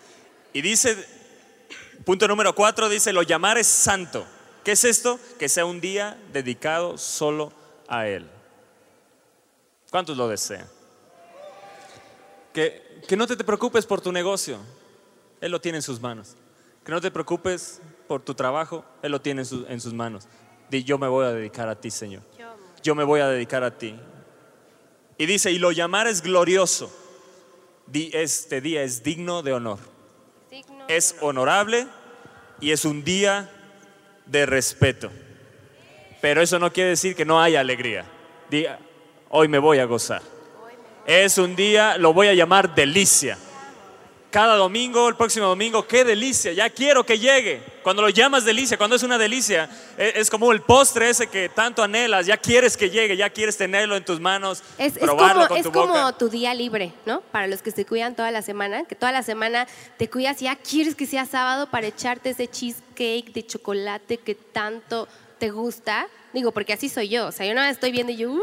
Y 0.53 0.61
dice, 0.61 0.97
punto 2.05 2.27
número 2.27 2.55
cuatro, 2.55 2.89
dice, 2.89 3.13
lo 3.13 3.23
llamar 3.23 3.59
es 3.59 3.67
santo. 3.67 4.27
¿Qué 4.65 4.73
es 4.73 4.83
esto? 4.85 5.21
Que 5.39 5.49
sea 5.49 5.65
un 5.65 5.81
día 5.81 6.19
dedicado 6.33 6.99
solo 6.99 7.53
a 7.89 8.09
Él. 8.09 8.29
¿Cuántos 9.91 10.17
lo 10.17 10.29
desean? 10.29 10.67
Que, 12.53 13.01
que 13.07 13.17
no 13.17 13.27
te, 13.27 13.37
te 13.37 13.45
preocupes 13.45 13.87
por 13.87 14.01
tu 14.01 14.13
negocio, 14.13 14.59
Él 15.41 15.53
lo 15.53 15.61
tiene 15.61 15.79
en 15.79 15.83
sus 15.83 16.01
manos. 16.01 16.37
Que 16.85 16.93
no 16.93 17.01
te 17.01 17.11
preocupes 17.11 17.81
por 18.09 18.23
tu 18.23 18.35
trabajo, 18.35 18.85
Él 19.03 19.13
lo 19.13 19.21
tiene 19.21 19.43
en, 19.43 19.47
su- 19.47 19.67
en 19.69 19.81
sus 19.81 19.93
manos. 19.93 20.27
Di, 20.71 20.83
yo 20.85 20.99
me 20.99 21.09
voy 21.09 21.27
a 21.27 21.33
dedicar 21.33 21.69
a 21.69 21.81
ti, 21.81 21.91
Señor. 21.91 22.23
Yo 22.83 22.95
me 22.95 23.05
voy 23.05 23.21
a 23.21 23.29
dedicar 23.29 23.63
a 23.65 23.77
ti. 23.77 23.99
Y 25.19 25.27
dice, 25.27 25.51
y 25.51 25.59
lo 25.59 25.73
llamar 25.73 26.07
es 26.07 26.23
glorioso. 26.23 26.91
Di, 27.87 28.11
este 28.13 28.61
día 28.61 28.83
es 28.83 29.03
digno 29.03 29.43
de 29.43 29.53
honor 29.53 29.79
es 30.89 31.17
honorable 31.21 31.87
y 32.61 32.71
es 32.71 32.85
un 32.85 33.03
día 33.03 33.51
de 34.25 34.47
respeto. 34.47 35.11
Pero 36.21 36.41
eso 36.41 36.59
no 36.61 36.73
quiere 36.73 36.91
decir 36.91 37.15
que 37.17 37.25
no 37.25 37.43
haya 37.43 37.59
alegría. 37.61 38.07
Diga, 38.51 38.79
hoy 39.31 39.49
me 39.49 39.59
voy 39.59 39.79
a 39.79 39.85
gozar. 39.85 40.23
Es 41.07 41.39
un 41.39 41.55
día, 41.55 41.97
lo 41.99 42.13
voy 42.13 42.29
a 42.29 42.35
llamar 42.35 42.75
delicia. 42.75 43.39
Cada 44.29 44.57
domingo, 44.57 45.09
el 45.09 45.15
próximo 45.15 45.47
domingo, 45.47 45.87
qué 45.87 46.05
delicia, 46.05 46.53
ya 46.53 46.69
quiero 46.69 47.07
que 47.07 47.19
llegue. 47.19 47.63
Cuando 47.83 48.03
lo 48.03 48.09
llamas 48.11 48.45
delicia, 48.45 48.77
cuando 48.77 48.97
es 48.97 49.03
una 49.03 49.17
delicia, 49.17 49.71
e- 49.97 50.15
es 50.17 50.29
como 50.29 50.53
el 50.53 50.61
postre 50.61 51.09
ese 51.09 51.29
que 51.29 51.49
tanto 51.49 51.83
anhelas, 51.83 52.27
ya 52.27 52.37
quieres 52.37 52.77
que 52.77 52.91
llegue, 52.91 53.17
ya 53.17 53.31
quieres 53.31 53.57
tenerlo 53.57 53.97
en 53.97 54.05
tus 54.05 54.21
manos, 54.21 54.63
Es, 54.77 54.95
es 54.97 54.99
probarlo 54.99 55.35
como, 55.43 55.49
con 55.49 55.57
es 55.59 55.63
tu 55.63 55.73
como 55.73 55.87
boca. 55.95 56.13
tu 56.19 56.29
día 56.29 56.53
libre, 56.53 56.93
¿no? 57.07 57.21
Para 57.21 57.47
los 57.47 57.63
que 57.63 57.71
se 57.71 57.87
cuidan 57.87 58.15
toda 58.17 58.31
la 58.33 58.43
semana, 58.43 58.85
que 58.85 58.97
toda 58.97 59.13
la 59.13 59.23
semana 59.23 59.67
te 59.97 60.11
cuidas 60.11 60.43
y 60.43 60.47
ya 60.47 60.57
quieres 60.57 60.97
que 60.97 61.07
sea 61.07 61.25
sábado 61.25 61.71
para 61.71 61.87
echarte 61.87 62.31
ese 62.31 62.49
cheesecake 62.49 63.33
de 63.33 63.47
chocolate 63.47 64.19
que 64.19 64.35
tanto 64.35 65.09
te 65.39 65.51
gusta. 65.51 66.09
Digo, 66.35 66.51
porque 66.53 66.75
así 66.75 66.89
soy 66.91 67.09
yo. 67.09 67.29
O 67.29 67.33
sea, 67.33 67.47
yo 67.47 67.55
no 67.55 67.63
estoy 67.65 67.93
viendo 67.93 68.13
y 68.13 68.17
yo, 68.17 68.33
uy, 68.33 68.43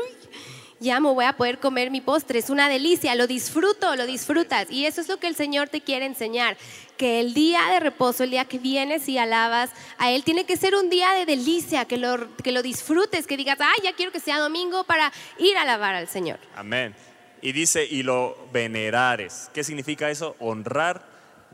ya 0.83 0.99
me 0.99 1.09
voy 1.09 1.25
a 1.25 1.33
poder 1.33 1.59
comer 1.59 1.89
mi 1.89 2.01
postre. 2.01 2.37
Es 2.37 2.49
una 2.49 2.69
delicia, 2.69 3.15
lo 3.15 3.25
disfruto, 3.25 3.95
lo 3.95 4.05
disfrutas. 4.05 4.69
Y 4.69 4.85
eso 4.85 5.01
es 5.01 5.07
lo 5.07 5.17
que 5.17 5.27
el 5.27 5.35
Señor 5.35 5.69
te 5.69 5.81
quiere 5.81 6.05
enseñar. 6.05 6.57
Que 6.97 7.21
el 7.21 7.33
día 7.33 7.61
de 7.71 7.79
reposo, 7.79 8.23
el 8.23 8.29
día 8.29 8.45
que 8.45 8.59
vienes 8.59 9.09
y 9.09 9.17
alabas 9.17 9.71
a 9.97 10.11
Él, 10.11 10.23
tiene 10.23 10.45
que 10.45 10.57
ser 10.57 10.75
un 10.75 10.89
día 10.89 11.13
de 11.13 11.25
delicia, 11.25 11.85
que 11.85 11.97
lo, 11.97 12.35
que 12.37 12.51
lo 12.51 12.61
disfrutes, 12.61 13.25
que 13.25 13.37
digas, 13.37 13.57
ay, 13.59 13.79
ya 13.83 13.93
quiero 13.93 14.11
que 14.11 14.19
sea 14.19 14.39
domingo 14.39 14.83
para 14.83 15.11
ir 15.39 15.57
a 15.57 15.63
alabar 15.63 15.95
al 15.95 16.07
Señor. 16.07 16.39
Amén. 16.55 16.93
Y 17.41 17.51
dice, 17.53 17.85
y 17.85 18.03
lo 18.03 18.37
venerares. 18.51 19.49
¿Qué 19.53 19.63
significa 19.63 20.11
eso? 20.11 20.35
Honrar 20.39 21.03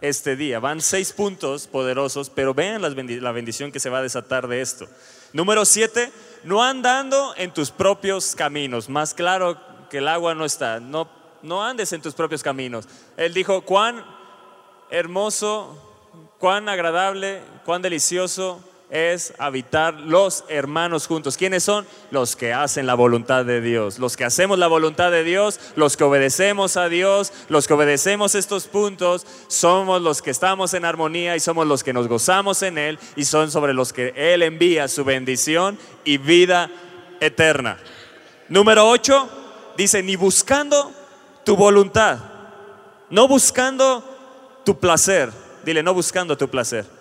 este 0.02 0.36
día. 0.36 0.60
Van 0.60 0.82
seis 0.82 1.14
puntos 1.14 1.68
poderosos, 1.68 2.30
pero 2.30 2.54
vean 2.54 2.82
la 2.82 3.32
bendición 3.32 3.72
que 3.72 3.80
se 3.80 3.90
va 3.90 4.00
a 4.00 4.04
desatar 4.04 4.48
de 4.48 4.62
esto. 4.62 4.88
Número 5.34 5.66
siete, 5.66 6.12
no 6.44 6.64
andando 6.64 7.34
en 7.38 7.54
tus 7.54 7.72
propios 7.72 8.36
caminos. 8.36 8.90
Más 8.90 9.14
claro 9.14 9.58
que 9.90 10.00
el 10.00 10.08
agua 10.08 10.36
no 10.36 10.46
está. 10.46 10.80
No, 10.80 11.10
no 11.42 11.64
andes 11.64 11.94
en 11.94 12.02
tus 12.02 12.14
propios 12.14 12.44
caminos. 12.44 12.88
Él 13.18 13.34
dijo, 13.34 13.62
cuán 13.62 14.06
hermoso, 14.90 15.78
cuán 16.38 16.70
agradable, 16.70 17.42
cuán 17.66 17.82
delicioso 17.82 18.64
es 18.90 19.34
habitar 19.38 19.94
los 19.96 20.44
hermanos 20.50 21.08
juntos. 21.08 21.38
¿Quiénes 21.38 21.64
son? 21.64 21.86
Los 22.12 22.36
que 22.36 22.54
hacen 22.54 22.88
la 22.88 22.96
voluntad 22.96 23.46
de 23.46 23.62
Dios. 23.62 24.00
Los 24.00 24.18
que 24.18 24.26
hacemos 24.26 24.58
la 24.58 24.68
voluntad 24.68 25.12
de 25.12 25.24
Dios, 25.24 25.60
los 25.76 25.96
que 25.96 26.04
obedecemos 26.04 26.78
a 26.78 26.90
Dios, 26.90 27.32
los 27.50 27.68
que 27.68 27.74
obedecemos 27.74 28.36
estos 28.36 28.68
puntos, 28.68 29.26
somos 29.48 30.02
los 30.02 30.22
que 30.22 30.32
estamos 30.32 30.74
en 30.74 30.86
armonía 30.86 31.36
y 31.36 31.40
somos 31.40 31.68
los 31.68 31.84
que 31.84 31.94
nos 31.94 32.08
gozamos 32.08 32.64
en 32.64 32.78
Él 32.78 33.00
y 33.16 33.26
son 33.26 33.52
sobre 33.52 33.74
los 33.74 33.94
que 33.94 34.14
Él 34.16 34.42
envía 34.42 34.88
su 34.88 35.04
bendición 35.04 35.78
y 36.04 36.18
vida 36.18 36.72
eterna. 37.20 37.78
Número 38.48 38.90
8 38.90 39.30
dice, 39.78 40.02
ni 40.02 40.16
buscando 40.16 40.92
tu 41.46 41.56
voluntad, 41.56 42.20
no 43.10 43.28
buscando 43.28 44.04
tu 44.66 44.80
placer. 44.80 45.32
Dile, 45.64 45.84
no 45.84 45.94
buscando 45.94 46.38
tu 46.38 46.48
placer. 46.48 46.99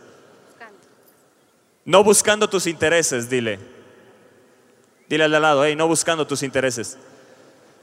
No 1.89 2.05
buscando 2.05 2.51
tus 2.51 2.67
intereses, 2.67 3.31
dile. 3.31 3.59
Dile 5.09 5.25
al 5.25 5.31
lado, 5.31 5.65
hey, 5.65 5.75
no 5.75 5.89
buscando 5.89 6.27
tus 6.27 6.43
intereses. 6.43 6.99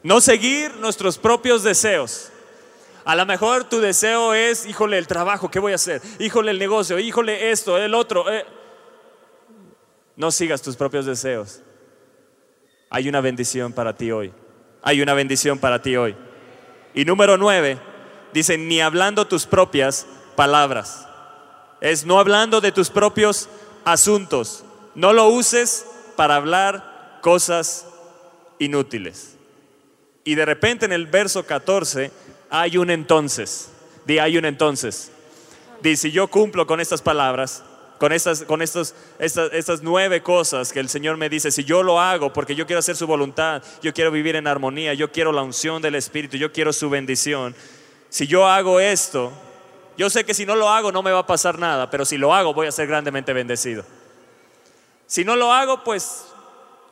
No 0.03 0.21
seguir 0.21 0.75
nuestros 0.75 1.17
propios 1.17 1.63
deseos. 1.63 2.29
A 3.03 3.15
lo 3.15 3.25
mejor 3.25 3.63
tu 3.63 3.79
deseo 3.79 4.35
es, 4.35 4.67
híjole, 4.67 4.99
el 4.99 5.07
trabajo, 5.07 5.49
¿qué 5.49 5.57
voy 5.57 5.71
a 5.71 5.75
hacer? 5.75 6.03
Híjole, 6.19 6.51
el 6.51 6.59
negocio, 6.59 6.99
híjole, 6.99 7.49
esto, 7.49 7.79
el 7.79 7.95
otro. 7.95 8.31
eh. 8.31 8.45
No 10.15 10.29
sigas 10.29 10.61
tus 10.61 10.75
propios 10.75 11.07
deseos. 11.07 11.61
Hay 12.91 13.09
una 13.09 13.21
bendición 13.21 13.73
para 13.73 13.97
ti 13.97 14.11
hoy. 14.11 14.31
Hay 14.83 15.01
una 15.01 15.15
bendición 15.15 15.57
para 15.57 15.81
ti 15.81 15.97
hoy. 15.97 16.15
Y 16.93 17.05
número 17.05 17.37
nueve, 17.37 17.79
dice, 18.33 18.55
ni 18.55 18.81
hablando 18.81 19.25
tus 19.25 19.47
propias 19.47 20.05
palabras. 20.35 21.07
Es 21.81 22.05
no 22.05 22.19
hablando 22.19 22.61
de 22.61 22.71
tus 22.71 22.91
propios 22.91 23.49
asuntos. 23.86 24.65
No 24.95 25.13
lo 25.13 25.29
uses 25.29 25.86
para 26.15 26.36
hablar 26.36 27.19
cosas 27.21 27.86
inútiles. 28.59 29.36
Y 30.23 30.36
de 30.36 30.45
repente 30.45 30.86
en 30.86 30.91
el 30.91 31.05
verso 31.05 31.45
14 31.45 32.11
hay 32.49 32.77
un 32.77 32.89
entonces. 32.89 33.69
Di, 34.05 34.19
hay 34.19 34.38
un 34.38 34.45
entonces. 34.45 35.11
Dice, 35.81 36.11
yo 36.11 36.27
cumplo 36.27 36.65
con 36.65 36.79
estas 36.79 37.01
palabras, 37.01 37.63
con 37.99 38.11
estas, 38.11 38.43
con 38.43 38.61
estos, 38.61 38.95
estas, 39.19 39.53
estas 39.53 39.81
nueve 39.83 40.23
cosas 40.23 40.73
que 40.73 40.79
el 40.79 40.89
Señor 40.89 41.17
me 41.17 41.29
dice, 41.29 41.51
si 41.51 41.63
yo 41.63 41.83
lo 41.83 41.99
hago 41.99 42.33
porque 42.33 42.55
yo 42.55 42.65
quiero 42.65 42.79
hacer 42.79 42.95
su 42.95 43.07
voluntad, 43.07 43.61
yo 43.81 43.93
quiero 43.93 44.11
vivir 44.11 44.36
en 44.36 44.47
armonía, 44.47 44.93
yo 44.93 45.11
quiero 45.11 45.31
la 45.31 45.43
unción 45.43 45.81
del 45.81 45.95
Espíritu, 45.95 46.38
yo 46.38 46.51
quiero 46.51 46.73
su 46.73 46.89
bendición. 46.89 47.55
Si 48.09 48.25
yo 48.25 48.47
hago 48.47 48.79
esto, 48.79 49.31
yo 49.97 50.09
sé 50.09 50.25
que 50.25 50.33
si 50.33 50.45
no 50.45 50.55
lo 50.55 50.69
hago 50.69 50.91
no 50.91 51.03
me 51.03 51.11
va 51.11 51.19
a 51.19 51.27
pasar 51.27 51.59
nada, 51.59 51.89
pero 51.89 52.05
si 52.05 52.17
lo 52.17 52.33
hago 52.33 52.53
voy 52.53 52.67
a 52.67 52.71
ser 52.71 52.87
grandemente 52.87 53.33
bendecido. 53.33 53.83
Si 55.07 55.23
no 55.23 55.35
lo 55.35 55.53
hago, 55.53 55.83
pues 55.83 56.25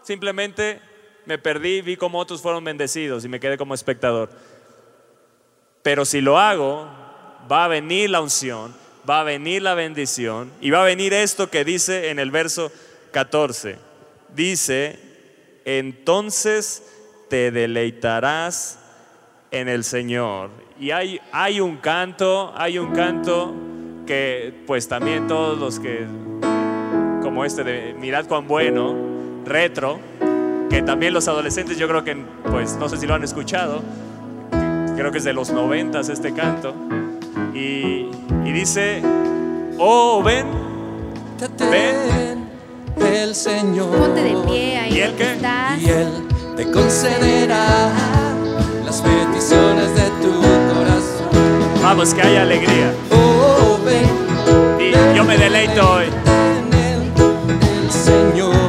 simplemente 0.04 0.80
me 1.26 1.38
perdí, 1.38 1.82
vi 1.82 1.98
cómo 1.98 2.20
otros 2.20 2.42
fueron 2.42 2.64
bendecidos 2.64 3.26
y 3.26 3.30
me 3.30 3.40
quedé 3.40 3.58
como 3.58 3.74
espectador. 3.74 4.30
Pero 5.82 6.06
si 6.06 6.22
lo 6.22 6.40
hago, 6.40 6.90
va 7.52 7.66
a 7.66 7.68
venir 7.68 8.10
la 8.10 8.22
unción, 8.22 8.76
va 9.10 9.22
a 9.22 9.24
venir 9.24 9.62
la 9.62 9.74
bendición 9.74 10.52
y 10.62 10.70
va 10.72 10.82
a 10.82 10.86
venir 10.86 11.14
esto 11.14 11.50
que 11.50 11.66
dice 11.66 12.10
en 12.10 12.20
el 12.20 12.32
verso 12.32 12.72
14. 13.12 13.78
Dice, 14.34 15.00
entonces 15.66 16.84
te 17.30 17.52
deleitarás 17.52 18.80
en 19.52 19.70
el 19.70 19.84
Señor. 19.84 20.50
Y 20.80 20.92
hay, 20.92 21.20
hay 21.32 21.62
un 21.62 21.78
canto, 21.78 22.52
hay 22.56 22.78
un 22.78 22.92
canto 22.94 23.54
que 24.06 24.54
pues 24.68 24.88
también 24.88 25.28
todos 25.28 25.58
los 25.58 25.80
que, 25.80 26.06
como 27.22 27.46
este 27.46 27.64
de 27.64 27.94
Mirad 27.94 28.26
cuán 28.26 28.48
bueno, 28.48 28.96
retro, 29.46 30.00
que 30.70 30.82
también 30.82 31.14
los 31.14 31.28
adolescentes 31.28 31.78
yo 31.78 31.88
creo 31.88 32.04
que 32.04 32.18
pues 32.50 32.76
no 32.78 32.90
sé 32.90 32.98
si 32.98 33.06
lo 33.06 33.14
han 33.14 33.24
escuchado, 33.24 33.82
creo 34.98 35.12
que 35.12 35.20
es 35.20 35.24
de 35.24 35.34
los 35.34 35.52
noventas 35.52 36.10
este 36.10 36.34
canto, 36.34 36.74
y, 37.54 38.08
y 38.44 38.52
dice, 38.52 39.02
oh 39.78 40.22
ven, 40.24 40.48
ven, 41.70 42.50
el 43.06 43.36
Señor. 43.36 43.96
Ponte 43.96 44.24
de 44.24 44.36
pie 44.48 44.78
ahí 44.80 44.94
¿Y 44.96 45.00
él 45.02 45.14
qué? 45.18 45.34
estás. 45.34 45.82
Y 45.82 45.90
Él 45.90 46.10
te 46.56 46.70
concederá 46.72 47.92
las 48.86 49.02
peticiones 49.02 49.96
de. 49.96 50.03
Vamos 51.84 52.14
que 52.14 52.22
haya 52.22 52.44
alegría. 52.44 52.94
Oh, 53.12 53.78
ven, 53.86 54.10
Y 54.80 55.16
yo 55.16 55.24
me 55.26 55.38
deleito 55.38 55.82
hoy. 55.92 56.06
en 56.06 56.74
Él, 56.74 57.12
el 57.84 57.92
Señor. 57.92 58.64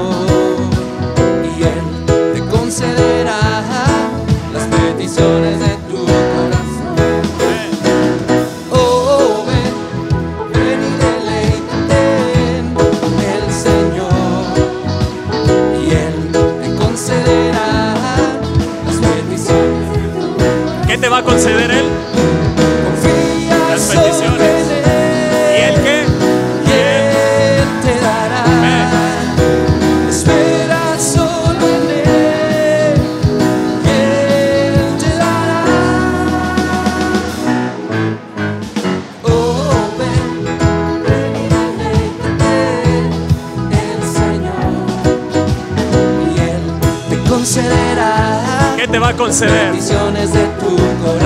A 49.14 49.16
conceder? 49.16 49.72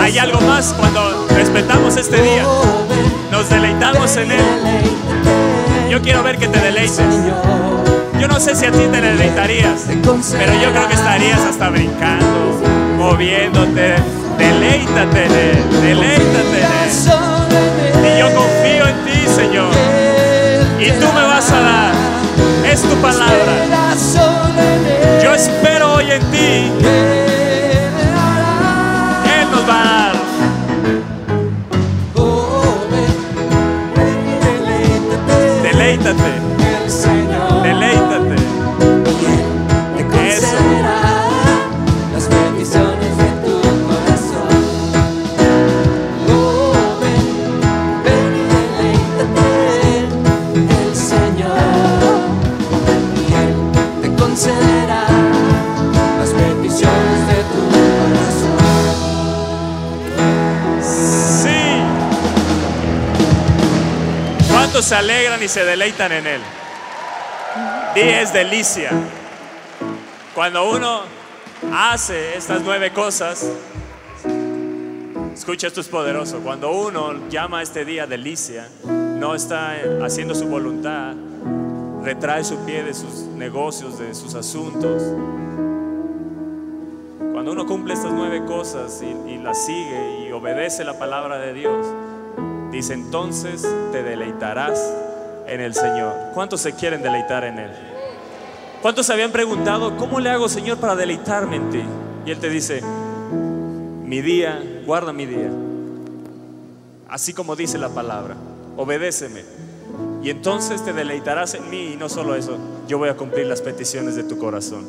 Hay 0.00 0.18
algo 0.18 0.40
más 0.42 0.74
cuando 0.78 1.26
respetamos 1.34 1.96
este 1.96 2.20
día. 2.20 2.44
Nos 3.30 3.48
deleitamos 3.48 4.16
en 4.16 4.32
Él. 4.32 4.44
Yo 5.90 6.00
quiero 6.02 6.22
ver 6.22 6.38
que 6.38 6.48
te 6.48 6.60
deleites. 6.60 7.00
Yo 8.20 8.28
no 8.28 8.40
sé 8.40 8.54
si 8.54 8.66
a 8.66 8.72
ti 8.72 8.84
te 8.90 9.00
deleitarías, 9.00 9.86
pero 9.86 10.52
yo 10.60 10.70
creo 10.72 10.88
que 10.88 10.94
estarías 10.94 11.40
hasta 11.40 11.70
brincando, 11.70 12.60
moviéndote. 12.96 13.94
Deleítate 14.38 15.24
en 15.24 15.32
Él, 15.32 15.82
deleítate 15.82 16.58
en 16.58 18.04
Él. 18.04 18.14
Y 18.14 18.18
yo 18.18 18.34
confío 18.34 18.88
en 18.88 19.04
ti, 19.04 19.26
Señor. 19.34 19.70
Y 20.78 20.90
tú 21.00 21.06
me 21.12 21.22
vas 21.22 21.50
a 21.50 21.60
dar. 21.60 21.92
Es 22.70 22.82
tu 22.82 22.94
palabra. 22.96 23.94
Yo 25.22 25.34
espero 25.34 25.94
hoy 25.94 26.10
en 26.10 26.22
ti. 26.30 27.07
Deleítate, 36.08 37.12
deleítate. 37.62 38.07
Alegran 64.98 65.42
y 65.42 65.48
se 65.48 65.64
deleitan 65.64 66.12
en 66.12 66.26
Él? 66.26 66.40
Di 67.94 68.00
es 68.00 68.32
delicia. 68.32 68.90
Cuando 70.34 70.70
uno 70.70 71.02
hace 71.72 72.36
estas 72.36 72.62
nueve 72.62 72.92
cosas, 72.92 73.48
escucha, 75.32 75.68
esto 75.68 75.80
es 75.80 75.88
poderoso. 75.88 76.40
Cuando 76.40 76.70
uno 76.70 77.28
llama 77.28 77.60
a 77.60 77.62
este 77.62 77.84
día 77.84 78.06
delicia, 78.06 78.68
no 78.84 79.34
está 79.34 79.76
haciendo 80.04 80.34
su 80.34 80.46
voluntad, 80.46 81.14
retrae 82.02 82.44
su 82.44 82.64
pie 82.64 82.82
de 82.82 82.94
sus 82.94 83.20
negocios, 83.36 83.98
de 83.98 84.14
sus 84.14 84.34
asuntos. 84.34 85.02
Cuando 87.32 87.52
uno 87.52 87.66
cumple 87.66 87.94
estas 87.94 88.12
nueve 88.12 88.44
cosas 88.46 89.00
y, 89.02 89.30
y 89.30 89.38
las 89.38 89.64
sigue 89.64 90.26
y 90.26 90.32
obedece 90.32 90.84
la 90.84 90.98
palabra 90.98 91.38
de 91.38 91.52
Dios, 91.52 91.86
dice 92.70 92.94
entonces 92.94 93.66
te 93.92 94.02
deleitarás 94.02 94.92
en 95.46 95.60
el 95.60 95.74
Señor. 95.74 96.14
¿Cuántos 96.34 96.60
se 96.60 96.74
quieren 96.74 97.02
deleitar 97.02 97.44
en 97.44 97.58
Él? 97.58 97.70
¿Cuántos 98.82 99.06
se 99.06 99.12
habían 99.12 99.32
preguntado, 99.32 99.96
¿cómo 99.96 100.20
le 100.20 100.30
hago 100.30 100.48
Señor 100.48 100.78
para 100.78 100.94
deleitarme 100.94 101.56
en 101.56 101.70
ti? 101.70 101.82
Y 102.26 102.30
Él 102.30 102.38
te 102.38 102.48
dice, 102.48 102.82
mi 104.04 104.22
día, 104.22 104.62
guarda 104.86 105.12
mi 105.12 105.26
día, 105.26 105.50
así 107.08 107.32
como 107.32 107.56
dice 107.56 107.78
la 107.78 107.88
palabra, 107.88 108.36
obedéceme. 108.76 109.42
Y 110.22 110.30
entonces 110.30 110.84
te 110.84 110.92
deleitarás 110.92 111.54
en 111.54 111.68
mí 111.70 111.92
y 111.94 111.96
no 111.96 112.08
solo 112.08 112.34
eso, 112.34 112.56
yo 112.86 112.98
voy 112.98 113.08
a 113.08 113.16
cumplir 113.16 113.46
las 113.46 113.62
peticiones 113.62 114.14
de 114.14 114.22
tu 114.24 114.38
corazón. 114.38 114.86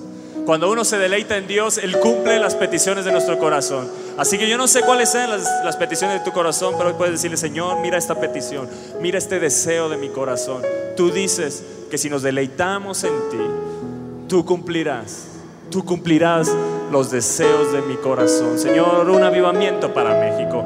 Cuando 0.50 0.72
uno 0.72 0.84
se 0.84 0.97
deleita 0.97 1.38
en 1.38 1.45
Dios, 1.45 1.78
Él 1.78 2.00
cumple 2.00 2.39
las 2.39 2.56
peticiones 2.56 3.06
de 3.06 3.12
nuestro 3.12 3.38
corazón. 3.38 3.88
Así 4.18 4.39
que 4.39 4.50
yo 4.50 4.58
no 4.58 4.68
sé 4.68 4.82
cuáles 4.82 5.12
sean 5.12 5.30
las, 5.30 5.78
peticiones 5.78 6.18
de 6.18 6.26
tu 6.26 6.32
corazón, 6.32 6.74
pero 6.76 6.89
hoy 6.89 6.95
puedes 6.97 7.14
decirle, 7.14 7.38
Señor, 7.38 7.80
mira 7.82 8.00
esta 8.00 8.20
petición, 8.20 8.68
mira 9.00 9.20
este 9.20 9.39
deseo 9.39 9.89
de 9.89 9.97
mi 9.97 10.10
corazón. 10.10 10.64
Tú 10.97 11.12
dices 11.12 11.64
que 11.91 12.00
si 12.00 12.10
nos 12.10 12.24
deleitamos 12.24 13.04
en 13.04 13.14
ti, 13.30 13.38
tú 14.28 14.43
cumplirás, 14.43 15.26
tú 15.70 15.86
cumplirás 15.86 16.50
los 16.92 17.12
deseos 17.12 17.72
de 17.72 17.82
mi 17.82 17.96
corazón. 17.98 18.58
Señor, 18.58 19.10
un 19.10 19.24
avivamiento 19.24 19.94
para 19.94 20.20
México, 20.20 20.64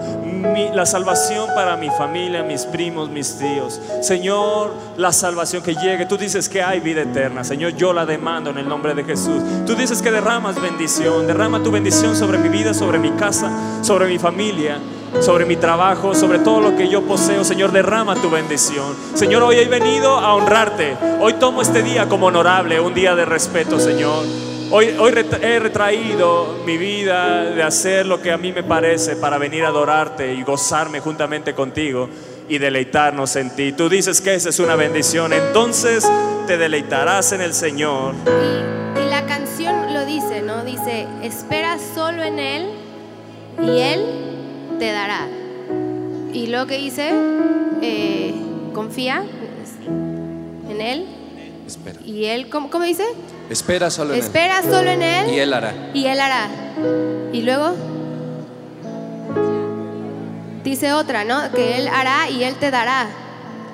la 0.73 0.85
salvación 0.85 1.47
para 1.55 1.75
mi 1.77 1.89
familia, 1.89 2.43
mis 2.43 2.65
primos, 2.65 3.09
mis 3.09 3.37
tíos. 3.37 3.79
Señor, 4.01 4.71
la 4.97 5.11
salvación 5.11 5.63
que 5.63 5.75
llegue. 5.75 6.05
Tú 6.05 6.17
dices 6.17 6.49
que 6.49 6.61
hay 6.61 6.79
vida 6.79 7.01
eterna. 7.01 7.43
Señor, 7.43 7.75
yo 7.75 7.93
la 7.93 8.05
demando 8.05 8.49
en 8.49 8.57
el 8.57 8.67
nombre 8.67 8.93
de 8.93 9.03
Jesús. 9.03 9.41
Tú 9.65 9.75
dices 9.75 10.01
que 10.01 10.11
derramas 10.11 10.61
bendición. 10.61 11.27
Derrama 11.27 11.61
tu 11.61 11.71
bendición 11.71 12.15
sobre 12.15 12.37
mi 12.37 12.49
vida, 12.49 12.73
sobre 12.73 12.99
mi 12.99 13.11
casa, 13.11 13.51
sobre 13.83 14.07
mi 14.07 14.19
familia 14.19 14.79
sobre 15.21 15.45
mi 15.45 15.55
trabajo, 15.55 16.15
sobre 16.15 16.39
todo 16.39 16.59
lo 16.59 16.75
que 16.75 16.89
yo 16.89 17.03
poseo. 17.03 17.43
Señor, 17.43 17.71
derrama 17.71 18.15
tu 18.15 18.29
bendición. 18.29 18.95
Señor, 19.13 19.43
hoy 19.43 19.57
he 19.57 19.65
venido 19.65 20.17
a 20.17 20.33
honrarte. 20.33 20.97
Hoy 21.19 21.33
tomo 21.33 21.61
este 21.61 21.83
día 21.83 22.09
como 22.09 22.27
honorable, 22.27 22.79
un 22.79 22.93
día 22.93 23.15
de 23.15 23.25
respeto, 23.25 23.79
Señor. 23.79 24.52
Hoy, 24.75 24.87
he 24.87 25.59
retraído 25.59 26.63
mi 26.65 26.79
vida 26.79 27.43
de 27.43 27.61
hacer 27.61 28.07
lo 28.07 28.19
que 28.19 28.31
a 28.31 28.37
mí 28.39 28.51
me 28.51 28.63
parece 28.63 29.15
para 29.15 29.37
venir 29.37 29.65
a 29.65 29.67
adorarte 29.67 30.33
y 30.33 30.41
gozarme 30.41 30.99
juntamente 30.99 31.53
contigo 31.53 32.09
y 32.49 32.57
deleitarnos 32.57 33.35
en 33.35 33.55
ti. 33.55 33.73
Tú 33.73 33.87
dices 33.87 34.19
que 34.19 34.33
esa 34.33 34.49
es 34.49 34.57
una 34.57 34.75
bendición, 34.75 35.31
entonces 35.31 36.09
te 36.47 36.57
deleitarás 36.57 37.33
en 37.33 37.41
el 37.41 37.53
Señor. 37.53 38.15
Y, 38.25 38.99
y 38.99 39.09
la 39.11 39.27
canción 39.27 39.93
lo 39.93 40.07
dice, 40.07 40.41
¿no? 40.41 40.63
Dice, 40.63 41.05
espera 41.21 41.77
solo 41.93 42.23
en 42.23 42.39
Él 42.39 42.69
y 43.61 43.79
Él 43.79 44.05
te 44.79 44.91
dará. 44.91 45.27
Y 46.33 46.47
lo 46.47 46.65
que 46.65 46.79
dice, 46.79 47.11
eh, 47.83 48.33
confía 48.73 49.23
en 50.67 50.81
Él 50.81 51.05
Espera. 51.67 51.99
y 52.03 52.25
Él, 52.25 52.49
¿cómo, 52.49 52.71
cómo 52.71 52.85
dice? 52.85 53.05
Espera 53.53 53.89
solo 53.91 54.13
en 54.13 54.19
él. 54.19 54.25
Solo 54.63 54.89
en 54.89 55.01
Él 55.01 55.29
Y 55.33 55.39
él 55.39 55.53
hará. 55.53 55.73
y 55.93 56.05
Él 56.07 56.19
hará. 56.19 56.49
Y 57.31 57.41
luego 57.43 57.75
dice 60.63 60.93
otra, 60.93 61.23
¿no? 61.23 61.51
Que 61.51 61.77
Él 61.77 61.87
hará 61.87 62.29
y 62.29 62.43
Él 62.43 62.55
te 62.55 62.71
dará. 62.71 63.07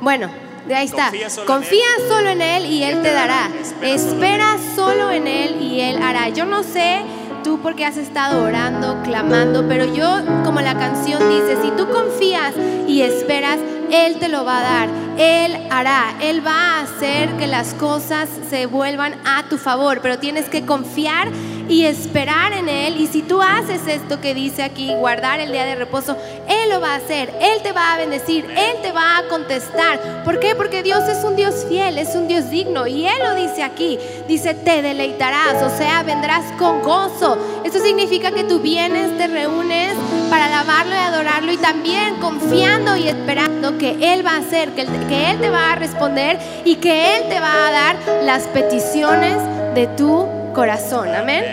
Bueno, 0.01 0.29
de 0.67 0.75
ahí 0.75 0.85
está. 0.85 1.05
Confía 1.05 1.29
solo 1.29 1.41
en 1.41 1.47
Confía 1.47 1.85
solo 2.07 2.29
en 2.29 2.41
Él 2.41 2.65
y 2.65 2.83
Él 2.83 3.01
te 3.01 3.11
dará. 3.11 3.49
Espera 3.81 4.57
solo 4.75 5.11
en 5.11 5.27
Él 5.27 5.61
y 5.61 5.81
Él 5.81 6.01
hará. 6.01 6.29
Yo 6.29 6.45
no 6.45 6.63
sé 6.63 7.01
tú 7.43 7.59
porque 7.61 7.85
has 7.85 7.97
estado 7.97 8.43
orando, 8.43 9.01
clamando, 9.03 9.67
pero 9.67 9.85
yo, 9.85 10.21
como 10.43 10.61
la 10.61 10.75
canción 10.77 11.21
dice, 11.29 11.61
si 11.61 11.71
tú 11.71 11.87
confías 11.89 12.53
y 12.87 13.01
esperas, 13.01 13.59
Él 13.91 14.17
te 14.19 14.27
lo 14.27 14.45
va 14.45 14.59
a 14.59 14.63
dar. 14.63 14.89
Él 15.17 15.67
hará. 15.69 16.13
Él 16.21 16.45
va 16.45 16.77
a 16.77 16.81
hacer 16.81 17.29
que 17.37 17.47
las 17.47 17.73
cosas 17.73 18.29
se 18.49 18.65
vuelvan 18.65 19.15
a 19.25 19.43
tu 19.49 19.57
favor, 19.57 19.99
pero 20.01 20.17
tienes 20.17 20.49
que 20.49 20.65
confiar 20.65 21.29
y 21.69 21.85
esperar 21.85 22.51
en 22.53 22.67
Él. 22.67 22.99
Y 22.99 23.07
si 23.07 23.21
tú 23.21 23.41
haces 23.41 23.87
esto 23.87 24.19
que 24.19 24.33
dice 24.33 24.63
aquí, 24.63 24.93
guardar 24.95 25.39
el 25.39 25.51
día 25.51 25.65
de 25.65 25.75
reposo, 25.75 26.17
Él 26.47 26.69
lo 26.69 26.81
va 26.81 26.93
a 26.93 26.95
hacer. 26.95 27.31
Él 27.39 27.61
te 27.61 27.71
va 27.71 27.93
a 27.93 27.97
bendecir. 27.97 28.45
Él 28.45 28.81
te 28.81 28.91
va 28.91 29.19
a 29.19 29.27
contestar. 29.27 30.23
¿Por 30.25 30.39
qué? 30.39 30.55
Porque 30.55 30.83
Dios 30.83 31.07
es 31.07 31.23
un 31.23 31.35
Dios 31.35 31.65
fiel, 31.69 31.97
es 31.97 32.15
un 32.15 32.27
Dios 32.27 32.49
digno. 32.49 32.87
Y 32.87 33.07
Él 33.07 33.19
lo 33.23 33.35
dice 33.35 33.63
aquí. 33.63 33.99
Dice, 34.27 34.55
te 34.55 34.81
deleitarás, 34.81 35.61
o 35.63 35.77
sea, 35.77 36.03
vendrás 36.03 36.43
con 36.57 36.81
gozo. 36.81 37.37
Esto 37.63 37.79
significa 37.79 38.31
que 38.31 38.43
tú 38.43 38.59
vienes, 38.59 39.15
te 39.17 39.27
reúnes 39.27 39.93
para 40.29 40.47
alabarlo 40.47 40.93
y 40.93 40.97
adorarlo 40.97 41.51
y 41.51 41.57
también 41.57 42.15
confiando 42.15 42.97
y 42.97 43.07
esperando 43.07 43.77
que 43.77 44.13
Él 44.13 44.25
va 44.25 44.31
a 44.31 44.37
hacer, 44.37 44.69
que 44.71 44.81
Él, 44.81 45.39
te 45.39 45.49
va 45.49 45.73
a 45.73 45.75
responder 45.75 46.39
y 46.65 46.75
que 46.75 47.15
Él 47.15 47.29
te 47.29 47.39
va 47.39 47.67
a 47.67 47.71
dar 47.71 47.95
las 48.23 48.47
peticiones 48.47 49.37
de 49.75 49.87
tu 49.87 50.38
corazón. 50.59 51.07
Amén. 51.15 51.45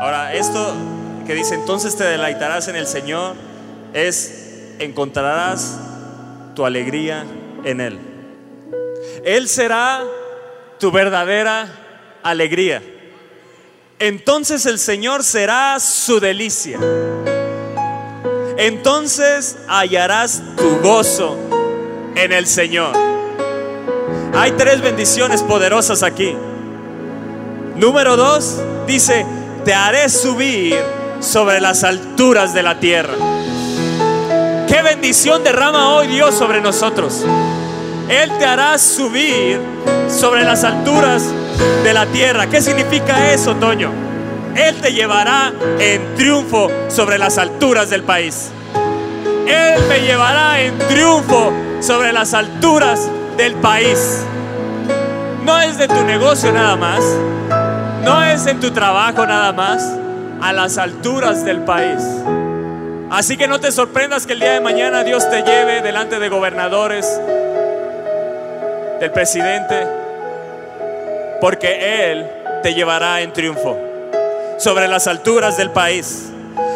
Ahora, 0.00 0.32
esto 0.32 0.74
que 1.26 1.34
dice, 1.34 1.54
entonces 1.54 1.94
te 1.94 2.04
deleitarás 2.04 2.66
en 2.68 2.76
el 2.76 2.86
Señor, 2.86 3.36
es 3.92 4.72
encontrarás 4.78 5.76
tu 6.54 6.64
alegría 6.64 7.26
en 7.62 7.82
Él. 7.82 7.98
Él 9.22 9.48
será 9.48 10.02
tu 10.80 10.90
verdadera 10.90 11.68
alegría. 12.22 12.82
Entonces 13.98 14.64
el 14.64 14.78
Señor 14.78 15.22
será 15.22 15.78
su 15.78 16.20
delicia. 16.20 16.78
Entonces 18.56 19.58
hallarás 19.68 20.42
tu 20.56 20.78
gozo 20.78 21.36
en 22.16 22.32
el 22.32 22.46
Señor. 22.46 22.96
Hay 24.34 24.52
tres 24.52 24.80
bendiciones 24.80 25.42
poderosas 25.42 26.02
aquí. 26.02 26.34
Número 27.76 28.16
dos, 28.16 28.60
dice, 28.86 29.26
te 29.64 29.74
haré 29.74 30.08
subir 30.08 30.76
sobre 31.18 31.60
las 31.60 31.82
alturas 31.82 32.54
de 32.54 32.62
la 32.62 32.78
tierra. 32.78 33.14
Qué 34.68 34.80
bendición 34.82 35.42
derrama 35.42 35.94
hoy 35.94 36.06
Dios 36.06 36.34
sobre 36.36 36.60
nosotros. 36.60 37.24
Él 38.08 38.30
te 38.38 38.44
hará 38.44 38.78
subir 38.78 39.60
sobre 40.08 40.44
las 40.44 40.62
alturas 40.62 41.24
de 41.82 41.92
la 41.92 42.06
tierra. 42.06 42.46
¿Qué 42.46 42.62
significa 42.62 43.32
eso, 43.32 43.56
Toño? 43.56 43.90
Él 44.54 44.80
te 44.80 44.92
llevará 44.92 45.52
en 45.80 46.14
triunfo 46.14 46.70
sobre 46.88 47.18
las 47.18 47.38
alturas 47.38 47.90
del 47.90 48.04
país. 48.04 48.50
Él 49.48 49.82
me 49.88 50.00
llevará 50.00 50.60
en 50.60 50.78
triunfo 50.78 51.52
sobre 51.80 52.12
las 52.12 52.34
alturas 52.34 53.08
del 53.36 53.54
país. 53.54 54.20
No 55.44 55.60
es 55.60 55.76
de 55.76 55.88
tu 55.88 56.04
negocio 56.04 56.52
nada 56.52 56.76
más. 56.76 57.02
No 58.04 58.22
es 58.22 58.46
en 58.46 58.60
tu 58.60 58.70
trabajo 58.70 59.26
nada 59.26 59.52
más. 59.52 59.82
A 60.42 60.52
las 60.52 60.76
alturas 60.76 61.44
del 61.44 61.60
país. 61.60 62.02
Así 63.10 63.36
que 63.36 63.48
no 63.48 63.60
te 63.60 63.72
sorprendas 63.72 64.26
que 64.26 64.34
el 64.34 64.40
día 64.40 64.52
de 64.52 64.60
mañana 64.60 65.04
Dios 65.04 65.28
te 65.30 65.42
lleve 65.42 65.80
delante 65.80 66.18
de 66.18 66.28
gobernadores, 66.28 67.20
del 69.00 69.10
presidente, 69.10 69.86
porque 71.40 72.10
Él 72.10 72.26
te 72.62 72.74
llevará 72.74 73.20
en 73.22 73.32
triunfo 73.32 73.78
sobre 74.58 74.88
las 74.88 75.06
alturas 75.06 75.56
del 75.56 75.70
país. 75.70 76.30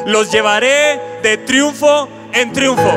Los 0.07 0.31
llevaré 0.31 1.01
de 1.23 1.37
triunfo 1.39 2.09
en 2.33 2.53
triunfo. 2.53 2.95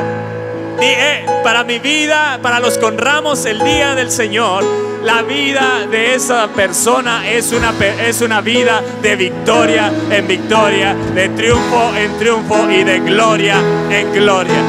Y, 0.80 0.84
eh, 0.84 1.26
para 1.42 1.64
mi 1.64 1.80
vida, 1.80 2.38
para 2.42 2.60
los 2.60 2.78
que 2.78 2.84
honramos 2.84 3.44
el 3.44 3.58
día 3.62 3.94
del 3.94 4.10
Señor, 4.10 4.64
la 5.02 5.22
vida 5.22 5.86
de 5.90 6.14
esa 6.14 6.48
persona 6.48 7.28
es 7.28 7.52
una, 7.52 7.72
es 8.06 8.20
una 8.20 8.40
vida 8.40 8.82
de 9.02 9.16
victoria 9.16 9.92
en 10.10 10.28
victoria, 10.28 10.94
de 10.94 11.28
triunfo 11.30 11.92
en 11.96 12.18
triunfo 12.18 12.70
y 12.70 12.84
de 12.84 13.00
gloria 13.00 13.56
en 13.90 14.12
gloria. 14.12 14.62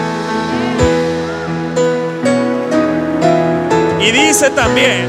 Y 4.01 4.11
dice 4.11 4.49
también, 4.49 5.07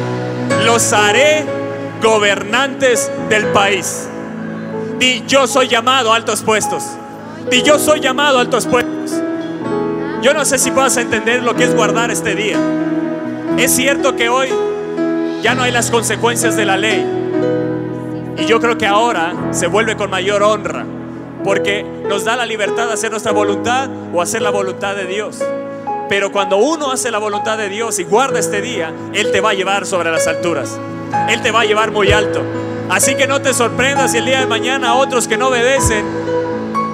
los 0.64 0.92
haré 0.92 1.44
gobernantes 2.02 3.10
del 3.28 3.46
país. 3.46 4.08
Di, 4.98 5.24
yo 5.26 5.46
soy 5.46 5.68
llamado 5.68 6.12
a 6.12 6.16
altos 6.16 6.42
puestos. 6.42 6.84
Di, 7.50 7.62
yo 7.62 7.78
soy 7.78 8.00
llamado 8.00 8.38
a 8.38 8.42
altos 8.42 8.66
puestos. 8.66 8.92
Yo 10.22 10.32
no 10.32 10.44
sé 10.44 10.58
si 10.58 10.70
puedas 10.70 10.96
entender 10.96 11.42
lo 11.42 11.54
que 11.54 11.64
es 11.64 11.74
guardar 11.74 12.10
este 12.10 12.34
día. 12.34 12.58
Es 13.58 13.74
cierto 13.74 14.16
que 14.16 14.28
hoy 14.28 14.48
ya 15.44 15.54
no 15.54 15.62
hay 15.62 15.72
las 15.72 15.90
consecuencias 15.90 16.56
de 16.56 16.64
la 16.64 16.78
ley. 16.78 17.04
Y 18.38 18.46
yo 18.46 18.62
creo 18.62 18.78
que 18.78 18.86
ahora 18.86 19.34
se 19.50 19.66
vuelve 19.66 19.94
con 19.94 20.08
mayor 20.08 20.42
honra. 20.42 20.86
Porque 21.44 21.84
nos 22.08 22.24
da 22.24 22.34
la 22.34 22.46
libertad 22.46 22.86
de 22.86 22.94
hacer 22.94 23.10
nuestra 23.10 23.30
voluntad 23.30 23.90
o 24.14 24.22
hacer 24.22 24.40
la 24.40 24.48
voluntad 24.48 24.96
de 24.96 25.04
Dios. 25.04 25.44
Pero 26.08 26.32
cuando 26.32 26.56
uno 26.56 26.90
hace 26.90 27.10
la 27.10 27.18
voluntad 27.18 27.58
de 27.58 27.68
Dios 27.68 27.98
y 27.98 28.04
guarda 28.04 28.38
este 28.38 28.62
día, 28.62 28.90
Él 29.12 29.32
te 29.32 29.42
va 29.42 29.50
a 29.50 29.52
llevar 29.52 29.84
sobre 29.84 30.10
las 30.10 30.26
alturas. 30.26 30.80
Él 31.28 31.42
te 31.42 31.50
va 31.50 31.60
a 31.60 31.64
llevar 31.66 31.90
muy 31.90 32.10
alto. 32.10 32.40
Así 32.88 33.14
que 33.14 33.26
no 33.26 33.42
te 33.42 33.52
sorprendas 33.52 34.12
si 34.12 34.18
el 34.18 34.24
día 34.24 34.40
de 34.40 34.46
mañana 34.46 34.94
otros 34.94 35.28
que 35.28 35.36
no 35.36 35.48
obedecen, 35.48 36.06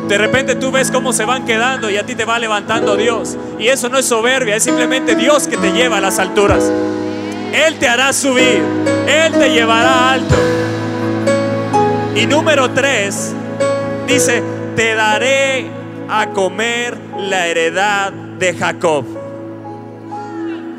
de 0.08 0.18
repente 0.18 0.56
tú 0.56 0.72
ves 0.72 0.90
cómo 0.90 1.12
se 1.12 1.24
van 1.24 1.44
quedando 1.44 1.88
y 1.88 1.98
a 1.98 2.04
ti 2.04 2.16
te 2.16 2.24
va 2.24 2.36
levantando 2.40 2.96
Dios. 2.96 3.36
Y 3.60 3.68
eso 3.68 3.88
no 3.88 3.96
es 3.96 4.06
soberbia, 4.06 4.56
es 4.56 4.64
simplemente 4.64 5.14
Dios 5.14 5.46
que 5.46 5.56
te 5.56 5.70
lleva 5.70 5.98
a 5.98 6.00
las 6.00 6.18
alturas. 6.18 6.68
Él 7.52 7.78
te 7.78 7.88
hará 7.88 8.12
subir, 8.12 8.62
Él 9.06 9.32
te 9.32 9.50
llevará 9.50 10.12
alto. 10.12 10.34
Y 12.14 12.26
número 12.26 12.70
tres, 12.70 13.32
dice, 14.06 14.42
te 14.76 14.94
daré 14.94 15.66
a 16.08 16.30
comer 16.30 16.96
la 17.18 17.46
heredad 17.46 18.12
de 18.12 18.54
Jacob. 18.54 19.04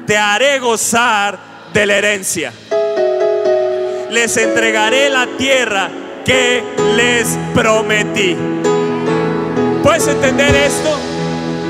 Te 0.05 0.17
haré 0.17 0.59
gozar 0.59 1.37
de 1.73 1.85
la 1.85 1.97
herencia. 1.97 2.51
Les 4.09 4.35
entregaré 4.35 5.09
la 5.09 5.25
tierra 5.37 5.89
que 6.25 6.63
les 6.95 7.37
prometí. 7.53 8.35
¿Puedes 9.83 10.07
entender 10.07 10.53
esto? 10.55 11.10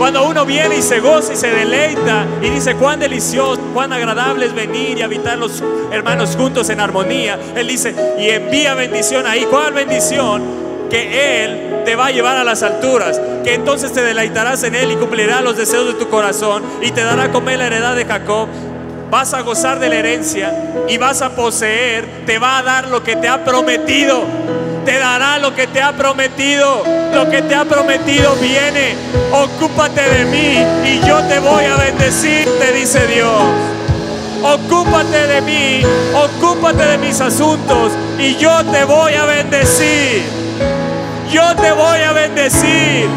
Cuando 0.01 0.23
uno 0.23 0.47
viene 0.47 0.77
y 0.77 0.81
se 0.81 0.99
goza 0.99 1.31
y 1.33 1.35
se 1.35 1.51
deleita 1.51 2.25
y 2.41 2.49
dice 2.49 2.73
cuán 2.73 2.99
delicioso, 2.99 3.61
cuán 3.71 3.93
agradable 3.93 4.47
es 4.47 4.53
venir 4.55 4.97
y 4.97 5.03
habitar 5.03 5.37
los 5.37 5.63
hermanos 5.91 6.35
juntos 6.35 6.71
en 6.71 6.79
armonía. 6.79 7.37
Él 7.55 7.67
dice, 7.67 7.93
y 8.17 8.27
envía 8.29 8.73
bendición 8.73 9.27
ahí. 9.27 9.45
¿Cuál 9.47 9.73
bendición? 9.73 10.41
que 10.89 11.43
Él 11.43 11.83
te 11.85 11.95
va 11.95 12.07
a 12.07 12.11
llevar 12.11 12.35
a 12.35 12.43
las 12.43 12.63
alturas, 12.63 13.21
que 13.43 13.53
entonces 13.53 13.93
te 13.93 14.01
deleitarás 14.01 14.63
en 14.63 14.73
Él 14.73 14.91
y 14.91 14.95
cumplirá 14.95 15.39
los 15.41 15.55
deseos 15.55 15.85
de 15.85 15.93
tu 15.93 16.09
corazón 16.09 16.63
y 16.81 16.89
te 16.89 17.03
dará 17.03 17.25
a 17.25 17.31
comer 17.31 17.59
la 17.59 17.67
heredad 17.67 17.95
de 17.95 18.05
Jacob. 18.05 18.47
Vas 19.11 19.35
a 19.35 19.41
gozar 19.41 19.79
de 19.79 19.87
la 19.87 19.97
herencia 19.97 20.83
y 20.89 20.97
vas 20.97 21.21
a 21.21 21.35
poseer, 21.35 22.23
te 22.25 22.39
va 22.39 22.57
a 22.57 22.63
dar 22.63 22.87
lo 22.87 23.03
que 23.03 23.17
te 23.17 23.27
ha 23.27 23.45
prometido. 23.45 24.23
Te 24.85 24.97
dará 24.97 25.37
lo 25.37 25.55
que 25.55 25.67
te 25.67 25.81
ha 25.81 25.91
prometido. 25.91 26.83
Lo 27.13 27.29
que 27.29 27.41
te 27.41 27.55
ha 27.55 27.65
prometido 27.65 28.35
viene. 28.35 28.95
Ocúpate 29.31 30.01
de 30.01 30.25
mí 30.25 30.65
y 30.85 30.99
yo 31.05 31.19
te 31.23 31.39
voy 31.39 31.65
a 31.65 31.75
bendecir, 31.75 32.47
te 32.59 32.73
dice 32.73 33.05
Dios. 33.07 33.43
Ocúpate 34.43 35.27
de 35.27 35.41
mí, 35.41 35.83
ocúpate 36.15 36.83
de 36.83 36.97
mis 36.97 37.21
asuntos 37.21 37.91
y 38.17 38.35
yo 38.37 38.63
te 38.65 38.83
voy 38.85 39.13
a 39.13 39.25
bendecir. 39.25 40.23
Yo 41.31 41.55
te 41.55 41.71
voy 41.71 41.99
a 41.99 42.11
bendecir. 42.11 43.07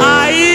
Ahí 0.00 0.47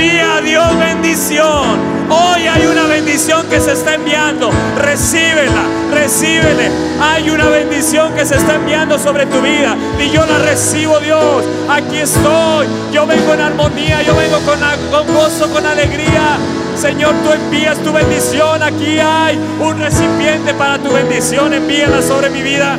Dios 0.00 0.78
bendición. 0.78 1.78
Hoy 2.08 2.46
hay 2.46 2.66
una 2.66 2.86
bendición 2.86 3.46
que 3.48 3.60
se 3.60 3.72
está 3.72 3.94
enviando. 3.94 4.50
Recíbela, 4.78 5.62
recíbele. 5.92 6.70
Hay 7.00 7.28
una 7.28 7.48
bendición 7.48 8.14
que 8.14 8.24
se 8.24 8.36
está 8.36 8.54
enviando 8.54 8.98
sobre 8.98 9.26
tu 9.26 9.40
vida. 9.42 9.76
Y 9.98 10.10
yo 10.10 10.24
la 10.24 10.38
recibo, 10.38 10.98
Dios. 11.00 11.44
Aquí 11.68 11.98
estoy. 11.98 12.66
Yo 12.92 13.06
vengo 13.06 13.34
en 13.34 13.40
armonía. 13.40 14.02
Yo 14.02 14.16
vengo 14.16 14.38
con, 14.40 14.58
con 14.90 15.14
gozo, 15.14 15.50
con 15.52 15.66
alegría. 15.66 16.38
Señor, 16.76 17.14
tú 17.22 17.32
envías 17.32 17.78
tu 17.78 17.92
bendición. 17.92 18.62
Aquí 18.62 18.98
hay 18.98 19.38
un 19.60 19.78
recipiente 19.78 20.54
para 20.54 20.78
tu 20.78 20.90
bendición. 20.90 21.52
Envíala 21.52 22.00
sobre 22.00 22.30
mi 22.30 22.42
vida 22.42 22.78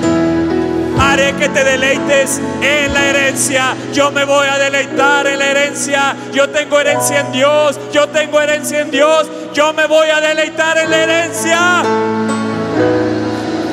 haré 0.99 1.33
que 1.33 1.49
te 1.49 1.63
deleites 1.63 2.39
en 2.61 2.93
la 2.93 3.05
herencia. 3.09 3.75
Yo 3.93 4.11
me 4.11 4.25
voy 4.25 4.47
a 4.47 4.57
deleitar 4.57 5.27
en 5.27 5.39
la 5.39 5.45
herencia. 5.51 6.15
Yo 6.33 6.49
tengo 6.49 6.79
herencia 6.79 7.21
en 7.21 7.31
Dios. 7.31 7.79
Yo 7.91 8.07
tengo 8.09 8.39
herencia 8.39 8.81
en 8.81 8.91
Dios. 8.91 9.29
Yo 9.53 9.73
me 9.73 9.87
voy 9.87 10.09
a 10.09 10.21
deleitar 10.21 10.77
en 10.77 10.89
la 10.89 10.97
herencia. 10.97 11.83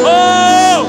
Oh. 0.01 0.87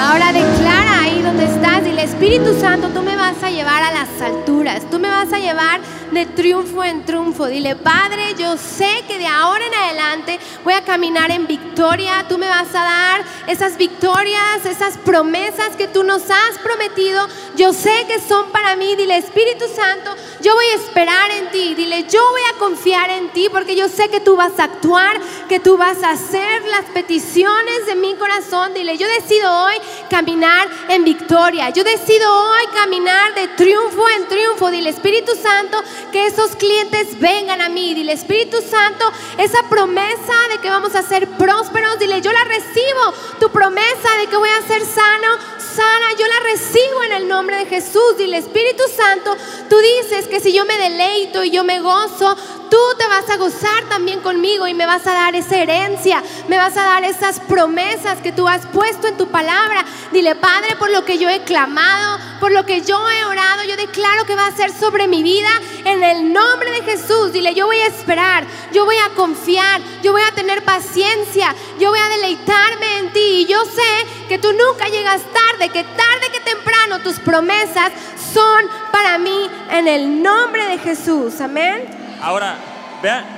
Ahora 0.00 0.32
declara 0.32 1.02
ahí 1.02 1.22
donde 1.22 1.44
estás. 1.44 1.84
Espíritu 2.04 2.54
Santo, 2.60 2.88
tú 2.90 3.00
me 3.00 3.16
vas 3.16 3.42
a 3.42 3.50
llevar 3.50 3.82
a 3.82 3.90
las 3.90 4.20
alturas. 4.20 4.82
Tú 4.90 4.98
me 4.98 5.08
vas 5.08 5.32
a 5.32 5.38
llevar 5.38 5.80
de 6.10 6.26
triunfo 6.26 6.84
en 6.84 7.02
triunfo. 7.06 7.46
Dile, 7.46 7.76
Padre, 7.76 8.34
yo 8.38 8.58
sé 8.58 9.02
que 9.08 9.18
de 9.18 9.26
ahora 9.26 9.64
en 9.66 9.74
adelante 9.74 10.38
voy 10.64 10.74
a 10.74 10.84
caminar 10.84 11.30
en 11.30 11.46
victoria. 11.46 12.26
Tú 12.28 12.36
me 12.36 12.46
vas 12.46 12.68
a 12.74 12.84
dar 12.84 13.24
esas 13.46 13.78
victorias, 13.78 14.66
esas 14.66 14.98
promesas 14.98 15.76
que 15.76 15.88
tú 15.88 16.04
nos 16.04 16.30
has 16.30 16.58
prometido. 16.62 17.26
Yo 17.56 17.72
sé 17.72 18.04
que 18.06 18.20
son 18.20 18.50
para 18.52 18.76
mí. 18.76 18.94
Dile, 18.96 19.16
Espíritu 19.16 19.64
Santo, 19.74 20.14
yo 20.42 20.54
voy 20.54 20.66
a 20.66 20.74
esperar 20.74 21.30
en 21.30 21.50
ti. 21.52 21.74
Dile, 21.74 22.04
yo 22.04 22.20
voy 22.30 22.42
a 22.54 22.58
confiar 22.58 23.08
en 23.08 23.30
ti 23.30 23.48
porque 23.50 23.76
yo 23.76 23.88
sé 23.88 24.10
que 24.10 24.20
tú 24.20 24.36
vas 24.36 24.58
a 24.58 24.64
actuar, 24.64 25.18
que 25.48 25.58
tú 25.58 25.78
vas 25.78 26.02
a 26.02 26.10
hacer 26.10 26.64
las 26.66 26.84
peticiones 26.92 27.86
de 27.86 27.94
mi 27.94 28.14
corazón. 28.16 28.74
Dile, 28.74 28.98
yo 28.98 29.06
decido 29.08 29.50
hoy 29.64 29.74
caminar 30.10 30.68
en 30.90 31.02
victoria. 31.04 31.70
Decido 31.98 32.28
hoy 32.28 32.66
caminar 32.72 33.34
de 33.34 33.48
triunfo 33.48 34.08
en 34.16 34.26
triunfo. 34.26 34.70
Dile, 34.70 34.90
Espíritu 34.90 35.32
Santo, 35.36 35.82
que 36.10 36.26
esos 36.26 36.56
clientes 36.56 37.18
vengan 37.20 37.60
a 37.60 37.68
mí. 37.68 37.94
Dile, 37.94 38.12
Espíritu 38.12 38.60
Santo, 38.60 39.12
esa 39.38 39.62
promesa 39.68 40.34
de 40.50 40.58
que 40.58 40.70
vamos 40.70 40.94
a 40.96 41.02
ser 41.02 41.28
prósperos, 41.36 41.98
dile, 42.00 42.20
yo 42.20 42.32
la 42.32 42.44
recibo. 42.44 43.14
Tu 43.38 43.48
promesa 43.50 44.16
de 44.20 44.26
que 44.26 44.36
voy 44.36 44.48
a 44.48 44.66
ser 44.66 44.84
sano, 44.84 45.38
sana, 45.74 46.12
yo 46.18 46.26
la 46.26 46.40
recibo 46.50 47.02
en 47.04 47.12
el 47.12 47.28
nombre 47.28 47.56
de 47.56 47.66
Jesús. 47.66 48.16
Dile, 48.16 48.38
Espíritu 48.38 48.82
Santo, 48.96 49.36
tú 49.68 49.76
dices 49.78 50.28
que 50.28 50.40
si 50.40 50.52
yo 50.52 50.64
me 50.64 50.78
deleito 50.78 51.42
y 51.42 51.50
yo 51.50 51.64
me 51.64 51.80
gozo, 51.80 52.36
tú 52.70 52.78
te 52.98 53.06
vas 53.06 53.28
a 53.30 53.36
gozar 53.36 53.84
también 53.88 54.20
conmigo 54.20 54.66
y 54.66 54.74
me 54.74 54.86
vas 54.86 55.06
a 55.06 55.14
dar 55.14 55.34
esa 55.34 55.56
herencia, 55.56 56.22
me 56.48 56.56
vas 56.56 56.76
a 56.76 56.84
dar 56.84 57.04
esas 57.04 57.40
promesas 57.40 58.18
que 58.20 58.32
tú 58.32 58.48
has 58.48 58.66
puesto 58.66 59.06
en 59.06 59.16
tu 59.16 59.28
palabra. 59.28 59.84
Dile, 60.12 60.34
Padre, 60.34 60.76
por 60.76 60.90
lo 60.90 61.04
que 61.04 61.18
yo 61.18 61.28
he 61.28 61.42
clamado, 61.42 62.18
por 62.40 62.52
lo 62.52 62.64
que 62.66 62.82
yo 62.82 62.98
he 63.10 63.24
orado, 63.24 63.64
yo 63.64 63.76
declaro 63.76 64.24
que 64.26 64.34
va 64.34 64.46
a 64.46 64.56
ser 64.56 64.72
sobre 64.72 65.08
mi 65.08 65.22
vida 65.22 65.50
en 65.84 66.02
el 66.02 66.32
nombre 66.32 66.70
de 66.70 66.82
Jesús. 66.82 67.32
Dile, 67.32 67.54
yo 67.54 67.66
voy 67.66 67.78
a 67.78 67.86
esperar, 67.86 68.44
yo 68.72 68.84
voy 68.84 68.96
a 68.96 69.14
confiar, 69.14 69.80
yo 70.02 70.12
voy 70.12 70.22
a 70.22 70.34
tener 70.34 70.64
paciencia, 70.64 71.54
yo 71.78 71.90
voy 71.90 71.98
a 71.98 72.08
deleitarme 72.08 72.98
en 72.98 73.12
ti. 73.12 73.20
Y 73.24 73.46
yo 73.46 73.64
sé 73.64 74.23
que 74.28 74.38
tú 74.38 74.48
nunca 74.52 74.88
llegas 74.88 75.22
tarde, 75.22 75.68
que 75.70 75.84
tarde 75.84 76.30
que 76.32 76.40
temprano 76.40 77.00
tus 77.00 77.18
promesas 77.20 77.92
son 78.32 78.64
para 78.92 79.18
mí 79.18 79.50
en 79.70 79.88
el 79.88 80.22
nombre 80.22 80.64
de 80.66 80.78
Jesús. 80.78 81.40
Amén. 81.40 81.84
Ahora, 82.20 82.56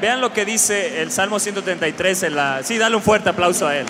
vean, 0.00 0.20
lo 0.20 0.32
que 0.32 0.44
dice 0.44 1.02
el 1.02 1.10
Salmo 1.10 1.38
133 1.38 2.22
en 2.24 2.36
la... 2.36 2.62
Sí, 2.62 2.78
dale 2.78 2.96
un 2.96 3.02
fuerte 3.02 3.30
aplauso 3.30 3.66
a 3.66 3.76
él. 3.76 3.86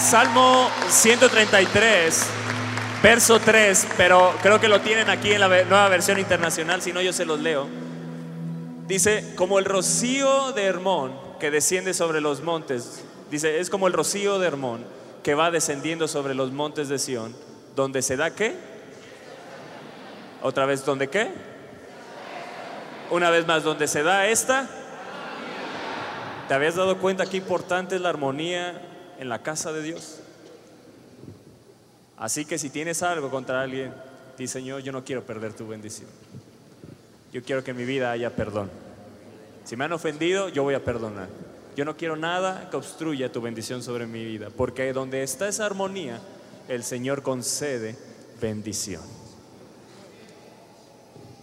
Salmo 0.00 0.68
133, 0.88 2.26
verso 3.02 3.40
3, 3.40 3.88
pero 3.96 4.34
creo 4.42 4.60
que 4.60 4.68
lo 4.68 4.80
tienen 4.80 5.08
aquí 5.10 5.32
en 5.32 5.40
la 5.40 5.48
nueva 5.48 5.88
versión 5.88 6.18
internacional, 6.18 6.82
si 6.82 6.92
no 6.92 7.00
yo 7.00 7.12
se 7.12 7.24
los 7.24 7.40
leo. 7.40 7.68
Dice, 8.86 9.32
como 9.36 9.58
el 9.58 9.64
rocío 9.64 10.52
de 10.52 10.64
Hermón 10.64 11.12
que 11.38 11.50
desciende 11.50 11.94
sobre 11.94 12.20
los 12.20 12.42
montes, 12.42 13.04
dice, 13.32 13.60
es 13.60 13.70
como 13.70 13.86
el 13.86 13.94
rocío 13.94 14.38
de 14.38 14.46
Hermón 14.46 14.84
que 15.22 15.34
va 15.34 15.50
descendiendo 15.50 16.06
sobre 16.06 16.34
los 16.34 16.52
montes 16.52 16.88
de 16.88 16.98
Sión, 16.98 17.34
donde 17.74 18.02
se 18.02 18.16
da 18.16 18.34
qué? 18.34 18.54
Otra 20.42 20.66
vez, 20.66 20.84
¿dónde 20.84 21.08
qué? 21.08 21.30
Una 23.10 23.30
vez 23.30 23.46
más, 23.46 23.64
donde 23.64 23.88
se 23.88 24.02
da 24.02 24.26
esta. 24.26 24.68
¿Te 26.46 26.54
habías 26.54 26.74
dado 26.74 26.98
cuenta 26.98 27.24
qué 27.24 27.38
importante 27.38 27.96
es 27.96 28.02
la 28.02 28.10
armonía 28.10 28.82
en 29.18 29.30
la 29.30 29.42
casa 29.42 29.72
de 29.72 29.82
Dios? 29.82 30.20
Así 32.18 32.44
que 32.44 32.58
si 32.58 32.68
tienes 32.68 33.02
algo 33.02 33.30
contra 33.30 33.62
alguien, 33.62 33.94
di 34.36 34.46
Señor, 34.46 34.82
yo 34.82 34.92
no 34.92 35.04
quiero 35.04 35.24
perder 35.24 35.54
tu 35.54 35.66
bendición. 35.66 36.10
Yo 37.32 37.42
quiero 37.42 37.64
que 37.64 37.70
en 37.70 37.78
mi 37.78 37.84
vida 37.84 38.10
haya 38.10 38.36
perdón. 38.36 38.70
Si 39.64 39.74
me 39.74 39.86
han 39.86 39.92
ofendido, 39.92 40.50
yo 40.50 40.64
voy 40.64 40.74
a 40.74 40.84
perdonar. 40.84 41.28
Yo 41.76 41.84
no 41.84 41.96
quiero 41.96 42.16
nada 42.16 42.68
que 42.70 42.76
obstruya 42.76 43.32
tu 43.32 43.40
bendición 43.40 43.82
sobre 43.82 44.06
mi 44.06 44.24
vida, 44.24 44.48
porque 44.54 44.92
donde 44.92 45.22
está 45.22 45.48
esa 45.48 45.64
armonía, 45.64 46.20
el 46.68 46.84
Señor 46.84 47.22
concede 47.22 47.96
bendición. 48.40 49.02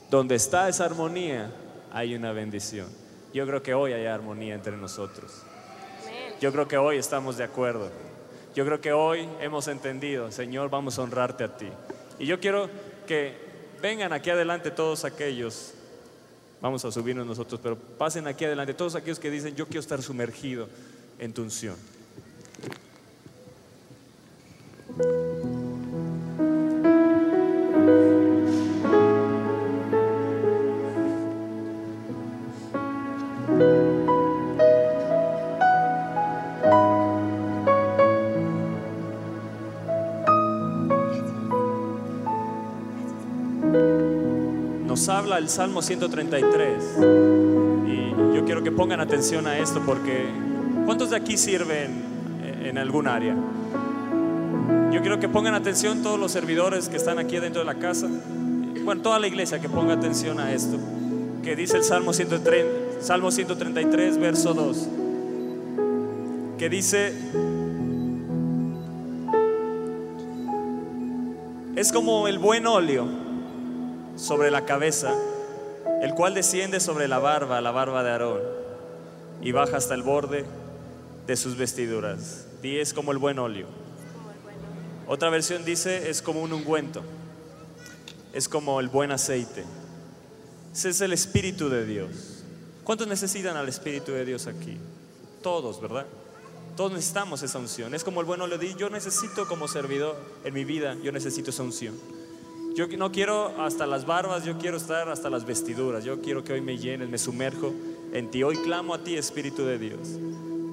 Donde 0.09 0.35
está 0.35 0.69
esa 0.69 0.85
armonía, 0.85 1.51
hay 1.91 2.15
una 2.15 2.31
bendición. 2.31 2.87
Yo 3.33 3.45
creo 3.45 3.61
que 3.61 3.73
hoy 3.73 3.93
hay 3.93 4.05
armonía 4.05 4.55
entre 4.55 4.75
nosotros. 4.77 5.43
Yo 6.41 6.51
creo 6.51 6.67
que 6.67 6.77
hoy 6.77 6.97
estamos 6.97 7.37
de 7.37 7.43
acuerdo. 7.43 7.89
Yo 8.55 8.65
creo 8.65 8.81
que 8.81 8.91
hoy 8.91 9.27
hemos 9.41 9.67
entendido, 9.67 10.31
Señor, 10.31 10.69
vamos 10.69 10.97
a 10.97 11.03
honrarte 11.03 11.43
a 11.43 11.57
ti. 11.57 11.69
Y 12.17 12.25
yo 12.25 12.39
quiero 12.39 12.69
que 13.07 13.35
vengan 13.81 14.13
aquí 14.13 14.29
adelante 14.29 14.71
todos 14.71 15.05
aquellos, 15.05 15.73
vamos 16.61 16.83
a 16.85 16.91
subirnos 16.91 17.25
nosotros, 17.25 17.59
pero 17.61 17.77
pasen 17.77 18.27
aquí 18.27 18.45
adelante 18.45 18.73
todos 18.73 18.95
aquellos 18.95 19.19
que 19.19 19.31
dicen, 19.31 19.55
yo 19.55 19.65
quiero 19.65 19.79
estar 19.79 20.01
sumergido 20.01 20.67
en 21.19 21.33
tu 21.33 21.41
unción. 21.41 21.75
Salmo 45.49 45.81
133. 45.81 46.83
Y 47.87 48.35
yo 48.35 48.45
quiero 48.45 48.63
que 48.63 48.71
pongan 48.71 48.99
atención 48.99 49.47
a 49.47 49.57
esto 49.57 49.81
porque 49.85 50.27
¿cuántos 50.85 51.09
de 51.09 51.17
aquí 51.17 51.37
sirven 51.37 52.03
en 52.63 52.77
algún 52.77 53.07
área? 53.07 53.35
Yo 54.91 55.01
quiero 55.01 55.19
que 55.19 55.27
pongan 55.27 55.55
atención 55.55 56.03
todos 56.03 56.19
los 56.19 56.31
servidores 56.31 56.89
que 56.89 56.97
están 56.97 57.19
aquí 57.19 57.37
dentro 57.37 57.61
de 57.61 57.65
la 57.65 57.75
casa. 57.75 58.07
Bueno, 58.83 59.01
toda 59.01 59.19
la 59.19 59.27
iglesia 59.27 59.59
que 59.59 59.69
ponga 59.69 59.93
atención 59.93 60.39
a 60.39 60.53
esto. 60.53 60.77
Que 61.43 61.55
dice 61.55 61.77
el 61.77 61.83
Salmo, 61.83 62.13
130, 62.13 63.01
Salmo 63.01 63.31
133, 63.31 64.17
verso 64.17 64.53
2. 64.53 64.87
Que 66.57 66.69
dice, 66.69 67.13
es 71.75 71.91
como 71.91 72.27
el 72.27 72.39
buen 72.39 72.67
óleo 72.67 73.07
sobre 74.15 74.51
la 74.51 74.65
cabeza, 74.65 75.13
cual 76.19 76.33
desciende 76.33 76.81
sobre 76.81 77.07
la 77.07 77.17
barba, 77.17 77.61
la 77.61 77.71
barba 77.71 78.03
de 78.03 78.11
Aarón, 78.11 78.41
y 79.41 79.53
baja 79.53 79.77
hasta 79.77 79.93
el 79.93 80.03
borde 80.03 80.43
de 81.25 81.37
sus 81.37 81.55
vestiduras. 81.55 82.45
Y 82.61 82.79
es 82.79 82.93
como 82.93 83.13
el 83.13 83.17
buen 83.17 83.39
óleo. 83.39 83.67
Otra 85.07 85.29
versión 85.29 85.63
dice 85.63 86.09
es 86.09 86.21
como 86.21 86.41
un 86.41 86.51
ungüento, 86.51 87.03
es 88.33 88.49
como 88.49 88.81
el 88.81 88.89
buen 88.89 89.13
aceite. 89.13 89.63
Ese 90.73 90.89
es 90.89 90.99
el 90.99 91.13
Espíritu 91.13 91.69
de 91.69 91.85
Dios. 91.85 92.43
¿Cuántos 92.83 93.07
necesitan 93.07 93.55
al 93.55 93.69
Espíritu 93.69 94.11
de 94.11 94.25
Dios 94.25 94.45
aquí? 94.47 94.77
Todos, 95.41 95.79
¿verdad? 95.79 96.05
Todos 96.75 96.91
necesitamos 96.91 97.43
esa 97.43 97.59
unción. 97.59 97.95
Es 97.95 98.03
como 98.03 98.19
el 98.19 98.25
bueno 98.25 98.45
le 98.45 98.57
di, 98.57 98.75
yo 98.75 98.89
necesito 98.89 99.47
como 99.47 99.69
servidor 99.69 100.17
en 100.43 100.53
mi 100.53 100.65
vida, 100.65 100.97
yo 101.01 101.13
necesito 101.13 101.51
esa 101.51 101.63
unción. 101.63 101.95
Yo 102.75 102.87
no 102.97 103.11
quiero 103.11 103.53
hasta 103.61 103.85
las 103.87 104.05
barbas, 104.05 104.45
yo 104.45 104.57
quiero 104.57 104.77
estar 104.77 105.09
hasta 105.09 105.29
las 105.29 105.45
vestiduras. 105.45 106.03
Yo 106.03 106.21
quiero 106.21 106.43
que 106.43 106.53
hoy 106.53 106.61
me 106.61 106.77
llenes, 106.77 107.09
me 107.09 107.17
sumerjo 107.17 107.73
en 108.13 108.29
ti. 108.29 108.43
Hoy 108.43 108.57
clamo 108.57 108.93
a 108.93 109.03
ti, 109.03 109.15
Espíritu 109.17 109.65
de 109.65 109.77
Dios. 109.77 109.99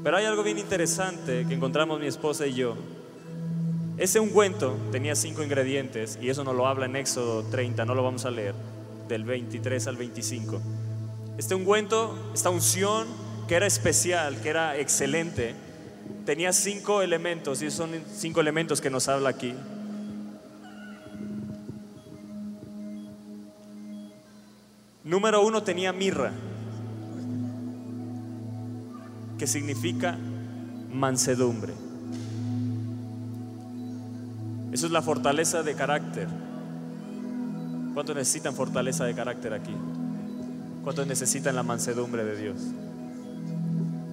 Pero 0.04 0.16
hay 0.16 0.24
algo 0.24 0.42
bien 0.42 0.58
interesante 0.58 1.46
que 1.48 1.54
encontramos 1.54 1.98
mi 1.98 2.06
esposa 2.06 2.46
y 2.46 2.54
yo. 2.54 2.76
Ese 3.96 4.20
ungüento 4.20 4.76
tenía 4.92 5.14
cinco 5.14 5.42
ingredientes 5.42 6.18
y 6.20 6.28
eso 6.28 6.44
nos 6.44 6.54
lo 6.54 6.66
habla 6.66 6.84
en 6.86 6.96
Éxodo 6.96 7.42
30, 7.44 7.84
no 7.86 7.94
lo 7.94 8.02
vamos 8.02 8.26
a 8.26 8.30
leer, 8.30 8.54
del 9.08 9.24
23 9.24 9.86
al 9.86 9.96
25. 9.96 10.60
Este 11.38 11.54
ungüento, 11.54 12.14
esta 12.34 12.50
unción 12.50 13.06
que 13.48 13.54
era 13.54 13.66
especial, 13.66 14.40
que 14.42 14.50
era 14.50 14.76
excelente, 14.76 15.54
tenía 16.26 16.52
cinco 16.52 17.00
elementos 17.00 17.62
y 17.62 17.70
son 17.70 17.90
cinco 18.14 18.40
elementos 18.40 18.80
que 18.80 18.90
nos 18.90 19.08
habla 19.08 19.30
aquí. 19.30 19.54
Número 25.06 25.40
uno 25.46 25.62
tenía 25.62 25.92
mirra, 25.92 26.32
que 29.38 29.46
significa 29.46 30.18
mansedumbre. 30.92 31.72
Eso 34.72 34.86
es 34.86 34.92
la 34.92 35.02
fortaleza 35.02 35.62
de 35.62 35.76
carácter. 35.76 36.26
¿Cuántos 37.94 38.16
necesitan 38.16 38.54
fortaleza 38.54 39.04
de 39.04 39.14
carácter 39.14 39.54
aquí? 39.54 39.76
¿Cuántos 40.82 41.06
necesitan 41.06 41.54
la 41.54 41.62
mansedumbre 41.62 42.24
de 42.24 42.36
Dios? 42.42 42.56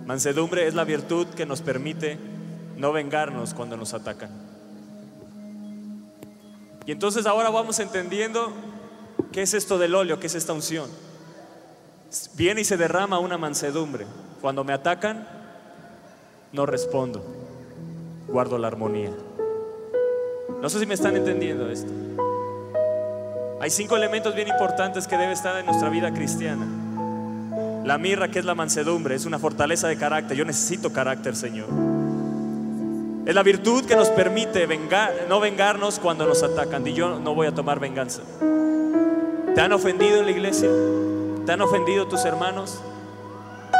Mansedumbre 0.05 0.67
es 0.67 0.75
la 0.75 0.83
virtud 0.83 1.25
que 1.25 1.47
nos 1.47 1.63
permite 1.63 2.19
no 2.77 2.91
vengarnos 2.91 3.55
cuando 3.55 3.77
nos 3.77 3.95
atacan. 3.95 4.29
Y 6.85 6.91
entonces 6.91 7.25
ahora 7.25 7.49
vamos 7.49 7.79
entendiendo 7.79 8.53
qué 9.31 9.41
es 9.43 9.53
esto 9.53 9.77
del 9.77 9.95
óleo, 9.95 10.19
qué 10.19 10.27
es 10.27 10.35
esta 10.35 10.53
unción. 10.53 10.89
Viene 12.35 12.61
y 12.61 12.65
se 12.65 12.77
derrama 12.77 13.19
una 13.19 13.37
mansedumbre. 13.37 14.05
Cuando 14.41 14.63
me 14.63 14.73
atacan, 14.73 15.27
no 16.51 16.65
respondo, 16.65 17.23
guardo 18.27 18.57
la 18.57 18.67
armonía. 18.67 19.11
No 20.61 20.69
sé 20.69 20.79
si 20.79 20.85
me 20.85 20.93
están 20.93 21.15
entendiendo 21.15 21.69
esto. 21.69 21.91
Hay 23.59 23.69
cinco 23.69 23.95
elementos 23.95 24.35
bien 24.35 24.49
importantes 24.49 25.07
que 25.07 25.17
debe 25.17 25.33
estar 25.33 25.57
en 25.57 25.65
nuestra 25.65 25.89
vida 25.89 26.13
cristiana. 26.13 26.65
La 27.85 27.97
mirra, 27.97 28.29
que 28.29 28.39
es 28.39 28.45
la 28.45 28.55
mansedumbre, 28.55 29.15
es 29.15 29.25
una 29.25 29.39
fortaleza 29.39 29.87
de 29.87 29.97
carácter. 29.97 30.37
Yo 30.37 30.45
necesito 30.45 30.91
carácter, 30.91 31.35
Señor. 31.35 31.67
Es 33.25 33.33
la 33.33 33.43
virtud 33.43 33.85
que 33.85 33.95
nos 33.95 34.09
permite 34.09 34.67
no 35.29 35.39
vengarnos 35.39 35.99
cuando 35.99 36.25
nos 36.25 36.43
atacan. 36.43 36.85
Y 36.87 36.93
yo 36.93 37.19
no 37.19 37.35
voy 37.35 37.47
a 37.47 37.53
tomar 37.53 37.79
venganza. 37.79 38.21
¿Te 39.55 39.61
han 39.61 39.71
ofendido 39.71 40.19
en 40.19 40.25
la 40.25 40.31
iglesia? 40.31 40.69
¿Te 41.45 41.51
han 41.51 41.61
ofendido 41.61 42.07
tus 42.07 42.25
hermanos? 42.25 42.81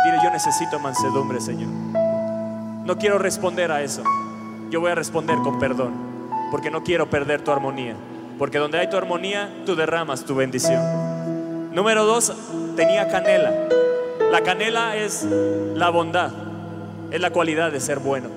Dile, 0.06 0.18
yo 0.24 0.30
necesito 0.30 0.80
mansedumbre, 0.80 1.42
Señor. 1.42 1.70
No 2.86 2.98
quiero 2.98 3.18
responder 3.18 3.72
a 3.72 3.82
eso. 3.82 4.04
Yo 4.70 4.82
voy 4.82 4.92
a 4.92 4.96
responder 4.96 5.38
con 5.38 5.60
perdón, 5.60 5.94
porque 6.52 6.70
no 6.70 6.84
quiero 6.84 7.10
perder 7.10 7.42
tu 7.42 7.52
armonía. 7.52 7.96
Porque 8.38 8.60
donde 8.60 8.78
hay 8.78 8.90
tu 8.90 8.98
armonía, 8.98 9.50
tú 9.66 9.76
derramas 9.76 10.26
tu 10.26 10.36
bendición. 10.36 11.74
Número 11.74 12.06
dos, 12.06 12.34
tenía 12.76 13.08
canela. 13.08 13.52
La 14.32 14.42
canela 14.42 14.96
es 14.96 15.24
la 15.24 15.90
bondad, 15.90 16.32
es 17.10 17.22
la 17.22 17.32
cualidad 17.32 17.72
de 17.72 17.80
ser 17.80 18.00
bueno. 18.00 18.30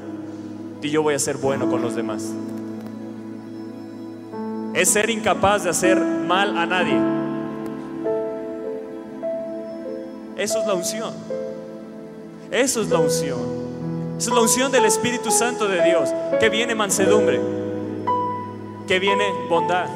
Y 0.81 0.91
yo 0.91 1.03
voy 1.03 1.15
a 1.15 1.19
ser 1.19 1.37
bueno 1.37 1.69
con 1.69 1.83
los 1.83 1.97
demás. 1.97 2.33
Es 4.75 4.91
ser 4.91 5.11
incapaz 5.11 5.65
de 5.65 5.71
hacer 5.71 5.99
mal 5.99 6.57
a 6.57 6.67
nadie. 6.67 7.16
Eso 10.37 10.61
es 10.61 10.67
la 10.67 10.75
unción. 10.75 11.15
Eso 12.51 12.83
es 12.83 12.91
la 12.91 12.99
unción. 12.99 13.41
Es 14.19 14.27
la 14.29 14.41
unción 14.41 14.71
del 14.71 14.85
Espíritu 14.85 15.31
Santo 15.31 15.67
de 15.67 15.83
Dios, 15.83 16.11
que 16.39 16.49
viene 16.49 16.75
mansedumbre, 16.75 17.41
que 18.87 18.99
viene 18.99 19.25
bondad. 19.49 19.87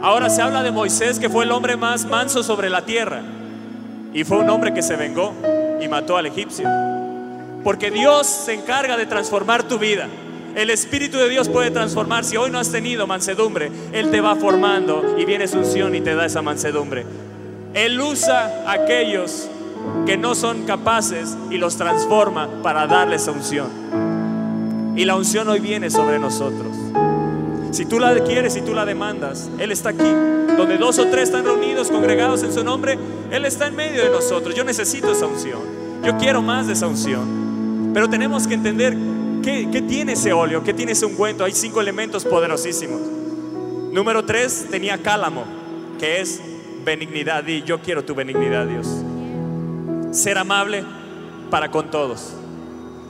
Ahora 0.00 0.30
se 0.30 0.40
habla 0.40 0.62
de 0.62 0.70
Moisés, 0.70 1.18
que 1.18 1.28
fue 1.28 1.44
el 1.44 1.52
hombre 1.52 1.76
más 1.76 2.06
manso 2.06 2.42
sobre 2.42 2.70
la 2.70 2.84
tierra. 2.84 3.22
Y 4.14 4.24
fue 4.24 4.38
un 4.38 4.48
hombre 4.48 4.72
que 4.72 4.82
se 4.82 4.96
vengó 4.96 5.34
y 5.80 5.88
mató 5.88 6.16
al 6.16 6.26
egipcio. 6.26 6.68
Porque 7.64 7.90
Dios 7.90 8.26
se 8.26 8.54
encarga 8.54 8.96
de 8.96 9.06
transformar 9.06 9.62
tu 9.62 9.78
vida. 9.78 10.08
El 10.54 10.70
Espíritu 10.70 11.18
de 11.18 11.28
Dios 11.28 11.48
puede 11.48 11.70
transformar. 11.70 12.24
Si 12.24 12.36
hoy 12.36 12.50
no 12.50 12.58
has 12.58 12.72
tenido 12.72 13.06
mansedumbre, 13.06 13.70
Él 13.92 14.10
te 14.10 14.20
va 14.20 14.36
formando 14.36 15.16
y 15.18 15.24
viene 15.24 15.46
su 15.46 15.58
unción 15.58 15.94
y 15.94 16.00
te 16.00 16.14
da 16.14 16.24
esa 16.24 16.40
mansedumbre. 16.40 17.04
Él 17.74 18.00
usa 18.00 18.64
a 18.66 18.72
aquellos 18.72 19.48
que 20.06 20.16
no 20.16 20.34
son 20.34 20.64
capaces 20.64 21.36
y 21.50 21.58
los 21.58 21.76
transforma 21.76 22.48
para 22.62 22.86
darles 22.86 23.28
unción. 23.28 23.68
Y 24.96 25.04
la 25.04 25.16
unción 25.16 25.48
hoy 25.48 25.60
viene 25.60 25.90
sobre 25.90 26.18
nosotros. 26.18 26.68
Si 27.70 27.84
tú 27.84 27.98
la 27.98 28.14
quieres 28.24 28.56
y 28.56 28.62
tú 28.62 28.74
la 28.74 28.84
demandas, 28.84 29.50
Él 29.58 29.70
está 29.70 29.90
aquí. 29.90 30.10
Donde 30.56 30.78
dos 30.78 30.98
o 30.98 31.06
tres 31.06 31.24
están 31.24 31.44
reunidos, 31.44 31.90
congregados 31.90 32.42
en 32.42 32.52
su 32.52 32.64
nombre, 32.64 32.98
Él 33.30 33.44
está 33.44 33.68
en 33.68 33.76
medio 33.76 34.02
de 34.02 34.10
nosotros. 34.10 34.54
Yo 34.54 34.64
necesito 34.64 35.12
esa 35.12 35.26
unción. 35.26 35.60
Yo 36.02 36.16
quiero 36.16 36.42
más 36.42 36.66
de 36.66 36.72
esa 36.72 36.86
unción. 36.86 37.92
Pero 37.94 38.08
tenemos 38.08 38.48
que 38.48 38.54
entender 38.54 38.96
qué, 39.42 39.68
qué 39.70 39.82
tiene 39.82 40.14
ese 40.14 40.32
óleo, 40.32 40.64
qué 40.64 40.72
tiene 40.72 40.92
ese 40.92 41.06
ungüento. 41.06 41.44
Hay 41.44 41.52
cinco 41.52 41.80
elementos 41.80 42.24
poderosísimos. 42.24 43.00
Número 43.92 44.24
tres, 44.24 44.66
tenía 44.70 44.98
cálamo, 44.98 45.44
que 45.98 46.20
es 46.20 46.40
benignidad. 46.88 47.46
Y 47.46 47.62
yo 47.62 47.80
quiero 47.80 48.04
tu 48.04 48.14
benignidad, 48.14 48.66
Dios. 48.66 48.86
Ser 50.16 50.38
amable 50.38 50.84
para 51.50 51.70
con 51.70 51.90
todos. 51.90 52.32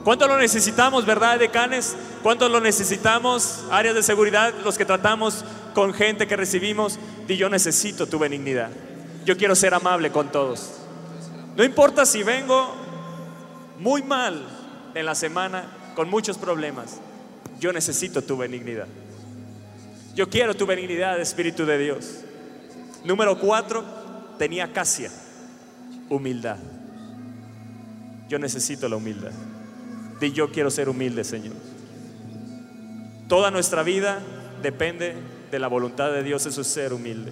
¿Cuánto 0.03 0.27
lo 0.27 0.37
necesitamos, 0.37 1.05
verdad, 1.05 1.39
decanes? 1.39 1.95
¿Cuánto 2.21 2.49
lo 2.49 2.59
necesitamos, 2.59 3.65
áreas 3.71 3.95
de 3.95 4.03
seguridad, 4.03 4.53
los 4.63 4.77
que 4.77 4.85
tratamos 4.85 5.45
con 5.73 5.93
gente 5.93 6.27
que 6.27 6.35
recibimos? 6.35 6.99
Y 7.27 7.37
yo 7.37 7.49
necesito 7.49 8.07
tu 8.07 8.19
benignidad. 8.19 8.69
Yo 9.25 9.37
quiero 9.37 9.55
ser 9.55 9.73
amable 9.73 10.11
con 10.11 10.29
todos. 10.29 10.71
No 11.55 11.63
importa 11.63 12.05
si 12.05 12.23
vengo 12.23 12.73
muy 13.79 14.01
mal 14.03 14.41
en 14.95 15.05
la 15.05 15.15
semana, 15.15 15.65
con 15.95 16.09
muchos 16.09 16.37
problemas. 16.37 16.99
Yo 17.59 17.71
necesito 17.73 18.21
tu 18.21 18.37
benignidad. 18.37 18.87
Yo 20.15 20.29
quiero 20.29 20.55
tu 20.55 20.65
benignidad, 20.65 21.19
Espíritu 21.19 21.65
de 21.65 21.77
Dios. 21.77 22.23
Número 23.03 23.39
cuatro, 23.39 23.83
tenía 24.37 24.71
casia, 24.73 25.09
humildad. 26.09 26.57
Yo 28.27 28.39
necesito 28.39 28.87
la 28.87 28.97
humildad. 28.97 29.31
Y 30.21 30.31
yo 30.31 30.51
quiero 30.51 30.69
ser 30.69 30.89
humilde, 30.89 31.23
Señor. 31.23 31.55
Toda 33.27 33.51
nuestra 33.51 33.83
vida 33.83 34.19
depende 34.61 35.15
de 35.51 35.59
la 35.59 35.67
voluntad 35.67 36.11
de 36.11 36.23
Dios, 36.23 36.45
eso 36.45 36.61
es 36.61 36.67
ser 36.67 36.93
humilde. 36.93 37.31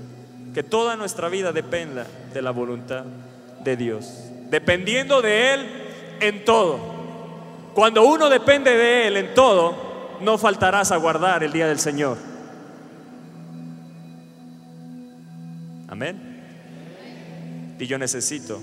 Que 0.54 0.64
toda 0.64 0.96
nuestra 0.96 1.30
vida 1.30 1.52
dependa 1.52 2.08
de 2.34 2.42
la 2.42 2.52
voluntad 2.52 3.04
de 3.64 3.76
Dios. 3.76 4.08
Dependiendo 4.50 5.22
de 5.22 5.54
Él 5.54 5.68
en 6.20 6.46
todo. 6.46 6.80
Cuando 7.74 8.04
uno 8.04 8.30
depende 8.30 8.76
de 8.76 9.08
Él 9.08 9.18
en 9.18 9.34
todo, 9.34 9.76
no 10.22 10.38
faltarás 10.38 10.92
a 10.92 10.98
guardar 10.98 11.44
el 11.44 11.52
día 11.52 11.68
del 11.68 11.80
Señor. 11.80 12.18
Amén. 15.98 17.76
Y 17.80 17.88
yo 17.88 17.98
necesito 17.98 18.62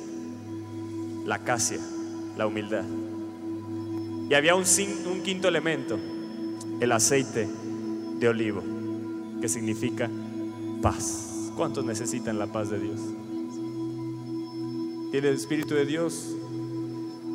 la 1.27 1.41
casia, 1.41 1.81
la 2.37 2.47
humildad. 2.47 2.85
Y 4.31 4.35
había 4.35 4.55
un, 4.55 4.63
un, 5.11 5.23
quinto 5.25 5.49
elemento, 5.49 5.99
el 6.79 6.93
aceite 6.93 7.49
de 8.21 8.29
olivo, 8.29 8.63
que 9.41 9.49
significa 9.49 10.09
paz. 10.81 11.51
¿Cuántos 11.57 11.85
necesitan 11.85 12.39
la 12.39 12.47
paz 12.47 12.71
de 12.71 12.79
Dios? 12.79 13.01
Y 15.13 15.17
el 15.17 15.25
Espíritu 15.25 15.75
de 15.75 15.87
Dios, 15.87 16.37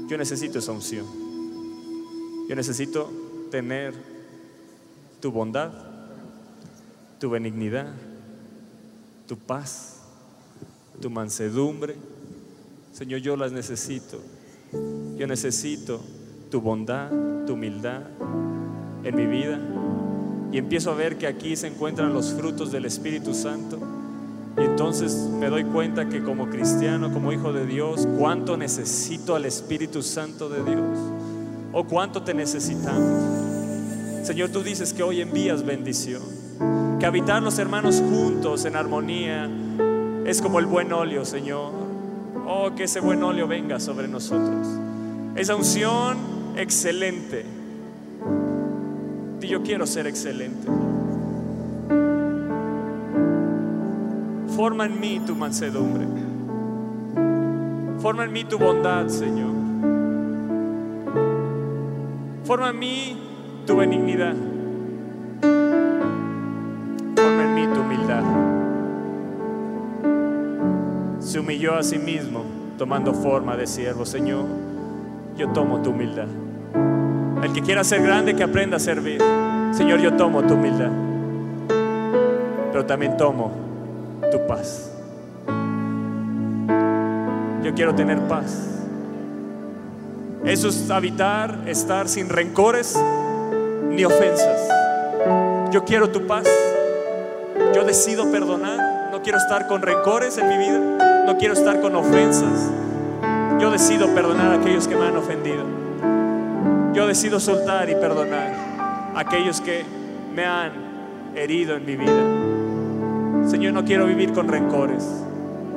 yo 0.07 0.17
necesito 0.17 0.59
esa 0.59 0.71
unción. 0.71 1.05
Yo 2.47 2.55
necesito 2.55 3.11
tener 3.51 3.93
tu 5.19 5.29
bondad, 5.29 5.73
tu 7.19 7.29
benignidad, 7.29 7.93
tu 9.29 9.37
paz, 9.37 9.97
tu 10.99 11.11
mansedumbre. 11.11 11.95
Señor, 12.91 13.19
yo 13.21 13.37
las 13.37 13.51
necesito. 13.51 14.19
Yo 15.17 15.27
necesito 15.27 16.01
tu 16.49 16.59
bondad, 16.59 17.11
tu 17.45 17.53
humildad 17.53 18.01
en 19.03 19.15
mi 19.15 19.27
vida. 19.27 19.59
y 20.51 20.57
empiezo 20.57 20.89
a 20.89 20.95
ver 20.95 21.19
que 21.19 21.27
aquí 21.27 21.55
se 21.55 21.67
encuentran 21.67 22.11
los 22.11 22.33
frutos 22.33 22.71
del 22.71 22.85
Espíritu 22.85 23.35
Santo. 23.35 23.77
Y 24.57 24.61
entonces 24.61 25.13
me 25.13 25.47
doy 25.47 25.63
cuenta 25.63 26.09
que 26.09 26.23
como 26.23 26.49
cristiano, 26.49 27.13
como 27.13 27.31
hijo 27.31 27.53
de 27.53 27.67
Dios, 27.67 28.07
cuánto 28.17 28.57
necesito 28.57 29.35
al 29.35 29.45
Espíritu 29.45 30.01
Santo 30.01 30.49
de 30.49 30.63
Dios. 30.63 30.97
O 31.71 31.83
cuánto 31.83 32.23
te 32.23 32.33
necesitamos. 32.33 34.25
Señor, 34.25 34.49
tú 34.49 34.63
dices 34.63 34.91
que 34.91 35.03
hoy 35.03 35.21
envías 35.21 35.63
bendición. 35.63 36.38
Que 36.99 37.05
habitar 37.05 37.41
los 37.41 37.59
hermanos 37.59 38.01
juntos 38.01 38.65
en 38.65 38.75
armonía 38.75 39.49
es 40.25 40.41
como 40.41 40.59
el 40.59 40.65
buen 40.65 40.91
óleo, 40.91 41.25
Señor. 41.25 41.71
Oh, 42.45 42.71
que 42.75 42.83
ese 42.83 42.99
buen 42.99 43.23
óleo 43.23 43.47
venga 43.47 43.79
sobre 43.79 44.07
nosotros. 44.07 44.67
Esa 45.35 45.55
unción 45.55 46.17
excelente. 46.57 47.45
Y 49.41 49.47
yo 49.47 49.63
quiero 49.63 49.87
ser 49.87 50.07
excelente. 50.07 50.67
Forma 54.55 54.85
en 54.85 54.99
mí 54.99 55.21
tu 55.25 55.35
mansedumbre. 55.35 56.05
Forma 57.99 58.25
en 58.25 58.33
mí 58.33 58.43
tu 58.43 58.57
bondad, 58.57 59.07
Señor. 59.07 59.53
Forma 62.43 62.69
en 62.71 62.79
mí 62.79 63.17
tu 63.65 63.77
benignidad. 63.77 64.35
Humilló 71.59 71.77
a 71.77 71.83
sí 71.83 71.99
mismo, 71.99 72.45
tomando 72.77 73.13
forma 73.13 73.57
de 73.57 73.67
siervo. 73.67 74.05
Señor, 74.05 74.45
yo 75.35 75.49
tomo 75.49 75.81
tu 75.81 75.89
humildad. 75.89 76.27
El 77.43 77.51
que 77.51 77.61
quiera 77.61 77.83
ser 77.83 78.01
grande, 78.01 78.33
que 78.33 78.43
aprenda 78.43 78.77
a 78.77 78.79
servir. 78.79 79.21
Señor, 79.73 79.99
yo 79.99 80.13
tomo 80.13 80.41
tu 80.43 80.53
humildad. 80.53 80.89
Pero 82.71 82.85
también 82.85 83.17
tomo 83.17 83.51
tu 84.31 84.47
paz. 84.47 84.89
Yo 87.61 87.73
quiero 87.73 87.93
tener 87.93 88.19
paz. 88.21 88.85
Eso 90.45 90.69
es 90.69 90.89
habitar, 90.89 91.63
estar 91.65 92.07
sin 92.07 92.29
rencores 92.29 92.97
ni 93.89 94.05
ofensas. 94.05 94.69
Yo 95.73 95.83
quiero 95.83 96.09
tu 96.09 96.25
paz. 96.25 96.47
Yo 97.75 97.83
decido 97.83 98.31
perdonar. 98.31 99.09
No 99.11 99.21
quiero 99.21 99.37
estar 99.37 99.67
con 99.67 99.81
rencores 99.81 100.37
en 100.37 100.47
mi 100.47 100.57
vida. 100.57 100.98
No 101.29 101.37
quiero 101.37 101.53
estar 101.53 101.79
con 101.79 101.95
ofensas. 101.95 102.71
Yo 103.61 103.69
decido 103.69 104.07
perdonar 104.15 104.51
a 104.51 104.55
aquellos 104.55 104.87
que 104.87 104.95
me 104.95 105.05
han 105.05 105.15
ofendido. 105.15 105.63
Yo 106.91 107.05
decido 107.05 107.39
soltar 107.39 107.87
y 107.87 107.93
perdonar 107.93 108.51
a 109.13 109.19
aquellos 109.19 109.61
que 109.61 109.85
me 110.33 110.43
han 110.43 110.71
herido 111.35 111.75
en 111.75 111.85
mi 111.85 111.97
vida. 111.97 113.47
Señor, 113.47 113.73
no 113.73 113.85
quiero 113.85 114.07
vivir 114.07 114.33
con 114.33 114.47
rencores. 114.47 115.05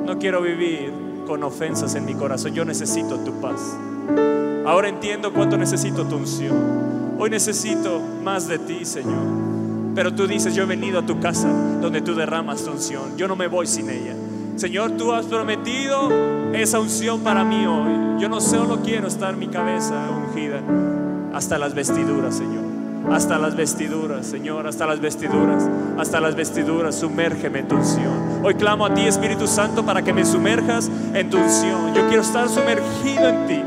No 0.03 0.17
quiero 0.17 0.41
vivir 0.41 0.91
con 1.27 1.43
ofensas 1.43 1.93
en 1.93 2.05
mi 2.05 2.15
corazón. 2.15 2.55
Yo 2.55 2.65
necesito 2.65 3.19
tu 3.19 3.39
paz. 3.39 3.77
Ahora 4.65 4.89
entiendo 4.89 5.33
cuánto 5.33 5.55
necesito 5.55 6.07
tu 6.07 6.15
unción. 6.15 7.15
Hoy 7.19 7.29
necesito 7.29 8.01
más 8.23 8.47
de 8.47 8.57
ti, 8.57 8.85
Señor. 8.85 9.93
Pero 9.93 10.15
tú 10.15 10.25
dices, 10.25 10.55
yo 10.55 10.63
he 10.63 10.65
venido 10.65 10.97
a 10.97 11.05
tu 11.05 11.19
casa 11.19 11.47
donde 11.79 12.01
tú 12.01 12.15
derramas 12.15 12.63
tu 12.63 12.71
unción. 12.71 13.15
Yo 13.17 13.27
no 13.27 13.35
me 13.35 13.45
voy 13.45 13.67
sin 13.67 13.91
ella. 13.91 14.15
Señor, 14.55 14.91
tú 14.91 15.11
has 15.11 15.25
prometido 15.25 16.09
esa 16.53 16.79
unción 16.79 17.21
para 17.21 17.43
mí 17.43 17.65
hoy. 17.65 18.21
Yo 18.21 18.29
no 18.29 18.39
solo 18.39 18.81
quiero 18.83 19.07
estar 19.07 19.35
mi 19.35 19.47
cabeza 19.47 20.09
ungida 20.11 20.61
hasta 21.33 21.57
las 21.57 21.73
vestiduras, 21.73 22.35
Señor. 22.35 22.63
Hasta 23.11 23.37
las 23.37 23.55
vestiduras, 23.55 24.25
Señor, 24.25 24.65
hasta 24.65 24.85
las 24.87 25.01
vestiduras, 25.01 25.69
hasta 25.99 26.21
las 26.21 26.35
vestiduras, 26.35 26.95
sumérgeme 26.95 27.59
en 27.59 27.67
tu 27.67 27.75
unción. 27.75 28.39
Hoy 28.43 28.55
clamo 28.55 28.85
a 28.85 28.93
ti, 28.93 29.01
Espíritu 29.01 29.45
Santo, 29.45 29.85
para 29.85 30.01
que 30.03 30.13
me 30.13 30.23
sumerjas 30.23 30.89
en 31.13 31.29
tu 31.29 31.37
unción. 31.37 31.93
Yo 31.93 32.07
quiero 32.07 32.21
estar 32.21 32.47
sumergido 32.47 33.27
en 33.27 33.47
ti. 33.47 33.61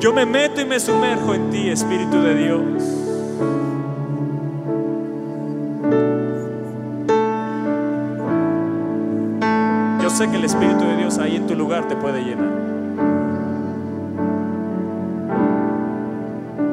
Yo 0.00 0.12
me 0.12 0.26
meto 0.26 0.60
y 0.60 0.66
me 0.66 0.78
sumerjo 0.78 1.32
en 1.32 1.50
ti, 1.50 1.70
Espíritu 1.70 2.20
de 2.20 2.34
Dios. 2.34 3.01
Sé 10.12 10.28
que 10.28 10.36
el 10.36 10.44
Espíritu 10.44 10.84
de 10.84 10.96
Dios 10.96 11.18
ahí 11.18 11.36
en 11.36 11.46
tu 11.46 11.54
lugar 11.54 11.88
te 11.88 11.96
puede 11.96 12.22
llenar. 12.22 12.52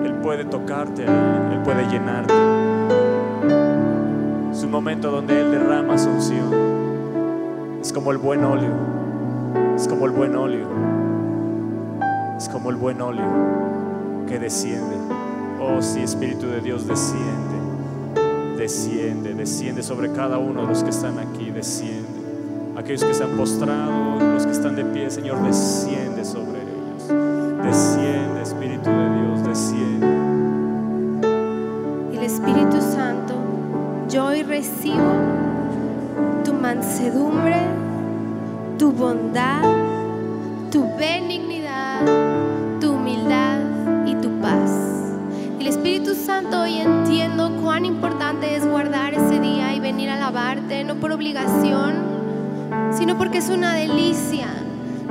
Él 0.05 0.13
puede 0.21 0.43
tocarte 0.43 1.05
Él 1.05 1.61
puede 1.63 1.87
llenarte. 1.87 2.33
Es 4.51 4.63
un 4.63 4.71
momento 4.71 5.09
donde 5.09 5.39
Él 5.39 5.51
derrama 5.51 5.97
su 5.97 6.09
unción. 6.09 6.53
Es 7.81 7.93
como 7.93 8.11
el 8.11 8.17
buen 8.17 8.43
óleo. 8.43 8.73
Es 9.73 9.87
como 9.87 10.05
el 10.05 10.11
buen 10.11 10.35
óleo. 10.35 10.67
Es 12.37 12.49
como 12.49 12.69
el 12.69 12.75
buen 12.75 13.01
óleo 13.01 14.25
que 14.27 14.37
desciende. 14.37 14.97
Oh, 15.61 15.81
sí, 15.81 16.01
Espíritu 16.01 16.47
de 16.47 16.59
Dios, 16.59 16.85
desciende. 16.85 17.57
Desciende, 18.57 19.33
desciende 19.33 19.81
sobre 19.81 20.11
cada 20.11 20.37
uno 20.39 20.63
de 20.63 20.67
los 20.67 20.83
que 20.83 20.89
están 20.89 21.17
aquí. 21.19 21.51
Desciende. 21.51 22.18
Aquellos 22.79 23.03
que 23.03 23.13
se 23.13 23.25
han 23.25 23.35
postrado, 23.35 24.17
los 24.21 24.45
que 24.45 24.53
están 24.53 24.77
de 24.77 24.85
pie, 24.85 25.09
Señor, 25.09 25.43
desciende 25.43 26.23
sobre 26.23 26.61
ellos. 26.61 27.09
Desciende, 27.61 28.41
Espíritu 28.41 28.89
de 28.89 29.19
Dios, 29.19 29.43
desciende. 29.43 30.07
El 32.13 32.23
Espíritu 32.23 32.79
Santo, 32.79 33.33
yo 34.07 34.27
hoy 34.27 34.43
recibo 34.43 35.11
tu 36.45 36.53
mansedumbre, 36.53 37.57
tu 38.77 38.93
bondad, 38.93 39.61
tu 40.71 40.85
benignidad, 40.97 42.05
tu 42.79 42.93
humildad 42.93 43.59
y 44.05 44.15
tu 44.15 44.29
paz. 44.39 44.71
El 45.59 45.67
Espíritu 45.67 46.15
Santo, 46.15 46.61
hoy 46.61 46.77
entiendo 46.77 47.51
cuán 47.61 47.83
importante 47.83 48.55
es 48.55 48.65
guardar 48.65 49.13
ese 49.13 49.41
día 49.41 49.75
y 49.75 49.81
venir 49.81 50.09
a 50.09 50.13
alabarte, 50.13 50.85
no 50.85 50.95
por 50.95 51.11
obligación, 51.11 51.98
sino 53.09 53.17
porque 53.17 53.39
es 53.39 53.49
una 53.49 53.73
delicia. 53.73 54.45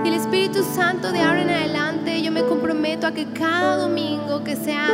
Y 0.04 0.06
el 0.06 0.14
Espíritu 0.14 0.62
Santo 0.62 1.10
de 1.10 1.18
ahora 1.18 1.42
en 1.42 1.50
adelante 1.50 2.22
yo 2.22 2.30
me 2.30 2.44
comprometo 2.44 3.08
a 3.08 3.10
que 3.10 3.26
cada 3.32 3.76
domingo 3.76 4.44
que 4.44 4.54
sea 4.54 4.90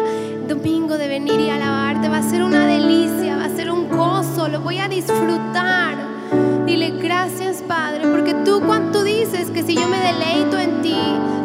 domingo 0.48 0.96
de 0.96 1.06
venir 1.06 1.38
y 1.38 1.50
alabarte 1.50 2.08
va 2.08 2.16
a 2.16 2.22
ser 2.22 2.42
una 2.42 2.66
delicia, 2.66 3.36
va 3.36 3.44
a 3.44 3.50
ser 3.50 3.70
un 3.70 3.90
gozo, 3.90 4.48
lo 4.48 4.62
voy 4.62 4.78
a 4.78 4.88
disfrutar. 4.88 5.98
Dile 6.64 6.92
gracias 6.92 7.62
Padre, 7.68 8.08
porque 8.08 8.32
tú 8.42 8.62
cuando 8.64 9.04
dices 9.04 9.50
que 9.50 9.62
si 9.62 9.74
yo 9.74 9.86
me 9.86 9.98
deleito 9.98 10.58
en 10.58 10.80
ti, 10.80 10.96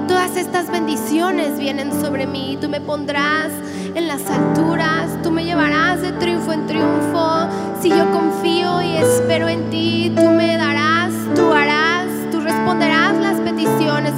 todas 0.08 0.38
estas 0.38 0.72
bendiciones 0.72 1.60
vienen 1.60 1.92
sobre 1.92 2.26
mí, 2.26 2.58
tú 2.62 2.70
me 2.70 2.80
pondrás 2.80 3.52
en 3.96 4.08
las 4.08 4.26
alturas, 4.30 5.22
tú 5.24 5.32
me 5.32 5.44
llevarás 5.44 6.02
de 6.02 6.14
triunfo 6.14 6.54
en 6.54 6.68
triunfo. 6.68 7.50
Si 7.82 7.90
yo 7.90 8.10
confío 8.12 8.82
y 8.82 8.96
espero 8.96 9.50
en 9.50 9.70
ti, 9.70 10.12
tú 10.16 10.30
me 10.30 10.56
darás, 10.58 10.89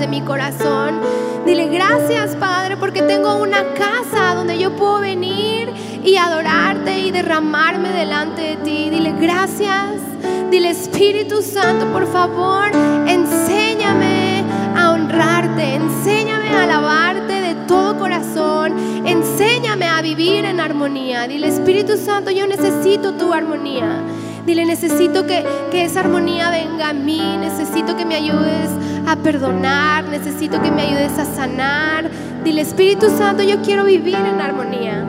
mi 0.07 0.21
corazón. 0.21 0.99
Dile 1.45 1.67
gracias, 1.67 2.35
Padre, 2.35 2.77
porque 2.77 3.01
tengo 3.01 3.35
una 3.35 3.73
casa 3.73 4.35
donde 4.35 4.57
yo 4.59 4.75
puedo 4.75 4.99
venir 4.99 5.69
y 6.03 6.15
adorarte 6.15 6.99
y 6.99 7.11
derramarme 7.11 7.89
delante 7.89 8.41
de 8.41 8.55
ti. 8.57 8.89
Dile 8.89 9.13
gracias. 9.19 10.01
Dile 10.49 10.69
Espíritu 10.69 11.41
Santo, 11.41 11.85
por 11.93 12.05
favor, 12.11 12.71
enséñame 13.07 14.43
a 14.75 14.91
honrarte, 14.91 15.75
enséñame 15.75 16.49
a 16.49 16.63
alabarte 16.63 17.33
de 17.33 17.55
todo 17.67 17.97
corazón, 17.97 18.75
enséñame 19.05 19.87
a 19.87 20.01
vivir 20.01 20.43
en 20.43 20.59
armonía. 20.59 21.27
Dile 21.27 21.47
Espíritu 21.47 21.95
Santo, 21.97 22.31
yo 22.31 22.47
necesito 22.47 23.13
tu 23.13 23.33
armonía. 23.33 24.03
Dile, 24.45 24.65
necesito 24.65 25.25
que, 25.27 25.45
que, 25.69 25.85
esa 25.85 25.99
armonía 25.99 26.49
venga 26.49 26.89
a 26.89 26.93
mí, 26.93 27.37
necesito 27.39 27.95
que 27.95 28.05
me 28.05 28.15
ayudes 28.15 28.69
a 29.07 29.15
perdonar, 29.17 30.05
necesito 30.05 30.61
que 30.61 30.71
me 30.71 30.83
ayudes 30.83 31.17
a 31.17 31.25
sanar. 31.25 32.09
Dile, 32.43 32.61
Espíritu 32.61 33.09
Santo, 33.09 33.43
yo 33.43 33.61
quiero 33.61 33.85
vivir 33.85 34.15
en 34.15 34.41
armonía. 34.41 35.05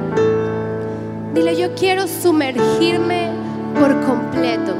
Dile, 1.35 1.57
yo 1.57 1.75
quiero 1.75 2.07
sumergirme 2.07 3.31
por 3.79 4.01
completo. 4.03 4.75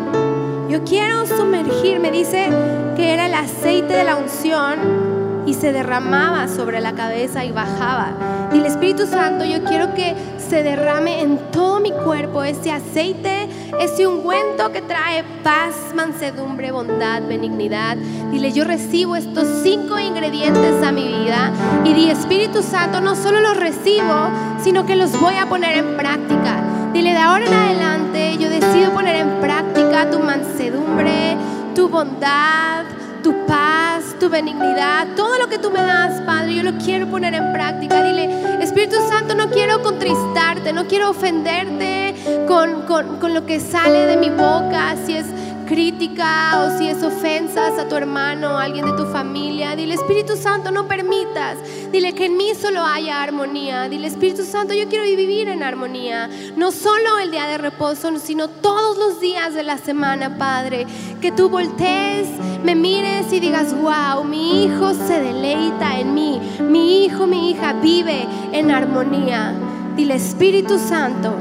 Yo 0.69 0.85
quiero 0.85 1.27
sumergirme, 1.27 2.11
dice 2.11 2.49
que 2.97 3.13
era 3.13 3.27
el 3.27 3.35
aceite 3.35 3.95
de 3.95 4.05
la 4.05 4.17
unción 4.17 5.13
y 5.47 5.55
se 5.55 5.73
derramaba 5.73 6.49
sobre 6.49 6.81
la 6.81 6.93
cabeza 6.93 7.45
y 7.45 7.53
bajaba. 7.53 8.49
El 8.53 8.65
Espíritu 8.65 9.07
Santo, 9.07 9.45
yo 9.45 9.65
quiero 9.65 9.95
que 9.95 10.15
se 10.39 10.63
derrame 10.63 11.21
en 11.21 11.39
todo 11.51 11.81
mi 11.81 11.91
cuerpo 11.91 12.43
ese 12.43 12.71
aceite, 12.71 13.49
ese 13.81 14.07
ungüento 14.07 14.71
que 14.73 14.83
trae 14.83 15.25
paz, 15.43 15.75
mansedumbre, 15.95 16.73
bondad, 16.73 17.23
benignidad. 17.23 17.97
Dile, 18.31 18.53
yo 18.53 18.65
recibo 18.65 19.17
estos 19.17 19.47
cinco 19.63 19.99
ingredientes 19.99 20.83
a 20.83 20.93
mi 20.93 21.09
vida 21.09 21.51
y 21.85 21.95
di 21.95 22.11
Espíritu 22.11 22.63
Santo, 22.63 23.01
no 23.01 23.15
solo 23.17 23.41
los 23.41 23.57
recibo, 23.57 24.31
sino 24.63 24.87
que 24.87 24.97
los 24.97 25.19
voy 25.21 25.35
a 25.35 25.49
poner 25.49 25.77
en 25.79 25.97
práctica. 25.97 26.63
Dile, 26.93 27.13
de 27.13 27.19
ahora 27.19 27.47
en 27.47 27.55
adelante 27.55 28.37
yo 28.39 28.51
decido 28.51 28.93
poner 28.93 29.17
en 29.17 29.41
práctica 29.41 30.11
tu 30.11 30.19
mansedumbre, 30.21 31.37
tu 31.75 31.89
bondad, 31.89 32.85
tu 33.23 33.47
paz, 33.47 34.17
tu 34.19 34.29
benignidad, 34.29 35.07
todo 35.17 35.39
lo 35.39 35.49
que 35.49 35.59
tú 35.59 35.71
me 35.71 35.81
das, 35.81 36.21
Padre, 36.23 36.55
yo 36.55 36.63
lo 36.63 36.73
quiero 36.79 37.07
poner 37.07 37.35
en 37.35 37.53
práctica. 37.53 38.03
Dile, 38.03 38.63
Espíritu 38.63 38.97
Santo, 39.09 39.35
no 39.35 39.49
quiero 39.51 39.83
contristarte, 39.83 40.73
no 40.73 40.87
quiero 40.87 41.11
ofenderte 41.11 42.15
con, 42.47 42.83
con, 42.83 43.19
con 43.19 43.33
lo 43.33 43.47
que 43.47 43.61
sale 43.61 44.07
de 44.07 44.17
mi 44.17 44.31
boca, 44.31 44.97
si 45.07 45.17
es 45.17 45.27
crítica 45.67 46.65
o 46.65 46.79
si 46.79 46.89
es 46.89 47.03
ofensas 47.03 47.79
a 47.79 47.89
tu 47.89 47.95
hermano 47.95 48.49
a 48.49 48.65
alguien 48.65 48.85
de 48.85 48.93
tu 48.93 49.07
familia. 49.07 49.75
Dile, 49.77 49.95
Espíritu 49.95 50.37
Santo, 50.37 50.71
no 50.71 50.87
permitas. 50.87 51.59
Dile 51.91 52.15
que 52.15 52.27
en 52.27 52.37
mí 52.37 52.55
solo 52.55 52.83
haya 52.85 53.23
armonía. 53.23 53.89
Dile, 53.89 54.07
Espíritu 54.07 54.45
Santo, 54.45 54.75
yo 54.75 54.89
quiero 54.89 55.05
vivir 55.05 55.49
en 55.49 55.63
armonía. 55.63 56.29
No 56.57 56.73
solo 56.73 57.19
el 57.19 57.31
día 57.31 57.47
de 57.47 57.59
reposo, 57.59 58.11
sino 58.19 58.49
todos 58.49 58.97
los 58.99 59.21
días 59.21 59.55
de 59.55 59.63
la 59.63 59.79
semana, 59.79 60.39
Padre. 60.39 60.87
Que 61.21 61.33
tú 61.33 61.49
voltees, 61.49 62.29
me 62.65 62.75
mires 62.75 63.33
y 63.33 63.41
digas, 63.41 63.75
wow, 63.75 64.25
mi 64.25 64.65
hijo 64.65 64.95
se 64.95 65.21
deleita 65.21 65.99
en 65.99 66.15
mí. 66.15 66.41
Mi 66.61 67.05
hijo, 67.05 67.27
mi 67.27 67.51
hija 67.51 67.73
vive 67.75 68.27
en 68.53 68.71
armonía. 68.71 69.55
Dile, 69.97 70.15
Espíritu 70.15 70.79
Santo, 70.79 71.35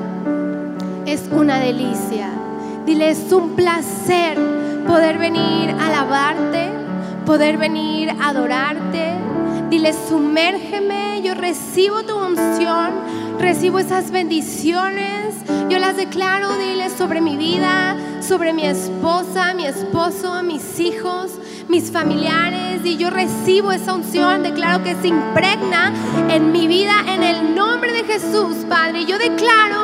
es 1.06 1.24
una 1.32 1.60
delicia. 1.60 2.41
Dile, 2.92 3.12
es 3.12 3.32
un 3.32 3.56
placer 3.56 4.38
poder 4.86 5.18
venir 5.18 5.70
a 5.80 5.88
alabarte, 5.88 6.72
poder 7.26 7.58
venir 7.58 8.10
a 8.10 8.28
adorarte. 8.28 9.14
Dile, 9.70 9.94
sumérgeme, 9.94 11.22
yo 11.24 11.34
recibo 11.34 12.04
tu 12.04 12.18
unción, 12.18 12.92
recibo 13.40 13.80
esas 13.80 14.12
bendiciones, 14.12 15.36
yo 15.70 15.80
las 15.80 15.96
declaro, 15.96 16.58
dile, 16.58 16.90
sobre 16.90 17.22
mi 17.22 17.38
vida, 17.38 17.96
sobre 18.20 18.52
mi 18.52 18.66
esposa, 18.66 19.54
mi 19.54 19.66
esposo, 19.66 20.44
mis 20.44 20.78
hijos, 20.82 21.32
mis 21.70 21.92
familiares, 21.92 22.82
y 22.84 22.98
yo 22.98 23.10
recibo 23.10 23.72
esa 23.72 23.94
unción, 23.94 24.44
declaro 24.44 24.84
que 24.84 24.96
se 24.96 25.08
impregna 25.08 25.94
en 26.28 26.52
mi 26.52 26.68
vida 26.68 27.06
en 27.08 27.24
el 27.24 27.56
nombre 27.56 27.94
de 27.94 28.04
Jesús, 28.04 28.66
Padre. 28.68 29.06
Yo 29.06 29.18
declaro 29.18 29.81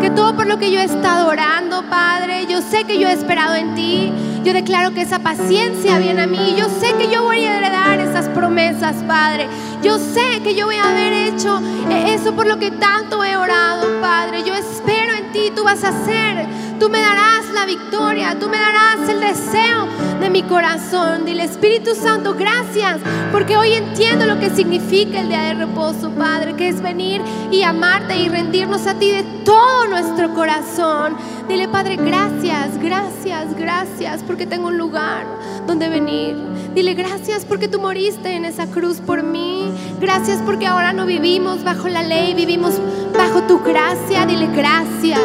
que 0.00 0.10
todo 0.10 0.34
por 0.34 0.46
lo 0.46 0.58
que 0.58 0.70
yo 0.70 0.80
he 0.80 0.84
estado 0.84 1.28
orando, 1.28 1.82
Padre, 1.88 2.46
yo 2.46 2.60
sé 2.60 2.84
que 2.84 2.98
yo 2.98 3.08
he 3.08 3.12
esperado 3.12 3.54
en 3.54 3.74
ti. 3.74 4.12
Yo 4.44 4.52
declaro 4.52 4.94
que 4.94 5.02
esa 5.02 5.18
paciencia 5.18 5.98
viene 5.98 6.22
a 6.22 6.26
mí. 6.26 6.54
Yo 6.56 6.68
sé 6.68 6.92
que 6.94 7.10
yo 7.10 7.24
voy 7.24 7.44
a 7.44 7.56
heredar 7.56 7.98
esas 7.98 8.28
promesas, 8.28 8.96
Padre. 9.06 9.48
Yo 9.82 9.98
sé 9.98 10.40
que 10.42 10.54
yo 10.54 10.66
voy 10.66 10.76
a 10.76 10.90
haber 10.90 11.12
hecho 11.12 11.60
eso 11.90 12.32
por 12.34 12.46
lo 12.46 12.58
que 12.58 12.70
tanto 12.70 13.24
he 13.24 13.36
orado, 13.36 14.00
Padre. 14.00 14.44
Yo 14.44 14.54
espero 14.54 15.05
tú 15.54 15.64
vas 15.64 15.84
a 15.84 15.88
hacer. 15.88 16.46
Tú 16.78 16.90
me 16.90 17.00
darás 17.00 17.50
la 17.54 17.64
victoria, 17.64 18.38
tú 18.38 18.48
me 18.48 18.58
darás 18.58 19.08
el 19.08 19.20
deseo 19.20 19.86
de 20.20 20.28
mi 20.28 20.42
corazón. 20.42 21.24
Dile, 21.24 21.44
Espíritu 21.44 21.94
Santo, 21.94 22.34
gracias, 22.34 23.00
porque 23.32 23.56
hoy 23.56 23.72
entiendo 23.72 24.26
lo 24.26 24.38
que 24.38 24.50
significa 24.50 25.20
el 25.20 25.28
día 25.28 25.42
de 25.42 25.54
reposo, 25.54 26.10
Padre, 26.10 26.54
que 26.54 26.68
es 26.68 26.82
venir 26.82 27.22
y 27.50 27.62
amarte 27.62 28.16
y 28.16 28.28
rendirnos 28.28 28.86
a 28.86 28.94
ti 28.94 29.10
de 29.10 29.22
todo 29.44 29.86
nuestro 29.88 30.34
corazón. 30.34 31.16
Dile, 31.48 31.68
Padre, 31.68 31.96
gracias, 31.96 32.78
gracias, 32.82 33.56
gracias, 33.56 34.22
porque 34.22 34.46
tengo 34.46 34.68
un 34.68 34.76
lugar 34.76 35.26
donde 35.66 35.88
venir. 35.88 36.36
Dile, 36.76 36.92
gracias 36.92 37.46
porque 37.46 37.68
tú 37.68 37.80
moriste 37.80 38.32
en 38.32 38.44
esa 38.44 38.66
cruz 38.66 38.98
por 38.98 39.22
mí. 39.22 39.72
Gracias 39.98 40.42
porque 40.44 40.66
ahora 40.66 40.92
no 40.92 41.06
vivimos 41.06 41.64
bajo 41.64 41.88
la 41.88 42.02
ley, 42.02 42.34
vivimos 42.34 42.74
bajo 43.16 43.44
tu 43.44 43.60
gracia. 43.60 44.26
Dile, 44.26 44.46
gracias. 44.54 45.18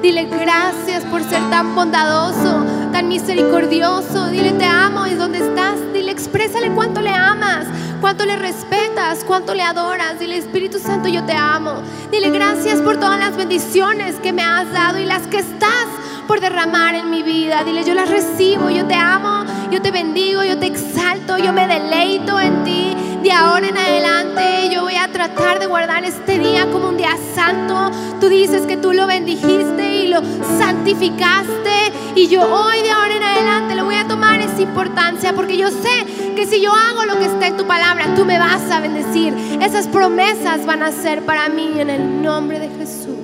Dile 0.00 0.24
gracias 0.24 1.04
por 1.04 1.22
ser 1.22 1.42
tan 1.50 1.74
bondadoso, 1.74 2.64
tan 2.92 3.08
misericordioso. 3.08 4.28
Dile 4.28 4.52
te 4.52 4.64
amo, 4.64 5.04
es 5.04 5.18
donde 5.18 5.46
estás. 5.46 5.76
Dile 5.92 6.12
exprésale 6.12 6.70
cuánto 6.70 7.02
le 7.02 7.10
amas, 7.10 7.66
cuánto 8.00 8.24
le 8.24 8.36
respetas, 8.36 9.22
cuánto 9.26 9.52
le 9.52 9.64
adoras. 9.64 10.18
Dile 10.18 10.38
Espíritu 10.38 10.78
Santo, 10.78 11.10
yo 11.10 11.22
te 11.24 11.34
amo. 11.34 11.82
Dile 12.10 12.30
gracias 12.30 12.80
por 12.80 12.96
todas 12.96 13.20
las 13.20 13.36
bendiciones 13.36 14.16
que 14.16 14.32
me 14.32 14.40
has 14.40 14.72
dado 14.72 14.98
y 14.98 15.04
las 15.04 15.26
que 15.26 15.40
estás 15.40 15.88
por 16.26 16.40
derramar 16.40 16.94
en 16.94 17.10
mi 17.10 17.22
vida. 17.22 17.62
Dile 17.64 17.84
yo 17.84 17.94
las 17.94 18.08
recibo, 18.08 18.70
yo 18.70 18.86
te 18.86 18.94
amo, 18.94 19.44
yo 19.70 19.80
te 19.80 19.90
bendigo, 19.90 20.42
yo 20.44 20.58
te 20.58 20.66
exalto, 20.66 21.38
yo 21.38 21.52
me 21.52 21.66
deleito 21.66 22.38
en 22.40 22.64
ti. 22.64 22.96
De 23.22 23.32
ahora 23.32 23.68
en 23.68 23.76
adelante 23.76 24.68
yo 24.72 24.82
voy 24.82 24.96
a 24.96 25.08
tratar 25.08 25.58
de 25.58 25.66
guardar 25.66 26.04
este 26.04 26.38
día 26.38 26.66
como 26.70 26.88
un 26.88 26.96
día 26.96 27.16
santo. 27.34 27.90
Tú 28.20 28.28
dices 28.28 28.62
que 28.66 28.76
tú 28.76 28.92
lo 28.92 29.06
bendijiste 29.06 30.04
y 30.04 30.08
lo 30.08 30.20
santificaste. 30.58 31.92
Y 32.14 32.28
yo 32.28 32.42
hoy 32.42 32.82
de 32.82 32.90
ahora 32.90 33.16
en 33.16 33.22
adelante 33.22 33.74
le 33.74 33.82
voy 33.82 33.96
a 33.96 34.06
tomar 34.06 34.40
esa 34.40 34.60
importancia 34.60 35.32
porque 35.32 35.56
yo 35.56 35.70
sé 35.70 36.06
que 36.34 36.46
si 36.46 36.60
yo 36.60 36.72
hago 36.72 37.04
lo 37.04 37.18
que 37.18 37.26
está 37.26 37.46
en 37.46 37.56
tu 37.56 37.66
palabra, 37.66 38.14
tú 38.14 38.24
me 38.24 38.38
vas 38.38 38.70
a 38.70 38.80
bendecir. 38.80 39.34
Esas 39.60 39.88
promesas 39.88 40.64
van 40.66 40.82
a 40.82 40.92
ser 40.92 41.22
para 41.22 41.48
mí 41.48 41.80
en 41.80 41.90
el 41.90 42.22
nombre 42.22 42.58
de 42.58 42.68
Jesús. 42.68 43.16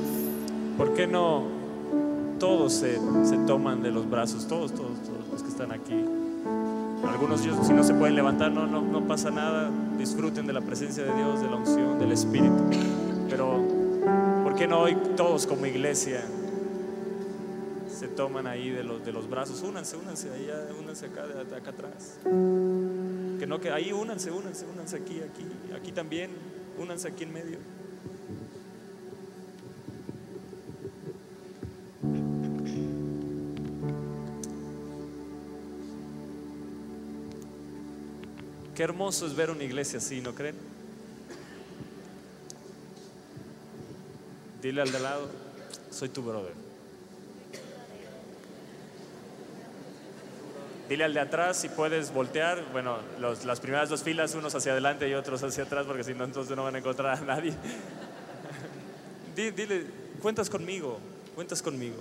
¿Por 0.76 0.94
qué 0.94 1.06
no 1.06 1.51
todos 2.42 2.72
se, 2.72 2.98
se 3.24 3.38
toman 3.46 3.84
de 3.84 3.92
los 3.92 4.10
brazos? 4.10 4.48
Todos, 4.48 4.74
todos, 4.74 5.00
todos 5.04 5.28
los 5.30 5.44
que 5.44 5.48
están 5.48 5.70
aquí. 5.70 5.94
Algunos 7.08 7.40
si 7.40 7.72
no 7.72 7.84
se 7.84 7.94
pueden 7.94 8.16
levantar, 8.16 8.50
no, 8.50 8.66
no, 8.66 8.82
no 8.82 9.06
pasa 9.06 9.30
nada. 9.30 9.70
Disfruten 9.96 10.44
de 10.48 10.52
la 10.52 10.60
presencia 10.60 11.04
de 11.04 11.14
Dios, 11.14 11.40
de 11.40 11.46
la 11.46 11.54
unción, 11.54 12.00
del 12.00 12.10
Espíritu. 12.10 12.64
Pero, 13.30 13.64
¿por 14.42 14.56
qué 14.56 14.66
no 14.66 14.80
hoy 14.80 14.96
todos 15.16 15.46
como 15.46 15.66
iglesia 15.66 16.20
se 17.88 18.08
toman 18.08 18.48
ahí 18.48 18.70
de 18.70 18.82
los, 18.82 19.04
de 19.04 19.12
los 19.12 19.30
brazos? 19.30 19.62
Únanse, 19.62 19.96
únanse, 19.96 20.28
ahí, 20.32 20.50
únanse 20.82 21.06
acá, 21.06 21.24
de 21.24 21.56
acá 21.56 21.70
atrás. 21.70 22.18
Que 22.24 23.46
no, 23.46 23.60
que 23.60 23.70
ahí 23.70 23.92
únanse, 23.92 24.32
únanse, 24.32 24.66
únanse 24.66 24.96
aquí, 24.96 25.20
aquí, 25.20 25.46
aquí 25.76 25.92
también, 25.92 26.32
únanse 26.76 27.06
aquí 27.06 27.22
en 27.22 27.32
medio. 27.32 27.58
Hermoso 38.82 39.26
es 39.28 39.36
ver 39.36 39.48
una 39.48 39.62
iglesia 39.62 39.98
así, 40.00 40.20
¿no 40.20 40.34
creen? 40.34 40.56
Dile 44.60 44.82
al 44.82 44.90
de 44.90 44.98
lado, 44.98 45.28
soy 45.92 46.08
tu 46.08 46.20
brother. 46.22 46.52
Dile 50.88 51.04
al 51.04 51.14
de 51.14 51.20
atrás 51.20 51.58
si 51.58 51.68
puedes 51.68 52.12
voltear. 52.12 52.64
Bueno, 52.72 52.98
las 53.20 53.60
primeras 53.60 53.88
dos 53.88 54.02
filas, 54.02 54.34
unos 54.34 54.52
hacia 54.56 54.72
adelante 54.72 55.08
y 55.08 55.14
otros 55.14 55.40
hacia 55.44 55.62
atrás, 55.62 55.86
porque 55.86 56.02
si 56.02 56.12
no, 56.14 56.24
entonces 56.24 56.56
no 56.56 56.64
van 56.64 56.74
a 56.74 56.78
encontrar 56.78 57.18
a 57.18 57.20
nadie. 57.20 57.54
Di- 59.36 59.52
Dile, 59.52 59.86
cuentas 60.20 60.50
conmigo, 60.50 60.98
cuentas 61.36 61.62
conmigo. 61.62 61.96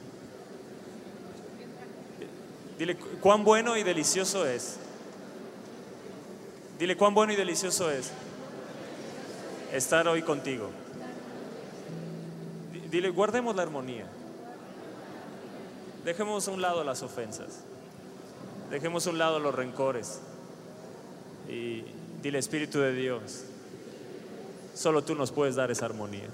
Dile, 2.79 2.95
cuán 2.95 3.43
bueno 3.43 3.77
y 3.77 3.83
delicioso 3.83 4.47
es. 4.47 4.77
Dile, 6.81 6.97
cuán 6.97 7.13
bueno 7.13 7.31
y 7.31 7.35
delicioso 7.35 7.91
es 7.91 8.09
estar 9.71 10.07
hoy 10.07 10.23
contigo. 10.23 10.67
Di- 12.73 12.79
Dile, 12.89 13.11
guardemos 13.11 13.55
la 13.55 13.61
armonía. 13.61 14.07
Dejemos 16.03 16.47
a 16.47 16.51
un 16.51 16.59
lado 16.59 16.83
las 16.83 17.03
ofensas. 17.03 17.59
Dejemos 18.71 19.05
a 19.05 19.11
un 19.11 19.19
lado 19.19 19.37
los 19.39 19.53
rencores. 19.53 20.21
Y 21.47 21.83
dile, 22.23 22.39
Espíritu 22.39 22.79
de 22.79 22.93
Dios, 22.93 23.43
solo 24.73 25.03
tú 25.03 25.13
nos 25.13 25.31
puedes 25.31 25.53
dar 25.53 25.69
esa 25.69 25.85
armonía. 25.85 26.29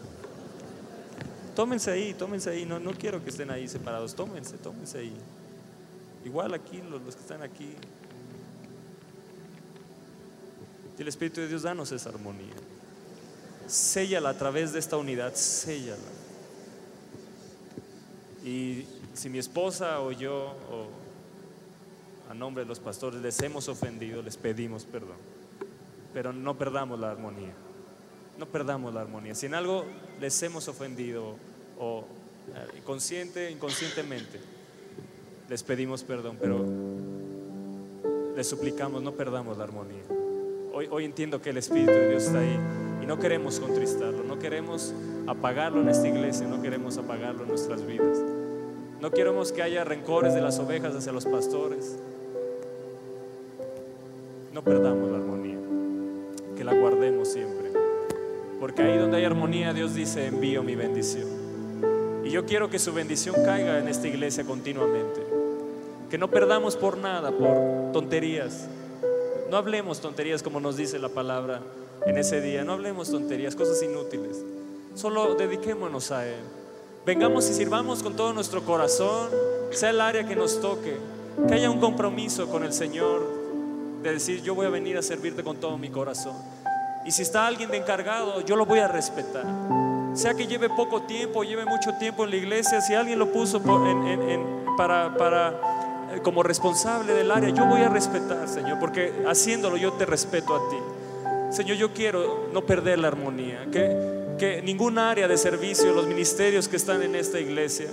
Tómense 1.58 1.92
ahí, 1.92 2.14
tómense 2.14 2.52
ahí. 2.52 2.66
No, 2.66 2.80
no 2.80 2.94
quiero 2.94 3.22
que 3.22 3.32
estén 3.32 3.52
ahí 3.52 3.68
separados. 3.68 4.16
Tómense, 4.16 4.58
tómense 4.60 5.00
ahí. 5.00 5.14
Igual 6.24 6.54
aquí, 6.54 6.82
los 6.90 7.02
que 7.16 7.22
están 7.22 7.42
aquí. 7.44 7.74
Dile, 10.98 11.10
Espíritu 11.10 11.42
de 11.42 11.48
Dios, 11.48 11.62
danos 11.62 11.92
esa 11.92 12.10
armonía. 12.10 12.56
Séllala 13.68 14.30
a 14.30 14.34
través 14.34 14.74
de 14.74 14.80
esta 14.80 14.98
unidad, 14.98 15.36
séllala. 15.36 16.02
Y 18.44 18.86
si 19.14 19.30
mi 19.30 19.38
esposa 19.38 20.00
o 20.02 20.12
yo, 20.12 20.56
o 20.72 20.88
a 22.32 22.34
nombre 22.34 22.64
de 22.64 22.68
los 22.68 22.80
pastores, 22.80 23.22
les 23.22 23.40
hemos 23.42 23.68
ofendido, 23.68 24.24
les 24.24 24.38
pedimos 24.38 24.86
perdón. 24.86 25.18
Pero 26.14 26.34
no 26.34 26.58
perdamos 26.58 27.00
la 27.00 27.12
armonía. 27.12 27.54
No 28.40 28.48
perdamos 28.48 28.94
la 28.94 29.02
armonía. 29.02 29.36
Si 29.36 29.46
en 29.46 29.54
algo 29.54 29.86
les 30.20 30.42
hemos 30.42 30.68
ofendido, 30.68 31.36
o 31.80 32.06
eh, 32.56 32.82
consciente, 32.84 33.52
inconscientemente, 33.52 34.40
les 35.48 35.62
pedimos 35.62 36.04
perdón, 36.04 36.38
pero 36.40 36.66
les 38.36 38.48
suplicamos, 38.48 39.04
no 39.04 39.12
perdamos 39.14 39.58
la 39.58 39.64
armonía. 39.64 40.17
Hoy, 40.92 41.06
entiendo 41.06 41.42
que 41.42 41.50
el 41.50 41.58
Espíritu 41.58 41.92
de 41.92 42.10
Dios 42.10 42.26
está 42.26 42.38
ahí 42.38 42.60
Y 43.02 43.08
no 43.08 43.18
queremos 43.18 43.60
contristarlo, 43.60 44.24
no 44.24 44.38
queremos 44.38 44.94
apagarlo 45.26 45.82
en 45.82 45.90
esta 45.90 46.08
iglesia, 46.08 46.46
no 46.46 46.62
queremos 46.62 47.00
apagarlo 47.00 47.42
en 47.42 47.50
nuestras 47.50 47.84
vidas. 47.84 48.20
No 49.02 49.10
queremos 49.10 49.52
que 49.52 49.64
haya 49.64 49.84
rencores 49.84 50.36
de 50.36 50.42
las 50.42 50.60
ovejas 50.60 50.96
hacia 50.96 51.12
los 51.12 51.26
pastores. 51.26 51.98
No 54.54 54.64
perdamos 54.64 55.10
la 55.10 55.18
armonía, 55.18 55.58
que 56.56 56.64
la 56.64 56.76
guardemos 56.76 57.28
siempre. 57.28 57.72
Porque 58.60 58.84
ahí 58.84 59.00
donde 59.00 59.18
hay 59.18 59.26
armonía, 59.26 59.74
Dios 59.74 59.96
dice, 59.96 60.28
envío 60.28 60.62
mi 60.62 60.76
bendición. 60.76 61.28
Y 62.24 62.30
yo 62.30 62.46
quiero 62.46 62.70
que 62.70 62.78
su 62.78 62.94
bendición 62.94 63.36
caiga 63.44 63.80
en 63.80 63.88
esta 63.88 64.08
iglesia 64.08 64.44
continuamente. 64.44 65.22
Que 66.12 66.20
no 66.20 66.28
perdamos 66.30 66.76
por 66.76 66.98
nada, 66.98 67.32
por 67.32 67.92
tonterías. 67.94 68.70
No 69.50 69.58
hablemos 69.58 70.02
tonterías 70.02 70.44
como 70.44 70.60
nos 70.60 70.76
dice 70.76 71.00
la 71.00 71.10
palabra 71.10 71.62
en 72.06 72.18
ese 72.18 72.42
día. 72.42 72.64
No 72.64 72.74
hablemos 72.74 73.10
tonterías, 73.10 73.56
cosas 73.56 73.82
inútiles. 73.82 74.44
Solo 74.96 75.36
dediquémonos 75.36 76.12
a 76.12 76.28
Él. 76.28 76.40
Vengamos 77.06 77.50
y 77.50 77.54
sirvamos 77.54 78.04
con 78.04 78.16
todo 78.16 78.34
nuestro 78.34 78.64
corazón, 78.64 79.30
sea 79.72 79.92
el 79.92 80.02
área 80.02 80.28
que 80.28 80.36
nos 80.36 80.60
toque. 80.60 80.98
Que 81.48 81.54
haya 81.54 81.70
un 81.70 81.80
compromiso 81.80 82.50
con 82.50 82.64
el 82.64 82.74
Señor 82.74 83.22
de 84.02 84.12
decir, 84.12 84.42
yo 84.42 84.56
voy 84.56 84.66
a 84.66 84.70
venir 84.70 84.98
a 84.98 85.02
servirte 85.02 85.44
con 85.44 85.58
todo 85.58 85.78
mi 85.78 85.90
corazón. 85.90 86.36
Y 87.06 87.12
si 87.12 87.22
está 87.22 87.48
alguien 87.48 87.72
de 87.72 87.78
encargado, 87.78 88.42
yo 88.42 88.56
lo 88.56 88.66
voy 88.66 88.80
a 88.80 88.88
respetar. 88.88 89.46
Sea 90.14 90.34
que 90.34 90.48
lleve 90.48 90.68
poco 90.68 91.04
tiempo, 91.04 91.44
lleve 91.44 91.64
mucho 91.64 91.94
tiempo 92.00 92.24
en 92.26 92.32
la 92.32 92.36
iglesia, 92.36 92.82
si 92.82 92.96
alguien 92.96 93.20
lo 93.20 93.32
puso 93.32 93.62
para, 94.78 95.16
para 95.16 95.77
como 96.24 96.44
responsable 96.44 97.14
del 97.14 97.32
área, 97.32 97.50
yo 97.50 97.66
voy 97.66 97.82
a 97.82 97.90
respetar, 97.90 98.48
Señor, 98.48 98.80
porque 98.80 99.14
haciéndolo 99.28 99.78
yo 99.78 99.94
te 99.94 100.06
respeto 100.06 100.56
a 100.56 100.70
ti. 100.70 100.78
Señor, 101.56 101.78
yo 101.78 101.94
quiero 101.94 102.50
no 102.52 102.62
perder 102.66 103.00
la 103.00 103.08
armonía, 103.08 103.66
que, 103.72 104.36
que 104.38 104.62
ningún 104.62 104.98
área 104.98 105.28
de 105.28 105.38
servicio, 105.38 105.94
los 105.94 106.08
ministerios 106.08 106.68
que 106.68 106.76
están 106.76 107.02
en 107.04 107.16
esta 107.16 107.40
iglesia, 107.40 107.88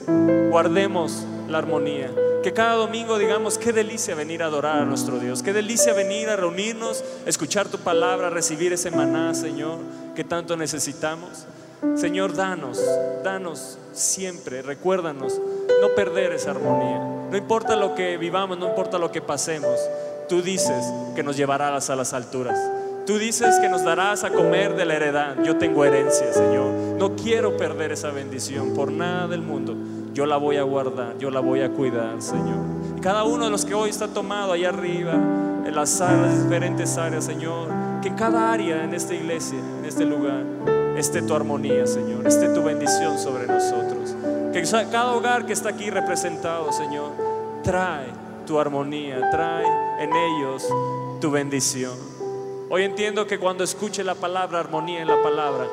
guardemos 0.51 1.25
la 1.49 1.59
armonía. 1.59 2.11
Que 2.43 2.53
cada 2.53 2.75
domingo 2.75 3.17
digamos, 3.19 3.57
qué 3.57 3.73
delicia 3.73 4.15
venir 4.15 4.43
a 4.43 4.47
adorar 4.47 4.83
a 4.83 4.85
nuestro 4.85 5.19
Dios, 5.19 5.43
qué 5.43 5.53
delicia 5.53 5.95
venir 5.95 6.29
a 6.29 6.37
reunirnos, 6.37 7.03
escuchar 7.27 7.69
tu 7.69 7.79
palabra, 7.79 8.29
recibir 8.29 8.73
ese 8.73 8.91
maná, 8.91 9.35
Señor, 9.35 9.79
que 10.15 10.25
tanto 10.25 10.57
necesitamos. 10.57 11.47
Señor, 11.97 12.35
danos, 12.35 12.81
danos 13.23 13.79
siempre, 13.93 14.63
recuérdanos, 14.63 15.41
no 15.81 15.89
perder 15.95 16.33
esa 16.33 16.51
armonía. 16.51 17.14
No 17.35 17.39
importa 17.39 17.75
lo 17.75 17.97
que 17.97 18.17
vivamos, 18.17 18.59
no 18.59 18.69
importa 18.69 18.97
lo 18.97 19.11
que 19.11 19.21
pasemos, 19.21 19.77
tú 20.29 20.41
dices 20.41 20.85
que 21.17 21.25
nos 21.25 21.37
llevarás 21.37 21.91
a 21.91 21.97
las 21.97 22.13
alturas. 22.13 22.57
Tú 23.07 23.19
dices 23.19 23.59
que 23.61 23.69
nos 23.69 23.83
darás 23.83 24.23
a 24.23 24.31
comer 24.31 24.77
de 24.77 24.85
la 24.85 24.95
heredad. 24.95 25.43
Yo 25.43 25.59
tengo 25.59 25.85
herencia, 25.85 26.33
Señor. 26.33 26.73
No 26.97 27.17
quiero 27.17 27.57
perder 27.57 27.91
esa 27.91 28.13
bendición 28.13 28.73
por 28.73 28.93
nada 28.93 29.27
del 29.27 29.43
mundo 29.43 29.75
yo 30.15 30.27
la 30.27 30.37
voy 30.37 30.59
a 30.59 30.63
guardar, 30.63 31.19
yo 31.19 31.29
la 31.29 31.41
voy 31.41 31.61
a 31.63 31.71
cuidar, 31.71 32.23
Señor. 32.23 32.59
Y 32.97 33.01
cada 33.01 33.25
uno 33.25 33.47
de 33.47 33.51
los 33.51 33.65
que 33.65 33.75
hoy 33.75 33.91
está 33.91 34.07
tomado 34.07 34.53
allá 34.53 34.69
arriba, 34.69 35.13
en 35.13 35.75
las 35.75 36.01
diferentes 36.45 36.97
áreas, 36.97 37.25
Señor, 37.25 37.69
que 38.01 38.09
en 38.09 38.15
cada 38.15 38.53
área 38.53 38.85
en 38.85 38.95
esta 38.95 39.13
iglesia, 39.13 39.59
en 39.59 39.85
este 39.85 40.05
lugar, 40.05 40.45
esté 40.97 41.21
tu 41.23 41.35
armonía, 41.35 41.85
Señor, 41.85 42.25
esté 42.29 42.49
tu 42.51 42.63
bendición 42.63 43.19
sobre 43.19 43.49
nosotros. 43.49 44.15
Que 44.53 44.63
cada 44.63 45.13
hogar 45.15 45.47
que 45.47 45.53
está 45.53 45.71
aquí 45.71 45.91
representado, 45.91 46.73
Señor, 46.73 47.11
trae 47.65 48.07
tu 48.47 48.59
armonía, 48.61 49.31
trae 49.31 49.65
en 49.99 50.11
ellos 50.15 50.65
tu 51.21 51.31
bendición. 51.31 51.99
Hoy 52.71 52.85
entiendo 52.85 53.27
que 53.27 53.39
cuando 53.39 53.65
escuche 53.65 54.05
la 54.05 54.15
palabra 54.15 54.61
armonía 54.61 55.03
en 55.03 55.09
la 55.09 55.23
palabra, 55.23 55.67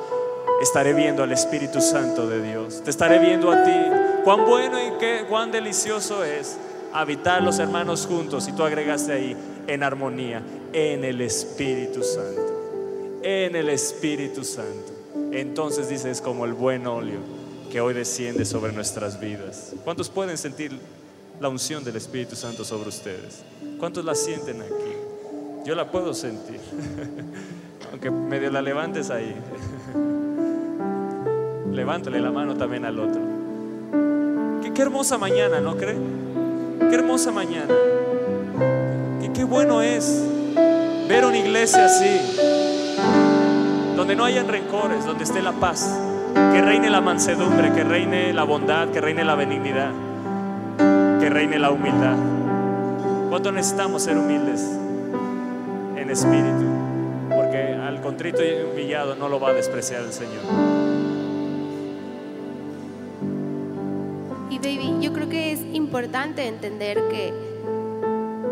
estaré 0.62 0.94
viendo 0.94 1.22
al 1.22 1.32
Espíritu 1.32 1.82
Santo 1.82 2.28
de 2.28 2.42
Dios. 2.42 2.82
Te 2.84 2.90
estaré 2.90 3.20
viendo 3.20 3.52
a 3.52 3.64
ti 3.64 4.02
Cuán 4.24 4.46
bueno 4.46 4.78
y 4.80 5.00
qué, 5.00 5.26
cuán 5.28 5.52
delicioso 5.52 6.24
es 6.24 6.58
habitar 6.94 7.42
los 7.42 7.58
hermanos 7.58 8.06
juntos. 8.06 8.48
Y 8.48 8.52
tú 8.52 8.64
agregaste 8.64 9.14
ahí 9.14 9.36
en 9.68 9.82
armonía, 9.82 10.44
en 10.74 11.04
el 11.04 11.22
Espíritu 11.22 12.04
Santo. 12.04 13.20
En 13.24 13.56
el 13.56 13.70
Espíritu 13.70 14.44
Santo. 14.44 14.94
Entonces 15.32 15.90
dices 15.90 16.22
como 16.22 16.46
el 16.46 16.54
buen 16.54 16.86
óleo 16.86 17.20
que 17.72 17.82
hoy 17.82 17.94
desciende 17.94 18.46
sobre 18.46 18.74
nuestras 18.74 19.20
vidas. 19.20 19.74
¿Cuántos 19.84 20.10
pueden 20.10 20.38
sentir 20.38 20.78
la 21.42 21.50
unción 21.50 21.84
del 21.84 21.96
Espíritu 21.96 22.36
Santo 22.36 22.64
sobre 22.64 22.90
ustedes? 22.90 23.42
¿Cuántos 23.80 24.06
la 24.06 24.14
sienten 24.14 24.62
aquí? 24.62 25.66
Yo 25.66 25.74
la 25.74 25.90
puedo 25.90 26.14
sentir. 26.14 26.60
Aunque 27.92 28.12
medio 28.12 28.52
la 28.52 28.62
levantes 28.62 29.10
ahí. 29.10 29.36
Levántale 31.72 32.22
la 32.22 32.32
mano 32.32 32.56
también 32.56 32.86
al 32.86 33.00
otro. 33.00 33.22
Qué, 34.74 34.82
hermosa 34.82 35.18
mañana, 35.18 35.60
¿no 35.60 35.76
cree? 35.76 35.98
Qué 36.90 36.96
hermosa 36.96 37.32
mañana. 37.32 37.74
Y 39.22 39.30
qué 39.30 39.44
bueno 39.44 39.82
es 39.82 40.24
ver 41.10 41.26
una 41.26 41.38
iglesia 41.38 41.86
así, 41.86 42.20
donde 43.96 44.16
no 44.16 44.26
hayan 44.26 44.48
rencores, 44.48 45.06
donde 45.06 45.24
esté 45.24 45.42
la 45.42 45.54
paz, 45.54 45.98
que 46.34 46.62
reine 46.62 46.90
la 46.90 47.02
mansedumbre, 47.02 47.74
que 47.74 47.84
reine 47.84 48.32
la 48.32 48.44
bondad, 48.44 48.90
que 48.90 49.02
reine 49.02 49.24
la 49.24 49.36
benignidad, 49.36 49.92
que 51.22 51.30
reine 51.30 51.60
la 51.60 51.70
humildad. 51.70 52.18
¿Cuánto 53.30 53.52
necesitamos 53.52 54.02
ser 54.02 54.18
humildes 54.18 54.60
en 55.96 56.10
espíritu? 56.10 56.66
Porque 57.30 57.76
al 57.76 58.02
contrito 58.02 58.44
y 58.44 58.64
humillado 58.64 59.14
no 59.14 59.30
lo 59.30 59.40
va 59.40 59.50
a 59.50 59.54
despreciar 59.54 60.02
el 60.02 60.14
Señor. 60.14 60.42
baby, 64.58 64.98
yo 65.00 65.12
creo 65.12 65.28
que 65.28 65.54
es 65.54 65.62
importante 65.74 66.48
entender 66.48 66.98
que 67.10 67.34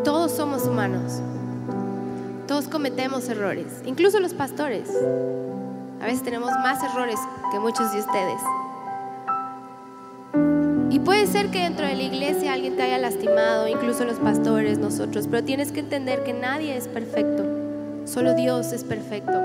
todos 0.04 0.32
somos 0.32 0.66
humanos. 0.66 1.22
Todos 2.48 2.68
cometemos 2.68 3.30
errores, 3.30 3.82
incluso 3.86 4.20
los 4.20 4.34
pastores. 4.34 4.90
A 6.02 6.06
veces 6.06 6.24
tenemos 6.24 6.52
más 6.64 6.84
errores 6.84 7.20
que 7.52 7.60
muchos 7.60 7.92
de 7.94 8.00
ustedes. 8.00 8.42
Puede 11.06 11.28
ser 11.28 11.50
que 11.50 11.60
dentro 11.60 11.86
de 11.86 11.96
la 11.96 12.04
iglesia 12.04 12.54
alguien 12.54 12.76
te 12.76 12.84
haya 12.84 12.98
lastimado, 12.98 13.68
incluso 13.68 14.06
los 14.06 14.20
pastores, 14.20 14.78
nosotros, 14.78 15.28
pero 15.30 15.44
tienes 15.44 15.72
que 15.72 15.80
entender 15.80 16.24
que 16.24 16.34
nadie 16.34 16.76
es 16.76 16.88
perfecto, 16.88 17.46
solo 18.06 18.34
Dios 18.34 18.74
es 18.74 18.84
perfecto. 18.84 19.42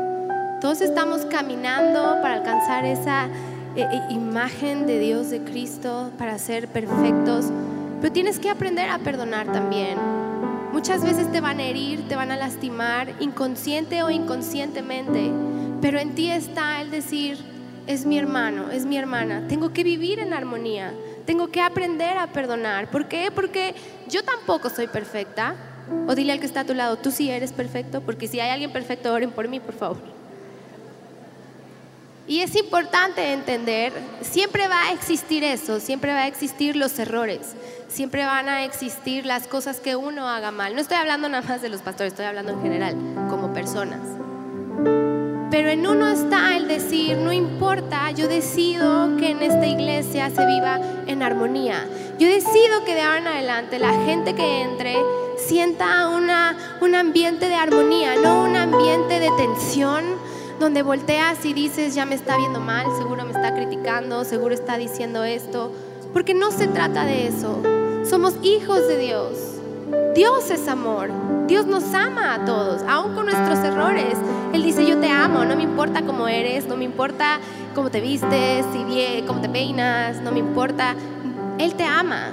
Todos 0.60 0.80
estamos 0.80 1.26
caminando 1.26 2.18
para 2.22 2.34
alcanzar 2.34 2.84
esa 2.84 3.28
e, 3.76 3.82
e, 3.82 4.12
imagen 4.12 4.86
de 4.86 4.98
Dios, 4.98 5.30
de 5.30 5.40
Cristo, 5.40 6.10
para 6.16 6.38
ser 6.38 6.68
perfectos. 6.68 7.46
Pero 8.00 8.12
tienes 8.12 8.38
que 8.38 8.48
aprender 8.48 8.88
a 8.88 8.98
perdonar 8.98 9.52
también. 9.52 9.98
Muchas 10.72 11.04
veces 11.04 11.30
te 11.30 11.40
van 11.40 11.60
a 11.60 11.64
herir, 11.64 12.08
te 12.08 12.16
van 12.16 12.30
a 12.30 12.36
lastimar, 12.36 13.14
inconsciente 13.20 14.02
o 14.02 14.10
inconscientemente. 14.10 15.30
Pero 15.80 15.98
en 15.98 16.14
ti 16.14 16.30
está 16.30 16.80
el 16.80 16.90
decir, 16.90 17.36
es 17.86 18.06
mi 18.06 18.18
hermano, 18.18 18.70
es 18.70 18.86
mi 18.86 18.96
hermana. 18.96 19.46
Tengo 19.48 19.72
que 19.72 19.84
vivir 19.84 20.18
en 20.18 20.32
armonía. 20.32 20.92
Tengo 21.26 21.48
que 21.48 21.60
aprender 21.60 22.18
a 22.18 22.26
perdonar. 22.26 22.90
¿Por 22.90 23.08
qué? 23.08 23.30
Porque 23.34 23.74
yo 24.08 24.22
tampoco 24.22 24.70
soy 24.70 24.86
perfecta. 24.86 25.54
O 26.06 26.14
dile 26.14 26.32
al 26.32 26.40
que 26.40 26.46
está 26.46 26.60
a 26.60 26.64
tu 26.64 26.74
lado, 26.74 26.96
tú 26.96 27.10
sí 27.10 27.30
eres 27.30 27.52
perfecto, 27.52 28.00
porque 28.00 28.26
si 28.26 28.40
hay 28.40 28.50
alguien 28.50 28.72
perfecto, 28.72 29.12
oren 29.12 29.30
por 29.30 29.48
mí, 29.48 29.60
por 29.60 29.74
favor. 29.74 29.98
Y 32.26 32.40
es 32.40 32.56
importante 32.56 33.34
entender, 33.34 33.92
siempre 34.22 34.66
va 34.66 34.84
a 34.84 34.92
existir 34.92 35.44
eso, 35.44 35.80
siempre 35.80 36.14
va 36.14 36.20
a 36.20 36.26
existir 36.26 36.74
los 36.74 36.98
errores, 36.98 37.54
siempre 37.88 38.24
van 38.24 38.48
a 38.48 38.64
existir 38.64 39.26
las 39.26 39.46
cosas 39.46 39.78
que 39.78 39.94
uno 39.94 40.26
haga 40.26 40.50
mal. 40.50 40.74
No 40.74 40.80
estoy 40.80 40.96
hablando 40.96 41.28
nada 41.28 41.46
más 41.46 41.60
de 41.60 41.68
los 41.68 41.82
pastores, 41.82 42.14
estoy 42.14 42.24
hablando 42.24 42.52
en 42.52 42.62
general, 42.62 42.96
como 43.28 43.52
personas. 43.52 44.00
Pero 45.54 45.68
en 45.68 45.86
uno 45.86 46.08
está 46.08 46.56
el 46.56 46.66
decir, 46.66 47.16
no 47.16 47.32
importa, 47.32 48.10
yo 48.10 48.26
decido 48.26 49.16
que 49.16 49.30
en 49.30 49.40
esta 49.40 49.64
iglesia 49.64 50.28
se 50.28 50.44
viva 50.46 50.80
en 51.06 51.22
armonía. 51.22 51.86
Yo 52.18 52.26
decido 52.26 52.84
que 52.84 52.96
de 52.96 53.02
ahora 53.02 53.18
en 53.18 53.26
adelante 53.28 53.78
la 53.78 53.92
gente 54.04 54.34
que 54.34 54.62
entre 54.62 54.96
sienta 55.36 56.08
una, 56.08 56.56
un 56.80 56.96
ambiente 56.96 57.48
de 57.48 57.54
armonía, 57.54 58.16
no 58.16 58.42
un 58.42 58.56
ambiente 58.56 59.20
de 59.20 59.30
tensión, 59.36 60.02
donde 60.58 60.82
volteas 60.82 61.44
y 61.44 61.52
dices, 61.52 61.94
ya 61.94 62.04
me 62.04 62.16
está 62.16 62.36
viendo 62.36 62.58
mal, 62.58 62.86
seguro 62.98 63.24
me 63.24 63.30
está 63.30 63.54
criticando, 63.54 64.24
seguro 64.24 64.54
está 64.54 64.76
diciendo 64.76 65.22
esto, 65.22 65.70
porque 66.12 66.34
no 66.34 66.50
se 66.50 66.66
trata 66.66 67.04
de 67.04 67.28
eso. 67.28 67.62
Somos 68.04 68.34
hijos 68.42 68.88
de 68.88 68.98
Dios. 68.98 69.53
Dios 70.14 70.50
es 70.50 70.68
amor. 70.68 71.10
Dios 71.46 71.66
nos 71.66 71.92
ama 71.92 72.34
a 72.34 72.44
todos, 72.44 72.82
aun 72.88 73.14
con 73.14 73.26
nuestros 73.26 73.58
errores. 73.58 74.16
Él 74.52 74.62
dice, 74.62 74.86
yo 74.86 74.98
te 74.98 75.10
amo, 75.10 75.44
no 75.44 75.56
me 75.56 75.62
importa 75.64 76.02
cómo 76.02 76.28
eres, 76.28 76.66
no 76.66 76.76
me 76.76 76.84
importa 76.84 77.38
cómo 77.74 77.90
te 77.90 78.00
vistes, 78.00 78.64
si 78.72 78.84
bien, 78.84 79.26
cómo 79.26 79.40
te 79.40 79.48
peinas, 79.48 80.20
no 80.22 80.32
me 80.32 80.38
importa. 80.38 80.94
Él 81.58 81.74
te 81.74 81.84
ama. 81.84 82.32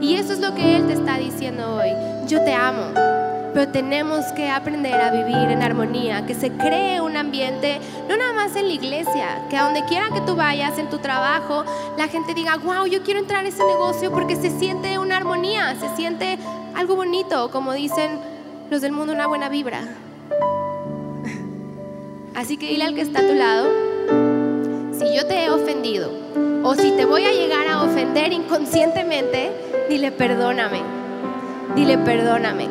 Y 0.00 0.14
eso 0.14 0.32
es 0.32 0.40
lo 0.40 0.54
que 0.54 0.76
Él 0.76 0.86
te 0.86 0.94
está 0.94 1.16
diciendo 1.16 1.76
hoy. 1.76 1.90
Yo 2.26 2.42
te 2.44 2.52
amo. 2.52 3.21
Pero 3.52 3.68
tenemos 3.68 4.24
que 4.32 4.48
aprender 4.48 4.94
a 4.94 5.10
vivir 5.10 5.50
en 5.50 5.62
armonía, 5.62 6.24
que 6.26 6.34
se 6.34 6.50
cree 6.52 7.00
un 7.00 7.16
ambiente, 7.16 7.80
no 8.08 8.16
nada 8.16 8.32
más 8.32 8.56
en 8.56 8.68
la 8.68 8.72
iglesia, 8.72 9.46
que 9.50 9.56
a 9.56 9.64
donde 9.64 9.84
quiera 9.84 10.08
que 10.10 10.22
tú 10.22 10.34
vayas, 10.36 10.78
en 10.78 10.88
tu 10.88 10.98
trabajo, 10.98 11.64
la 11.98 12.08
gente 12.08 12.32
diga, 12.34 12.56
wow, 12.56 12.86
yo 12.86 13.02
quiero 13.02 13.20
entrar 13.20 13.44
a 13.44 13.48
ese 13.48 13.64
negocio 13.64 14.10
porque 14.10 14.36
se 14.36 14.50
siente 14.50 14.98
una 14.98 15.18
armonía, 15.18 15.76
se 15.78 15.94
siente 15.96 16.38
algo 16.74 16.96
bonito, 16.96 17.50
como 17.50 17.72
dicen 17.74 18.18
los 18.70 18.80
del 18.80 18.92
mundo, 18.92 19.12
una 19.12 19.26
buena 19.26 19.48
vibra. 19.50 19.80
Así 22.34 22.56
que 22.56 22.68
dile 22.68 22.84
al 22.84 22.94
que 22.94 23.02
está 23.02 23.20
a 23.20 23.26
tu 23.26 23.34
lado, 23.34 23.68
si 24.98 25.14
yo 25.14 25.26
te 25.26 25.44
he 25.44 25.50
ofendido 25.50 26.10
o 26.64 26.74
si 26.74 26.92
te 26.92 27.04
voy 27.04 27.24
a 27.26 27.32
llegar 27.32 27.68
a 27.68 27.82
ofender 27.82 28.32
inconscientemente, 28.32 29.50
dile 29.90 30.10
perdóname, 30.10 30.80
dile 31.76 31.98
perdóname. 31.98 32.68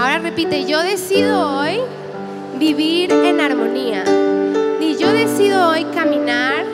Ahora 0.00 0.18
repite, 0.18 0.64
yo 0.64 0.80
decido 0.80 1.58
hoy 1.58 1.78
vivir 2.58 3.12
en 3.12 3.38
armonía. 3.38 4.02
Y 4.80 4.96
yo 4.96 5.12
decido 5.12 5.68
hoy 5.68 5.84
caminar 5.94 6.64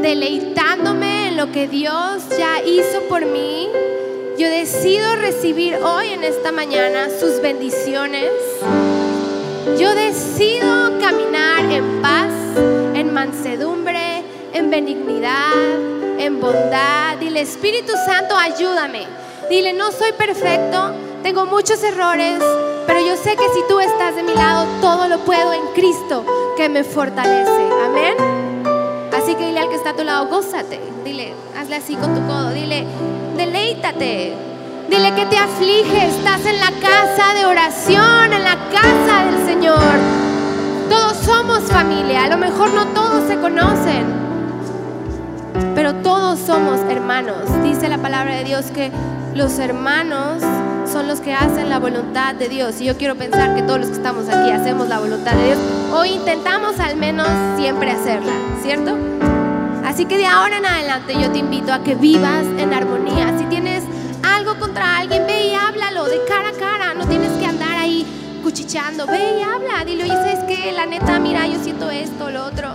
deleitándome 0.00 1.28
en 1.28 1.36
lo 1.36 1.52
que 1.52 1.68
Dios 1.68 2.26
ya 2.38 2.62
hizo 2.62 3.02
por 3.06 3.26
mí. 3.26 3.68
Yo 4.38 4.48
decido 4.48 5.14
recibir 5.16 5.76
hoy 5.76 6.08
en 6.08 6.24
esta 6.24 6.52
mañana 6.52 7.08
sus 7.20 7.42
bendiciones. 7.42 8.30
Yo 9.78 9.94
decido 9.94 10.98
caminar 11.00 11.70
en 11.70 12.00
paz, 12.00 12.32
en 12.94 13.12
mansedumbre, 13.12 14.22
en 14.54 14.70
benignidad, 14.70 15.52
en 16.18 16.40
bondad. 16.40 17.18
Dile, 17.20 17.42
Espíritu 17.42 17.92
Santo, 18.06 18.34
ayúdame. 18.38 19.06
Dile, 19.50 19.74
no 19.74 19.92
soy 19.92 20.12
perfecto, 20.12 20.94
tengo 21.24 21.46
muchos 21.46 21.82
errores, 21.82 22.38
pero 22.86 23.00
yo 23.00 23.16
sé 23.16 23.34
que 23.34 23.48
si 23.54 23.62
tú 23.66 23.80
estás 23.80 24.14
de 24.14 24.22
mi 24.22 24.34
lado, 24.34 24.66
todo 24.82 25.08
lo 25.08 25.20
puedo 25.20 25.54
en 25.54 25.68
Cristo 25.74 26.22
que 26.54 26.68
me 26.68 26.84
fortalece. 26.84 27.66
Amén. 27.82 28.14
Así 29.10 29.34
que 29.34 29.46
dile 29.46 29.60
al 29.60 29.70
que 29.70 29.76
está 29.76 29.90
a 29.90 29.96
tu 29.96 30.04
lado, 30.04 30.26
gózate. 30.26 30.78
Dile, 31.02 31.32
hazle 31.58 31.76
así 31.76 31.96
con 31.96 32.14
tu 32.14 32.20
codo. 32.26 32.50
Dile, 32.50 32.84
deleítate. 33.38 34.34
Dile 34.90 35.14
que 35.14 35.24
te 35.24 35.38
aflige. 35.38 36.08
Estás 36.08 36.44
en 36.44 36.60
la 36.60 36.70
casa 36.72 37.32
de 37.32 37.46
oración, 37.46 38.34
en 38.34 38.44
la 38.44 38.58
casa 38.70 39.24
del 39.24 39.46
Señor. 39.46 39.80
Todos 40.90 41.16
somos 41.24 41.60
familia. 41.62 42.24
A 42.24 42.28
lo 42.28 42.36
mejor 42.36 42.70
no 42.74 42.88
todos 42.88 43.26
se 43.26 43.38
conocen, 43.38 44.04
pero 45.74 45.94
todos 45.94 46.38
somos 46.38 46.80
hermanos. 46.90 47.38
Dice 47.62 47.88
la 47.88 47.96
palabra 47.96 48.34
de 48.34 48.44
Dios 48.44 48.66
que 48.66 48.92
los 49.34 49.58
hermanos 49.58 50.42
son 50.90 51.08
los 51.08 51.20
que 51.20 51.32
hacen 51.32 51.70
la 51.70 51.78
voluntad 51.78 52.34
de 52.34 52.48
Dios. 52.48 52.80
Y 52.80 52.84
yo 52.84 52.96
quiero 52.96 53.14
pensar 53.16 53.54
que 53.54 53.62
todos 53.62 53.80
los 53.80 53.88
que 53.88 53.96
estamos 53.96 54.28
aquí 54.28 54.50
hacemos 54.50 54.88
la 54.88 54.98
voluntad 54.98 55.32
de 55.32 55.46
Dios 55.46 55.58
o 55.92 56.04
intentamos 56.04 56.78
al 56.80 56.96
menos 56.96 57.28
siempre 57.56 57.90
hacerla, 57.90 58.32
¿cierto? 58.62 58.96
Así 59.84 60.06
que 60.06 60.16
de 60.16 60.26
ahora 60.26 60.58
en 60.58 60.66
adelante 60.66 61.14
yo 61.20 61.30
te 61.30 61.38
invito 61.38 61.72
a 61.72 61.82
que 61.82 61.94
vivas 61.94 62.44
en 62.58 62.72
armonía. 62.72 63.38
Si 63.38 63.44
tienes 63.46 63.84
algo 64.22 64.58
contra 64.58 64.98
alguien, 64.98 65.26
ve 65.26 65.48
y 65.48 65.54
háblalo 65.54 66.04
de 66.06 66.24
cara 66.26 66.48
a 66.48 66.52
cara. 66.52 66.94
No 66.94 67.06
tienes 67.06 67.30
que 67.32 67.46
andar 67.46 67.76
ahí 67.78 68.06
cuchicheando. 68.42 69.06
Ve 69.06 69.38
y 69.38 69.42
habla. 69.42 69.84
Dile, 69.84 70.04
oye, 70.04 70.12
¿sabes 70.12 70.40
qué? 70.48 70.72
La 70.72 70.86
neta, 70.86 71.18
mira, 71.20 71.46
yo 71.46 71.62
siento 71.62 71.90
esto, 71.90 72.30
lo 72.30 72.44
otro. 72.44 72.74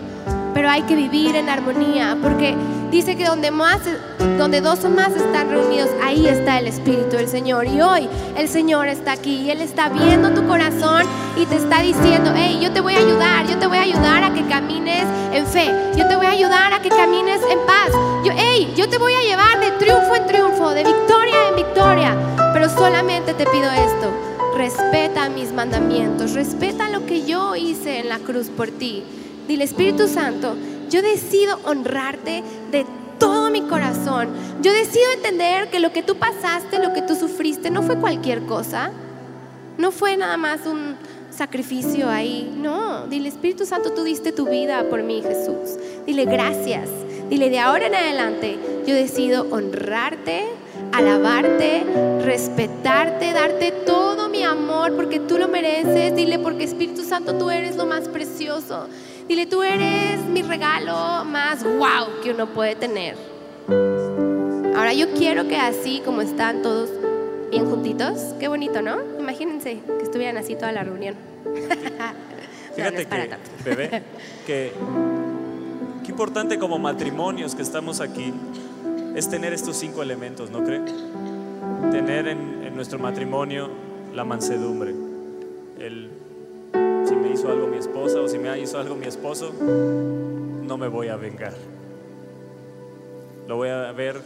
Pero 0.54 0.70
hay 0.70 0.82
que 0.84 0.96
vivir 0.96 1.36
en 1.36 1.50
armonía 1.50 2.18
porque 2.22 2.56
dice 2.92 3.16
que 3.16 3.26
donde, 3.26 3.52
más, 3.52 3.80
donde 4.38 4.62
dos 4.62 4.84
o 4.84 4.90
más 4.90 5.16
están 5.16 5.50
reunidos, 5.50 5.90
ahí 6.04 6.28
está 6.28 6.60
el 6.60 6.68
Espíritu 6.68 7.18
del 7.18 7.28
Señor. 7.28 7.68
Y 7.68 7.82
hoy 7.82 8.10
el 8.38 8.48
Señor 8.48 8.88
está 8.88 9.14
aquí 9.14 9.42
y 9.42 9.52
Él 9.52 9.62
está 9.62 9.90
viendo 9.90 10.32
tu 10.32 10.48
corazón 10.48 11.04
y 11.38 11.46
te 11.46 11.56
está 11.56 11.82
diciendo, 11.82 12.32
hey, 12.36 12.60
yo 12.62 12.72
te 12.72 12.82
voy 12.82 12.96
a 12.96 13.00
ayudar, 13.00 13.48
yo 13.48 13.58
te 13.58 13.68
voy 13.68 13.78
a 13.78 13.82
ayudar 13.82 14.24
a 14.24 14.34
que 14.34 14.46
camines 14.48 15.06
en 15.34 15.46
fe, 15.46 15.72
yo 15.96 16.08
te 16.08 16.16
voy 16.16 16.26
a 16.26 16.32
ayudar 16.32 16.74
a 16.74 16.82
que 16.82 16.90
camines 16.90 17.42
en 17.50 17.60
paz. 17.66 17.92
Yo, 18.24 18.32
hey, 18.36 18.74
yo 18.76 18.90
te 18.90 18.98
voy 18.98 19.14
a 19.14 19.22
llevar 19.22 19.60
de 19.60 19.72
triunfo 19.72 20.16
en 20.16 20.26
triunfo, 20.26 20.70
de 20.72 20.84
victoria 20.84 21.36
en 21.50 21.56
victoria. 21.56 22.16
Pero 22.54 22.70
solamente 22.70 23.34
te 23.34 23.46
pido 23.46 23.72
esto, 23.72 24.12
respeta 24.58 25.30
mis 25.30 25.54
mandamientos, 25.54 26.34
respeta 26.34 26.90
lo 26.90 27.06
que 27.06 27.26
yo 27.26 27.56
hice 27.56 28.00
en 28.00 28.10
la 28.10 28.20
cruz 28.20 28.50
por 28.50 28.70
ti. 28.70 29.04
Dile, 29.50 29.64
Espíritu 29.64 30.08
Santo, 30.08 30.56
yo 30.92 31.02
decido 31.02 31.58
honrarte 31.66 32.44
de 32.72 32.86
todo 33.18 33.50
mi 33.50 33.64
corazón. 33.64 34.30
Yo 34.62 34.72
decido 34.72 35.12
entender 35.12 35.72
que 35.72 35.80
lo 35.80 35.92
que 35.92 36.04
tú 36.04 36.18
pasaste, 36.18 36.78
lo 36.78 36.94
que 36.94 37.02
tú 37.02 37.16
sufriste, 37.16 37.72
no 37.72 37.82
fue 37.82 37.96
cualquier 37.96 38.44
cosa. 38.44 38.92
No 39.80 39.90
fue 39.90 40.16
nada 40.18 40.38
más 40.38 40.68
un 40.68 40.98
sacrificio 41.32 42.08
ahí. 42.12 42.56
No, 42.62 43.08
dile, 43.08 43.28
Espíritu 43.28 43.66
Santo, 43.66 43.92
tú 43.94 44.04
diste 44.04 44.32
tu 44.32 44.48
vida 44.48 44.84
por 44.88 45.02
mí, 45.02 45.24
Jesús. 45.24 45.80
Dile, 46.06 46.26
gracias. 46.26 46.88
Dile, 47.28 47.50
de 47.50 47.58
ahora 47.58 47.88
en 47.88 47.96
adelante, 47.96 48.60
yo 48.86 48.94
decido 48.94 49.48
honrarte, 49.50 50.44
alabarte, 50.92 51.86
respetarte, 52.22 53.34
darte 53.34 53.72
todo 53.72 54.30
mi 54.30 54.44
amor 54.44 54.96
porque 54.96 55.20
tú 55.20 55.40
lo 55.40 55.48
mereces. 55.48 56.16
Dile, 56.16 56.38
porque 56.38 56.66
Espíritu 56.66 57.04
Santo, 57.04 57.34
tú 57.34 57.50
eres 57.50 57.78
lo 57.78 57.88
más 57.88 58.08
precioso. 58.08 58.88
Dile, 59.30 59.46
tú 59.46 59.62
eres 59.62 60.26
mi 60.26 60.42
regalo 60.42 61.24
más 61.24 61.64
wow 61.64 62.20
que 62.24 62.32
uno 62.32 62.48
puede 62.48 62.76
tener. 62.76 63.16
Ahora 64.76 64.92
yo 64.94 65.14
quiero 65.14 65.48
que 65.48 65.56
así 65.56 66.02
como 66.04 66.22
están 66.22 66.64
todos 66.64 66.90
bien 67.52 67.70
juntitos, 67.70 68.34
qué 68.40 68.48
bonito, 68.48 68.82
¿no? 68.82 68.98
Imagínense 69.20 69.82
que 69.86 70.04
estuvieran 70.04 70.38
así 70.38 70.56
toda 70.56 70.72
la 70.72 70.84
reunión. 70.84 71.14
Fíjate 72.76 73.06
que, 73.06 73.38
bebé, 73.64 74.04
que 74.48 74.74
qué 76.04 76.10
importante 76.10 76.58
como 76.58 76.80
matrimonios 76.80 77.54
que 77.54 77.62
estamos 77.62 78.02
aquí 78.02 78.34
es 79.16 79.30
tener 79.30 79.54
estos 79.54 79.78
cinco 79.78 80.02
elementos, 80.02 80.50
¿no 80.50 80.64
cree? 80.64 80.82
Tener 81.92 82.30
en, 82.30 82.64
en 82.64 82.76
nuestro 82.76 82.98
matrimonio 82.98 83.70
la 84.12 84.24
mansedumbre, 84.24 84.96
el 85.78 86.19
me 87.20 87.32
hizo 87.32 87.50
algo 87.50 87.68
mi 87.68 87.78
esposa 87.78 88.22
o 88.22 88.28
si 88.28 88.40
me 88.40 88.58
hizo 88.60 88.80
algo 88.80 88.96
mi 88.96 89.06
esposo, 89.06 89.52
no 89.54 90.78
me 90.78 90.88
voy 90.88 91.10
a 91.10 91.16
vengar. 91.16 91.54
Lo 93.48 93.58
voy 93.58 93.70
a 93.70 93.92
ver 93.92 94.22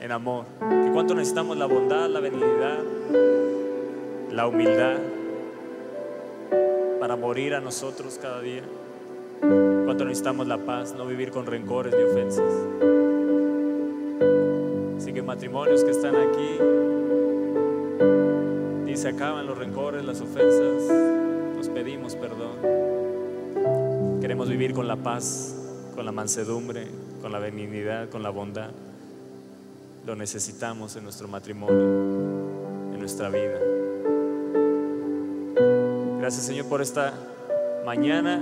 en 0.00 0.12
amor. 0.12 0.44
Que 0.60 0.90
cuánto 0.92 1.14
necesitamos 1.14 1.56
la 1.56 1.66
bondad, 1.66 2.08
la 2.08 2.20
benignidad, 2.20 2.78
la 4.32 4.46
humildad 4.46 4.96
para 7.00 7.16
morir 7.16 7.54
a 7.54 7.60
nosotros 7.60 8.18
cada 8.20 8.40
día. 8.40 8.62
Cuánto 9.40 10.04
necesitamos 10.04 10.46
la 10.46 10.58
paz, 10.58 10.94
no 10.96 11.06
vivir 11.06 11.30
con 11.30 11.46
rencores 11.46 11.94
ni 11.94 12.02
ofensas. 12.02 12.52
Así 14.96 15.12
que 15.12 15.22
matrimonios 15.22 15.84
que 15.84 15.90
están 15.90 16.16
aquí, 16.16 16.58
y 18.90 18.96
se 18.96 19.08
acaban 19.08 19.46
los 19.46 19.56
rencores, 19.56 20.04
las 20.04 20.20
ofensas 20.20 21.37
nos 21.58 21.68
pedimos 21.68 22.14
perdón. 22.14 22.56
Queremos 24.20 24.48
vivir 24.48 24.72
con 24.72 24.86
la 24.86 24.94
paz, 24.94 25.56
con 25.94 26.06
la 26.06 26.12
mansedumbre, 26.12 26.86
con 27.20 27.32
la 27.32 27.40
benignidad, 27.40 28.08
con 28.08 28.22
la 28.22 28.30
bondad. 28.30 28.70
Lo 30.06 30.14
necesitamos 30.14 30.94
en 30.94 31.02
nuestro 31.02 31.26
matrimonio, 31.26 32.92
en 32.92 33.00
nuestra 33.00 33.28
vida. 33.28 33.58
Gracias 36.20 36.46
Señor 36.46 36.66
por 36.66 36.80
esta 36.80 37.12
mañana 37.84 38.40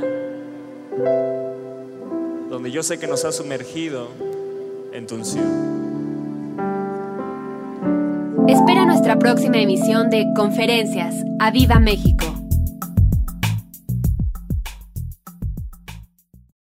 donde 2.51 2.71
yo 2.71 2.83
sé 2.83 2.99
que 2.99 3.07
nos 3.07 3.25
ha 3.25 3.33
sumergido 3.33 4.09
en 4.93 5.07
tu 5.07 5.15
unción. 5.15 5.77
Espera 8.47 8.85
nuestra 8.85 9.19
próxima 9.19 9.57
emisión 9.57 10.11
de 10.11 10.27
Conferencias. 10.37 11.15
¡A 11.39 11.51
Viva 11.51 11.81
México! 11.81 12.36